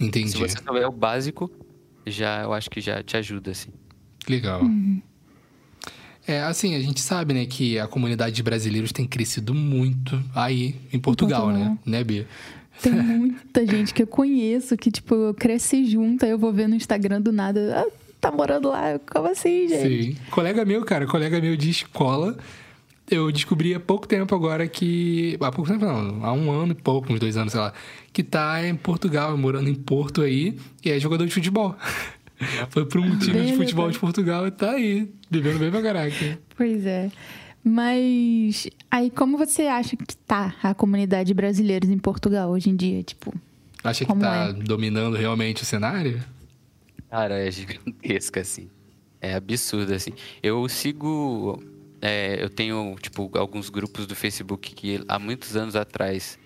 Entendi. 0.01 0.31
se 0.31 0.39
você 0.39 0.57
souber 0.57 0.89
o 0.89 0.91
básico, 0.91 1.51
já 2.07 2.45
eu 2.45 2.55
acho 2.55 2.71
que 2.71 2.81
já 2.81 3.03
te 3.03 3.15
ajuda 3.19 3.51
assim. 3.51 3.69
Legal. 4.27 4.63
Uhum. 4.63 5.03
É, 6.27 6.41
assim, 6.41 6.75
a 6.75 6.81
gente 6.81 7.03
sabe, 7.03 7.35
né, 7.35 7.45
que 7.45 7.79
a 7.79 7.87
comunidade 7.87 8.35
de 8.35 8.43
brasileiros 8.43 8.91
tem 8.91 9.07
crescido 9.07 9.53
muito 9.53 10.19
aí 10.35 10.77
em 10.91 10.99
Portugal, 10.99 11.43
Portugal. 11.49 11.71
né? 11.73 11.79
Né, 11.85 12.03
Bia? 12.03 12.27
Tem 12.83 12.93
muita 12.95 13.67
gente 13.67 13.93
que 13.93 14.03
eu 14.03 14.07
conheço 14.07 14.75
que, 14.79 14.91
tipo, 14.91 15.15
eu 15.15 15.35
cresci 15.35 15.85
junto, 15.85 16.25
aí 16.25 16.31
eu 16.31 16.39
vou 16.39 16.51
ver 16.51 16.67
no 16.67 16.75
Instagram 16.75 17.21
do 17.21 17.31
nada. 17.31 17.85
Ah, 17.87 18.04
tá 18.25 18.31
morando 18.31 18.71
lá? 18.71 18.99
Como 19.13 19.29
assim, 19.29 19.69
gente? 19.69 20.15
Sim. 20.15 20.17
Colega 20.31 20.65
meu, 20.65 20.83
cara, 20.85 21.07
colega 21.07 21.41
meu 21.41 21.57
de 21.57 21.69
escola. 21.69 22.37
Eu 23.11 23.31
descobri 23.31 23.75
há 23.75 23.81
pouco 23.81 24.09
tempo 24.09 24.35
agora 24.35 24.67
que. 24.67 25.37
Há 25.39 25.53
pouco 25.53 25.71
tempo 25.71 25.85
não, 25.85 26.25
há 26.25 26.33
um 26.33 26.51
ano 26.51 26.73
e 26.73 26.75
pouco, 26.75 27.13
uns 27.13 27.21
dois 27.21 27.37
anos, 27.37 27.53
sei 27.53 27.61
lá. 27.61 27.75
Que 28.15 28.23
tá 28.23 28.67
em 28.67 28.75
Portugal, 28.75 29.37
morando 29.37 29.69
em 29.69 29.75
Porto 29.75 30.23
aí, 30.23 30.59
e 30.83 30.91
é 30.91 30.99
jogador 30.99 31.27
de 31.27 31.35
futebol. 31.35 31.77
Foi 32.71 32.87
para 32.87 33.01
um 33.01 33.19
time 33.19 33.45
de 33.45 33.57
futebol 33.57 33.91
de 33.91 33.99
Portugal 33.99 34.47
e 34.47 34.51
tá 34.51 34.71
aí, 34.71 35.13
vivendo 35.31 35.59
bem 35.59 35.71
pra 35.71 35.83
caraca. 35.83 36.39
Pois 36.57 36.87
é. 36.87 37.11
Mas 37.63 38.69
aí 38.91 39.11
como 39.11 39.37
você 39.37 39.63
acha 39.63 39.97
que 39.97 40.17
tá 40.17 40.55
a 40.63 40.75
comunidade 40.75 41.33
brasileira 41.35 41.87
em 41.87 41.99
Portugal 41.99 42.51
hoje 42.51 42.71
em 42.71 42.77
dia, 42.77 43.03
tipo? 43.03 43.35
Acha 43.83 44.05
que 44.05 44.19
tá 44.19 44.49
é? 44.49 44.53
dominando 44.53 45.17
realmente 45.17 45.63
o 45.63 45.67
cenário? 45.67 46.23
Cara, 47.15 47.39
é 47.39 47.49
gigantesca 47.49 48.41
assim. 48.41 48.69
É 49.21 49.35
absurdo 49.35 49.95
assim. 49.95 50.11
Eu 50.43 50.69
sigo 50.69 51.63
é, 52.03 52.43
eu 52.43 52.51
tenho 52.51 52.97
tipo 53.01 53.31
alguns 53.39 53.71
grupos 53.71 54.05
do 54.05 54.17
Facebook 54.17 54.75
que 54.75 55.01
há 55.07 55.17
muitos 55.17 55.55
anos 55.55 55.77
atrás 55.77 56.37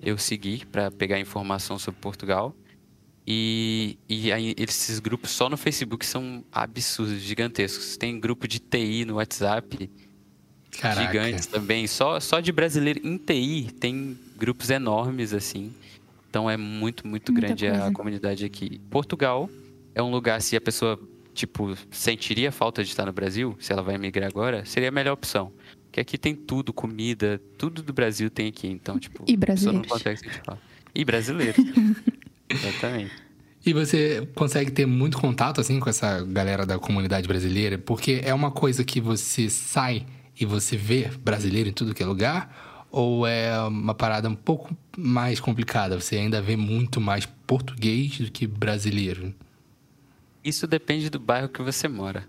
eu 0.00 0.16
segui 0.16 0.64
para 0.64 0.90
pegar 0.90 1.20
informação 1.20 1.78
sobre 1.78 2.00
Portugal. 2.00 2.56
E, 3.26 3.98
e 4.08 4.32
aí, 4.32 4.54
esses 4.56 4.98
grupos 4.98 5.30
só 5.30 5.50
no 5.50 5.58
Facebook 5.58 6.06
são 6.06 6.42
absurdos, 6.50 7.20
gigantescos. 7.20 7.98
Tem 7.98 8.18
grupo 8.18 8.48
de 8.48 8.60
TI 8.60 9.04
no 9.04 9.16
WhatsApp 9.16 9.90
Caraca. 10.80 11.06
gigantes 11.06 11.46
também. 11.46 11.86
Só, 11.86 12.18
só 12.18 12.40
de 12.40 12.50
brasileiro 12.50 13.06
em 13.06 13.18
TI 13.18 13.72
tem 13.78 14.18
grupos 14.38 14.70
enormes, 14.70 15.34
assim. 15.34 15.70
Então 16.30 16.48
é 16.48 16.56
muito, 16.56 17.06
muito 17.06 17.30
Muita 17.30 17.46
grande 17.46 17.68
coisa. 17.68 17.86
a 17.88 17.92
comunidade 17.92 18.44
aqui. 18.46 18.78
Portugal 18.90 19.50
é 19.94 20.02
um 20.02 20.10
lugar, 20.10 20.40
se 20.42 20.56
a 20.56 20.60
pessoa, 20.60 20.98
tipo, 21.32 21.76
sentiria 21.90 22.50
falta 22.50 22.82
de 22.82 22.90
estar 22.90 23.06
no 23.06 23.12
Brasil, 23.12 23.56
se 23.60 23.72
ela 23.72 23.82
vai 23.82 23.94
emigrar 23.94 24.28
agora, 24.28 24.64
seria 24.64 24.88
a 24.88 24.92
melhor 24.92 25.12
opção. 25.12 25.52
Porque 25.86 26.00
aqui 26.00 26.18
tem 26.18 26.34
tudo, 26.34 26.72
comida, 26.72 27.40
tudo 27.56 27.82
do 27.82 27.92
Brasil 27.92 28.28
tem 28.28 28.48
aqui. 28.48 28.66
Então, 28.66 28.98
tipo, 28.98 29.24
e 29.28 29.36
brasileiros. 29.36 29.88
não 29.88 29.96
consegue 29.96 30.18
sentir 30.18 30.42
falta. 30.44 30.60
E 30.92 31.04
brasileiros. 31.04 31.56
Exatamente. 32.50 33.12
E 33.64 33.72
você 33.72 34.28
consegue 34.34 34.70
ter 34.70 34.86
muito 34.86 35.16
contato, 35.18 35.60
assim, 35.60 35.80
com 35.80 35.88
essa 35.88 36.22
galera 36.24 36.66
da 36.66 36.78
comunidade 36.78 37.26
brasileira? 37.26 37.78
Porque 37.78 38.20
é 38.24 38.34
uma 38.34 38.50
coisa 38.50 38.84
que 38.84 39.00
você 39.00 39.48
sai 39.48 40.04
e 40.38 40.44
você 40.44 40.76
vê 40.76 41.08
brasileiro 41.22 41.68
em 41.68 41.72
tudo 41.72 41.94
que 41.94 42.02
é 42.02 42.06
lugar? 42.06 42.86
Ou 42.90 43.26
é 43.26 43.58
uma 43.60 43.94
parada 43.94 44.28
um 44.28 44.34
pouco 44.34 44.76
mais 44.98 45.40
complicada? 45.40 45.98
Você 45.98 46.16
ainda 46.16 46.42
vê 46.42 46.56
muito 46.56 47.00
mais 47.00 47.24
português 47.46 48.18
do 48.18 48.30
que 48.30 48.46
brasileiro? 48.46 49.32
Isso 50.44 50.66
depende 50.66 51.08
do 51.08 51.18
bairro 51.18 51.48
que 51.48 51.62
você 51.62 51.88
mora. 51.88 52.28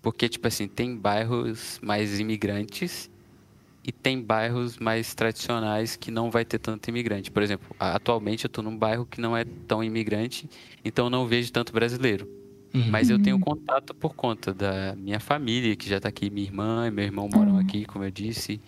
Porque, 0.00 0.28
tipo 0.28 0.46
assim, 0.46 0.68
tem 0.68 0.96
bairros 0.96 1.80
mais 1.82 2.20
imigrantes 2.20 3.10
e 3.82 3.90
tem 3.90 4.20
bairros 4.20 4.78
mais 4.78 5.14
tradicionais 5.14 5.96
que 5.96 6.10
não 6.10 6.30
vai 6.30 6.44
ter 6.44 6.58
tanto 6.58 6.88
imigrante. 6.88 7.30
Por 7.30 7.42
exemplo, 7.42 7.74
atualmente 7.78 8.44
eu 8.44 8.48
estou 8.48 8.62
num 8.62 8.76
bairro 8.76 9.04
que 9.04 9.20
não 9.20 9.36
é 9.36 9.44
tão 9.66 9.82
imigrante, 9.82 10.48
então 10.84 11.06
eu 11.06 11.10
não 11.10 11.26
vejo 11.26 11.52
tanto 11.52 11.72
brasileiro. 11.72 12.28
Uhum. 12.72 12.90
Mas 12.90 13.08
eu 13.10 13.22
tenho 13.22 13.38
contato 13.38 13.94
por 13.94 14.14
conta 14.14 14.52
da 14.52 14.96
minha 14.96 15.20
família, 15.20 15.76
que 15.76 15.88
já 15.88 15.98
está 15.98 16.08
aqui, 16.08 16.30
minha 16.30 16.46
irmã 16.46 16.88
e 16.88 16.90
meu 16.90 17.04
irmão 17.04 17.28
moram 17.32 17.52
uhum. 17.52 17.58
aqui, 17.58 17.84
como 17.84 18.04
eu 18.04 18.10
disse. 18.10 18.60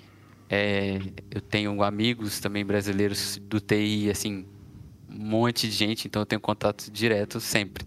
É, 0.48 1.00
eu 1.30 1.40
tenho 1.40 1.82
amigos 1.82 2.38
também 2.38 2.64
brasileiros 2.64 3.40
do 3.48 3.60
TI, 3.60 4.08
assim, 4.10 4.46
um 5.10 5.24
monte 5.24 5.68
de 5.68 5.74
gente, 5.74 6.06
então 6.06 6.22
eu 6.22 6.26
tenho 6.26 6.40
contato 6.40 6.90
direto 6.90 7.40
sempre, 7.40 7.84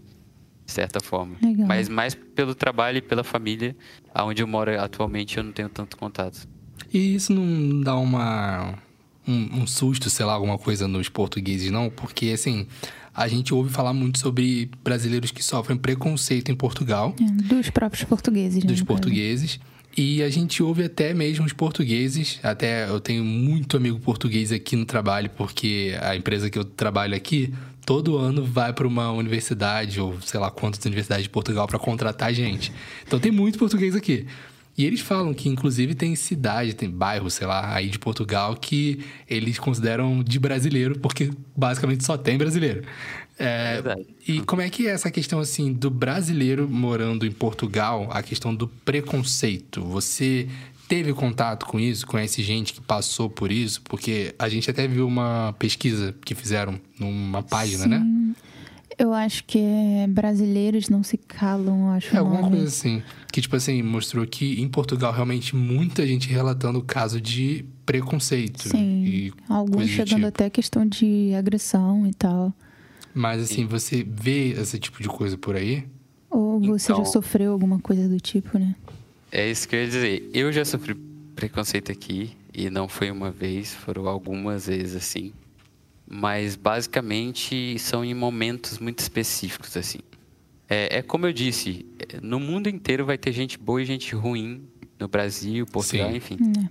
de 0.70 0.74
certa 0.74 1.00
forma. 1.00 1.36
Legal. 1.42 1.66
Mas 1.66 1.88
mais 1.88 2.14
pelo 2.14 2.54
trabalho 2.54 2.98
e 2.98 3.02
pela 3.02 3.24
família, 3.24 3.76
aonde 4.14 4.40
eu 4.42 4.46
moro 4.46 4.80
atualmente 4.80 5.36
eu 5.36 5.44
não 5.44 5.52
tenho 5.52 5.68
tanto 5.68 5.96
contato. 5.96 6.48
E 6.92 7.14
isso 7.14 7.32
não 7.32 7.80
dá 7.82 7.96
uma 7.96 8.78
um, 9.26 9.62
um 9.62 9.66
susto, 9.66 10.08
sei 10.08 10.24
lá, 10.24 10.32
alguma 10.32 10.58
coisa 10.58 10.88
nos 10.88 11.08
portugueses, 11.08 11.70
não? 11.70 11.90
Porque, 11.90 12.26
assim, 12.28 12.66
a 13.14 13.28
gente 13.28 13.52
ouve 13.52 13.70
falar 13.70 13.92
muito 13.92 14.18
sobre 14.18 14.70
brasileiros 14.82 15.30
que 15.30 15.42
sofrem 15.42 15.76
preconceito 15.76 16.50
em 16.50 16.54
Portugal. 16.54 17.14
É, 17.20 17.54
dos 17.54 17.68
próprios 17.70 18.04
portugueses, 18.04 18.64
né? 18.64 18.70
Dos 18.70 18.82
portugueses. 18.82 19.60
E 19.96 20.22
a 20.22 20.30
gente 20.30 20.62
ouve 20.62 20.84
até 20.84 21.12
mesmo 21.12 21.44
os 21.44 21.52
portugueses, 21.52 22.38
até 22.44 22.88
eu 22.88 23.00
tenho 23.00 23.24
muito 23.24 23.76
amigo 23.76 23.98
português 23.98 24.52
aqui 24.52 24.76
no 24.76 24.84
trabalho, 24.84 25.28
porque 25.36 25.96
a 26.00 26.14
empresa 26.14 26.48
que 26.48 26.56
eu 26.56 26.64
trabalho 26.64 27.14
aqui, 27.16 27.52
todo 27.84 28.16
ano 28.16 28.44
vai 28.44 28.72
para 28.72 28.86
uma 28.86 29.10
universidade, 29.10 30.00
ou 30.00 30.20
sei 30.20 30.38
lá 30.38 30.50
quantas 30.50 30.84
universidades 30.84 31.24
de 31.24 31.30
Portugal, 31.30 31.66
para 31.66 31.78
contratar 31.78 32.32
gente. 32.32 32.72
Então 33.06 33.18
tem 33.18 33.32
muito 33.32 33.58
português 33.58 33.94
aqui. 33.94 34.26
E 34.78 34.84
eles 34.86 35.00
falam 35.00 35.34
que, 35.34 35.48
inclusive, 35.48 35.94
tem 35.94 36.14
cidade, 36.16 36.74
tem 36.74 36.88
bairro, 36.88 37.28
sei 37.30 37.46
lá, 37.46 37.74
aí 37.74 37.88
de 37.88 37.98
Portugal 37.98 38.56
que 38.56 39.00
eles 39.28 39.58
consideram 39.58 40.22
de 40.22 40.38
brasileiro, 40.38 40.98
porque 40.98 41.30
basicamente 41.54 42.04
só 42.04 42.16
tem 42.16 42.38
brasileiro. 42.38 42.82
É, 43.38 43.74
Verdade. 43.74 44.06
E 44.28 44.40
como 44.40 44.62
é 44.62 44.70
que 44.70 44.86
é 44.86 44.90
essa 44.90 45.10
questão, 45.10 45.40
assim, 45.40 45.72
do 45.72 45.90
brasileiro 45.90 46.68
morando 46.68 47.26
em 47.26 47.30
Portugal, 47.30 48.08
a 48.10 48.22
questão 48.22 48.54
do 48.54 48.68
preconceito? 48.68 49.82
Você 49.82 50.48
teve 50.90 51.12
contato 51.14 51.66
com 51.66 51.78
isso? 51.78 52.04
Conhece 52.04 52.42
gente 52.42 52.72
que 52.74 52.80
passou 52.80 53.30
por 53.30 53.52
isso? 53.52 53.80
Porque 53.82 54.34
a 54.36 54.48
gente 54.48 54.68
até 54.68 54.88
viu 54.88 55.06
uma 55.06 55.54
pesquisa 55.56 56.12
que 56.24 56.34
fizeram 56.34 56.80
numa 56.98 57.44
página, 57.44 57.86
né? 57.86 57.98
Sim. 58.00 58.04
né? 58.04 58.34
Eu 58.98 59.14
acho 59.14 59.44
que 59.44 59.58
é 59.58 60.06
brasileiros 60.08 60.88
não 60.88 61.04
se 61.04 61.16
calam, 61.16 61.92
acho. 61.92 62.14
É 62.14 62.18
alguma 62.18 62.50
coisa 62.50 62.66
assim. 62.66 63.02
Que, 63.32 63.40
tipo 63.40 63.54
assim, 63.54 63.80
mostrou 63.82 64.26
que 64.26 64.60
em 64.60 64.68
Portugal 64.68 65.12
realmente 65.12 65.54
muita 65.54 66.04
gente 66.04 66.28
relatando 66.28 66.80
o 66.80 66.82
caso 66.82 67.20
de 67.20 67.64
preconceito. 67.86 68.68
Sim. 68.68 69.30
Alguns 69.48 69.88
chegando 69.88 70.16
tipo. 70.16 70.26
até 70.26 70.50
questão 70.50 70.84
de 70.84 71.32
agressão 71.38 72.04
e 72.04 72.12
tal. 72.12 72.52
Mas 73.14 73.40
assim, 73.40 73.64
você 73.64 74.04
vê 74.06 74.50
esse 74.50 74.78
tipo 74.78 75.00
de 75.00 75.08
coisa 75.08 75.38
por 75.38 75.54
aí? 75.54 75.86
Ou 76.28 76.60
você 76.60 76.92
então, 76.92 77.04
já 77.04 77.10
sofreu 77.10 77.52
alguma 77.52 77.78
coisa 77.78 78.08
do 78.08 78.20
tipo, 78.20 78.58
né? 78.58 78.74
É 79.30 79.50
isso 79.50 79.68
que 79.68 79.76
eu 79.76 79.80
ia 79.80 79.86
dizer. 79.86 80.30
Eu 80.34 80.52
já 80.52 80.64
sofri 80.64 80.94
preconceito 81.34 81.90
aqui. 81.90 82.36
E 82.52 82.68
não 82.68 82.88
foi 82.88 83.12
uma 83.12 83.30
vez, 83.30 83.72
foram 83.72 84.08
algumas 84.08 84.66
vezes 84.66 84.96
assim 84.96 85.32
mas 86.12 86.56
basicamente 86.56 87.78
são 87.78 88.04
em 88.04 88.12
momentos 88.12 88.80
muito 88.80 88.98
específicos 88.98 89.76
assim. 89.76 90.00
É, 90.68 90.98
é, 90.98 91.02
como 91.02 91.24
eu 91.24 91.32
disse, 91.32 91.86
no 92.20 92.40
mundo 92.40 92.68
inteiro 92.68 93.06
vai 93.06 93.16
ter 93.16 93.30
gente 93.30 93.56
boa 93.56 93.80
e 93.80 93.84
gente 93.84 94.12
ruim 94.16 94.68
no 94.98 95.06
Brasil, 95.06 95.64
Portugal, 95.66 96.10
sim. 96.10 96.16
enfim. 96.16 96.36
É. 96.58 96.68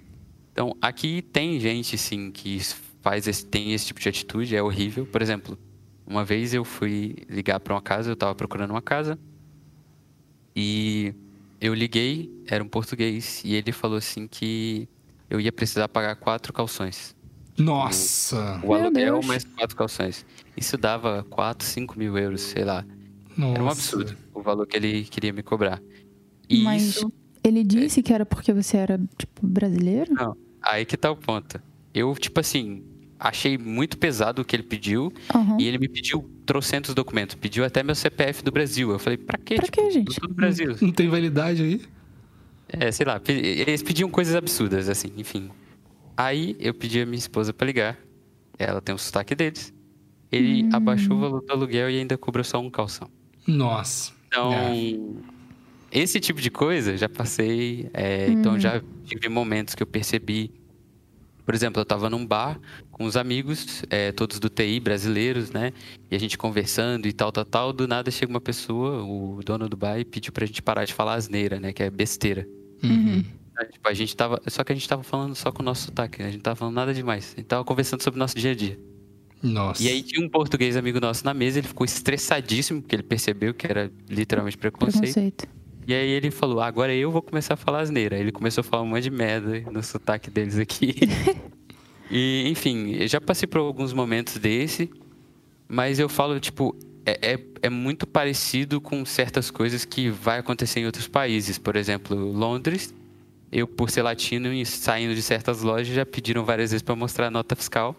Então 0.52 0.76
aqui 0.81 1.22
tem 1.22 1.57
gente 1.57 1.98
sim 1.98 2.31
que 2.31 2.60
faz 3.02 3.30
esse, 3.30 3.45
tem 3.45 3.72
esse 3.72 3.86
tipo 3.86 4.02
de 4.02 4.10
atitude, 4.10 4.57
é 4.57 4.61
horrível. 4.61 5.06
Por 5.06 5.22
exemplo, 5.22 5.57
Uma 6.06 6.26
vez 6.26 6.53
eu 6.53 6.65
fui 6.65 7.15
ligar 7.30 7.61
para 7.61 7.73
uma 7.73 7.81
casa, 7.81 8.11
eu 8.11 8.15
tava 8.18 8.36
procurando 8.36 8.72
uma 8.72 8.81
casa. 8.81 9.18
E 10.53 11.14
eu 11.60 11.73
liguei, 11.73 12.31
era 12.48 12.64
um 12.64 12.68
português, 12.68 13.41
e 13.44 13.53
ele 13.56 13.72
falou 13.72 13.98
assim 13.98 14.27
que 14.27 14.88
eu 15.30 15.40
ia 15.40 15.52
precisar 15.52 15.88
pagar 15.88 16.15
quatro 16.15 16.52
calções. 16.53 17.15
Nossa! 17.57 18.60
O 18.64 18.68
Meu 18.68 18.73
aluguel 18.76 19.14
Deus. 19.15 19.26
mais 19.26 19.44
quatro 19.44 19.76
calções. 19.76 20.26
Isso 20.56 20.77
dava 20.77 21.26
4, 21.30 21.65
5 21.68 21.99
mil 21.99 22.18
euros, 22.18 22.41
sei 22.41 22.64
lá. 22.64 22.86
Nossa. 23.38 23.53
Era 23.53 23.64
um 23.64 23.69
absurdo 23.69 24.18
o 24.34 24.41
valor 24.41 24.65
que 24.65 24.77
ele 24.77 25.03
queria 25.03 25.34
me 25.34 25.44
cobrar. 25.44 25.81
E 26.48 26.64
Mas 26.64 26.84
isso, 26.84 27.11
ele 27.44 27.64
disse 27.64 28.02
que 28.02 28.14
era 28.14 28.26
porque 28.26 28.53
você 28.53 28.77
era, 28.77 28.99
tipo, 29.18 29.45
brasileiro? 29.45 30.14
não, 30.14 30.36
aí 30.61 30.86
que 30.86 30.95
tá 30.98 31.11
o 31.11 31.15
ponto. 31.15 31.61
Eu, 31.94 32.14
tipo 32.15 32.40
assim, 32.40 32.84
achei 33.19 33.57
muito 33.57 33.98
pesado 33.98 34.41
o 34.41 34.45
que 34.45 34.56
ele 34.56 34.64
pediu. 34.64 35.11
Aham. 35.36 35.57
E 35.60 35.65
ele 35.68 35.77
me 35.77 35.90
pediu 35.90 36.30
trocentos 36.50 36.96
documentos. 36.96 37.36
Pediu 37.36 37.64
até 37.64 37.84
meu 37.84 37.94
CPF 37.94 38.44
do 38.44 38.52
Brasil. 38.52 38.90
Eu 38.90 38.98
falei, 38.98 39.18
pra 39.18 39.38
quê? 39.38 39.54
Pra 39.56 39.66
Tipo, 39.66 39.84
quê, 39.84 39.92
gente? 39.92 40.20
Do 40.20 40.34
Brasil. 40.34 40.76
Não 40.82 40.92
tem 40.92 41.08
validade 41.08 41.62
aí? 41.62 41.82
É, 42.68 42.92
sei 42.92 43.06
lá, 43.06 43.22
eles 43.28 43.84
pediam 43.84 44.10
coisas 44.10 44.34
absurdas, 44.36 44.90
assim, 44.90 45.10
enfim. 45.16 45.52
Aí 46.18 46.56
eu 46.60 46.74
pedi 46.74 47.00
a 47.02 47.06
minha 47.06 47.20
esposa 47.20 47.54
pra 47.54 47.68
ligar. 47.68 47.98
Ela 48.58 48.82
tem 48.82 48.94
o 48.96 48.98
sotaque 48.98 49.36
deles. 49.36 49.72
Ele 50.32 50.64
Hum. 50.64 50.70
abaixou 50.74 51.16
o 51.18 51.20
valor 51.20 51.42
do 51.46 51.52
aluguel 51.52 51.88
e 51.92 52.00
ainda 52.00 52.18
cobrou 52.18 52.44
só 52.44 52.60
um 52.60 52.70
calção. 52.70 53.08
Nossa. 53.48 54.12
Então, 54.28 54.52
É. 54.54 54.96
esse 55.92 56.20
tipo 56.20 56.42
de 56.42 56.50
coisa 56.50 56.98
já 56.98 57.08
passei. 57.08 57.90
é, 57.94 58.28
Então 58.28 58.60
já 58.60 58.82
tive 59.06 59.30
momentos 59.30 59.76
que 59.76 59.84
eu 59.84 59.88
percebi. 59.88 60.52
Por 61.46 61.54
exemplo, 61.56 61.80
eu 61.82 61.86
tava 61.86 62.10
num 62.10 62.26
bar 62.26 62.60
com 63.00 63.06
os 63.06 63.16
amigos, 63.16 63.82
é, 63.90 64.12
todos 64.12 64.40
do 64.40 64.50
TI 64.50 64.78
brasileiros, 64.82 65.52
né? 65.52 65.72
E 66.12 66.16
a 66.18 66.20
gente 66.20 66.38
conversando 66.38 67.08
e 67.08 67.14
tal, 67.14 67.32
tal, 67.32 67.46
tal. 67.46 67.72
Do 67.72 67.88
nada 67.88 68.12
chega 68.12 68.30
uma 68.30 68.42
pessoa, 68.42 69.02
o 69.02 69.40
dono 69.42 69.70
do 69.70 69.78
bar, 69.78 69.98
e 69.98 70.04
pediu 70.04 70.34
pra 70.34 70.46
gente 70.46 70.62
parar 70.62 70.84
de 70.84 70.94
falar 70.94 71.14
asneira, 71.14 71.62
né? 71.62 71.72
Que 71.72 71.84
é 71.84 71.90
besteira. 71.90 72.46
Uhum. 72.84 73.24
Tipo, 73.72 73.88
a 73.88 73.94
gente 73.94 74.14
tava. 74.18 74.42
Só 74.48 74.66
que 74.66 74.74
a 74.74 74.76
gente 74.76 74.88
tava 74.88 75.02
falando 75.02 75.34
só 75.34 75.50
com 75.50 75.62
o 75.62 75.66
nosso 75.66 75.86
sotaque, 75.86 76.22
né? 76.22 76.28
A 76.28 76.32
gente 76.32 76.42
tava 76.42 76.58
falando 76.58 76.76
nada 76.76 76.94
demais. 76.94 77.32
A 77.34 77.40
gente 77.40 77.48
tava 77.48 77.64
conversando 77.64 78.04
sobre 78.04 78.18
o 78.18 78.20
nosso 78.20 78.38
dia 78.38 78.52
a 78.52 78.56
dia. 78.56 78.78
Nossa. 79.42 79.82
E 79.82 79.88
aí 79.88 80.04
tinha 80.04 80.26
um 80.26 80.30
português 80.30 80.76
amigo 80.76 81.00
nosso 81.00 81.24
na 81.24 81.34
mesa, 81.34 81.60
ele 81.60 81.68
ficou 81.70 81.86
estressadíssimo, 81.86 82.82
porque 82.82 82.98
ele 82.98 83.04
percebeu 83.04 83.54
que 83.54 83.66
era 83.66 83.90
literalmente 84.10 84.58
preconceito. 84.58 85.00
Preconceito. 85.00 85.48
E 85.88 85.94
aí 85.94 86.10
ele 86.10 86.32
falou, 86.32 86.60
agora 86.60 86.94
eu 86.94 87.10
vou 87.10 87.22
começar 87.22 87.54
a 87.54 87.58
falar 87.58 87.80
asneira. 87.80 88.18
Aí 88.18 88.22
Ele 88.22 88.32
começou 88.32 88.62
a 88.62 88.64
falar 88.64 88.84
um 88.84 88.88
monte 88.88 89.04
de 89.04 89.10
merda 89.10 89.62
no 89.72 89.82
sotaque 89.82 90.30
deles 90.30 90.58
aqui. 90.60 90.96
e, 92.10 92.48
enfim, 92.49 92.91
eu 92.94 93.07
já 93.07 93.19
passei 93.22 93.48
por 93.48 93.60
alguns 93.60 93.94
momentos 93.94 94.38
desse, 94.38 94.90
mas 95.68 95.99
eu 95.99 96.10
falo, 96.10 96.40
tipo, 96.40 96.76
é, 97.06 97.34
é, 97.34 97.40
é 97.64 97.69
muito 97.69 98.07
parecido 98.07 98.80
com 98.81 99.06
certas 99.06 99.52
coisas 99.52 99.86
que 99.86 100.10
vai 100.10 100.40
acontecer 100.40 100.80
em 100.80 100.86
outros 100.86 101.07
países. 101.07 101.57
Por 101.57 101.76
exemplo, 101.76 102.15
Londres, 102.15 102.94
eu, 103.52 103.68
por 103.68 103.90
ser 103.90 104.02
latino 104.02 104.52
e 104.53 104.65
saindo 104.65 105.14
de 105.15 105.22
certas 105.22 105.61
lojas, 105.61 105.88
já 105.88 106.06
pediram 106.06 106.44
várias 106.45 106.72
vezes 106.72 106.81
para 106.84 106.95
mostrar 106.95 107.27
a 107.27 107.31
nota 107.31 107.56
fiscal. 107.56 107.95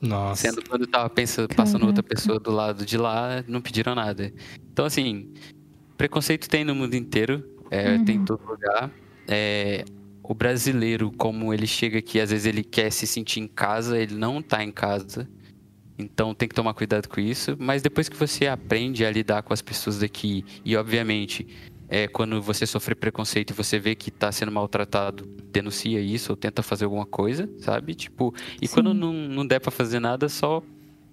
Nossa. 0.00 0.42
Sendo 0.48 0.62
quando 0.68 0.86
tava 0.86 1.08
pensando, 1.08 1.54
passando 1.54 1.86
outra 1.86 2.02
Caraca. 2.02 2.16
pessoa 2.16 2.40
do 2.40 2.50
lado 2.50 2.84
de 2.84 2.96
lá, 2.96 3.44
não 3.46 3.60
pediram 3.60 3.94
nada. 3.94 4.32
Então, 4.72 4.84
assim, 4.84 5.32
preconceito 5.96 6.48
tem 6.48 6.64
no 6.64 6.74
mundo 6.74 6.94
inteiro, 6.94 7.44
é, 7.70 7.92
Uhum. 7.92 8.04
tem 8.04 8.16
em 8.16 8.24
todo 8.24 8.44
lugar. 8.44 8.90
É, 9.28 9.84
o 10.22 10.34
brasileiro, 10.34 11.10
como 11.12 11.52
ele 11.52 11.66
chega 11.66 11.98
aqui, 11.98 12.20
às 12.20 12.30
vezes 12.30 12.46
ele 12.46 12.62
quer 12.62 12.90
se 12.90 13.06
sentir 13.06 13.40
em 13.40 13.48
casa, 13.48 13.98
ele 13.98 14.14
não 14.14 14.40
tá 14.40 14.62
em 14.62 14.70
casa. 14.70 15.28
Então 15.98 16.34
tem 16.34 16.48
que 16.48 16.54
tomar 16.54 16.74
cuidado 16.74 17.08
com 17.08 17.20
isso. 17.20 17.56
Mas 17.58 17.82
depois 17.82 18.08
que 18.08 18.16
você 18.16 18.46
aprende 18.46 19.04
a 19.04 19.10
lidar 19.10 19.42
com 19.42 19.52
as 19.52 19.60
pessoas 19.60 19.98
daqui, 19.98 20.44
e 20.64 20.76
obviamente, 20.76 21.46
é, 21.88 22.08
quando 22.08 22.40
você 22.40 22.66
sofre 22.66 22.94
preconceito 22.94 23.50
e 23.50 23.54
você 23.54 23.78
vê 23.78 23.94
que 23.94 24.10
tá 24.10 24.32
sendo 24.32 24.50
maltratado, 24.50 25.26
denuncia 25.52 26.00
isso 26.00 26.32
ou 26.32 26.36
tenta 26.36 26.62
fazer 26.62 26.84
alguma 26.84 27.04
coisa, 27.04 27.48
sabe? 27.58 27.94
Tipo, 27.94 28.34
e 28.60 28.66
Sim. 28.66 28.74
quando 28.74 28.94
não, 28.94 29.12
não 29.12 29.46
der 29.46 29.60
pra 29.60 29.70
fazer 29.70 30.00
nada, 30.00 30.28
só 30.28 30.62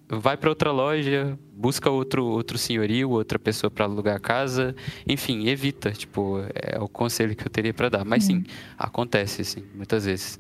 vai 0.10 0.36
pra 0.36 0.50
outra 0.50 0.72
loja, 0.72 1.38
busca 1.54 1.90
outro, 1.90 2.26
outro 2.26 2.58
senhorio, 2.58 3.12
outra 3.12 3.38
pessoa 3.38 3.70
pra 3.70 3.86
alugar 3.86 4.16
a 4.16 4.20
casa. 4.20 4.76
Enfim, 5.08 5.48
evita. 5.48 5.92
Tipo, 5.92 6.40
é 6.56 6.80
o 6.80 6.88
conselho 6.88 7.36
que 7.36 7.46
eu 7.46 7.50
teria 7.50 7.74
pra 7.74 7.90
dar. 7.90 8.04
Mas 8.04 8.24
sim, 8.24 8.44
acontece, 8.78 9.44
sim, 9.44 9.64
muitas 9.76 10.06
vezes. 10.06 10.40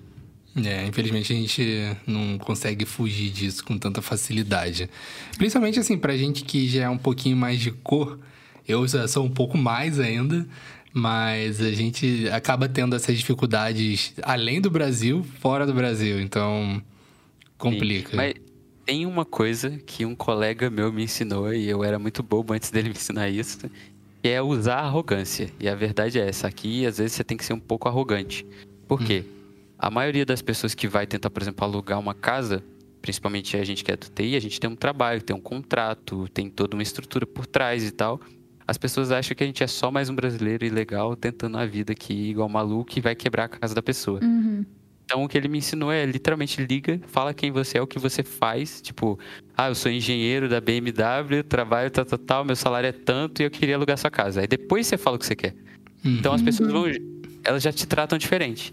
É, 0.58 0.86
infelizmente 0.86 1.32
a 1.32 1.36
gente 1.36 1.96
não 2.08 2.38
consegue 2.40 2.84
fugir 2.84 3.30
disso 3.30 3.64
com 3.64 3.78
tanta 3.78 4.02
facilidade. 4.02 4.90
Principalmente 5.38 5.80
assim, 5.80 5.98
pra 5.98 6.18
gente 6.18 6.44
que 6.44 6.68
já 6.68 6.86
é 6.86 6.90
um 6.90 6.98
pouquinho 6.98 7.38
mais 7.38 7.60
de 7.60 7.72
cor, 7.72 8.20
eu 8.68 8.88
já 8.88 9.08
sou 9.08 9.24
um 9.24 9.30
pouco 9.30 9.58
mais 9.58 10.00
ainda, 10.00 10.48
mas 10.91 11.62
a 11.62 11.72
gente 11.72 12.28
acaba 12.32 12.68
tendo 12.68 12.96
essas 12.96 13.16
dificuldades 13.16 14.14
além 14.24 14.60
do 14.60 14.72
Brasil, 14.72 15.24
fora 15.40 15.68
do 15.68 15.74
Brasil, 15.74 16.20
então 16.20 16.82
complica. 17.58 18.10
Sim. 18.10 18.18
Mas 18.18 18.34
tem 18.90 19.06
uma 19.06 19.24
coisa 19.24 19.78
que 19.86 20.03
um 20.03 20.16
colega 20.16 20.68
meu 20.68 20.91
me 20.91 21.03
ensinou 21.03 21.53
e 21.53 21.70
eu 21.70 21.84
era 21.84 21.99
muito 21.99 22.24
bobo 22.24 22.53
antes 22.53 22.72
dele 22.72 22.90
me 22.90 22.95
ensinar 22.95 23.30
isso, 23.30 23.70
que 24.24 24.28
é 24.28 24.41
usar 24.41 24.78
a 24.78 24.86
arrogância. 24.86 25.48
E 25.60 25.70
a 25.70 25.76
verdade 25.76 26.20
é 26.20 26.28
essa, 26.28 26.48
aqui 26.48 26.88
às 26.88 26.98
vezes 26.98 27.14
você 27.14 27.24
tem 27.24 27.38
que 27.38 27.45
ser 27.45 27.53
um 27.53 27.60
pouco 27.60 27.88
arrogante. 27.88 28.44
Por 28.88 28.99
quê? 28.99 29.24
A 29.78 29.91
maioria 29.91 30.26
das 30.26 30.41
pessoas 30.41 30.74
que 30.74 30.88
vai 30.88 31.06
tentar, 31.06 31.30
por 31.30 31.40
exemplo, 31.40 31.64
alugar 31.64 31.99
uma 31.99 32.16
casa, 32.16 32.64
principalmente 32.99 33.56
a 33.56 33.64
gente 33.64 33.84
que 33.84 33.91
é 33.91 33.95
do 33.95 34.07
TI, 34.10 34.36
a 34.36 34.40
gente 34.40 34.60
tem 34.60 34.68
um 34.68 34.76
trabalho, 34.76 35.22
tem 35.22 35.36
um 35.36 35.40
contrato, 35.40 36.28
tem 36.30 36.49
toda 36.49 36.76
uma 36.76 36.82
estrutura 36.82 37.28
por 37.28 37.45
trás 37.45 37.86
e 37.86 37.91
tal. 37.91 38.20
As 38.66 38.80
pessoas 38.80 39.11
acham 39.11 39.36
que 39.36 39.44
a 39.44 39.48
gente 39.48 39.64
é 39.64 39.68
só 39.68 39.91
mais 39.91 40.10
um 40.10 40.16
brasileiro 40.16 40.66
ilegal 40.66 41.16
tentando 41.16 41.60
a 41.60 41.66
vida 41.68 41.94
aqui 41.94 42.32
igual 42.32 42.49
maluco 42.49 42.98
e 42.98 43.02
vai 43.02 43.14
quebrar 43.14 43.44
a 43.44 43.49
casa 43.49 43.76
da 43.76 43.84
pessoa. 43.84 44.20
Uhum. 44.24 44.66
Então 45.10 45.23
o 45.23 45.27
que 45.27 45.36
ele 45.36 45.48
me 45.48 45.57
ensinou 45.57 45.91
é 45.91 46.06
literalmente 46.06 46.64
liga, 46.64 47.02
fala 47.07 47.34
quem 47.34 47.49
você 47.49 47.80
é, 47.80 47.81
o 47.81 47.88
que 47.88 47.98
você 47.98 48.22
faz. 48.22 48.80
Tipo, 48.80 49.18
ah, 49.57 49.69
eu 49.69 49.73
sou 49.73 49.91
engenheiro 49.91 50.48
da 50.48 50.61
BMW, 50.61 51.41
trabalho 51.44 51.90
tal, 51.90 52.06
tal, 52.06 52.19
tal, 52.19 52.45
meu 52.45 52.56
salário 52.56 52.88
é 52.90 52.91
tanto 52.91 53.41
e 53.41 53.45
eu 53.45 53.49
queria 53.49 53.76
alugar 53.76 53.98
sua 53.98 54.11
casa. 54.11 54.41
Aí 54.41 54.48
depois 54.48 54.86
você 54.86 54.99
fala 54.99 55.15
o 55.15 55.19
que 55.19 55.26
você 55.26 55.36
quer. 55.36 55.56
Então 56.06 56.31
as 56.31 56.44
pessoas 56.44 56.72
vão. 56.72 56.86
Elas 57.44 57.64
já 57.64 57.72
te 57.73 57.88
tratam 57.88 58.19
diferente. 58.19 58.72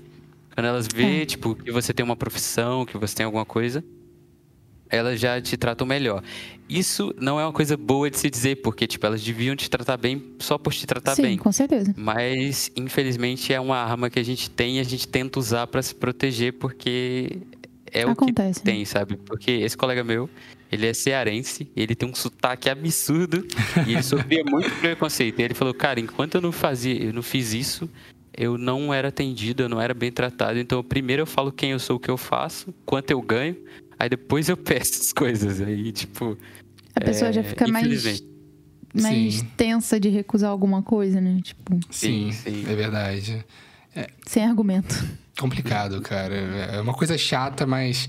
Quando 0.55 0.67
elas 0.67 0.87
vê, 0.93 1.23
É. 1.23 1.25
tipo, 1.25 1.55
que 1.55 1.71
você 1.73 1.95
tem 1.95 2.05
uma 2.05 2.17
profissão, 2.17 2.85
que 2.85 2.99
você 2.99 3.17
tem 3.17 3.25
alguma 3.25 3.47
coisa, 3.47 3.83
elas 4.91 5.21
já 5.21 5.41
te 5.41 5.57
tratam 5.57 5.87
melhor. 5.87 6.23
Isso 6.69 7.15
não 7.21 7.39
é 7.39 7.45
uma 7.45 7.53
coisa 7.53 7.77
boa 7.77 8.11
de 8.11 8.19
se 8.19 8.29
dizer, 8.29 8.57
porque, 8.57 8.87
tipo, 8.87 9.07
elas 9.07 9.23
deviam 9.23 9.55
te 9.55 9.71
tratar 9.71 9.97
bem 9.97 10.35
só 10.39 10.59
por 10.59 10.73
te 10.73 10.87
tratar 10.87 11.15
Sim, 11.15 11.23
bem. 11.23 11.37
com 11.37 11.53
certeza. 11.53 11.95
Mas, 11.97 12.73
infelizmente, 12.77 13.53
é 13.53 13.61
uma 13.61 13.77
arma 13.77 14.11
que 14.11 14.19
a 14.19 14.25
gente 14.25 14.51
tem 14.51 14.79
e 14.79 14.81
a 14.81 14.85
gente 14.85 15.07
tenta 15.07 15.39
usar 15.39 15.67
pra 15.69 15.81
se 15.81 15.95
proteger 15.95 16.55
porque 16.55 17.39
é 17.93 18.03
Acontece, 18.03 18.59
o 18.59 18.63
que 18.63 18.65
tem, 18.65 18.85
sabe? 18.85 19.17
Porque 19.17 19.51
esse 19.51 19.77
colega 19.77 20.03
meu, 20.03 20.29
ele 20.71 20.87
é 20.87 20.93
cearense, 20.93 21.71
ele 21.77 21.95
tem 21.95 22.09
um 22.09 22.15
sotaque 22.15 22.69
absurdo 22.69 23.47
e 23.87 23.93
ele 23.93 24.03
sofria 24.03 24.43
muito 24.51 24.71
preconceito. 24.81 25.39
E 25.39 25.43
ele 25.45 25.55
falou, 25.55 25.73
cara, 25.73 26.01
enquanto 26.01 26.35
eu 26.35 26.41
não 26.41 26.53
fazia, 26.53 27.01
eu 27.01 27.13
não 27.13 27.23
fiz 27.23 27.53
isso, 27.53 27.89
eu 28.37 28.59
não 28.59 28.93
era 28.93 29.09
atendido, 29.09 29.63
eu 29.63 29.69
não 29.69 29.81
era 29.81 29.95
bem 29.95 30.11
tratado. 30.11 30.59
Então, 30.59 30.83
primeiro 30.83 31.23
eu 31.23 31.27
falo 31.27 31.53
quem 31.53 31.71
eu 31.71 31.79
sou, 31.79 31.97
o 31.97 32.01
que 32.01 32.11
eu 32.11 32.17
faço, 32.17 32.75
quanto 32.85 33.11
eu 33.11 33.23
ganho, 33.23 33.57
aí 33.99 34.09
depois 34.09 34.49
eu 34.49 34.57
peço 34.59 35.01
as 35.01 35.13
coisas. 35.13 35.61
Aí, 35.61 35.93
tipo. 35.93 36.37
A 36.95 37.01
pessoa 37.01 37.33
já 37.33 37.41
é, 37.41 37.45
fica 37.45 37.67
mais, 37.69 38.23
mais 38.95 39.35
Sim. 39.35 39.47
tensa 39.57 40.01
de 40.01 40.09
recusar 40.09 40.51
alguma 40.51 40.83
coisa, 40.83 41.21
né? 41.21 41.41
Tipo, 41.43 41.79
Sim, 41.91 42.33
sim. 42.33 42.65
é 42.69 42.75
verdade. 42.75 43.45
sem 44.27 44.45
argumento. 44.45 44.95
Complicado, 45.39 46.01
cara. 46.01 46.35
É 46.35 46.81
uma 46.81 46.95
coisa 46.95 47.17
chata, 47.19 47.67
mas. 47.67 48.09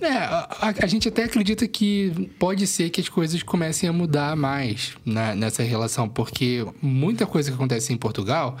É, 0.00 0.08
a, 0.12 0.48
a- 0.68 0.74
a 0.84 0.86
gente 0.86 1.08
até 1.08 1.24
acredita 1.24 1.66
que 1.66 2.30
pode 2.38 2.66
ser 2.68 2.88
que 2.90 3.00
as 3.00 3.08
coisas 3.08 3.42
comecem 3.42 3.88
a 3.88 3.92
mudar 3.92 4.36
mais 4.36 4.92
na- 5.04 5.34
nessa 5.34 5.62
relação, 5.64 6.08
porque 6.08 6.64
muita 6.80 7.26
coisa 7.26 7.50
que 7.50 7.54
acontece 7.56 7.92
em 7.92 7.96
Portugal, 7.96 8.56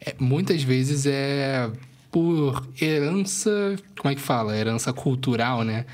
é, 0.00 0.14
muitas 0.18 0.62
vezes 0.62 1.04
é 1.04 1.70
por 2.12 2.64
herança. 2.80 3.74
Como 3.98 4.12
é 4.12 4.14
que 4.14 4.20
fala? 4.20 4.56
Herança 4.56 4.92
cultural, 4.92 5.64
né? 5.64 5.84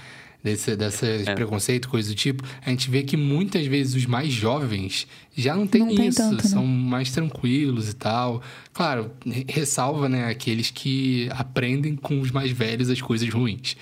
Desse, 0.42 0.76
desse 0.76 1.04
É. 1.26 1.34
preconceito, 1.34 1.88
coisa 1.88 2.08
do 2.10 2.14
tipo. 2.14 2.44
A 2.64 2.70
gente 2.70 2.88
vê 2.90 3.02
que 3.02 3.16
muitas 3.16 3.66
vezes 3.66 3.94
os 3.96 4.06
mais 4.06 4.32
jovens 4.32 5.06
já 5.36 5.54
não 5.54 5.66
tem 5.66 5.92
isso, 6.06 6.18
tanto, 6.18 6.36
né? 6.44 6.48
são 6.48 6.64
mais 6.64 7.10
tranquilos 7.10 7.88
e 7.88 7.94
tal. 7.94 8.40
Claro, 8.72 9.10
re- 9.26 9.44
ressalva, 9.48 10.08
né, 10.08 10.26
aqueles 10.26 10.70
que 10.70 11.28
aprendem 11.32 11.96
com 11.96 12.20
os 12.20 12.30
mais 12.30 12.52
velhos 12.52 12.88
as 12.88 13.00
coisas 13.00 13.28
ruins. 13.28 13.76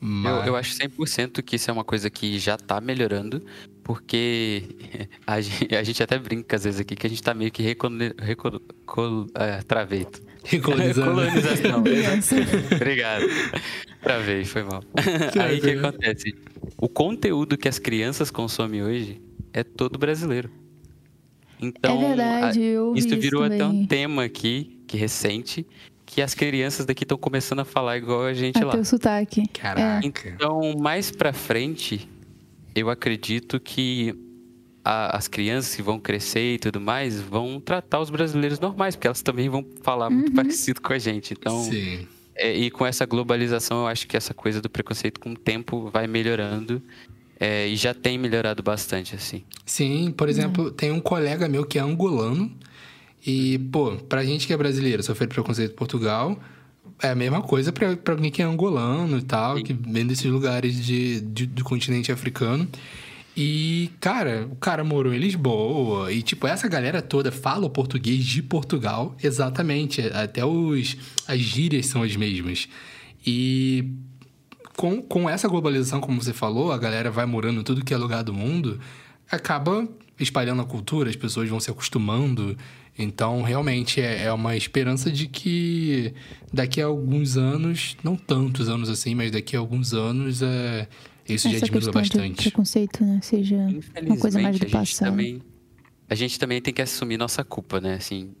Eu, 0.00 0.08
Mas... 0.08 0.46
eu 0.48 0.56
acho 0.56 0.74
100% 0.76 1.42
que 1.42 1.56
isso 1.56 1.70
é 1.70 1.72
uma 1.72 1.84
coisa 1.84 2.10
que 2.10 2.38
já 2.40 2.56
tá 2.56 2.80
melhorando, 2.80 3.40
porque 3.84 4.64
a 5.26 5.40
gente, 5.40 5.74
a 5.76 5.82
gente 5.84 6.02
até 6.02 6.18
brinca 6.18 6.56
às 6.56 6.64
vezes 6.64 6.80
aqui 6.80 6.96
que 6.96 7.06
a 7.06 7.10
gente 7.10 7.22
tá 7.22 7.32
meio 7.34 7.52
que 7.52 7.62
recolo... 7.62 8.60
col- 8.84 9.26
é, 9.34 9.62
traveito. 9.62 10.27
Recolonizando. 10.44 11.10
Colonização. 11.10 11.80
Obrigado. 12.74 13.24
Travei, 14.02 14.44
foi 14.44 14.62
mal. 14.62 14.82
Aí 15.40 15.58
o 15.58 15.60
que 15.60 15.70
acontece? 15.70 16.34
O 16.76 16.88
conteúdo 16.88 17.56
que 17.56 17.68
as 17.68 17.78
crianças 17.78 18.30
consomem 18.30 18.82
hoje 18.82 19.20
é 19.52 19.62
todo 19.62 19.98
brasileiro. 19.98 20.50
Então, 21.60 22.00
é 22.00 22.08
verdade, 22.08 22.62
eu 22.62 22.94
isso 22.94 23.08
virou 23.16 23.42
também. 23.42 23.60
até 23.60 23.66
um 23.66 23.86
tema 23.86 24.22
aqui, 24.22 24.80
que 24.86 24.96
recente, 24.96 25.66
que 26.06 26.22
as 26.22 26.32
crianças 26.32 26.86
daqui 26.86 27.02
estão 27.02 27.18
começando 27.18 27.58
a 27.60 27.64
falar 27.64 27.96
igual 27.96 28.24
a 28.24 28.32
gente 28.32 28.62
a 28.62 28.66
lá. 28.66 28.72
Teu 28.72 28.84
sotaque. 28.84 29.46
Caraca. 29.48 30.06
Então, 30.06 30.76
mais 30.78 31.10
pra 31.10 31.32
frente, 31.32 32.08
eu 32.74 32.88
acredito 32.88 33.58
que 33.58 34.14
a, 34.88 35.16
as 35.16 35.28
crianças 35.28 35.74
que 35.74 35.82
vão 35.82 35.98
crescer 36.00 36.54
e 36.54 36.58
tudo 36.58 36.80
mais 36.80 37.20
vão 37.20 37.60
tratar 37.60 38.00
os 38.00 38.10
brasileiros 38.10 38.58
normais, 38.60 38.96
porque 38.96 39.06
elas 39.06 39.20
também 39.22 39.48
vão 39.48 39.64
falar 39.82 40.08
muito 40.10 40.32
parecido 40.32 40.80
com 40.80 40.92
a 40.92 40.98
gente. 40.98 41.34
Então, 41.38 41.62
Sim. 41.64 42.06
é, 42.34 42.56
e 42.56 42.70
com 42.70 42.86
essa 42.86 43.04
globalização, 43.04 43.80
eu 43.82 43.86
acho 43.86 44.06
que 44.06 44.16
essa 44.16 44.32
coisa 44.32 44.60
do 44.62 44.70
preconceito 44.70 45.20
com 45.20 45.30
o 45.32 45.36
tempo 45.36 45.90
vai 45.92 46.06
melhorando. 46.06 46.80
é, 47.40 47.68
e 47.68 47.76
já 47.76 47.92
tem 47.94 48.18
melhorado 48.18 48.62
bastante, 48.62 49.14
assim. 49.14 49.44
Sim, 49.64 50.12
por 50.16 50.28
exemplo, 50.28 50.70
tem 50.70 50.90
um 50.90 51.00
colega 51.00 51.48
meu 51.48 51.64
que 51.64 51.78
é 51.78 51.82
angolano. 51.82 52.50
E, 53.26 53.58
pô, 53.72 53.92
pra 54.08 54.24
gente 54.24 54.46
que 54.46 54.52
é 54.52 54.56
brasileiro, 54.56 55.02
sofrer 55.02 55.28
preconceito 55.28 55.72
em 55.72 55.76
Portugal, 55.76 56.38
é 57.02 57.10
a 57.10 57.14
mesma 57.14 57.42
coisa 57.42 57.72
pra, 57.72 57.96
pra 57.96 58.14
alguém 58.14 58.30
que 58.30 58.40
é 58.40 58.44
angolano 58.44 59.18
e 59.18 59.22
tal, 59.22 59.56
Sim. 59.58 59.62
que 59.64 59.72
vem 59.72 60.06
desses 60.06 60.24
lugares 60.24 60.84
de, 60.84 61.20
de- 61.20 61.46
do 61.46 61.62
continente 61.62 62.10
africano. 62.10 62.66
E, 63.40 63.92
cara, 64.00 64.48
o 64.50 64.56
cara 64.56 64.82
morou 64.82 65.14
em 65.14 65.18
Lisboa. 65.18 66.12
E, 66.12 66.22
tipo, 66.22 66.44
essa 66.48 66.66
galera 66.66 67.00
toda 67.00 67.30
fala 67.30 67.66
o 67.66 67.70
português 67.70 68.24
de 68.24 68.42
Portugal, 68.42 69.16
exatamente. 69.22 70.00
Até 70.12 70.44
os, 70.44 70.96
as 71.28 71.38
gírias 71.38 71.86
são 71.86 72.02
as 72.02 72.16
mesmas. 72.16 72.68
E 73.24 73.92
com, 74.76 75.00
com 75.00 75.30
essa 75.30 75.46
globalização, 75.46 76.00
como 76.00 76.20
você 76.20 76.32
falou, 76.32 76.72
a 76.72 76.78
galera 76.78 77.12
vai 77.12 77.26
morando 77.26 77.60
em 77.60 77.62
tudo 77.62 77.84
que 77.84 77.94
é 77.94 77.96
lugar 77.96 78.24
do 78.24 78.34
mundo, 78.34 78.80
acaba 79.30 79.86
espalhando 80.18 80.62
a 80.62 80.64
cultura, 80.64 81.08
as 81.08 81.14
pessoas 81.14 81.48
vão 81.48 81.60
se 81.60 81.70
acostumando. 81.70 82.58
Então, 82.98 83.42
realmente, 83.42 84.00
é, 84.00 84.24
é 84.24 84.32
uma 84.32 84.56
esperança 84.56 85.12
de 85.12 85.28
que 85.28 86.12
daqui 86.52 86.82
a 86.82 86.86
alguns 86.86 87.36
anos, 87.36 87.96
não 88.02 88.16
tantos 88.16 88.68
anos 88.68 88.90
assim, 88.90 89.14
mas 89.14 89.30
daqui 89.30 89.54
a 89.54 89.60
alguns 89.60 89.94
anos, 89.94 90.42
é, 90.42 90.88
isso 91.28 91.48
já 91.48 91.56
Essa 91.56 91.68
questão 91.68 91.92
de 91.92 91.98
bastante. 91.98 92.42
preconceito, 92.42 93.04
né? 93.04 93.20
Seja 93.22 93.56
uma 93.56 94.16
coisa 94.16 94.40
mais 94.40 94.58
do 94.58 94.66
Infelizmente, 94.66 94.76
a 94.76 94.78
passado. 94.78 95.10
também 95.10 95.42
a 96.10 96.14
gente 96.14 96.38
também 96.38 96.60
tem 96.60 96.72
que 96.72 96.80
assumir 96.80 97.18
nossa 97.18 97.44
culpa, 97.44 97.80
né? 97.80 97.94
Assim, 97.94 98.34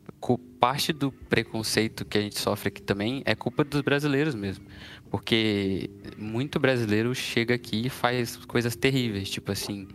parte 0.58 0.92
do 0.92 1.12
preconceito 1.12 2.04
que 2.04 2.18
a 2.18 2.20
gente 2.20 2.38
sofre 2.38 2.68
aqui 2.68 2.82
também 2.82 3.22
é 3.24 3.34
culpa 3.34 3.62
dos 3.62 3.80
brasileiros 3.82 4.34
mesmo. 4.34 4.64
Porque 5.10 5.90
muito 6.16 6.58
brasileiro 6.58 7.14
chega 7.14 7.54
aqui 7.54 7.86
e 7.86 7.88
faz 7.88 8.36
coisas 8.36 8.74
terríveis, 8.74 9.30
tipo 9.30 9.52
assim, 9.52 9.86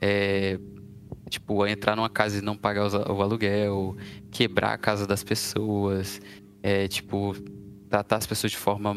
é, 0.00 0.58
tipo, 1.28 1.66
entrar 1.66 1.96
numa 1.96 2.08
casa 2.08 2.38
e 2.38 2.42
não 2.42 2.56
pagar 2.56 2.86
o 3.10 3.22
aluguel, 3.22 3.96
quebrar 4.30 4.74
a 4.74 4.78
casa 4.78 5.06
das 5.06 5.24
pessoas, 5.24 6.20
é, 6.62 6.86
tipo, 6.86 7.34
tratar 7.88 8.16
as 8.16 8.26
pessoas 8.26 8.52
de 8.52 8.58
forma 8.58 8.94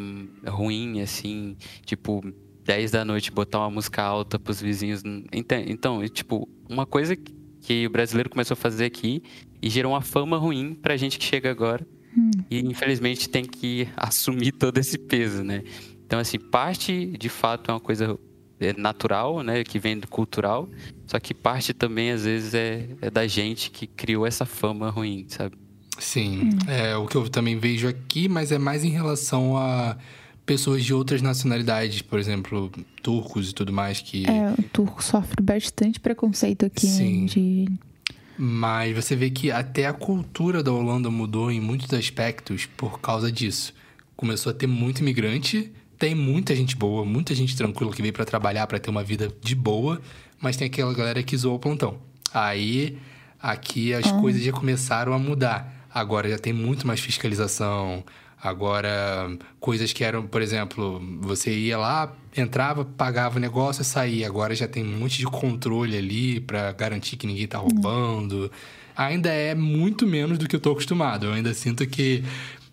ruim, 0.48 1.02
assim, 1.02 1.58
tipo, 1.86 2.22
10 2.68 2.92
da 2.92 3.06
noite 3.06 3.32
botar 3.32 3.60
uma 3.60 3.72
música 3.72 4.04
alta 4.04 4.38
pros 4.38 4.62
vizinhos. 4.62 5.02
Então, 5.32 6.06
tipo, 6.10 6.48
uma 6.70 6.86
coisa 6.86 7.16
que 7.16 7.88
o 7.88 7.90
brasileiro 7.90 8.30
começou 8.30 8.56
a 8.56 8.58
fazer 8.58 8.86
aqui 8.86 9.24
e 9.62 9.70
gerou 9.70 9.94
uma 9.94 10.02
fama 10.02 10.38
ruim 10.38 10.74
pra 10.74 10.98
gente 10.98 11.18
que 11.18 11.24
chega 11.24 11.50
agora. 11.50 11.88
E 12.52 12.60
infelizmente 12.60 13.30
tem 13.30 13.46
que 13.46 13.88
assumir 13.96 14.52
todo 14.52 14.78
esse 14.78 14.98
peso, 14.98 15.44
né? 15.44 15.64
Então, 16.06 16.20
assim, 16.20 16.38
parte 16.38 17.14
de 17.18 17.30
fato 17.30 17.72
é 17.72 17.74
uma 17.74 17.80
coisa 17.80 18.20
é, 18.60 18.74
natural, 18.74 19.42
né? 19.44 19.64
Que 19.64 19.80
vem 19.80 19.98
do 19.98 20.08
cultural. 20.08 20.70
Só 21.06 21.20
que 21.20 21.34
parte 21.34 21.74
também, 21.74 22.12
às 22.12 22.26
vezes, 22.26 22.54
é, 22.54 22.90
é 23.02 23.10
da 23.10 23.26
gente 23.28 23.72
que 23.72 23.88
criou 23.88 24.26
essa 24.26 24.46
fama 24.46 24.90
ruim, 24.90 25.26
sabe? 25.30 25.56
Sim, 26.00 26.50
é 26.68 26.96
o 26.96 27.08
que 27.08 27.16
eu 27.16 27.28
também 27.30 27.58
vejo 27.58 27.88
aqui, 27.88 28.28
mas 28.28 28.52
é 28.52 28.58
mais 28.60 28.84
em 28.84 28.90
relação 28.90 29.58
a 29.58 29.98
pessoas 30.48 30.86
de 30.86 30.94
outras 30.94 31.22
nacionalidades, 31.22 32.02
por 32.02 32.18
exemplo, 32.18 32.72
turcos 33.04 33.52
e 33.52 33.54
tudo 33.54 33.74
mais, 33.74 34.00
que... 34.00 34.26
É, 34.26 34.54
o 34.58 34.64
turco 34.64 35.04
sofre 35.04 35.44
bastante 35.44 36.00
preconceito 36.00 36.66
aqui, 36.66 36.88
Sim. 36.88 37.22
né? 37.22 37.28
De... 37.28 37.68
Mas 38.38 38.96
você 38.96 39.14
vê 39.14 39.30
que 39.30 39.52
até 39.52 39.86
a 39.86 39.94
cultura 39.94 40.64
da 40.64 40.72
Holanda 40.72 41.12
mudou 41.12 41.52
em 41.52 41.60
muitos 41.60 41.94
aspectos 41.94 42.66
por 42.66 43.02
causa 43.02 43.30
disso. 43.30 43.74
Começou 44.16 44.52
a 44.52 44.54
ter 44.54 44.68
muito 44.68 45.00
imigrante, 45.00 45.70
tem 46.00 46.16
muita 46.16 46.56
gente 46.56 46.78
boa, 46.78 47.04
muita 47.04 47.36
gente 47.36 47.56
tranquila 47.56 47.92
que 47.92 48.02
veio 48.02 48.14
pra 48.14 48.24
trabalhar, 48.24 48.66
pra 48.68 48.80
ter 48.80 48.90
uma 48.90 49.04
vida 49.04 49.30
de 49.42 49.54
boa, 49.54 50.02
mas 50.40 50.56
tem 50.56 50.68
aquela 50.68 50.94
galera 50.94 51.22
que 51.22 51.36
zoa 51.36 51.56
o 51.56 51.60
plantão. 51.60 51.98
Aí, 52.34 52.98
aqui 53.42 53.94
as 53.94 54.10
coisas 54.14 54.42
já 54.42 54.54
começaram 54.54 55.12
a 55.12 55.20
mudar. 55.20 55.88
Agora 55.94 56.30
já 56.30 56.38
tem 56.38 56.54
muito 56.54 56.88
mais 56.88 57.02
fiscalização. 57.02 58.04
Agora, 58.42 59.36
coisas 59.60 59.92
que 59.92 60.04
eram, 60.04 60.28
por 60.28 60.42
exemplo, 60.42 61.02
você 61.22 61.52
ia 61.52 61.78
lá, 61.78 62.16
entrava, 62.36 62.86
pagava 62.86 63.38
o 63.38 63.40
negócio 63.40 63.82
e 63.82 63.86
saía. 63.86 64.28
Agora 64.28 64.54
já 64.54 64.68
tem 64.68 64.84
um 64.84 65.00
monte 65.00 65.18
de 65.18 65.26
controle 65.26 65.98
ali 65.98 66.40
pra 66.40 66.72
garantir 66.72 67.18
que 67.18 67.26
ninguém 67.26 67.48
tá 67.48 67.58
roubando. 67.58 68.52
Ainda 68.96 69.30
é 69.30 69.56
muito 69.56 70.06
menos 70.06 70.38
do 70.38 70.48
que 70.48 70.56
eu 70.56 70.60
tô 70.60 70.72
acostumado. 70.72 71.26
Eu 71.26 71.34
ainda 71.34 71.54
sinto 71.54 71.86
que 71.88 72.24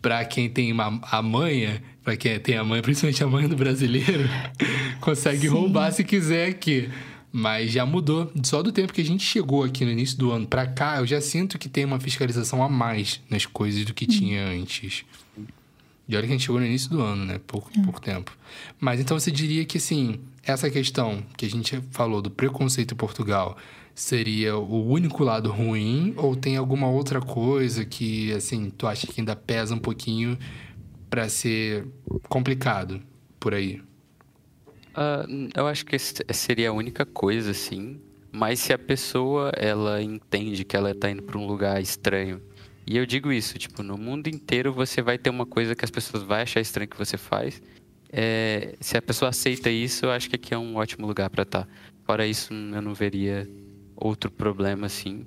pra 0.03 0.23
quem 0.27 0.51
tem 0.51 0.71
uma, 0.71 1.01
a 1.11 1.23
manha, 1.23 1.83
pra 2.03 2.15
quem 2.15 2.39
tem 2.39 2.59
a 2.59 2.65
manha, 2.65 2.83
principalmente 2.83 3.25
a 3.25 3.27
manha 3.27 3.49
do 3.49 3.57
brasileiro, 3.57 4.29
consegue 5.01 5.47
roubar 5.47 5.93
se 5.93 6.05
quiser 6.05 6.51
aqui. 6.51 6.91
Mas 7.37 7.73
já 7.73 7.85
mudou. 7.85 8.31
Só 8.45 8.63
do 8.63 8.71
tempo 8.71 8.93
que 8.93 9.01
a 9.01 9.05
gente 9.05 9.25
chegou 9.25 9.65
aqui 9.65 9.85
no 9.85 9.91
início 9.91 10.17
do 10.17 10.31
ano 10.31 10.47
pra 10.47 10.69
cá, 10.69 10.99
eu 10.99 11.07
já 11.07 11.21
sinto 11.21 11.59
que 11.59 11.69
tem 11.69 11.85
uma 11.85 11.99
fiscalização 11.99 12.63
a 12.63 12.69
mais 12.69 13.21
nas 13.29 13.45
coisas 13.45 13.85
do 13.85 13.93
que 13.93 14.07
tinha 14.07 14.47
antes. 14.47 15.05
E 16.07 16.15
olha 16.15 16.25
que 16.29 16.33
a 16.33 16.37
gente 16.37 16.45
chegou 16.45 16.61
no 16.61 16.67
início 16.67 16.89
do 16.91 17.03
ano, 17.03 17.25
né? 17.25 17.41
Pouco, 17.45 17.73
pouco 17.83 18.01
tempo. 18.01 18.31
Mas 18.79 19.01
então 19.01 19.19
você 19.19 19.33
diria 19.33 19.65
que, 19.65 19.79
assim, 19.79 20.21
essa 20.45 20.71
questão 20.71 21.25
que 21.37 21.45
a 21.45 21.51
gente 21.51 21.83
falou 21.91 22.23
do 22.23 22.31
preconceito 22.31 22.95
em 22.95 22.97
Portugal 22.97 23.59
seria 23.97 24.57
o 24.57 24.89
único 24.89 25.25
lado 25.25 25.51
ruim? 25.51 26.15
Ou 26.17 26.37
tem 26.37 26.57
alguma 26.57 26.87
outra 26.89 27.21
coisa 27.21 27.85
que, 27.85 28.33
assim, 28.33 28.71
tu 28.71 28.87
acha 28.87 29.09
que 29.09 29.21
ainda 29.21 29.35
pesa 29.35 29.75
um 29.75 29.79
pouquinho 29.81 30.39
pra 31.11 31.29
ser 31.29 31.85
complicado 32.29 33.03
por 33.41 33.55
aí? 33.55 33.83
Ah, 34.95 35.27
eu 35.55 35.67
acho 35.67 35.85
que 35.85 35.99
seria 35.99 36.71
a 36.71 36.73
única 36.73 37.05
coisa, 37.05 37.51
assim. 37.51 38.01
Mas 38.31 38.61
se 38.61 38.73
a 38.73 38.79
pessoa, 38.79 39.53
ela 39.57 40.03
entende 40.03 40.65
que 40.65 40.77
ela 40.77 40.95
tá 40.95 41.11
indo 41.11 41.23
pra 41.23 41.39
um 41.39 41.47
lugar 41.47 41.81
estranho. 41.81 42.41
E 42.87 42.97
eu 42.97 43.07
digo 43.07 43.33
isso, 43.33 43.59
tipo, 43.59 43.83
no 43.83 43.97
mundo 43.97 44.29
inteiro 44.29 44.73
você 44.73 45.01
vai 45.01 45.17
ter 45.17 45.31
uma 45.31 45.47
coisa 45.47 45.75
que 45.75 45.85
as 45.85 45.91
pessoas 45.91 46.23
vão 46.23 46.37
achar 46.37 46.61
estranho 46.61 46.89
que 46.89 46.99
você 46.99 47.17
faz. 47.17 47.63
É, 48.13 48.75
se 48.81 48.97
a 48.97 49.03
pessoa 49.03 49.31
aceita 49.31 49.71
isso, 49.71 50.05
eu 50.05 50.11
acho 50.11 50.29
que 50.29 50.37
aqui 50.37 50.53
é 50.53 50.59
um 50.59 50.77
ótimo 50.77 51.07
lugar 51.07 51.31
pra 51.31 51.43
estar. 51.43 51.67
Fora 52.05 52.27
isso, 52.27 52.53
eu 52.53 52.83
não 52.83 52.93
veria 52.93 53.49
outro 53.97 54.31
problema, 54.31 54.87
assim. 54.87 55.25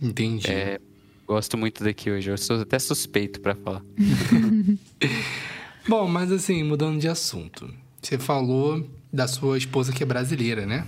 Entendi. 0.00 0.50
É, 0.50 0.80
gosto 1.26 1.56
muito 1.56 1.84
daqui 1.84 2.10
hoje. 2.10 2.30
Eu 2.30 2.38
sou 2.38 2.60
até 2.60 2.78
suspeito 2.78 3.40
pra 3.40 3.54
falar. 3.54 3.82
Bom, 5.88 6.08
mas 6.08 6.32
assim, 6.32 6.62
mudando 6.62 6.98
de 6.98 7.08
assunto. 7.08 7.72
Você 8.02 8.18
falou 8.18 8.84
da 9.12 9.28
sua 9.28 9.56
esposa 9.56 9.92
que 9.92 10.02
é 10.02 10.06
brasileira, 10.06 10.66
né? 10.66 10.84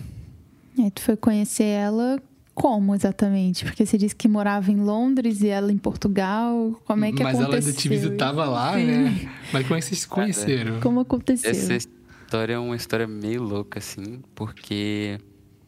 Aí 0.78 0.90
tu 0.90 1.00
foi 1.00 1.16
conhecer 1.16 1.64
ela 1.64 2.20
como 2.54 2.94
exatamente? 2.94 3.64
Porque 3.64 3.84
você 3.86 3.96
disse 3.96 4.14
que 4.14 4.28
morava 4.28 4.70
em 4.70 4.80
Londres 4.80 5.40
e 5.42 5.48
ela 5.48 5.72
em 5.72 5.78
Portugal. 5.78 6.80
Como 6.84 7.04
é 7.04 7.12
que 7.12 7.22
Mas 7.22 7.34
aconteceu? 7.34 7.46
ela 7.46 7.56
ainda 7.56 7.72
te 7.72 7.88
visitava 7.88 8.44
lá, 8.46 8.74
Sim. 8.74 8.84
né? 8.86 9.30
Mas 9.52 9.62
como 9.66 9.76
é 9.76 9.80
que 9.80 9.86
vocês 9.86 10.00
se 10.00 10.08
conheceram? 10.08 10.80
Como 10.80 11.00
aconteceu? 11.00 11.50
Essa 11.50 11.74
história 11.74 12.54
é 12.54 12.58
uma 12.58 12.76
história 12.76 13.06
meio 13.06 13.42
louca, 13.42 13.78
assim, 13.78 14.20
porque 14.34 15.18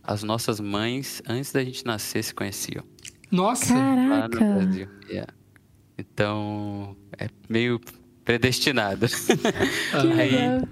as 0.03 0.23
nossas 0.23 0.59
mães, 0.61 1.23
antes 1.29 1.53
da 1.53 1.63
gente 1.63 1.85
nascer, 1.85 2.23
se 2.23 2.35
conheciam. 2.35 2.85
Nossa! 3.31 3.75
Lá 3.75 4.29
no 4.29 4.39
Caraca! 4.39 4.55
Brasil. 4.65 4.89
Yeah. 5.09 5.33
Então, 5.99 6.97
é 7.19 7.29
meio 7.49 7.81
predestinado. 8.25 9.07
Que 9.09 9.97
Aí, 10.19 10.31
legal. 10.31 10.69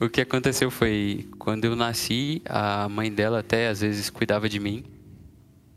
O 0.00 0.08
que 0.08 0.20
aconteceu 0.20 0.70
foi, 0.70 1.28
quando 1.38 1.64
eu 1.66 1.76
nasci, 1.76 2.40
a 2.46 2.88
mãe 2.88 3.12
dela 3.12 3.40
até 3.40 3.68
às 3.68 3.80
vezes 3.80 4.08
cuidava 4.10 4.48
de 4.48 4.58
mim. 4.58 4.84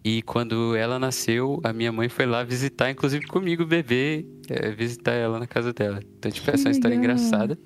E 0.06 0.22
quando 0.22 0.76
ela 0.76 1.00
nasceu, 1.00 1.62
a 1.64 1.72
minha 1.72 1.92
mãe 1.92 2.10
foi 2.10 2.26
lá 2.26 2.44
visitar, 2.44 2.92
inclusive 2.92 3.26
comigo, 3.26 3.64
o 3.64 3.66
bebê, 3.66 4.26
é, 4.50 4.70
visitar 4.72 5.14
ela 5.14 5.40
na 5.40 5.48
casa 5.48 5.72
dela. 5.72 6.02
Então, 6.20 6.30
tipo, 6.32 6.50
essa 6.52 6.64
é 6.64 6.70
uma 6.70 6.72
história 6.72 6.96
engraçada. 6.96 7.58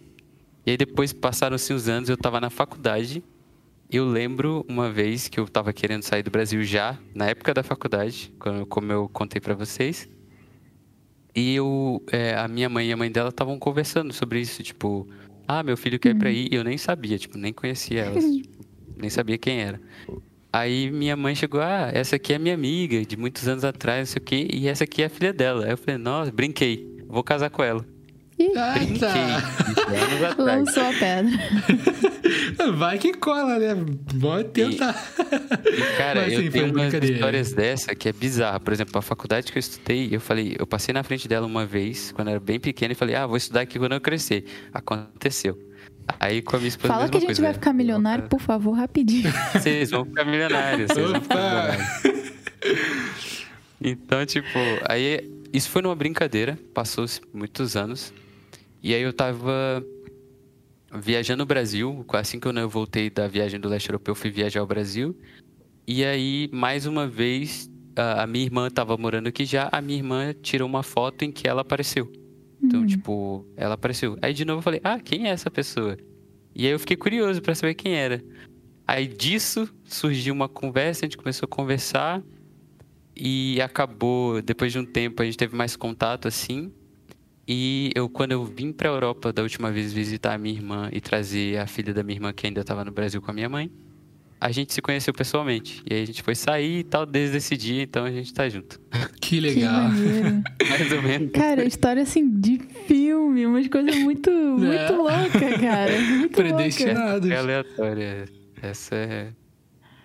E 0.66 0.72
aí 0.72 0.78
depois 0.78 1.14
passaram-se 1.14 1.74
os 1.74 1.88
anos, 1.90 2.10
eu 2.10 2.18
tava 2.18 2.40
na 2.40 2.50
faculdade. 2.50 3.24
Eu 3.90 4.06
lembro 4.06 4.66
uma 4.68 4.92
vez 4.92 5.28
que 5.30 5.40
eu 5.40 5.48
tava 5.48 5.72
querendo 5.74 6.04
sair 6.04 6.22
do 6.22 6.30
Brasil 6.30 6.62
já, 6.64 6.98
na 7.16 7.26
época 7.28 7.54
da 7.54 7.64
faculdade, 7.64 8.32
quando- 8.38 8.66
como 8.66 8.92
eu 8.92 9.10
contei 9.10 9.40
pra 9.42 9.56
vocês. 9.56 10.08
E 11.36 11.56
eu, 11.56 12.04
é, 12.12 12.36
a 12.36 12.48
minha 12.48 12.68
mãe 12.70 12.90
e 12.90 12.94
a 12.94 12.98
mãe 12.98 13.12
dela 13.12 13.30
estavam 13.30 13.58
conversando 13.58 14.12
sobre 14.12 14.42
isso, 14.42 14.62
tipo, 14.62 15.08
Ah, 15.48 15.64
meu 15.64 15.78
filho 15.78 15.98
quer 16.00 16.10
ir 16.10 16.14
Uhum. 16.14 16.20
pra 16.20 16.30
aí. 16.30 16.48
E 16.52 16.56
eu 16.56 16.64
nem 16.64 16.78
sabia, 16.78 17.18
tipo, 17.18 17.38
nem 17.38 17.54
conhecia 17.54 18.02
elas. 18.02 18.24
tipo, 18.36 18.66
nem 18.98 19.10
sabia 19.10 19.38
quem 19.38 19.62
era. 19.62 19.80
Aí 20.52 20.90
minha 20.92 21.16
mãe 21.16 21.36
chegou, 21.36 21.62
ah, 21.62 21.90
essa 21.94 22.16
aqui 22.16 22.34
é 22.34 22.40
minha 22.40 22.56
amiga, 22.56 23.06
de 23.06 23.16
muitos 23.18 23.48
anos 23.48 23.64
atrás, 23.64 24.00
não 24.00 24.06
sei 24.14 24.20
o 24.22 24.26
quê, 24.26 24.48
e 24.52 24.68
essa 24.68 24.84
aqui 24.86 25.04
é 25.04 25.06
a 25.06 25.10
filha 25.10 25.32
dela. 25.34 25.66
Aí 25.66 25.72
eu 25.72 25.78
falei, 25.78 25.98
nossa, 25.98 26.32
brinquei, 26.32 26.98
vou 27.08 27.24
casar 27.24 27.50
com 27.50 27.64
ela. 27.64 27.86
Ih, 28.40 28.52
Ah, 28.56 28.76
tá. 29.00 30.36
lançou 30.38 30.84
a 30.84 30.94
pedra. 30.94 31.32
Vai 32.78 32.98
que 33.00 33.14
cola, 33.14 33.58
né? 33.58 33.76
Pode 34.22 34.50
tentar. 34.50 34.94
E, 35.66 35.98
cara, 35.98 36.22
Mas, 36.22 36.34
eu 36.34 36.40
assim, 36.40 36.52
foi 36.52 36.54
tenho 36.62 36.66
uma 36.74 36.84
umas 36.84 36.94
histórias 36.94 37.54
dessa 37.54 37.96
que 37.96 38.10
é 38.10 38.14
bizarra. 38.14 38.60
Por 38.60 38.74
exemplo, 38.74 38.98
a 38.98 39.02
faculdade 39.02 39.52
que 39.52 39.58
eu 39.58 39.60
estudei, 39.60 40.10
eu 40.12 40.20
falei, 40.22 40.56
eu 40.60 40.68
passei 40.68 40.94
na 40.94 41.02
frente 41.04 41.28
dela 41.28 41.48
uma 41.48 41.66
vez, 41.66 42.12
quando 42.12 42.28
eu 42.28 42.32
era 42.34 42.40
bem 42.40 42.60
pequeno, 42.60 42.92
e 42.92 42.96
falei, 42.96 43.16
ah, 43.16 43.26
vou 43.26 43.38
estudar 43.38 43.62
aqui 43.62 43.80
quando 43.80 43.94
eu 43.94 44.02
crescer. 44.02 44.46
Aconteceu. 44.74 45.58
Aí 46.20 46.42
com 46.42 46.56
a 46.56 46.60
minha 46.60 46.70
esposa. 46.70 46.94
Fala 46.94 47.04
mesma 47.06 47.12
que 47.12 47.18
a 47.18 47.20
gente 47.22 47.28
coisa, 47.28 47.42
vai 47.42 47.52
né? 47.52 47.54
ficar 47.56 47.74
milionário, 47.74 48.28
por 48.30 48.40
favor, 48.40 48.72
rapidinho. 48.74 49.32
Vocês 49.54 49.90
vão 49.90 50.06
ficar 50.06 50.26
milionários. 50.26 50.92
Vocês 50.92 51.10
vão 51.12 51.22
ficar 51.22 51.42
milionários. 51.42 51.88
Então, 53.82 54.26
tipo, 54.26 54.48
aí 54.88 55.30
isso 55.54 55.70
foi 55.70 55.82
numa 55.82 55.96
brincadeira, 55.96 56.58
passou-se 56.74 57.22
muitos 57.34 57.76
anos. 57.76 58.14
E 58.82 58.94
aí 58.94 59.02
eu 59.02 59.14
tava 59.14 59.84
viajando 60.94 61.40
no 61.40 61.46
Brasil, 61.46 62.06
assim 62.14 62.40
que 62.40 62.48
eu 62.48 62.70
voltei 62.70 63.10
da 63.10 63.28
viagem 63.28 63.60
do 63.60 63.68
leste 63.68 63.90
europeu, 63.90 64.16
fui 64.16 64.30
viajar 64.30 64.62
ao 64.62 64.68
Brasil. 64.68 65.18
E 65.86 66.04
aí, 66.04 66.50
mais 66.52 66.86
uma 66.86 67.08
vez, 67.08 67.70
a 67.96 68.28
minha 68.28 68.46
irmã 68.46 68.70
tava 68.70 68.98
morando 68.98 69.28
aqui 69.28 69.46
já, 69.46 69.70
a 69.72 69.82
minha 69.82 69.98
irmã 69.98 70.34
tirou 70.42 70.68
uma 70.68 70.84
foto 70.84 71.24
em 71.24 71.32
que 71.32 71.48
ela 71.48 71.62
apareceu. 71.62 72.12
Então, 72.62 72.86
tipo, 72.86 73.46
ela 73.56 73.76
apareceu. 73.76 74.18
Aí 74.22 74.34
de 74.34 74.44
novo 74.44 74.60
eu 74.60 74.64
falei, 74.64 74.82
ah, 74.84 75.00
quem 75.00 75.28
é 75.28 75.30
essa 75.30 75.50
pessoa? 75.50 75.98
E 76.56 76.66
aí 76.66 76.72
eu 76.72 76.80
fiquei 76.80 76.98
curioso 76.98 77.42
pra 77.42 77.54
saber 77.56 77.76
quem 77.76 77.94
era. 77.94 78.24
Aí 78.86 79.08
disso 79.08 79.70
surgiu 79.84 80.34
uma 80.34 80.50
conversa, 80.50 81.06
a 81.06 81.08
gente 81.08 81.18
começou 81.18 81.46
a 81.46 81.56
conversar 81.56 82.24
e 83.16 83.60
acabou, 83.62 84.42
depois 84.42 84.72
de 84.72 84.80
um 84.80 84.86
tempo, 84.86 85.22
a 85.22 85.26
gente 85.26 85.38
teve 85.38 85.56
mais 85.56 85.76
contato 85.76 86.28
assim. 86.28 86.72
E 87.48 87.92
eu, 87.96 88.10
quando 88.10 88.34
eu 88.34 88.44
vim 88.44 88.72
pra 88.74 88.90
Europa 88.90 89.32
da 89.32 89.42
última 89.42 89.72
vez 89.72 89.94
visitar 89.94 90.34
a 90.34 90.38
minha 90.38 90.54
irmã 90.56 90.90
e 90.92 91.00
trazer 91.00 91.58
a 91.60 91.66
filha 91.68 91.94
da 91.94 92.04
minha 92.04 92.18
irmã 92.18 92.34
que 92.34 92.46
ainda 92.46 92.62
estava 92.62 92.84
no 92.84 92.92
Brasil 92.92 93.22
com 93.22 93.32
a 93.32 93.34
minha 93.34 93.48
mãe, 93.48 93.72
a 94.40 94.52
gente 94.52 94.74
se 94.74 94.82
conheceu 94.82 95.14
pessoalmente. 95.14 95.82
E 95.90 95.94
aí 95.94 96.04
a 96.04 96.06
gente 96.06 96.22
foi 96.22 96.36
sair 96.36 96.80
e 96.80 96.84
tal 96.84 97.06
desde 97.06 97.38
esse 97.38 97.56
dia, 97.56 97.82
então 97.84 98.04
a 98.06 98.12
gente 98.12 98.34
tá 98.34 98.48
junto. 98.50 98.80
Que 99.22 99.36
Que 99.36 99.40
legal. 99.42 99.90
maneiro. 99.90 100.44
Mais 100.70 100.92
ou 100.92 101.02
menos. 101.02 101.32
Cara, 101.32 101.66
história 101.66 102.02
assim 102.04 102.30
de 102.30 102.60
filme, 102.86 103.46
umas 103.46 103.68
coisas 103.68 103.96
muito, 103.98 104.30
muito 104.32 104.94
louca, 104.94 105.60
cara. 105.60 106.00
Muito 106.00 106.38
louca. 106.40 106.56
Predestinados. 106.56 107.30
É 107.30 107.36
aleatória. 107.36 108.26
Essa 108.62 108.96
é. 108.96 109.30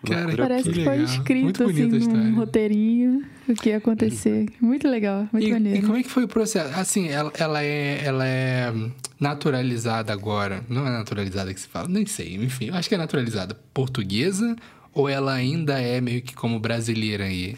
Cara. 0.07 0.37
Parece 0.37 0.69
que, 0.71 0.79
Que 0.79 0.85
foi 0.85 1.03
escrito 1.03 1.65
assim 1.65 1.87
num 1.87 2.35
roteirinho 2.35 3.25
o 3.49 3.55
que 3.55 3.69
ia 3.71 3.77
acontecer. 3.79 4.47
Muito 4.61 4.89
legal, 4.89 5.29
muito 5.33 5.47
E, 5.47 5.49
e 5.51 5.53
maneiro. 5.53 5.83
como 5.87 5.97
é 5.97 6.03
que 6.03 6.09
foi 6.09 6.25
o 6.25 6.29
processo? 6.29 6.79
Assim, 6.79 7.09
ela, 7.09 7.33
ela, 7.39 7.63
é, 7.63 8.05
ela 8.05 8.27
é 8.27 8.73
naturalizada 9.21 10.13
agora. 10.13 10.65
Não 10.69 10.87
é 10.87 10.91
naturalizada 10.91 11.53
que 11.55 11.61
se 11.61 11.69
fala, 11.69 11.89
nem 11.89 12.05
sei. 12.07 12.35
Enfim, 12.37 12.67
eu 12.67 12.75
acho 12.75 12.89
que 12.89 12.95
é 12.95 12.99
naturalizada 12.99 13.57
portuguesa 13.73 14.57
ou 14.93 15.09
ela 15.09 15.33
ainda 15.33 15.81
é 15.81 16.01
meio 16.01 16.21
que 16.23 16.35
como 16.35 16.59
brasileira 16.59 17.25
aí? 17.25 17.57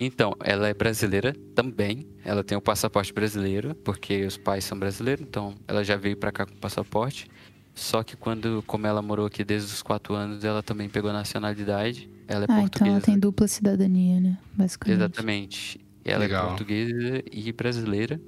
Então, 0.00 0.34
ela 0.42 0.68
é 0.68 0.74
brasileira 0.74 1.34
também. 1.54 2.06
Ela 2.24 2.42
tem 2.42 2.56
o 2.58 2.60
passaporte 2.60 3.12
brasileiro, 3.12 3.74
porque 3.84 4.24
os 4.24 4.36
pais 4.36 4.64
são 4.64 4.76
brasileiros, 4.76 5.24
então 5.24 5.54
ela 5.68 5.84
já 5.84 5.96
veio 5.96 6.16
pra 6.16 6.32
cá 6.32 6.44
com 6.46 6.54
o 6.54 6.56
passaporte. 6.56 7.28
Só 7.74 8.02
que 8.02 8.16
quando, 8.16 8.62
como 8.66 8.86
ela 8.86 9.00
morou 9.00 9.26
aqui 9.26 9.42
desde 9.44 9.72
os 9.72 9.82
quatro 9.82 10.14
anos, 10.14 10.44
ela 10.44 10.62
também 10.62 10.88
pegou 10.88 11.10
a 11.10 11.12
nacionalidade. 11.12 12.08
Ela 12.28 12.44
é 12.44 12.46
Ah, 12.48 12.52
então 12.54 12.60
portuguesa. 12.62 12.90
ela 12.90 13.00
tem 13.00 13.18
dupla 13.18 13.48
cidadania, 13.48 14.20
né? 14.20 14.38
Basicamente. 14.54 14.96
Exatamente. 14.98 15.80
Ela 16.04 16.18
Legal. 16.20 16.44
é 16.44 16.48
portuguesa 16.48 17.22
e 17.32 17.52
brasileira. 17.52 18.20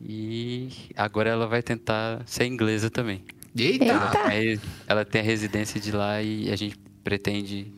E 0.00 0.68
agora 0.96 1.28
ela 1.30 1.46
vai 1.46 1.62
tentar 1.62 2.22
ser 2.26 2.46
inglesa 2.46 2.88
também. 2.88 3.22
Eita! 3.56 4.32
Eita! 4.34 4.62
Ela 4.86 5.04
tem 5.04 5.20
a 5.20 5.24
residência 5.24 5.80
de 5.80 5.92
lá 5.92 6.22
e 6.22 6.50
a 6.50 6.56
gente 6.56 6.76
pretende 7.04 7.72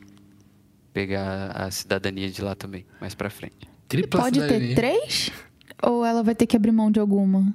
pegar 0.93 1.51
a 1.53 1.71
cidadania 1.71 2.31
de 2.31 2.43
lá 2.43 2.55
também, 2.55 2.85
mais 3.01 3.15
pra 3.15 3.29
frente. 3.31 3.57
Tripla 3.89 4.21
Pode 4.23 4.39
ter 4.39 4.47
cidadania. 4.47 4.75
três? 4.77 5.31
Ou 5.83 6.05
ela 6.05 6.23
vai 6.23 6.35
ter 6.35 6.47
que 6.47 6.55
abrir 6.57 6.71
mão 6.71 6.91
de 6.93 7.01
alguma? 7.01 7.53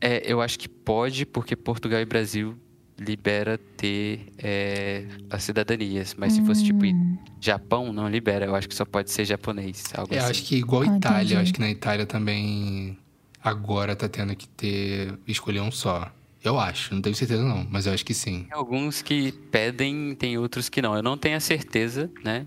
É, 0.00 0.22
eu 0.30 0.40
acho 0.40 0.58
que 0.58 0.68
pode, 0.68 1.24
porque 1.24 1.56
Portugal 1.56 2.00
e 2.00 2.04
Brasil 2.04 2.56
libera 2.98 3.58
ter 3.76 4.26
é, 4.38 5.04
as 5.30 5.42
cidadanias. 5.42 6.14
Mas 6.16 6.32
se 6.34 6.44
fosse 6.44 6.62
tipo 6.64 6.84
Hum. 6.84 7.18
Japão, 7.40 7.92
não 7.92 8.08
libera. 8.08 8.46
Eu 8.46 8.54
acho 8.54 8.68
que 8.68 8.74
só 8.74 8.84
pode 8.84 9.10
ser 9.10 9.24
japonês. 9.24 9.82
Algo 9.94 10.14
É, 10.14 10.18
assim. 10.18 10.30
acho 10.30 10.42
que 10.44 10.56
igual 10.56 10.82
a 10.82 10.84
Ah, 10.92 10.96
Itália, 10.96 11.18
entendi. 11.18 11.34
eu 11.34 11.40
acho 11.40 11.52
que 11.54 11.60
na 11.60 11.70
Itália 11.70 12.06
também 12.06 12.96
agora 13.42 13.94
tá 13.96 14.08
tendo 14.08 14.34
que 14.36 14.48
ter 14.48 15.18
escolher 15.26 15.60
um 15.60 15.70
só. 15.70 16.10
Eu 16.42 16.58
acho, 16.60 16.94
não 16.94 17.00
tenho 17.00 17.16
certeza 17.16 17.42
não, 17.42 17.66
mas 17.70 17.86
eu 17.86 17.94
acho 17.94 18.04
que 18.04 18.12
sim. 18.14 18.44
Tem 18.44 18.52
alguns 18.58 19.00
que 19.02 19.32
pedem, 19.50 20.14
tem 20.14 20.36
outros 20.38 20.68
que 20.68 20.80
não. 20.82 20.94
Eu 20.94 21.02
não 21.02 21.16
tenho 21.16 21.36
a 21.36 21.40
certeza, 21.40 22.10
né? 22.22 22.44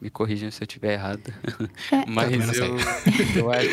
Me 0.00 0.08
corrijam 0.08 0.50
se 0.50 0.62
eu 0.62 0.66
estiver 0.66 0.94
errado. 0.94 1.32
É. 1.92 2.06
Mas 2.08 2.30
não 2.46 2.54
eu, 2.54 2.76
eu 3.36 3.50
acho, 3.52 3.68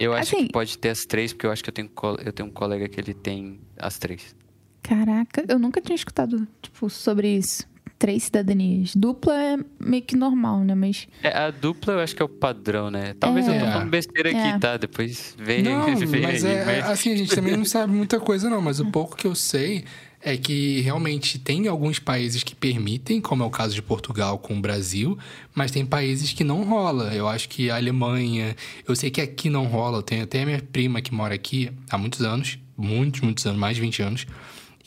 eu 0.00 0.12
acho 0.12 0.34
Assim- 0.34 0.46
que 0.46 0.52
pode 0.52 0.76
ter 0.78 0.88
as 0.88 1.04
três, 1.04 1.32
porque 1.32 1.46
eu 1.46 1.52
acho 1.52 1.62
que 1.62 1.70
eu 1.70 1.74
tenho, 1.74 1.90
eu 2.24 2.32
tenho 2.32 2.48
um 2.48 2.52
colega 2.52 2.88
que 2.88 2.98
ele 3.00 3.14
tem 3.14 3.60
as 3.78 3.98
três. 3.98 4.34
Caraca, 4.82 5.44
eu 5.48 5.58
nunca 5.58 5.80
tinha 5.80 5.94
escutado, 5.94 6.46
tipo, 6.62 6.88
sobre 6.90 7.28
isso. 7.36 7.68
Três 7.98 8.22
cidadanias. 8.24 8.96
Dupla 8.96 9.34
é 9.34 9.56
meio 9.78 10.02
que 10.02 10.16
normal, 10.16 10.60
né? 10.64 10.74
Mas. 10.74 11.06
É, 11.22 11.28
a 11.36 11.50
dupla 11.50 11.92
eu 11.92 12.00
acho 12.00 12.16
que 12.16 12.22
é 12.22 12.24
o 12.24 12.28
padrão, 12.30 12.90
né? 12.90 13.12
Talvez 13.20 13.46
eu 13.46 13.52
tô 13.52 13.60
É. 13.66 13.70
falando 13.72 13.90
besteira 13.90 14.30
aqui, 14.30 14.38
É. 14.38 14.58
tá? 14.58 14.78
Depois 14.78 15.36
vem, 15.38 15.62
Não, 15.62 15.84
vem 15.94 16.22
mas 16.22 16.42
aí, 16.42 16.54
é, 16.54 16.64
mas- 16.64 16.88
assim, 16.88 17.12
a 17.12 17.16
gente 17.16 17.34
também 17.34 17.54
não 17.54 17.64
sabe 17.66 17.92
muita 17.92 18.18
coisa 18.18 18.48
não, 18.48 18.62
mas 18.62 18.80
o 18.80 18.86
pouco 18.90 19.14
que 19.16 19.26
eu 19.26 19.34
sei 19.34 19.84
é 20.22 20.36
que 20.36 20.80
realmente 20.82 21.38
tem 21.38 21.66
alguns 21.66 21.98
países 21.98 22.42
que 22.42 22.54
permitem, 22.54 23.20
como 23.20 23.42
é 23.42 23.46
o 23.46 23.50
caso 23.50 23.74
de 23.74 23.80
Portugal 23.80 24.38
com 24.38 24.56
o 24.58 24.60
Brasil, 24.60 25.18
mas 25.54 25.70
tem 25.70 25.84
países 25.86 26.32
que 26.32 26.44
não 26.44 26.62
rola. 26.64 27.14
Eu 27.14 27.26
acho 27.26 27.48
que 27.48 27.70
a 27.70 27.76
Alemanha, 27.76 28.54
eu 28.86 28.94
sei 28.94 29.10
que 29.10 29.20
aqui 29.20 29.48
não 29.48 29.64
rola, 29.66 29.98
eu 29.98 30.02
tenho 30.02 30.24
até 30.24 30.42
a 30.42 30.46
minha 30.46 30.60
prima 30.62 31.00
que 31.00 31.14
mora 31.14 31.34
aqui 31.34 31.70
há 31.88 31.96
muitos 31.96 32.20
anos, 32.20 32.58
muitos, 32.76 33.20
muitos 33.22 33.46
anos, 33.46 33.58
mais 33.58 33.76
de 33.76 33.80
20 33.82 34.02
anos, 34.02 34.26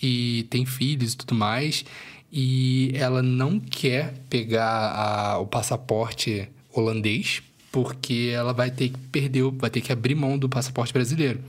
e 0.01 0.45
tem 0.49 0.65
filhos 0.65 1.13
e 1.13 1.17
tudo 1.17 1.33
mais, 1.33 1.83
e 2.31 2.91
ela 2.95 3.23
não 3.23 3.59
quer 3.59 4.13
pegar 4.29 4.91
a- 4.91 5.39
o 5.39 5.47
passaporte 5.47 6.47
holandês 6.71 7.41
porque 7.73 8.29
ela 8.31 8.53
vai 8.53 8.69
ter 8.69 8.89
que 8.89 8.99
perder, 9.11 9.41
o- 9.41 9.51
vai 9.51 9.67
ter 9.67 9.81
que 9.81 9.91
abrir 9.91 10.13
mão 10.13 10.37
do 10.37 10.47
passaporte 10.47 10.93
brasileiro. 10.93 11.39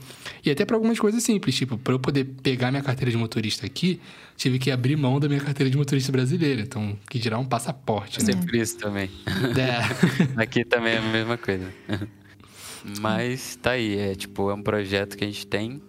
E 0.43 0.49
até 0.49 0.65
para 0.65 0.75
algumas 0.75 0.99
coisas 0.99 1.21
simples, 1.21 1.53
tipo, 1.55 1.77
para 1.77 1.93
eu 1.93 1.99
poder 1.99 2.23
pegar 2.41 2.71
minha 2.71 2.81
carteira 2.81 3.11
de 3.11 3.15
motorista 3.17 3.63
aqui, 3.67 4.01
tive 4.35 4.57
que 4.57 4.71
abrir 4.71 4.95
mão 4.95 5.19
da 5.19 5.27
minha 5.29 5.39
carteira 5.39 5.69
de 5.69 5.77
motorista 5.77 6.11
brasileira. 6.11 6.61
Então, 6.63 6.97
que 7.11 7.19
dirá 7.19 7.37
um 7.37 7.45
passaporte, 7.45 8.17
né? 8.19 8.25
Sempre 8.33 8.59
isso 8.59 8.75
também. 8.79 9.11
É. 9.55 9.85
Aqui 10.41 10.65
também 10.65 10.93
é 10.93 10.97
a 10.97 11.01
mesma 11.03 11.37
coisa. 11.37 11.71
Mas 12.99 13.55
tá 13.57 13.71
aí, 13.71 13.95
é 13.95 14.15
tipo, 14.15 14.49
é 14.49 14.53
um 14.55 14.63
projeto 14.63 15.15
que 15.15 15.23
a 15.23 15.27
gente 15.27 15.45
tem. 15.45 15.79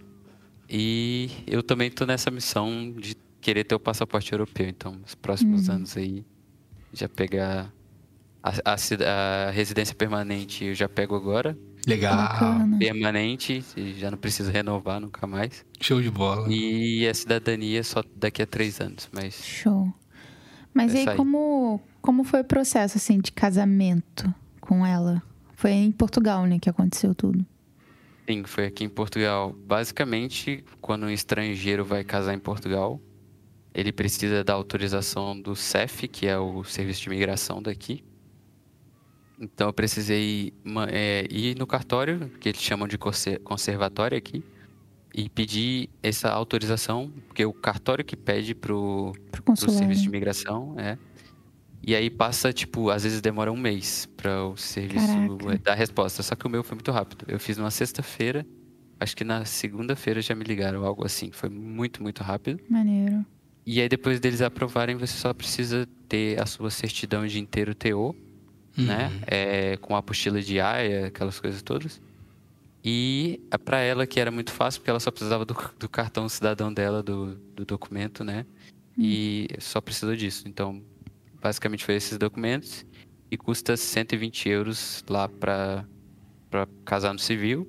E 0.68 1.30
eu 1.46 1.62
também 1.62 1.90
tô 1.90 2.04
nessa 2.04 2.30
missão 2.30 2.92
de 2.94 3.16
querer 3.40 3.64
ter 3.64 3.74
o 3.74 3.80
passaporte 3.80 4.30
europeu. 4.32 4.68
Então, 4.68 4.92
nos 4.92 5.14
próximos 5.14 5.70
anos 5.70 5.96
aí, 5.96 6.24
já 6.92 7.08
pegar 7.08 7.72
a, 8.64 8.72
a 8.72 9.48
a 9.48 9.50
residência 9.50 9.94
permanente 9.94 10.64
eu 10.64 10.74
já 10.74 10.88
pego 10.88 11.16
agora. 11.16 11.56
Legal. 11.86 12.16
Bacana. 12.16 12.78
Permanente, 12.78 13.64
já 13.96 14.10
não 14.10 14.18
preciso 14.18 14.50
renovar 14.50 15.00
nunca 15.00 15.26
mais. 15.26 15.64
Show 15.80 16.00
de 16.00 16.10
bola. 16.10 16.46
E 16.52 17.06
a 17.06 17.14
cidadania 17.14 17.82
só 17.84 18.02
daqui 18.16 18.42
a 18.42 18.46
três 18.46 18.80
anos. 18.80 19.08
Mas 19.12 19.34
Show. 19.34 19.92
Mas 20.74 20.94
aí, 20.94 21.08
aí. 21.08 21.16
como, 21.16 21.80
como 22.02 22.24
foi 22.24 22.40
o 22.40 22.44
processo, 22.44 22.98
assim, 22.98 23.20
de 23.20 23.32
casamento 23.32 24.32
com 24.60 24.84
ela? 24.84 25.22
Foi 25.54 25.70
em 25.70 25.90
Portugal, 25.90 26.44
né, 26.44 26.58
que 26.58 26.68
aconteceu 26.68 27.14
tudo. 27.14 27.44
Sim, 28.28 28.44
foi 28.44 28.66
aqui 28.66 28.84
em 28.84 28.88
Portugal. 28.88 29.52
Basicamente, 29.52 30.64
quando 30.80 31.04
um 31.04 31.10
estrangeiro 31.10 31.84
vai 31.84 32.02
casar 32.04 32.34
em 32.34 32.38
Portugal, 32.38 33.00
ele 33.72 33.92
precisa 33.92 34.42
da 34.42 34.52
autorização 34.52 35.40
do 35.40 35.54
CEF, 35.54 36.08
que 36.08 36.26
é 36.26 36.36
o 36.36 36.64
Serviço 36.64 37.02
de 37.02 37.08
Imigração 37.08 37.62
daqui. 37.62 38.04
Então, 39.38 39.68
eu 39.68 39.72
precisei 39.72 40.52
é, 40.90 41.26
ir 41.30 41.56
no 41.58 41.66
cartório, 41.66 42.30
que 42.40 42.48
eles 42.48 42.60
chamam 42.60 42.88
de 42.88 42.96
conser- 42.96 43.40
conservatório 43.40 44.16
aqui, 44.16 44.42
e 45.14 45.28
pedir 45.28 45.88
essa 46.02 46.30
autorização, 46.30 47.10
porque 47.26 47.44
o 47.44 47.52
cartório 47.52 48.04
que 48.04 48.16
pede 48.16 48.54
pro, 48.54 49.12
Pro 49.30 49.42
pro. 49.42 49.56
Serviço 49.56 50.02
de 50.02 50.08
Imigração, 50.08 50.74
é. 50.78 50.98
E 51.82 51.94
aí 51.94 52.10
passa, 52.10 52.52
tipo, 52.52 52.90
às 52.90 53.04
vezes 53.04 53.20
demora 53.20 53.52
um 53.52 53.56
mês 53.56 54.06
para 54.16 54.44
o 54.44 54.56
serviço 54.56 55.06
Caraca. 55.06 55.54
é, 55.54 55.58
dar 55.58 55.74
resposta. 55.74 56.22
Só 56.22 56.34
que 56.34 56.46
o 56.46 56.50
meu 56.50 56.64
foi 56.64 56.74
muito 56.74 56.90
rápido. 56.90 57.24
Eu 57.28 57.38
fiz 57.38 57.56
numa 57.56 57.70
sexta-feira 57.70 58.44
Acho 58.98 59.14
que 59.14 59.24
na 59.24 59.44
segunda-feira 59.44 60.22
já 60.22 60.34
me 60.34 60.42
ligaram, 60.42 60.82
algo 60.84 61.04
assim. 61.04 61.30
Foi 61.30 61.50
muito, 61.50 62.02
muito 62.02 62.22
rápido. 62.22 62.58
Maneiro. 62.68 63.24
E 63.66 63.80
aí, 63.80 63.88
depois 63.88 64.18
deles 64.18 64.40
aprovarem, 64.40 64.96
você 64.96 65.12
só 65.18 65.34
precisa 65.34 65.86
ter 66.08 66.40
a 66.40 66.46
sua 66.46 66.70
certidão 66.70 67.26
de 67.26 67.38
inteiro 67.38 67.74
TO, 67.74 68.16
né? 68.76 69.08
Uhum. 69.08 69.20
É, 69.26 69.76
com 69.78 69.94
a 69.94 69.98
apostila 69.98 70.40
de 70.40 70.60
AIA, 70.60 71.06
aquelas 71.06 71.40
coisas 71.40 71.62
todas. 71.62 72.00
E 72.84 73.40
para 73.64 73.80
ela, 73.80 74.06
que 74.06 74.20
era 74.20 74.30
muito 74.30 74.52
fácil, 74.52 74.80
porque 74.80 74.90
ela 74.90 75.00
só 75.00 75.10
precisava 75.10 75.44
do, 75.44 75.56
do 75.78 75.88
cartão 75.88 76.28
cidadão 76.28 76.72
dela, 76.72 77.02
do, 77.02 77.34
do 77.54 77.64
documento, 77.64 78.22
né? 78.22 78.46
E 78.96 79.48
só 79.58 79.80
precisou 79.80 80.14
disso. 80.14 80.44
Então, 80.46 80.82
basicamente 81.40 81.84
foi 81.84 81.96
esses 81.96 82.16
documentos. 82.16 82.86
E 83.30 83.36
custa 83.36 83.76
120 83.76 84.48
euros 84.48 85.04
lá 85.08 85.28
para 85.28 85.84
casar 86.84 87.12
no 87.12 87.18
civil. 87.18 87.68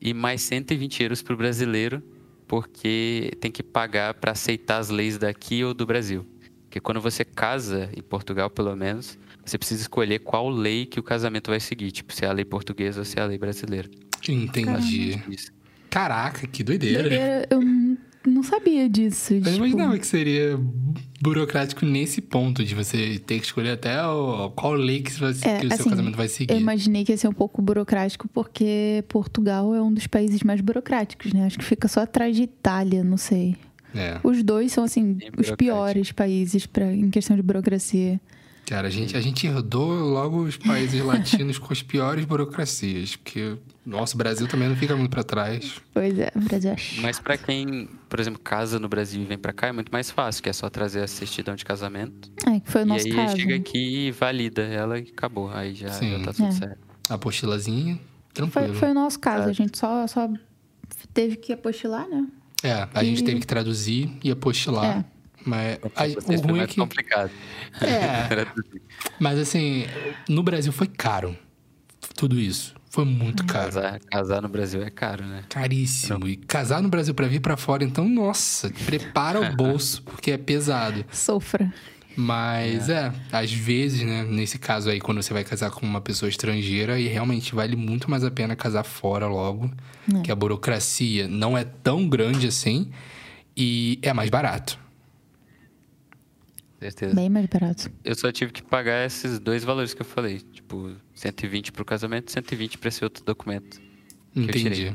E 0.00 0.12
mais 0.12 0.42
120 0.42 1.02
euros 1.02 1.22
para 1.22 1.34
o 1.34 1.36
brasileiro, 1.36 2.02
porque 2.46 3.32
tem 3.40 3.50
que 3.50 3.62
pagar 3.62 4.14
para 4.14 4.32
aceitar 4.32 4.78
as 4.78 4.90
leis 4.90 5.16
daqui 5.18 5.62
ou 5.64 5.72
do 5.72 5.86
Brasil. 5.86 6.26
Porque 6.64 6.80
quando 6.80 7.00
você 7.00 7.24
casa, 7.24 7.88
em 7.96 8.02
Portugal 8.02 8.50
pelo 8.50 8.74
menos, 8.76 9.18
você 9.48 9.58
precisa 9.58 9.80
escolher 9.82 10.18
qual 10.20 10.48
lei 10.48 10.86
que 10.86 11.00
o 11.00 11.02
casamento 11.02 11.50
vai 11.50 11.60
seguir. 11.60 11.90
Tipo, 11.90 12.12
se 12.14 12.24
é 12.24 12.28
a 12.28 12.32
lei 12.32 12.44
portuguesa 12.44 13.00
ou 13.00 13.04
se 13.04 13.18
é 13.18 13.22
a 13.22 13.26
lei 13.26 13.38
brasileira. 13.38 13.88
Entendi. 14.28 15.20
Isso. 15.28 15.50
Caraca, 15.90 16.46
que 16.46 16.62
doideira. 16.62 17.00
Doideira, 17.02 17.46
Eu 17.50 17.60
não 18.26 18.42
sabia 18.42 18.88
disso. 18.88 19.32
Eu 19.34 19.40
não 19.40 19.44
tipo, 19.52 19.56
imaginava 19.66 19.98
que 19.98 20.06
seria 20.06 20.58
burocrático 21.20 21.84
nesse 21.86 22.20
ponto 22.20 22.62
de 22.64 22.74
você 22.74 23.18
ter 23.18 23.38
que 23.40 23.46
escolher 23.46 23.70
até 23.70 24.04
o- 24.06 24.50
qual 24.50 24.72
lei 24.74 25.00
que, 25.02 25.12
você- 25.12 25.48
É, 25.48 25.58
que 25.60 25.66
o 25.66 25.68
seu 25.70 25.80
assim, 25.80 25.90
casamento 25.90 26.16
vai 26.16 26.28
seguir. 26.28 26.52
Eu 26.52 26.60
imaginei 26.60 27.04
que 27.04 27.12
ia 27.12 27.16
ser 27.16 27.28
um 27.28 27.32
pouco 27.32 27.62
burocrático, 27.62 28.28
porque 28.28 29.02
Portugal 29.08 29.74
é 29.74 29.80
um 29.82 29.92
dos 29.92 30.06
países 30.06 30.42
mais 30.42 30.60
burocráticos, 30.60 31.32
né? 31.32 31.46
Acho 31.46 31.58
que 31.58 31.64
fica 31.64 31.88
só 31.88 32.00
atrás 32.00 32.36
de 32.36 32.42
Itália, 32.42 33.02
não 33.02 33.16
sei. 33.16 33.56
É. 33.94 34.20
Os 34.22 34.42
dois 34.42 34.70
são, 34.72 34.84
assim, 34.84 35.14
Bem 35.14 35.30
os 35.38 35.50
piores 35.52 36.12
países 36.12 36.66
pra, 36.66 36.92
em 36.92 37.08
questão 37.10 37.34
de 37.34 37.42
burocracia. 37.42 38.20
Cara, 38.68 38.88
a 38.88 38.90
gente, 38.90 39.16
a 39.16 39.20
gente 39.20 39.46
herdou 39.46 39.90
logo 40.10 40.42
os 40.42 40.58
países 40.58 41.02
latinos 41.02 41.56
com 41.58 41.72
as 41.72 41.82
piores 41.82 42.24
burocracias. 42.26 43.16
Porque 43.16 43.56
nosso 43.86 44.14
Brasil 44.16 44.46
também 44.46 44.68
não 44.68 44.76
fica 44.76 44.94
muito 44.94 45.10
pra 45.10 45.22
trás. 45.24 45.80
Pois 45.94 46.18
é, 46.18 46.30
o 46.36 46.40
Brasil 46.40 46.72
é 46.72 46.76
Mas 47.00 47.18
para 47.18 47.38
quem, 47.38 47.88
por 48.10 48.20
exemplo, 48.20 48.38
casa 48.40 48.78
no 48.78 48.86
Brasil 48.86 49.22
e 49.22 49.24
vem 49.24 49.38
para 49.38 49.54
cá, 49.54 49.68
é 49.68 49.72
muito 49.72 49.90
mais 49.90 50.10
fácil, 50.10 50.42
que 50.42 50.50
é 50.50 50.52
só 50.52 50.68
trazer 50.68 51.02
a 51.02 51.06
certidão 51.06 51.54
de 51.56 51.64
casamento. 51.64 52.30
É, 52.46 52.60
que 52.60 52.70
foi 52.70 52.82
o 52.82 52.84
e 52.84 52.88
nosso 52.88 53.06
aí 53.06 53.14
caso. 53.14 53.36
chega 53.38 53.56
aqui 53.56 54.08
e 54.08 54.10
valida 54.10 54.62
ela 54.62 54.98
e 54.98 55.02
acabou. 55.02 55.50
Aí 55.50 55.74
já, 55.74 55.88
Sim. 55.90 56.10
já 56.18 56.24
tá 56.26 56.32
tudo 56.34 56.48
É. 56.48 56.52
certo. 56.52 56.78
A 57.08 57.14
apostilazinha, 57.14 57.94
Foi, 57.96 58.34
tranquilo. 58.34 58.74
foi 58.74 58.90
o 58.90 58.94
nosso 58.94 59.18
caso. 59.18 59.46
É. 59.48 59.50
A 59.50 59.54
gente 59.54 59.78
só, 59.78 60.06
só 60.06 60.28
teve 61.14 61.36
que 61.36 61.54
apostilar, 61.54 62.06
né? 62.06 62.26
É, 62.62 62.86
a 62.92 63.02
gente 63.02 63.22
E- 63.22 63.24
teve 63.24 63.40
que 63.40 63.46
traduzir 63.46 64.10
e 64.22 64.30
apostilar. 64.30 64.98
É. 64.98 65.17
Mas 65.48 65.78
aí, 65.96 66.14
vocês 66.14 66.40
o 66.40 66.46
ruim 66.46 66.60
é 66.60 66.66
que. 66.66 66.76
complicado. 66.76 67.30
É, 67.80 68.46
mas 69.18 69.38
assim, 69.38 69.86
no 70.28 70.42
Brasil 70.42 70.72
foi 70.72 70.86
caro. 70.86 71.36
Tudo 72.16 72.38
isso. 72.38 72.74
Foi 72.90 73.04
muito 73.04 73.44
caro. 73.44 73.66
casar, 73.66 74.00
casar 74.00 74.42
no 74.42 74.48
Brasil 74.48 74.82
é 74.82 74.90
caro, 74.90 75.24
né? 75.24 75.44
Caríssimo. 75.48 76.26
E 76.26 76.36
casar 76.36 76.82
no 76.82 76.88
Brasil 76.88 77.14
pra 77.14 77.26
vir 77.26 77.40
pra 77.40 77.56
fora, 77.56 77.84
então, 77.84 78.08
nossa, 78.08 78.70
prepara 78.86 79.40
o 79.40 79.52
bolso, 79.56 80.02
porque 80.02 80.30
é 80.32 80.38
pesado. 80.38 81.04
Sofra. 81.12 81.72
Mas 82.16 82.88
é. 82.88 83.12
às 83.30 83.52
vezes, 83.52 84.02
né, 84.02 84.24
nesse 84.24 84.58
caso 84.58 84.90
aí, 84.90 85.00
quando 85.00 85.22
você 85.22 85.32
vai 85.32 85.44
casar 85.44 85.70
com 85.70 85.86
uma 85.86 86.00
pessoa 86.00 86.28
estrangeira, 86.28 86.98
e 86.98 87.06
realmente 87.06 87.54
vale 87.54 87.76
muito 87.76 88.10
mais 88.10 88.24
a 88.24 88.30
pena 88.30 88.56
casar 88.56 88.82
fora 88.84 89.28
logo, 89.28 89.70
É. 90.12 90.22
que 90.22 90.32
a 90.32 90.34
burocracia 90.34 91.28
não 91.28 91.56
é 91.56 91.62
tão 91.64 92.08
grande 92.08 92.48
assim 92.48 92.90
e 93.56 93.98
é 94.02 94.12
mais 94.12 94.30
barato. 94.30 94.78
Certeza. 96.80 97.14
Bem 97.14 97.28
mais 97.28 97.46
barato. 97.46 97.90
Eu 98.04 98.14
só 98.14 98.30
tive 98.30 98.52
que 98.52 98.62
pagar 98.62 99.04
esses 99.04 99.38
dois 99.40 99.64
valores 99.64 99.94
que 99.94 100.02
eu 100.02 100.06
falei. 100.06 100.38
Tipo, 100.52 100.92
120 101.14 101.72
pro 101.72 101.84
casamento 101.84 102.28
e 102.28 102.32
120 102.32 102.78
pra 102.78 102.88
esse 102.88 103.02
outro 103.02 103.24
documento. 103.24 103.80
eu 104.36 104.42
Entendi. 104.44 104.70
tirei. 104.70 104.92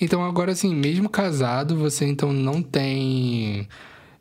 Então, 0.00 0.24
agora 0.24 0.52
assim, 0.52 0.74
mesmo 0.74 1.08
casado, 1.08 1.76
você 1.76 2.04
então 2.06 2.32
não 2.32 2.60
tem 2.62 3.68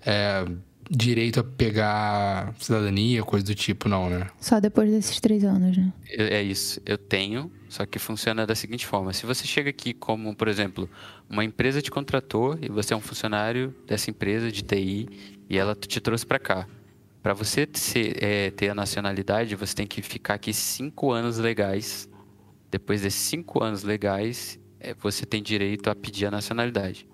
é, 0.06 0.46
direito 0.90 1.40
a 1.40 1.44
pegar 1.44 2.54
cidadania, 2.60 3.24
coisa 3.24 3.46
do 3.46 3.56
tipo, 3.56 3.88
não, 3.90 4.10
né? 4.10 4.28
Só 4.40 4.60
depois 4.60 4.92
desses 4.92 5.20
três 5.20 5.44
anos, 5.44 5.76
né? 5.78 5.92
Eu- 6.12 6.28
É 6.28 6.44
isso, 6.44 6.80
eu 6.86 6.98
tenho, 6.98 7.52
só 7.70 7.86
que 7.86 7.98
funciona 7.98 8.46
da 8.46 8.54
seguinte 8.54 8.86
forma: 8.86 9.14
se 9.14 9.26
você 9.26 9.48
chega 9.48 9.70
aqui 9.72 9.94
como, 9.94 10.36
por 10.36 10.48
exemplo, 10.48 10.88
uma 11.30 11.44
empresa 11.44 11.82
te 11.82 11.90
contratou 11.90 12.58
e 12.62 12.70
você 12.70 12.94
é 12.94 12.98
um 12.98 13.02
funcionário 13.02 13.74
dessa 13.88 14.10
empresa 14.12 14.52
de 14.52 14.62
TI 14.64 15.08
e 15.54 15.58
ela 15.58 15.76
te 15.76 16.00
trouxe 16.02 16.26
para 16.26 16.40
cá. 16.40 16.68
Para 17.22 17.34
você 17.34 17.68
ser, 17.74 18.22
é, 18.24 18.50
ter 18.52 18.70
a 18.70 18.76
nacionalidade, 18.76 19.56
você 19.56 19.76
tem 19.76 19.86
que 19.86 20.02
ficar 20.02 20.34
aqui 20.34 20.52
cinco 20.52 21.12
anos 21.12 21.38
legais. 21.38 22.10
Depois 22.72 23.02
desses 23.02 23.22
cinco 23.22 23.64
anos 23.64 23.84
legais, 23.84 24.60
é, 24.80 24.96
você 24.96 25.26
tem 25.28 25.44
direito 25.44 25.90
a 25.92 25.96
pedir 25.96 26.26
a 26.26 26.32
nacionalidade. 26.32 27.08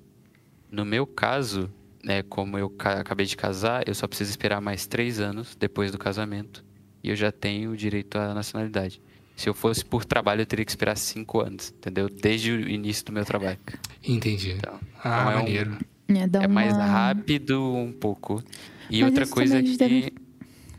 No 0.72 0.86
meu 0.86 1.06
caso, 1.06 1.70
né, 2.02 2.24
como 2.24 2.58
eu 2.58 2.70
ca- 2.70 3.02
acabei 3.02 3.26
de 3.26 3.36
casar, 3.36 3.86
eu 3.88 3.94
só 3.94 4.08
preciso 4.08 4.30
esperar 4.32 4.62
mais 4.62 4.88
três 4.88 5.20
anos 5.20 5.54
depois 5.56 5.92
do 5.92 5.98
casamento 5.98 6.64
e 7.04 7.10
eu 7.10 7.16
já 7.16 7.32
tenho 7.32 7.76
direito 7.76 8.18
à 8.18 8.34
nacionalidade. 8.34 9.02
Se 9.36 9.50
eu 9.50 9.54
fosse 9.54 9.84
por 9.84 10.06
trabalho, 10.06 10.42
eu 10.42 10.46
teria 10.46 10.64
que 10.66 10.72
esperar 10.72 10.96
cinco 10.98 11.42
anos, 11.42 11.74
entendeu? 11.78 12.10
Desde 12.10 12.52
o 12.52 12.70
início 12.70 13.06
do 13.06 13.12
meu 13.12 13.26
trabalho. 13.26 13.60
Entendi. 14.04 14.52
Então, 14.52 14.80
ah, 15.04 15.22
então 15.22 15.32
é 15.32 15.36
um- 15.36 15.40
maneiro. 15.40 15.78
É, 16.10 16.28
dá 16.28 16.44
é 16.44 16.48
mais 16.48 16.74
uma- 16.74 16.86
rápido 16.86 17.62
um 17.64 17.92
pouco. 17.92 18.44
E 18.90 19.02
Mas 19.02 19.10
outra 19.12 19.28
coisa 19.28 19.62
que. 19.62 19.78
devem- 19.78 20.12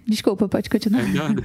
Desculpa, 0.06 0.48
pode 0.48 0.68
continuar. 0.68 1.02
Não, 1.14 1.28
não 1.28 1.42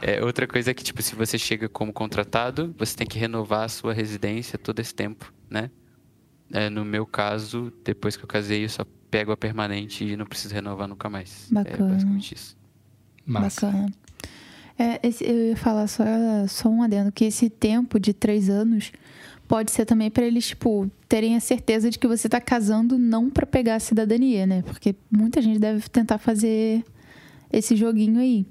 é, 0.00 0.22
outra 0.24 0.46
coisa 0.46 0.70
é 0.70 0.74
que, 0.74 0.84
tipo, 0.84 1.02
se 1.02 1.14
você 1.16 1.36
chega 1.38 1.68
como 1.68 1.92
contratado, 1.92 2.72
você 2.78 2.96
tem 2.96 3.06
que 3.06 3.18
renovar 3.18 3.64
a 3.64 3.68
sua 3.68 3.92
residência 3.92 4.56
todo 4.58 4.78
esse 4.78 4.94
tempo, 4.94 5.32
né? 5.50 5.70
É, 6.52 6.70
no 6.70 6.84
meu 6.84 7.04
caso, 7.04 7.72
depois 7.84 8.16
que 8.16 8.22
eu 8.22 8.28
casei, 8.28 8.64
eu 8.64 8.68
só 8.68 8.84
pego 9.10 9.32
a 9.32 9.36
permanente 9.36 10.04
e 10.04 10.16
não 10.16 10.24
preciso 10.26 10.54
renovar 10.54 10.86
nunca 10.86 11.10
mais. 11.10 11.50
É 11.50 11.54
Bacana. 11.54 11.92
basicamente 11.92 12.34
isso. 12.34 12.56
Massa. 13.24 13.66
Bacana. 13.66 13.92
É, 14.78 15.00
esse- 15.08 15.24
eu 15.24 15.48
ia 15.48 15.56
falar 15.56 15.88
só, 15.88 16.04
só 16.46 16.68
um 16.68 16.82
adendo, 16.82 17.10
que 17.10 17.24
esse 17.24 17.50
tempo 17.50 17.98
de 17.98 18.12
três 18.12 18.48
anos 18.48 18.92
pode 19.48 19.70
ser 19.70 19.84
também 19.84 20.10
pra 20.10 20.24
eles, 20.24 20.48
tipo, 20.48 20.90
terem 21.08 21.36
a 21.36 21.40
certeza 21.40 21.88
de 21.90 21.98
que 21.98 22.06
você 22.06 22.28
tá 22.28 22.40
casando 22.40 22.98
não 22.98 23.30
pra 23.30 23.46
pegar 23.46 23.76
a 23.76 23.80
cidadania, 23.80 24.46
né? 24.46 24.62
Porque 24.62 24.94
muita 25.10 25.40
gente 25.42 25.58
deve 25.58 25.88
tentar 25.88 26.18
fazer 26.18 26.84
esse 27.52 27.74
joguinho 27.76 28.20
aí. 28.20 28.46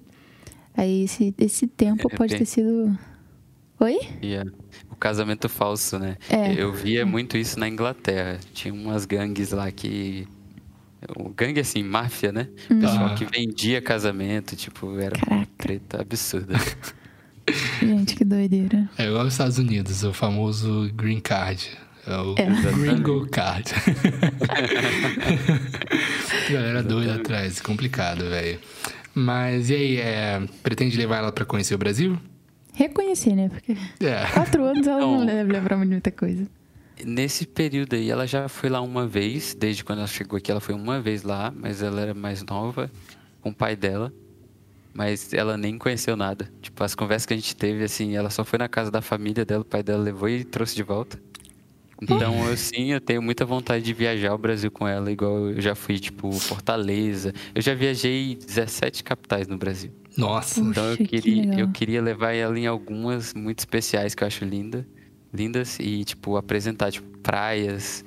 Aí 0.75 1.03
esse, 1.03 1.33
esse 1.37 1.67
tempo 1.67 2.07
É, 2.11 2.15
pode 2.15 2.31
bem- 2.31 2.39
ter 2.39 2.45
sido. 2.45 2.97
Oi? 3.79 3.97
E 4.21 4.35
é, 4.35 4.43
o 4.89 4.95
casamento 4.95 5.47
falso, 5.49 5.99
né? 5.99 6.17
É. 6.29 6.53
Eu 6.53 6.71
via 6.73 7.05
muito 7.05 7.37
isso 7.37 7.59
na 7.59 7.67
Inglaterra. 7.67 8.39
Tinha 8.53 8.73
umas 8.73 9.05
gangues 9.05 9.51
lá 9.51 9.71
que. 9.71 10.27
O 11.17 11.29
gangue 11.29 11.59
assim, 11.59 11.83
máfia, 11.83 12.31
né? 12.31 12.47
Pessoal 12.67 13.07
Ah. 13.07 13.15
que 13.15 13.25
vendia 13.25 13.79
casamento, 13.81 14.55
tipo, 14.55 14.97
era 14.97 15.15
uma 15.17 15.25
Caraca. 15.25 15.51
treta 15.57 16.01
absurda. 16.01 16.55
Gente, 17.79 18.15
que 18.15 18.25
doideira. 18.25 18.89
É 18.97 19.05
igual 19.07 19.25
os 19.25 19.33
Estados 19.33 19.57
Unidos, 19.57 20.03
o 20.03 20.13
famoso 20.13 20.89
green 20.95 21.19
card. 21.19 21.69
É 22.07 22.17
o 22.17 22.35
É. 22.37 22.71
gringo 22.71 23.27
card. 23.29 23.71
Galera 26.51 26.83
doida 26.83 27.15
atrás, 27.15 27.59
complicado, 27.61 28.29
velho. 28.29 28.59
Mas 29.13 29.69
e 29.69 29.75
aí, 29.75 29.97
é, 29.97 30.41
pretende 30.61 30.97
levar 30.97 31.17
ela 31.17 31.31
pra 31.31 31.45
conhecer 31.45 31.75
o 31.75 31.77
Brasil? 31.77 32.17
Reconhecer, 32.73 33.33
né? 33.35 33.49
Porque 33.49 33.75
É. 34.03 34.25
quatro 34.33 34.63
anos 34.65 34.85
ela 34.85 34.99
não 34.99 35.19
Não. 35.19 35.25
deve 35.25 35.75
muita 35.85 36.11
coisa. 36.11 36.45
Nesse 37.03 37.45
período 37.45 37.95
aí, 37.95 38.09
ela 38.09 38.25
já 38.27 38.47
foi 38.47 38.69
lá 38.69 38.81
uma 38.81 39.07
vez, 39.07 39.55
desde 39.57 39.83
quando 39.83 39.99
ela 39.99 40.07
chegou 40.07 40.37
aqui, 40.37 40.51
ela 40.51 40.61
foi 40.61 40.75
uma 40.75 40.99
vez 41.01 41.23
lá, 41.23 41.53
mas 41.55 41.81
ela 41.81 42.01
era 42.01 42.13
mais 42.13 42.43
nova, 42.43 42.91
com 43.41 43.49
o 43.49 43.53
pai 43.53 43.75
dela. 43.75 44.13
Mas 44.95 45.33
ela 45.33 45.57
nem 45.57 45.77
conheceu 45.77 46.15
nada. 46.15 46.49
Tipo, 46.61 46.83
as 46.83 46.95
conversas 46.95 47.25
que 47.25 47.33
a 47.33 47.37
gente 47.37 47.55
teve, 47.55 47.83
assim, 47.83 48.15
ela 48.15 48.29
só 48.29 48.45
foi 48.45 48.57
na 48.59 48.69
casa 48.69 48.89
da 48.91 49.01
família 49.01 49.45
dela, 49.45 49.61
o 49.63 49.65
pai 49.65 49.83
dela 49.83 50.01
levou 50.03 50.29
e 50.29 50.45
trouxe 50.45 50.75
de 50.75 50.83
volta. 50.83 51.21
Então, 52.01 52.47
eu 52.49 52.57
sim, 52.57 52.91
eu 52.91 53.01
tenho 53.01 53.21
muita 53.21 53.45
vontade 53.45 53.83
de 53.85 53.93
viajar 53.93 54.31
ao 54.31 54.37
Brasil 54.37 54.69
com 54.71 54.87
ela, 54.87 55.11
igual 55.11 55.49
eu 55.51 55.61
já 55.61 55.75
fui, 55.75 55.99
tipo, 55.99 56.31
Fortaleza. 56.33 57.33
Eu 57.53 57.61
já 57.61 57.73
viajei 57.73 58.35
17 58.35 59.03
capitais 59.03 59.47
no 59.47 59.57
Brasil. 59.57 59.91
Nossa. 60.17 60.63
Puxa, 60.63 60.71
Então 60.71 60.91
eu 60.91 60.97
que 60.97 61.05
queria, 61.07 61.43
legal. 61.43 61.59
eu 61.59 61.69
queria 61.69 62.01
levar 62.01 62.33
ela 62.33 62.57
em 62.59 62.67
algumas 62.67 63.33
muito 63.33 63.59
especiais 63.59 64.15
que 64.15 64.23
eu 64.23 64.27
acho 64.27 64.45
linda, 64.45 64.87
lindas 65.33 65.79
e 65.79 66.03
tipo 66.05 66.37
apresentar 66.37 66.91
tipo 66.91 67.17
praias, 67.19 68.03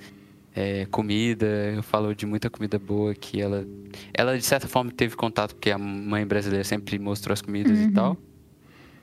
é, 0.58 0.86
comida. 0.86 1.46
Eu 1.76 1.82
falo 1.82 2.14
de 2.14 2.26
muita 2.26 2.50
comida 2.50 2.78
boa 2.78 3.14
que 3.14 3.40
ela, 3.40 3.66
ela 4.12 4.36
de 4.36 4.44
certa 4.44 4.66
forma 4.66 4.90
teve 4.90 5.14
contato 5.14 5.54
porque 5.54 5.70
a 5.70 5.78
mãe 5.78 6.26
brasileira 6.26 6.64
sempre 6.64 6.98
mostrou 6.98 7.32
as 7.32 7.40
comidas 7.42 7.78
Uhum. 7.78 7.88
e 7.88 7.92
tal. 7.92 8.16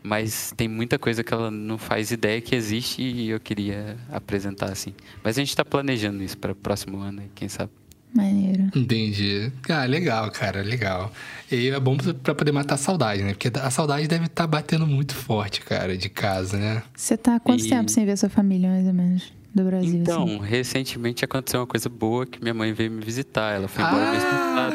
Mas 0.04 0.54
tem 0.56 0.68
muita 0.68 1.00
coisa 1.00 1.24
que 1.24 1.34
ela 1.34 1.50
não 1.50 1.78
faz 1.80 2.12
ideia 2.12 2.40
que 2.40 2.56
existe 2.56 3.02
e 3.02 3.30
eu 3.30 3.40
queria 3.40 3.98
apresentar 4.12 4.72
assim. 4.72 4.94
Mas 5.24 5.36
a 5.38 5.42
gente 5.42 5.56
tá 5.56 5.66
planejando 5.66 6.22
isso 6.22 6.38
para 6.38 6.52
o 6.52 6.56
próximo 6.56 7.00
ano, 7.00 7.24
quem 7.34 7.48
sabe. 7.50 7.72
Maneiro. 8.14 8.70
Entendi. 8.76 9.52
Ah, 9.68 9.84
legal, 9.86 10.30
cara, 10.32 10.62
legal. 10.62 11.12
E 11.52 11.70
é 11.70 11.80
bom 11.80 11.98
pra 12.24 12.34
poder 12.36 12.52
matar 12.52 12.76
a 12.76 12.78
saudade, 12.78 13.24
né? 13.24 13.34
Porque 13.34 13.52
a 13.60 13.70
saudade 13.72 14.08
deve 14.08 14.26
estar 14.28 14.44
tá 14.44 14.48
batendo 14.48 14.86
muito 14.88 15.14
forte, 15.16 15.60
cara, 15.62 15.98
de 15.98 16.08
casa, 16.08 16.58
né? 16.58 16.84
Você 16.96 17.18
tá 17.18 17.36
há 17.36 17.40
quanto 17.40 17.66
E- 17.66 17.70
tempo 17.70 17.90
sem 17.92 18.06
ver 18.06 18.16
sua 18.18 18.30
família, 18.30 18.70
mais 18.70 18.88
ou 18.88 18.94
menos, 18.94 19.34
do 19.56 19.64
Brasil? 19.64 20.02
Então, 20.02 20.24
assim? 20.24 20.40
recentemente 20.42 21.24
aconteceu 21.24 21.62
uma 21.62 21.66
coisa 21.68 21.88
boa 21.88 22.26
que 22.26 22.42
minha 22.42 22.54
mãe 22.54 22.74
veio 22.74 22.92
me 22.92 23.04
visitar. 23.04 23.56
Ela 23.56 23.70
foi 23.70 23.84
embora. 23.84 24.06
Ah, 24.06 24.70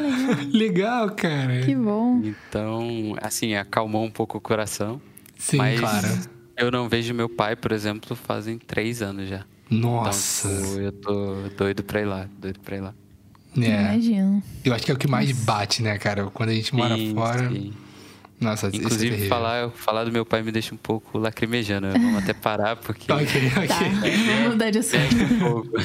legal, 0.51 1.11
cara. 1.11 1.61
Que 1.61 1.75
bom. 1.75 2.21
Então, 2.23 3.15
assim, 3.21 3.53
acalmou 3.53 4.03
um 4.03 4.09
pouco 4.09 4.39
o 4.39 4.41
coração. 4.41 4.99
Sim, 5.37 5.57
mas 5.57 5.79
claro. 5.79 6.07
eu 6.57 6.71
não 6.71 6.89
vejo 6.89 7.13
meu 7.13 7.29
pai, 7.29 7.55
por 7.55 7.71
exemplo, 7.71 8.15
fazem 8.15 8.57
três 8.57 9.01
anos 9.01 9.29
já. 9.29 9.45
Nossa. 9.69 10.49
Então, 10.49 10.65
tipo, 10.65 10.79
eu 10.79 10.91
tô 10.91 11.35
doido 11.57 11.83
pra 11.83 12.01
ir 12.01 12.05
lá, 12.05 12.27
doido 12.39 12.59
pra 12.59 12.77
ir 12.77 12.81
lá. 12.81 12.93
É. 13.57 13.93
Imagino. 13.93 14.43
Eu 14.63 14.73
acho 14.73 14.85
que 14.85 14.91
é 14.91 14.93
o 14.93 14.97
que 14.97 15.07
mais 15.07 15.31
bate, 15.31 15.83
né, 15.83 15.97
cara? 15.97 16.25
Quando 16.27 16.49
a 16.49 16.53
gente 16.53 16.73
mora 16.73 16.95
Sim, 16.95 17.13
fora. 17.13 17.49
sim. 17.49 17.73
Nossa, 18.41 18.67
isso 18.67 18.77
é 18.77 18.79
Inclusive, 18.79 19.09
terrível. 19.11 19.29
falar, 19.29 19.69
falar 19.69 20.03
do 20.03 20.11
meu 20.11 20.25
pai 20.25 20.41
me 20.41 20.51
deixa 20.51 20.73
um 20.73 20.77
pouco 20.77 21.19
lacrimejando. 21.19 21.91
Vamos 21.91 22.23
até 22.23 22.33
parar, 22.33 22.75
porque... 22.75 23.09
Ok, 23.13 23.23
ok. 23.55 23.67
Tá, 23.67 23.79
vamos 23.79 24.51
mudar 24.53 24.71
de 24.71 24.79
assunto. 24.79 25.15
Um 25.15 25.39
pouco. 25.39 25.69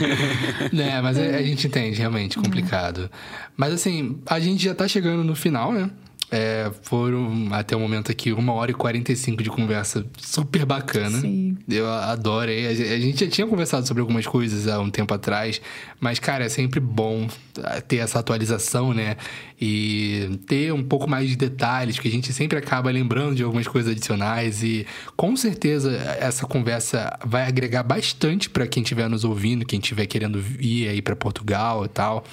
É, 0.77 1.01
mas 1.03 1.19
a, 1.19 1.23
a 1.23 1.43
gente 1.43 1.67
entende, 1.67 1.99
realmente, 1.99 2.39
complicado. 2.39 3.11
Mas 3.57 3.75
assim, 3.75 4.19
a 4.27 4.41
gente 4.41 4.65
já 4.65 4.75
tá 4.75 4.89
chegando 4.89 5.23
no 5.23 5.35
final, 5.37 5.73
né? 5.73 5.91
É, 6.29 6.73
foram 6.83 7.49
até 7.53 7.77
o 7.77 7.81
momento 7.81 8.11
aqui 8.11 8.33
uma 8.33 8.53
hora 8.53 8.73
e 8.73 8.75
45 8.75 9.45
de 9.45 9.51
conversa 9.51 10.05
super 10.19 10.65
bacana. 10.65 11.21
Sim. 11.21 11.57
Eu 11.69 11.89
adorei. 11.89 12.67
A 12.67 12.75
gente 12.99 13.25
já 13.25 13.31
tinha 13.31 13.47
conversado 13.47 13.87
sobre 13.87 14.01
algumas 14.01 14.27
coisas 14.27 14.67
há 14.67 14.81
um 14.81 14.91
tempo 14.91 15.15
atrás, 15.15 15.61
mas, 16.01 16.19
cara, 16.19 16.45
é 16.45 16.49
sempre 16.49 16.81
bom 16.81 17.29
ah, 17.63 17.81
ter 17.81 17.99
essa 17.99 18.19
atualização, 18.19 18.93
né? 18.93 19.17
E 19.61 20.39
ter 20.47 20.73
um 20.73 20.85
pouco 20.85 21.09
mais 21.09 21.31
de 21.31 21.37
detalhes, 21.37 21.97
porque 21.97 22.09
a 22.09 22.11
gente 22.11 22.33
sempre 22.33 22.59
acaba 22.59 22.91
lembrando 22.91 23.35
de 23.35 23.43
algumas 23.43 23.67
coisas 23.67 23.91
adicionais. 23.91 24.63
E 24.63 24.87
com 25.17 25.35
certeza 25.35 25.93
essa 26.21 26.47
conversa 26.47 27.19
vai 27.25 27.47
agregar 27.47 27.83
bastante 27.83 28.51
para 28.51 28.67
quem 28.67 28.83
estiver 28.83 29.09
nos 29.09 29.25
ouvindo, 29.25 29.65
quem 29.65 29.81
estiver 29.81 30.07
querendo 30.07 30.45
ir 30.61 30.89
aí 30.89 31.01
para 31.01 31.17
Portugal 31.17 31.85
e 31.85 31.89
tal. 31.89 32.25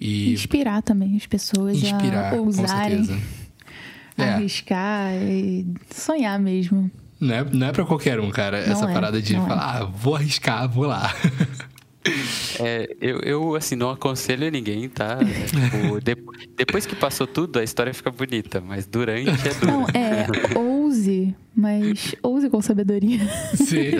E 0.00 0.32
Inspirar 0.32 0.82
também 0.82 1.16
as 1.16 1.26
pessoas 1.26 1.76
inspirar, 1.76 2.28
a 2.28 2.30
com 2.30 2.46
ousarem, 2.46 3.04
certeza. 3.04 3.20
É. 4.18 4.24
arriscar 4.24 5.14
e 5.14 5.66
sonhar 5.90 6.38
mesmo. 6.38 6.90
Não 7.18 7.34
é, 7.34 7.44
não 7.50 7.66
é 7.68 7.72
pra 7.72 7.84
qualquer 7.84 8.20
um, 8.20 8.30
cara, 8.30 8.58
essa 8.58 8.84
é, 8.90 8.92
parada 8.92 9.22
de 9.22 9.32
não 9.32 9.46
é. 9.46 9.48
falar, 9.48 9.62
ah, 9.62 9.84
vou 9.84 10.14
arriscar, 10.14 10.68
vou 10.68 10.84
lá. 10.84 11.10
É, 12.60 12.96
eu, 13.00 13.18
eu, 13.20 13.54
assim, 13.54 13.76
não 13.76 13.90
aconselho 13.90 14.50
ninguém, 14.50 14.88
tá? 14.88 15.18
É, 15.20 15.44
tipo, 15.46 16.00
de- 16.00 16.48
depois 16.56 16.84
que 16.84 16.96
passou 16.96 17.26
tudo, 17.26 17.58
a 17.58 17.64
história 17.64 17.94
fica 17.94 18.10
bonita, 18.10 18.60
mas 18.60 18.86
durante 18.86 19.28
é 19.30 19.54
duro. 19.54 19.66
Não, 19.66 19.86
é, 19.94 20.26
ouse, 20.58 21.34
mas 21.54 22.14
ouse 22.22 22.50
com 22.50 22.60
sabedoria. 22.60 23.20
Sim. 23.54 23.92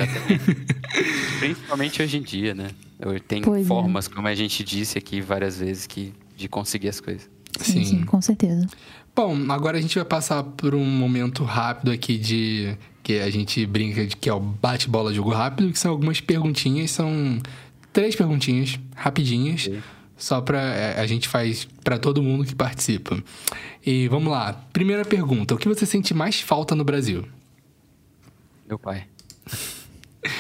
Principalmente 1.39 2.03
hoje 2.03 2.19
em 2.19 2.23
dia, 2.23 2.55
né? 2.55 2.69
Eu- 2.99 3.19
Tem 3.21 3.43
Pois 3.43 3.65
é. 3.65 3.69
formas, 3.69 4.09
como 4.09 4.27
a 4.29 4.35
gente 4.35 4.63
disse 4.65 4.99
aqui 4.99 5.21
várias 5.21 5.59
vezes, 5.59 5.87
que, 5.87 6.13
de 6.37 6.49
conseguir 6.49 6.89
as 6.89 7.01
coisas. 7.01 7.29
Sim, 7.61 7.73
Sim. 7.73 7.85
sim, 7.85 8.03
com 8.05 8.21
certeza. 8.21 8.67
Bom, 9.15 9.37
agora 9.51 9.77
a 9.77 9.81
gente 9.81 9.95
vai 9.97 10.05
passar 10.05 10.43
por 10.43 10.75
um 10.75 10.85
momento 10.85 11.45
rápido 11.45 11.91
aqui 11.91 12.17
de. 12.17 12.75
que 13.03 13.19
a 13.19 13.29
gente 13.29 13.65
brinca 13.67 14.07
de 14.07 14.17
que 14.17 14.29
é 14.29 14.33
o 14.33 14.41
bate-bola 14.41 15.13
jogo 15.13 15.31
rápido, 15.31 15.71
que 15.71 15.79
são 15.79 15.91
algumas 15.91 16.21
perguntinhas, 16.21 16.91
são 16.93 17.39
três 17.93 18.15
perguntinhas 18.17 18.79
rapidinhas, 18.95 19.69
só 20.17 20.41
pra. 20.41 20.61
é, 20.61 21.01
a 21.01 21.07
gente 21.07 21.29
faz 21.29 21.67
pra 21.85 21.99
todo 21.99 22.23
mundo 22.23 22.45
que 22.45 22.55
participa. 22.55 23.23
E 23.85 24.09
vamos 24.09 24.31
lá. 24.33 24.53
Primeira 24.73 25.05
pergunta: 25.05 25.55
o 25.55 25.59
que 25.59 25.69
você 25.69 25.85
sente 25.87 26.15
mais 26.15 26.41
falta 26.41 26.75
no 26.75 26.85
Brasil? 26.85 27.25
Meu 28.69 28.79
pai. 28.79 29.05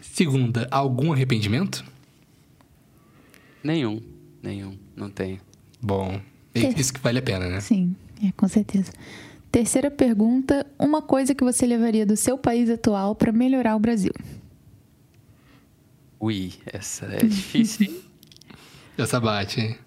Segunda, 0.00 0.66
algum 0.70 1.12
arrependimento? 1.12 1.84
Nenhum, 3.62 4.00
nenhum, 4.42 4.78
não 4.94 5.10
tenho. 5.10 5.40
Bom, 5.80 6.20
Ter- 6.52 6.78
isso 6.78 6.92
que 6.92 7.00
vale 7.00 7.18
a 7.18 7.22
pena, 7.22 7.48
né? 7.48 7.60
Sim, 7.60 7.94
é, 8.24 8.32
com 8.32 8.48
certeza. 8.48 8.92
Terceira 9.52 9.90
pergunta: 9.90 10.66
uma 10.78 11.02
coisa 11.02 11.34
que 11.34 11.44
você 11.44 11.66
levaria 11.66 12.06
do 12.06 12.16
seu 12.16 12.38
país 12.38 12.70
atual 12.70 13.14
para 13.14 13.30
melhorar 13.32 13.76
o 13.76 13.78
Brasil? 13.80 14.12
Ui, 16.18 16.52
essa 16.66 17.06
é 17.06 17.24
difícil, 17.24 17.86
hein? 17.86 18.00
Essa 18.98 19.20
bate, 19.20 19.60
hein? 19.60 19.78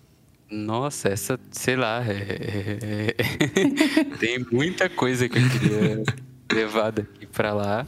Nossa, 0.52 1.10
essa, 1.10 1.40
sei 1.52 1.76
lá, 1.76 2.04
é- 2.06 3.16
é- 3.18 4.14
tem 4.20 4.46
muita 4.52 4.88
coisa 4.88 5.28
que 5.28 5.38
eu 5.40 5.50
queria 5.50 6.04
levar 6.52 6.92
daqui 6.92 7.26
pra 7.26 7.52
lá, 7.54 7.88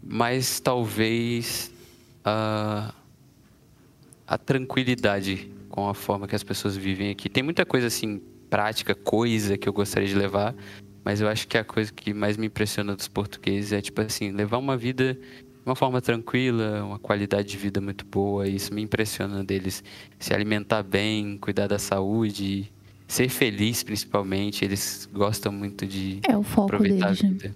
mas 0.00 0.60
talvez 0.60 1.72
a, 2.24 2.94
a 4.26 4.38
tranquilidade 4.38 5.50
com 5.68 5.88
a 5.88 5.94
forma 5.94 6.28
que 6.28 6.36
as 6.36 6.44
pessoas 6.44 6.76
vivem 6.76 7.10
aqui. 7.10 7.28
Tem 7.28 7.42
muita 7.42 7.66
coisa 7.66 7.88
assim, 7.88 8.20
prática, 8.48 8.94
coisa 8.94 9.58
que 9.58 9.68
eu 9.68 9.72
gostaria 9.72 10.08
de 10.08 10.14
levar, 10.14 10.54
mas 11.04 11.20
eu 11.20 11.28
acho 11.28 11.48
que 11.48 11.58
a 11.58 11.64
coisa 11.64 11.92
que 11.92 12.14
mais 12.14 12.36
me 12.36 12.46
impressiona 12.46 12.94
dos 12.94 13.08
portugueses 13.08 13.72
é, 13.72 13.80
tipo 13.80 14.00
assim, 14.00 14.30
levar 14.30 14.58
uma 14.58 14.76
vida 14.76 15.18
uma 15.64 15.74
forma 15.74 16.00
tranquila, 16.00 16.84
uma 16.84 16.98
qualidade 16.98 17.48
de 17.48 17.56
vida 17.56 17.80
muito 17.80 18.04
boa. 18.04 18.46
E 18.46 18.56
isso 18.56 18.72
me 18.74 18.82
impressiona 18.82 19.42
deles. 19.44 19.82
Se 20.18 20.34
alimentar 20.34 20.82
bem, 20.82 21.38
cuidar 21.38 21.66
da 21.66 21.78
saúde, 21.78 22.70
ser 23.08 23.28
feliz 23.28 23.82
principalmente. 23.82 24.64
Eles 24.64 25.08
gostam 25.12 25.52
muito 25.52 25.86
de 25.86 26.20
É 26.28 26.36
o 26.36 26.42
foco 26.42 26.74
aproveitar 26.74 27.06
deles, 27.06 27.20
a 27.20 27.26
né? 27.26 27.30
vida. 27.32 27.54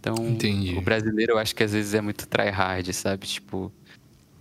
Então, 0.00 0.14
Entendi. 0.28 0.76
o 0.78 0.80
brasileiro 0.80 1.32
eu 1.34 1.38
acho 1.38 1.54
que 1.54 1.62
às 1.62 1.72
vezes 1.72 1.92
é 1.92 2.00
muito 2.00 2.26
tryhard, 2.26 2.90
sabe? 2.94 3.26
Tipo, 3.26 3.70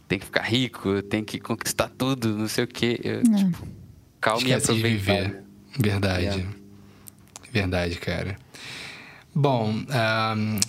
tem 0.07 0.17
que 0.17 0.25
ficar 0.25 0.43
rico, 0.43 1.01
tem 1.03 1.23
que 1.23 1.37
conquistar 1.39 1.89
tudo, 1.89 2.29
não 2.37 2.47
sei 2.47 2.63
o 2.63 2.67
quê. 2.67 2.99
Eu, 3.03 3.19
É. 3.19 3.21
tipo, 3.23 3.67
calma 4.21 4.41
e 4.41 4.45
Esquece 4.51 4.73
de 4.73 4.79
aproveitar. 4.79 5.13
viver. 5.27 5.43
Verdade. 5.77 6.25
É. 6.39 6.59
Verdade, 7.51 7.95
cara. 7.97 8.37
Bom, 9.35 9.73
ahn, 9.89 10.59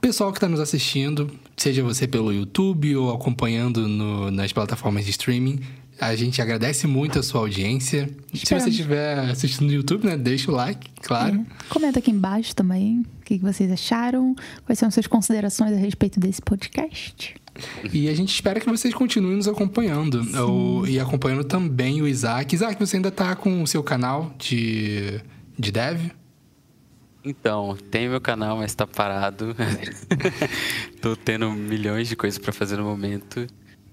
pessoal 0.00 0.32
que 0.32 0.38
está 0.38 0.48
nos 0.48 0.60
assistindo, 0.60 1.30
seja 1.62 1.82
você 1.82 2.06
pelo 2.06 2.32
YouTube 2.32 2.96
ou 2.96 3.12
acompanhando 3.14 3.86
no- 3.86 4.30
nas 4.30 4.52
plataformas 4.52 5.04
de 5.04 5.10
streaming, 5.10 5.60
a 6.00 6.14
gente 6.14 6.40
agradece 6.40 6.86
muito 6.86 7.18
a 7.18 7.22
sua 7.22 7.40
audiência. 7.40 8.08
Se 8.32 8.36
Esperamos. 8.44 8.64
você 8.64 8.70
estiver 8.70 9.18
assistindo 9.30 9.66
no 9.66 9.72
YouTube, 9.74 10.06
né, 10.06 10.16
deixa 10.16 10.50
o 10.50 10.54
like, 10.54 10.88
claro. 11.02 11.34
É. 11.36 11.64
Comenta 11.68 11.98
aqui 11.98 12.10
embaixo 12.10 12.54
também 12.54 13.00
o 13.20 13.24
que 13.24 13.38
vocês 13.38 13.70
acharam, 13.70 14.34
quais 14.64 14.78
são 14.78 14.90
suas 14.90 15.06
considerações 15.06 15.72
a 15.72 15.76
respeito 15.76 16.20
desse 16.20 16.40
podcast. 16.40 17.34
E 17.92 18.08
a 18.08 18.14
gente 18.14 18.32
espera 18.32 18.60
que 18.60 18.66
vocês 18.70 18.94
continuem 18.94 19.34
nos 19.36 19.48
acompanhando. 19.48 20.20
O- 20.48 20.86
e 20.86 21.00
acompanhando 21.00 21.42
também 21.42 22.00
o 22.00 22.06
Isaac. 22.06 22.54
Isaac, 22.54 22.78
você 22.78 22.96
ainda 22.96 23.10
tá 23.10 23.34
com 23.34 23.60
o 23.62 23.66
seu 23.66 23.82
canal 23.82 24.32
de, 24.38 25.20
de 25.58 25.72
dev? 25.72 25.98
Então, 27.24 27.76
tem 27.90 28.08
meu 28.08 28.20
canal, 28.20 28.56
mas 28.56 28.74
tá 28.74 28.86
parado. 28.86 29.54
Tô 31.02 31.16
tendo 31.16 31.50
milhões 31.50 32.08
de 32.08 32.16
coisas 32.16 32.38
pra 32.38 32.52
fazer 32.52 32.76
no 32.76 32.84
momento. 32.84 33.46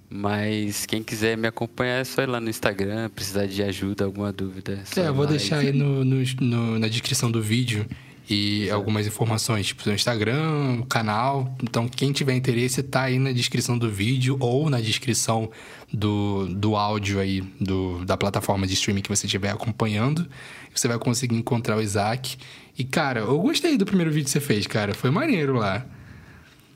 Mas 0.09 0.85
quem 0.85 1.03
quiser 1.03 1.35
me 1.35 1.47
acompanhar 1.47 1.95
é 1.99 2.03
só 2.03 2.21
ir 2.21 2.27
lá 2.27 2.39
no 2.39 2.49
Instagram, 2.49 3.09
precisar 3.09 3.47
de 3.47 3.61
ajuda, 3.63 4.05
alguma 4.05 4.31
dúvida. 4.31 4.79
só 4.85 5.01
É, 5.01 5.07
eu 5.07 5.13
vou 5.13 5.25
deixar 5.25 5.57
aí 5.57 5.73
no, 5.73 6.05
no- 6.05 6.23
no- 6.39 6.79
na 6.79 6.87
descrição 6.87 7.29
do 7.31 7.41
vídeo 7.41 7.85
e 8.29 8.69
algumas 8.69 9.05
informações, 9.07 9.67
tipo, 9.67 9.81
seu 9.83 9.93
Instagram, 9.93 10.79
o 10.81 10.85
canal. 10.85 11.53
Então, 11.61 11.87
quem 11.87 12.11
tiver 12.11 12.35
interesse, 12.35 12.81
tá 12.83 13.03
aí 13.03 13.19
na 13.19 13.31
descrição 13.31 13.77
do 13.77 13.89
vídeo 13.89 14.37
ou 14.39 14.69
na 14.69 14.79
descrição 14.79 15.49
do, 15.91 16.47
do 16.47 16.75
áudio 16.75 17.19
aí 17.19 17.41
do, 17.59 18.05
da 18.05 18.15
plataforma 18.15 18.65
de 18.67 18.73
streaming 18.73 19.01
que 19.01 19.09
você 19.09 19.25
estiver 19.25 19.49
acompanhando. 19.49 20.27
Você 20.73 20.87
vai 20.87 20.97
conseguir 20.99 21.35
encontrar 21.35 21.77
o 21.77 21.81
Isaac. 21.81 22.37
E, 22.77 22.83
cara, 22.83 23.21
eu 23.21 23.39
gostei 23.39 23.77
do 23.77 23.85
primeiro 23.85 24.11
vídeo 24.11 24.25
que 24.25 24.31
você 24.31 24.39
fez, 24.39 24.67
cara. 24.67 24.93
Foi 24.93 25.09
maneiro 25.09 25.53
lá. 25.55 25.85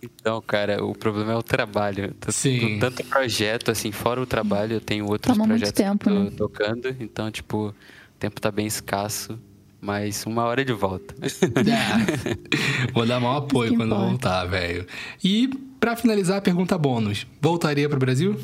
Então, 0.01 0.41
cara, 0.41 0.83
o 0.83 0.93
problema 0.95 1.33
é 1.33 1.35
o 1.35 1.43
trabalho. 1.43 2.13
Tô, 2.19 2.31
Sim. 2.31 2.79
tô 2.79 2.89
tanto 2.89 3.03
projeto, 3.05 3.69
assim, 3.71 3.91
fora 3.91 4.21
o 4.21 4.25
trabalho, 4.25 4.75
eu 4.75 4.81
tenho 4.81 5.05
outros 5.05 5.35
Toma 5.35 5.45
muito 5.45 5.59
projetos 5.59 5.83
tempo, 5.83 6.05
que 6.05 6.09
eu 6.09 6.15
tô 6.15 6.23
né? 6.23 6.31
tocando. 6.37 6.95
Então, 7.01 7.29
tipo, 7.29 7.67
o 7.67 7.73
tempo 8.17 8.39
tá 8.39 8.49
bem 8.51 8.65
escasso. 8.65 9.37
Mas 9.81 10.25
uma 10.25 10.43
hora 10.43 10.63
de 10.65 10.73
volta. 10.73 11.15
É. 11.23 12.91
Vou 12.93 13.05
dar 13.05 13.19
maior 13.19 13.37
apoio 13.37 13.75
quando 13.75 13.93
importa. 13.93 14.07
voltar, 14.09 14.45
velho. 14.45 14.85
E, 15.23 15.47
pra 15.79 15.95
finalizar, 15.95 16.37
a 16.37 16.41
pergunta 16.41 16.77
bônus. 16.77 17.25
Voltaria 17.41 17.87
pro 17.87 17.97
Brasil? 17.99 18.37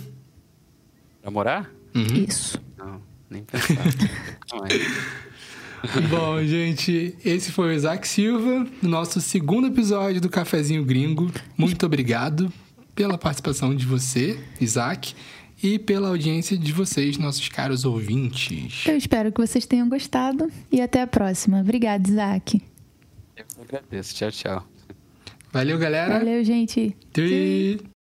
pra 1.21 1.31
morar? 1.31 1.69
Uhum. 1.93 2.23
Isso. 2.27 2.61
Não, 2.77 3.01
nem 3.29 3.43
pensar. 3.43 3.83
Bom, 6.09 6.43
gente, 6.43 7.15
esse 7.23 7.51
foi 7.51 7.69
o 7.69 7.71
Isaac 7.71 8.07
Silva, 8.07 8.67
no 8.81 8.89
nosso 8.89 9.21
segundo 9.21 9.67
episódio 9.67 10.19
do 10.19 10.29
Cafezinho 10.29 10.83
Gringo. 10.83 11.31
Muito 11.57 11.85
obrigado 11.85 12.51
pela 12.95 13.17
participação 13.17 13.75
de 13.75 13.85
você, 13.85 14.39
Isaac, 14.59 15.13
e 15.61 15.77
pela 15.77 16.09
audiência 16.09 16.57
de 16.57 16.71
vocês, 16.71 17.17
nossos 17.17 17.47
caros 17.49 17.85
ouvintes. 17.85 18.85
Eu 18.85 18.97
espero 18.97 19.31
que 19.31 19.39
vocês 19.39 19.65
tenham 19.65 19.87
gostado 19.87 20.49
e 20.71 20.81
até 20.81 21.01
a 21.01 21.07
próxima. 21.07 21.61
Obrigada, 21.61 22.09
Isaac. 22.09 22.61
Eu 23.35 23.45
agradeço. 23.63 24.15
Tchau, 24.15 24.31
tchau. 24.31 24.67
Valeu, 25.51 25.77
galera. 25.77 26.19
Valeu, 26.19 26.43
gente. 26.43 26.95
Tchau. 27.13 27.85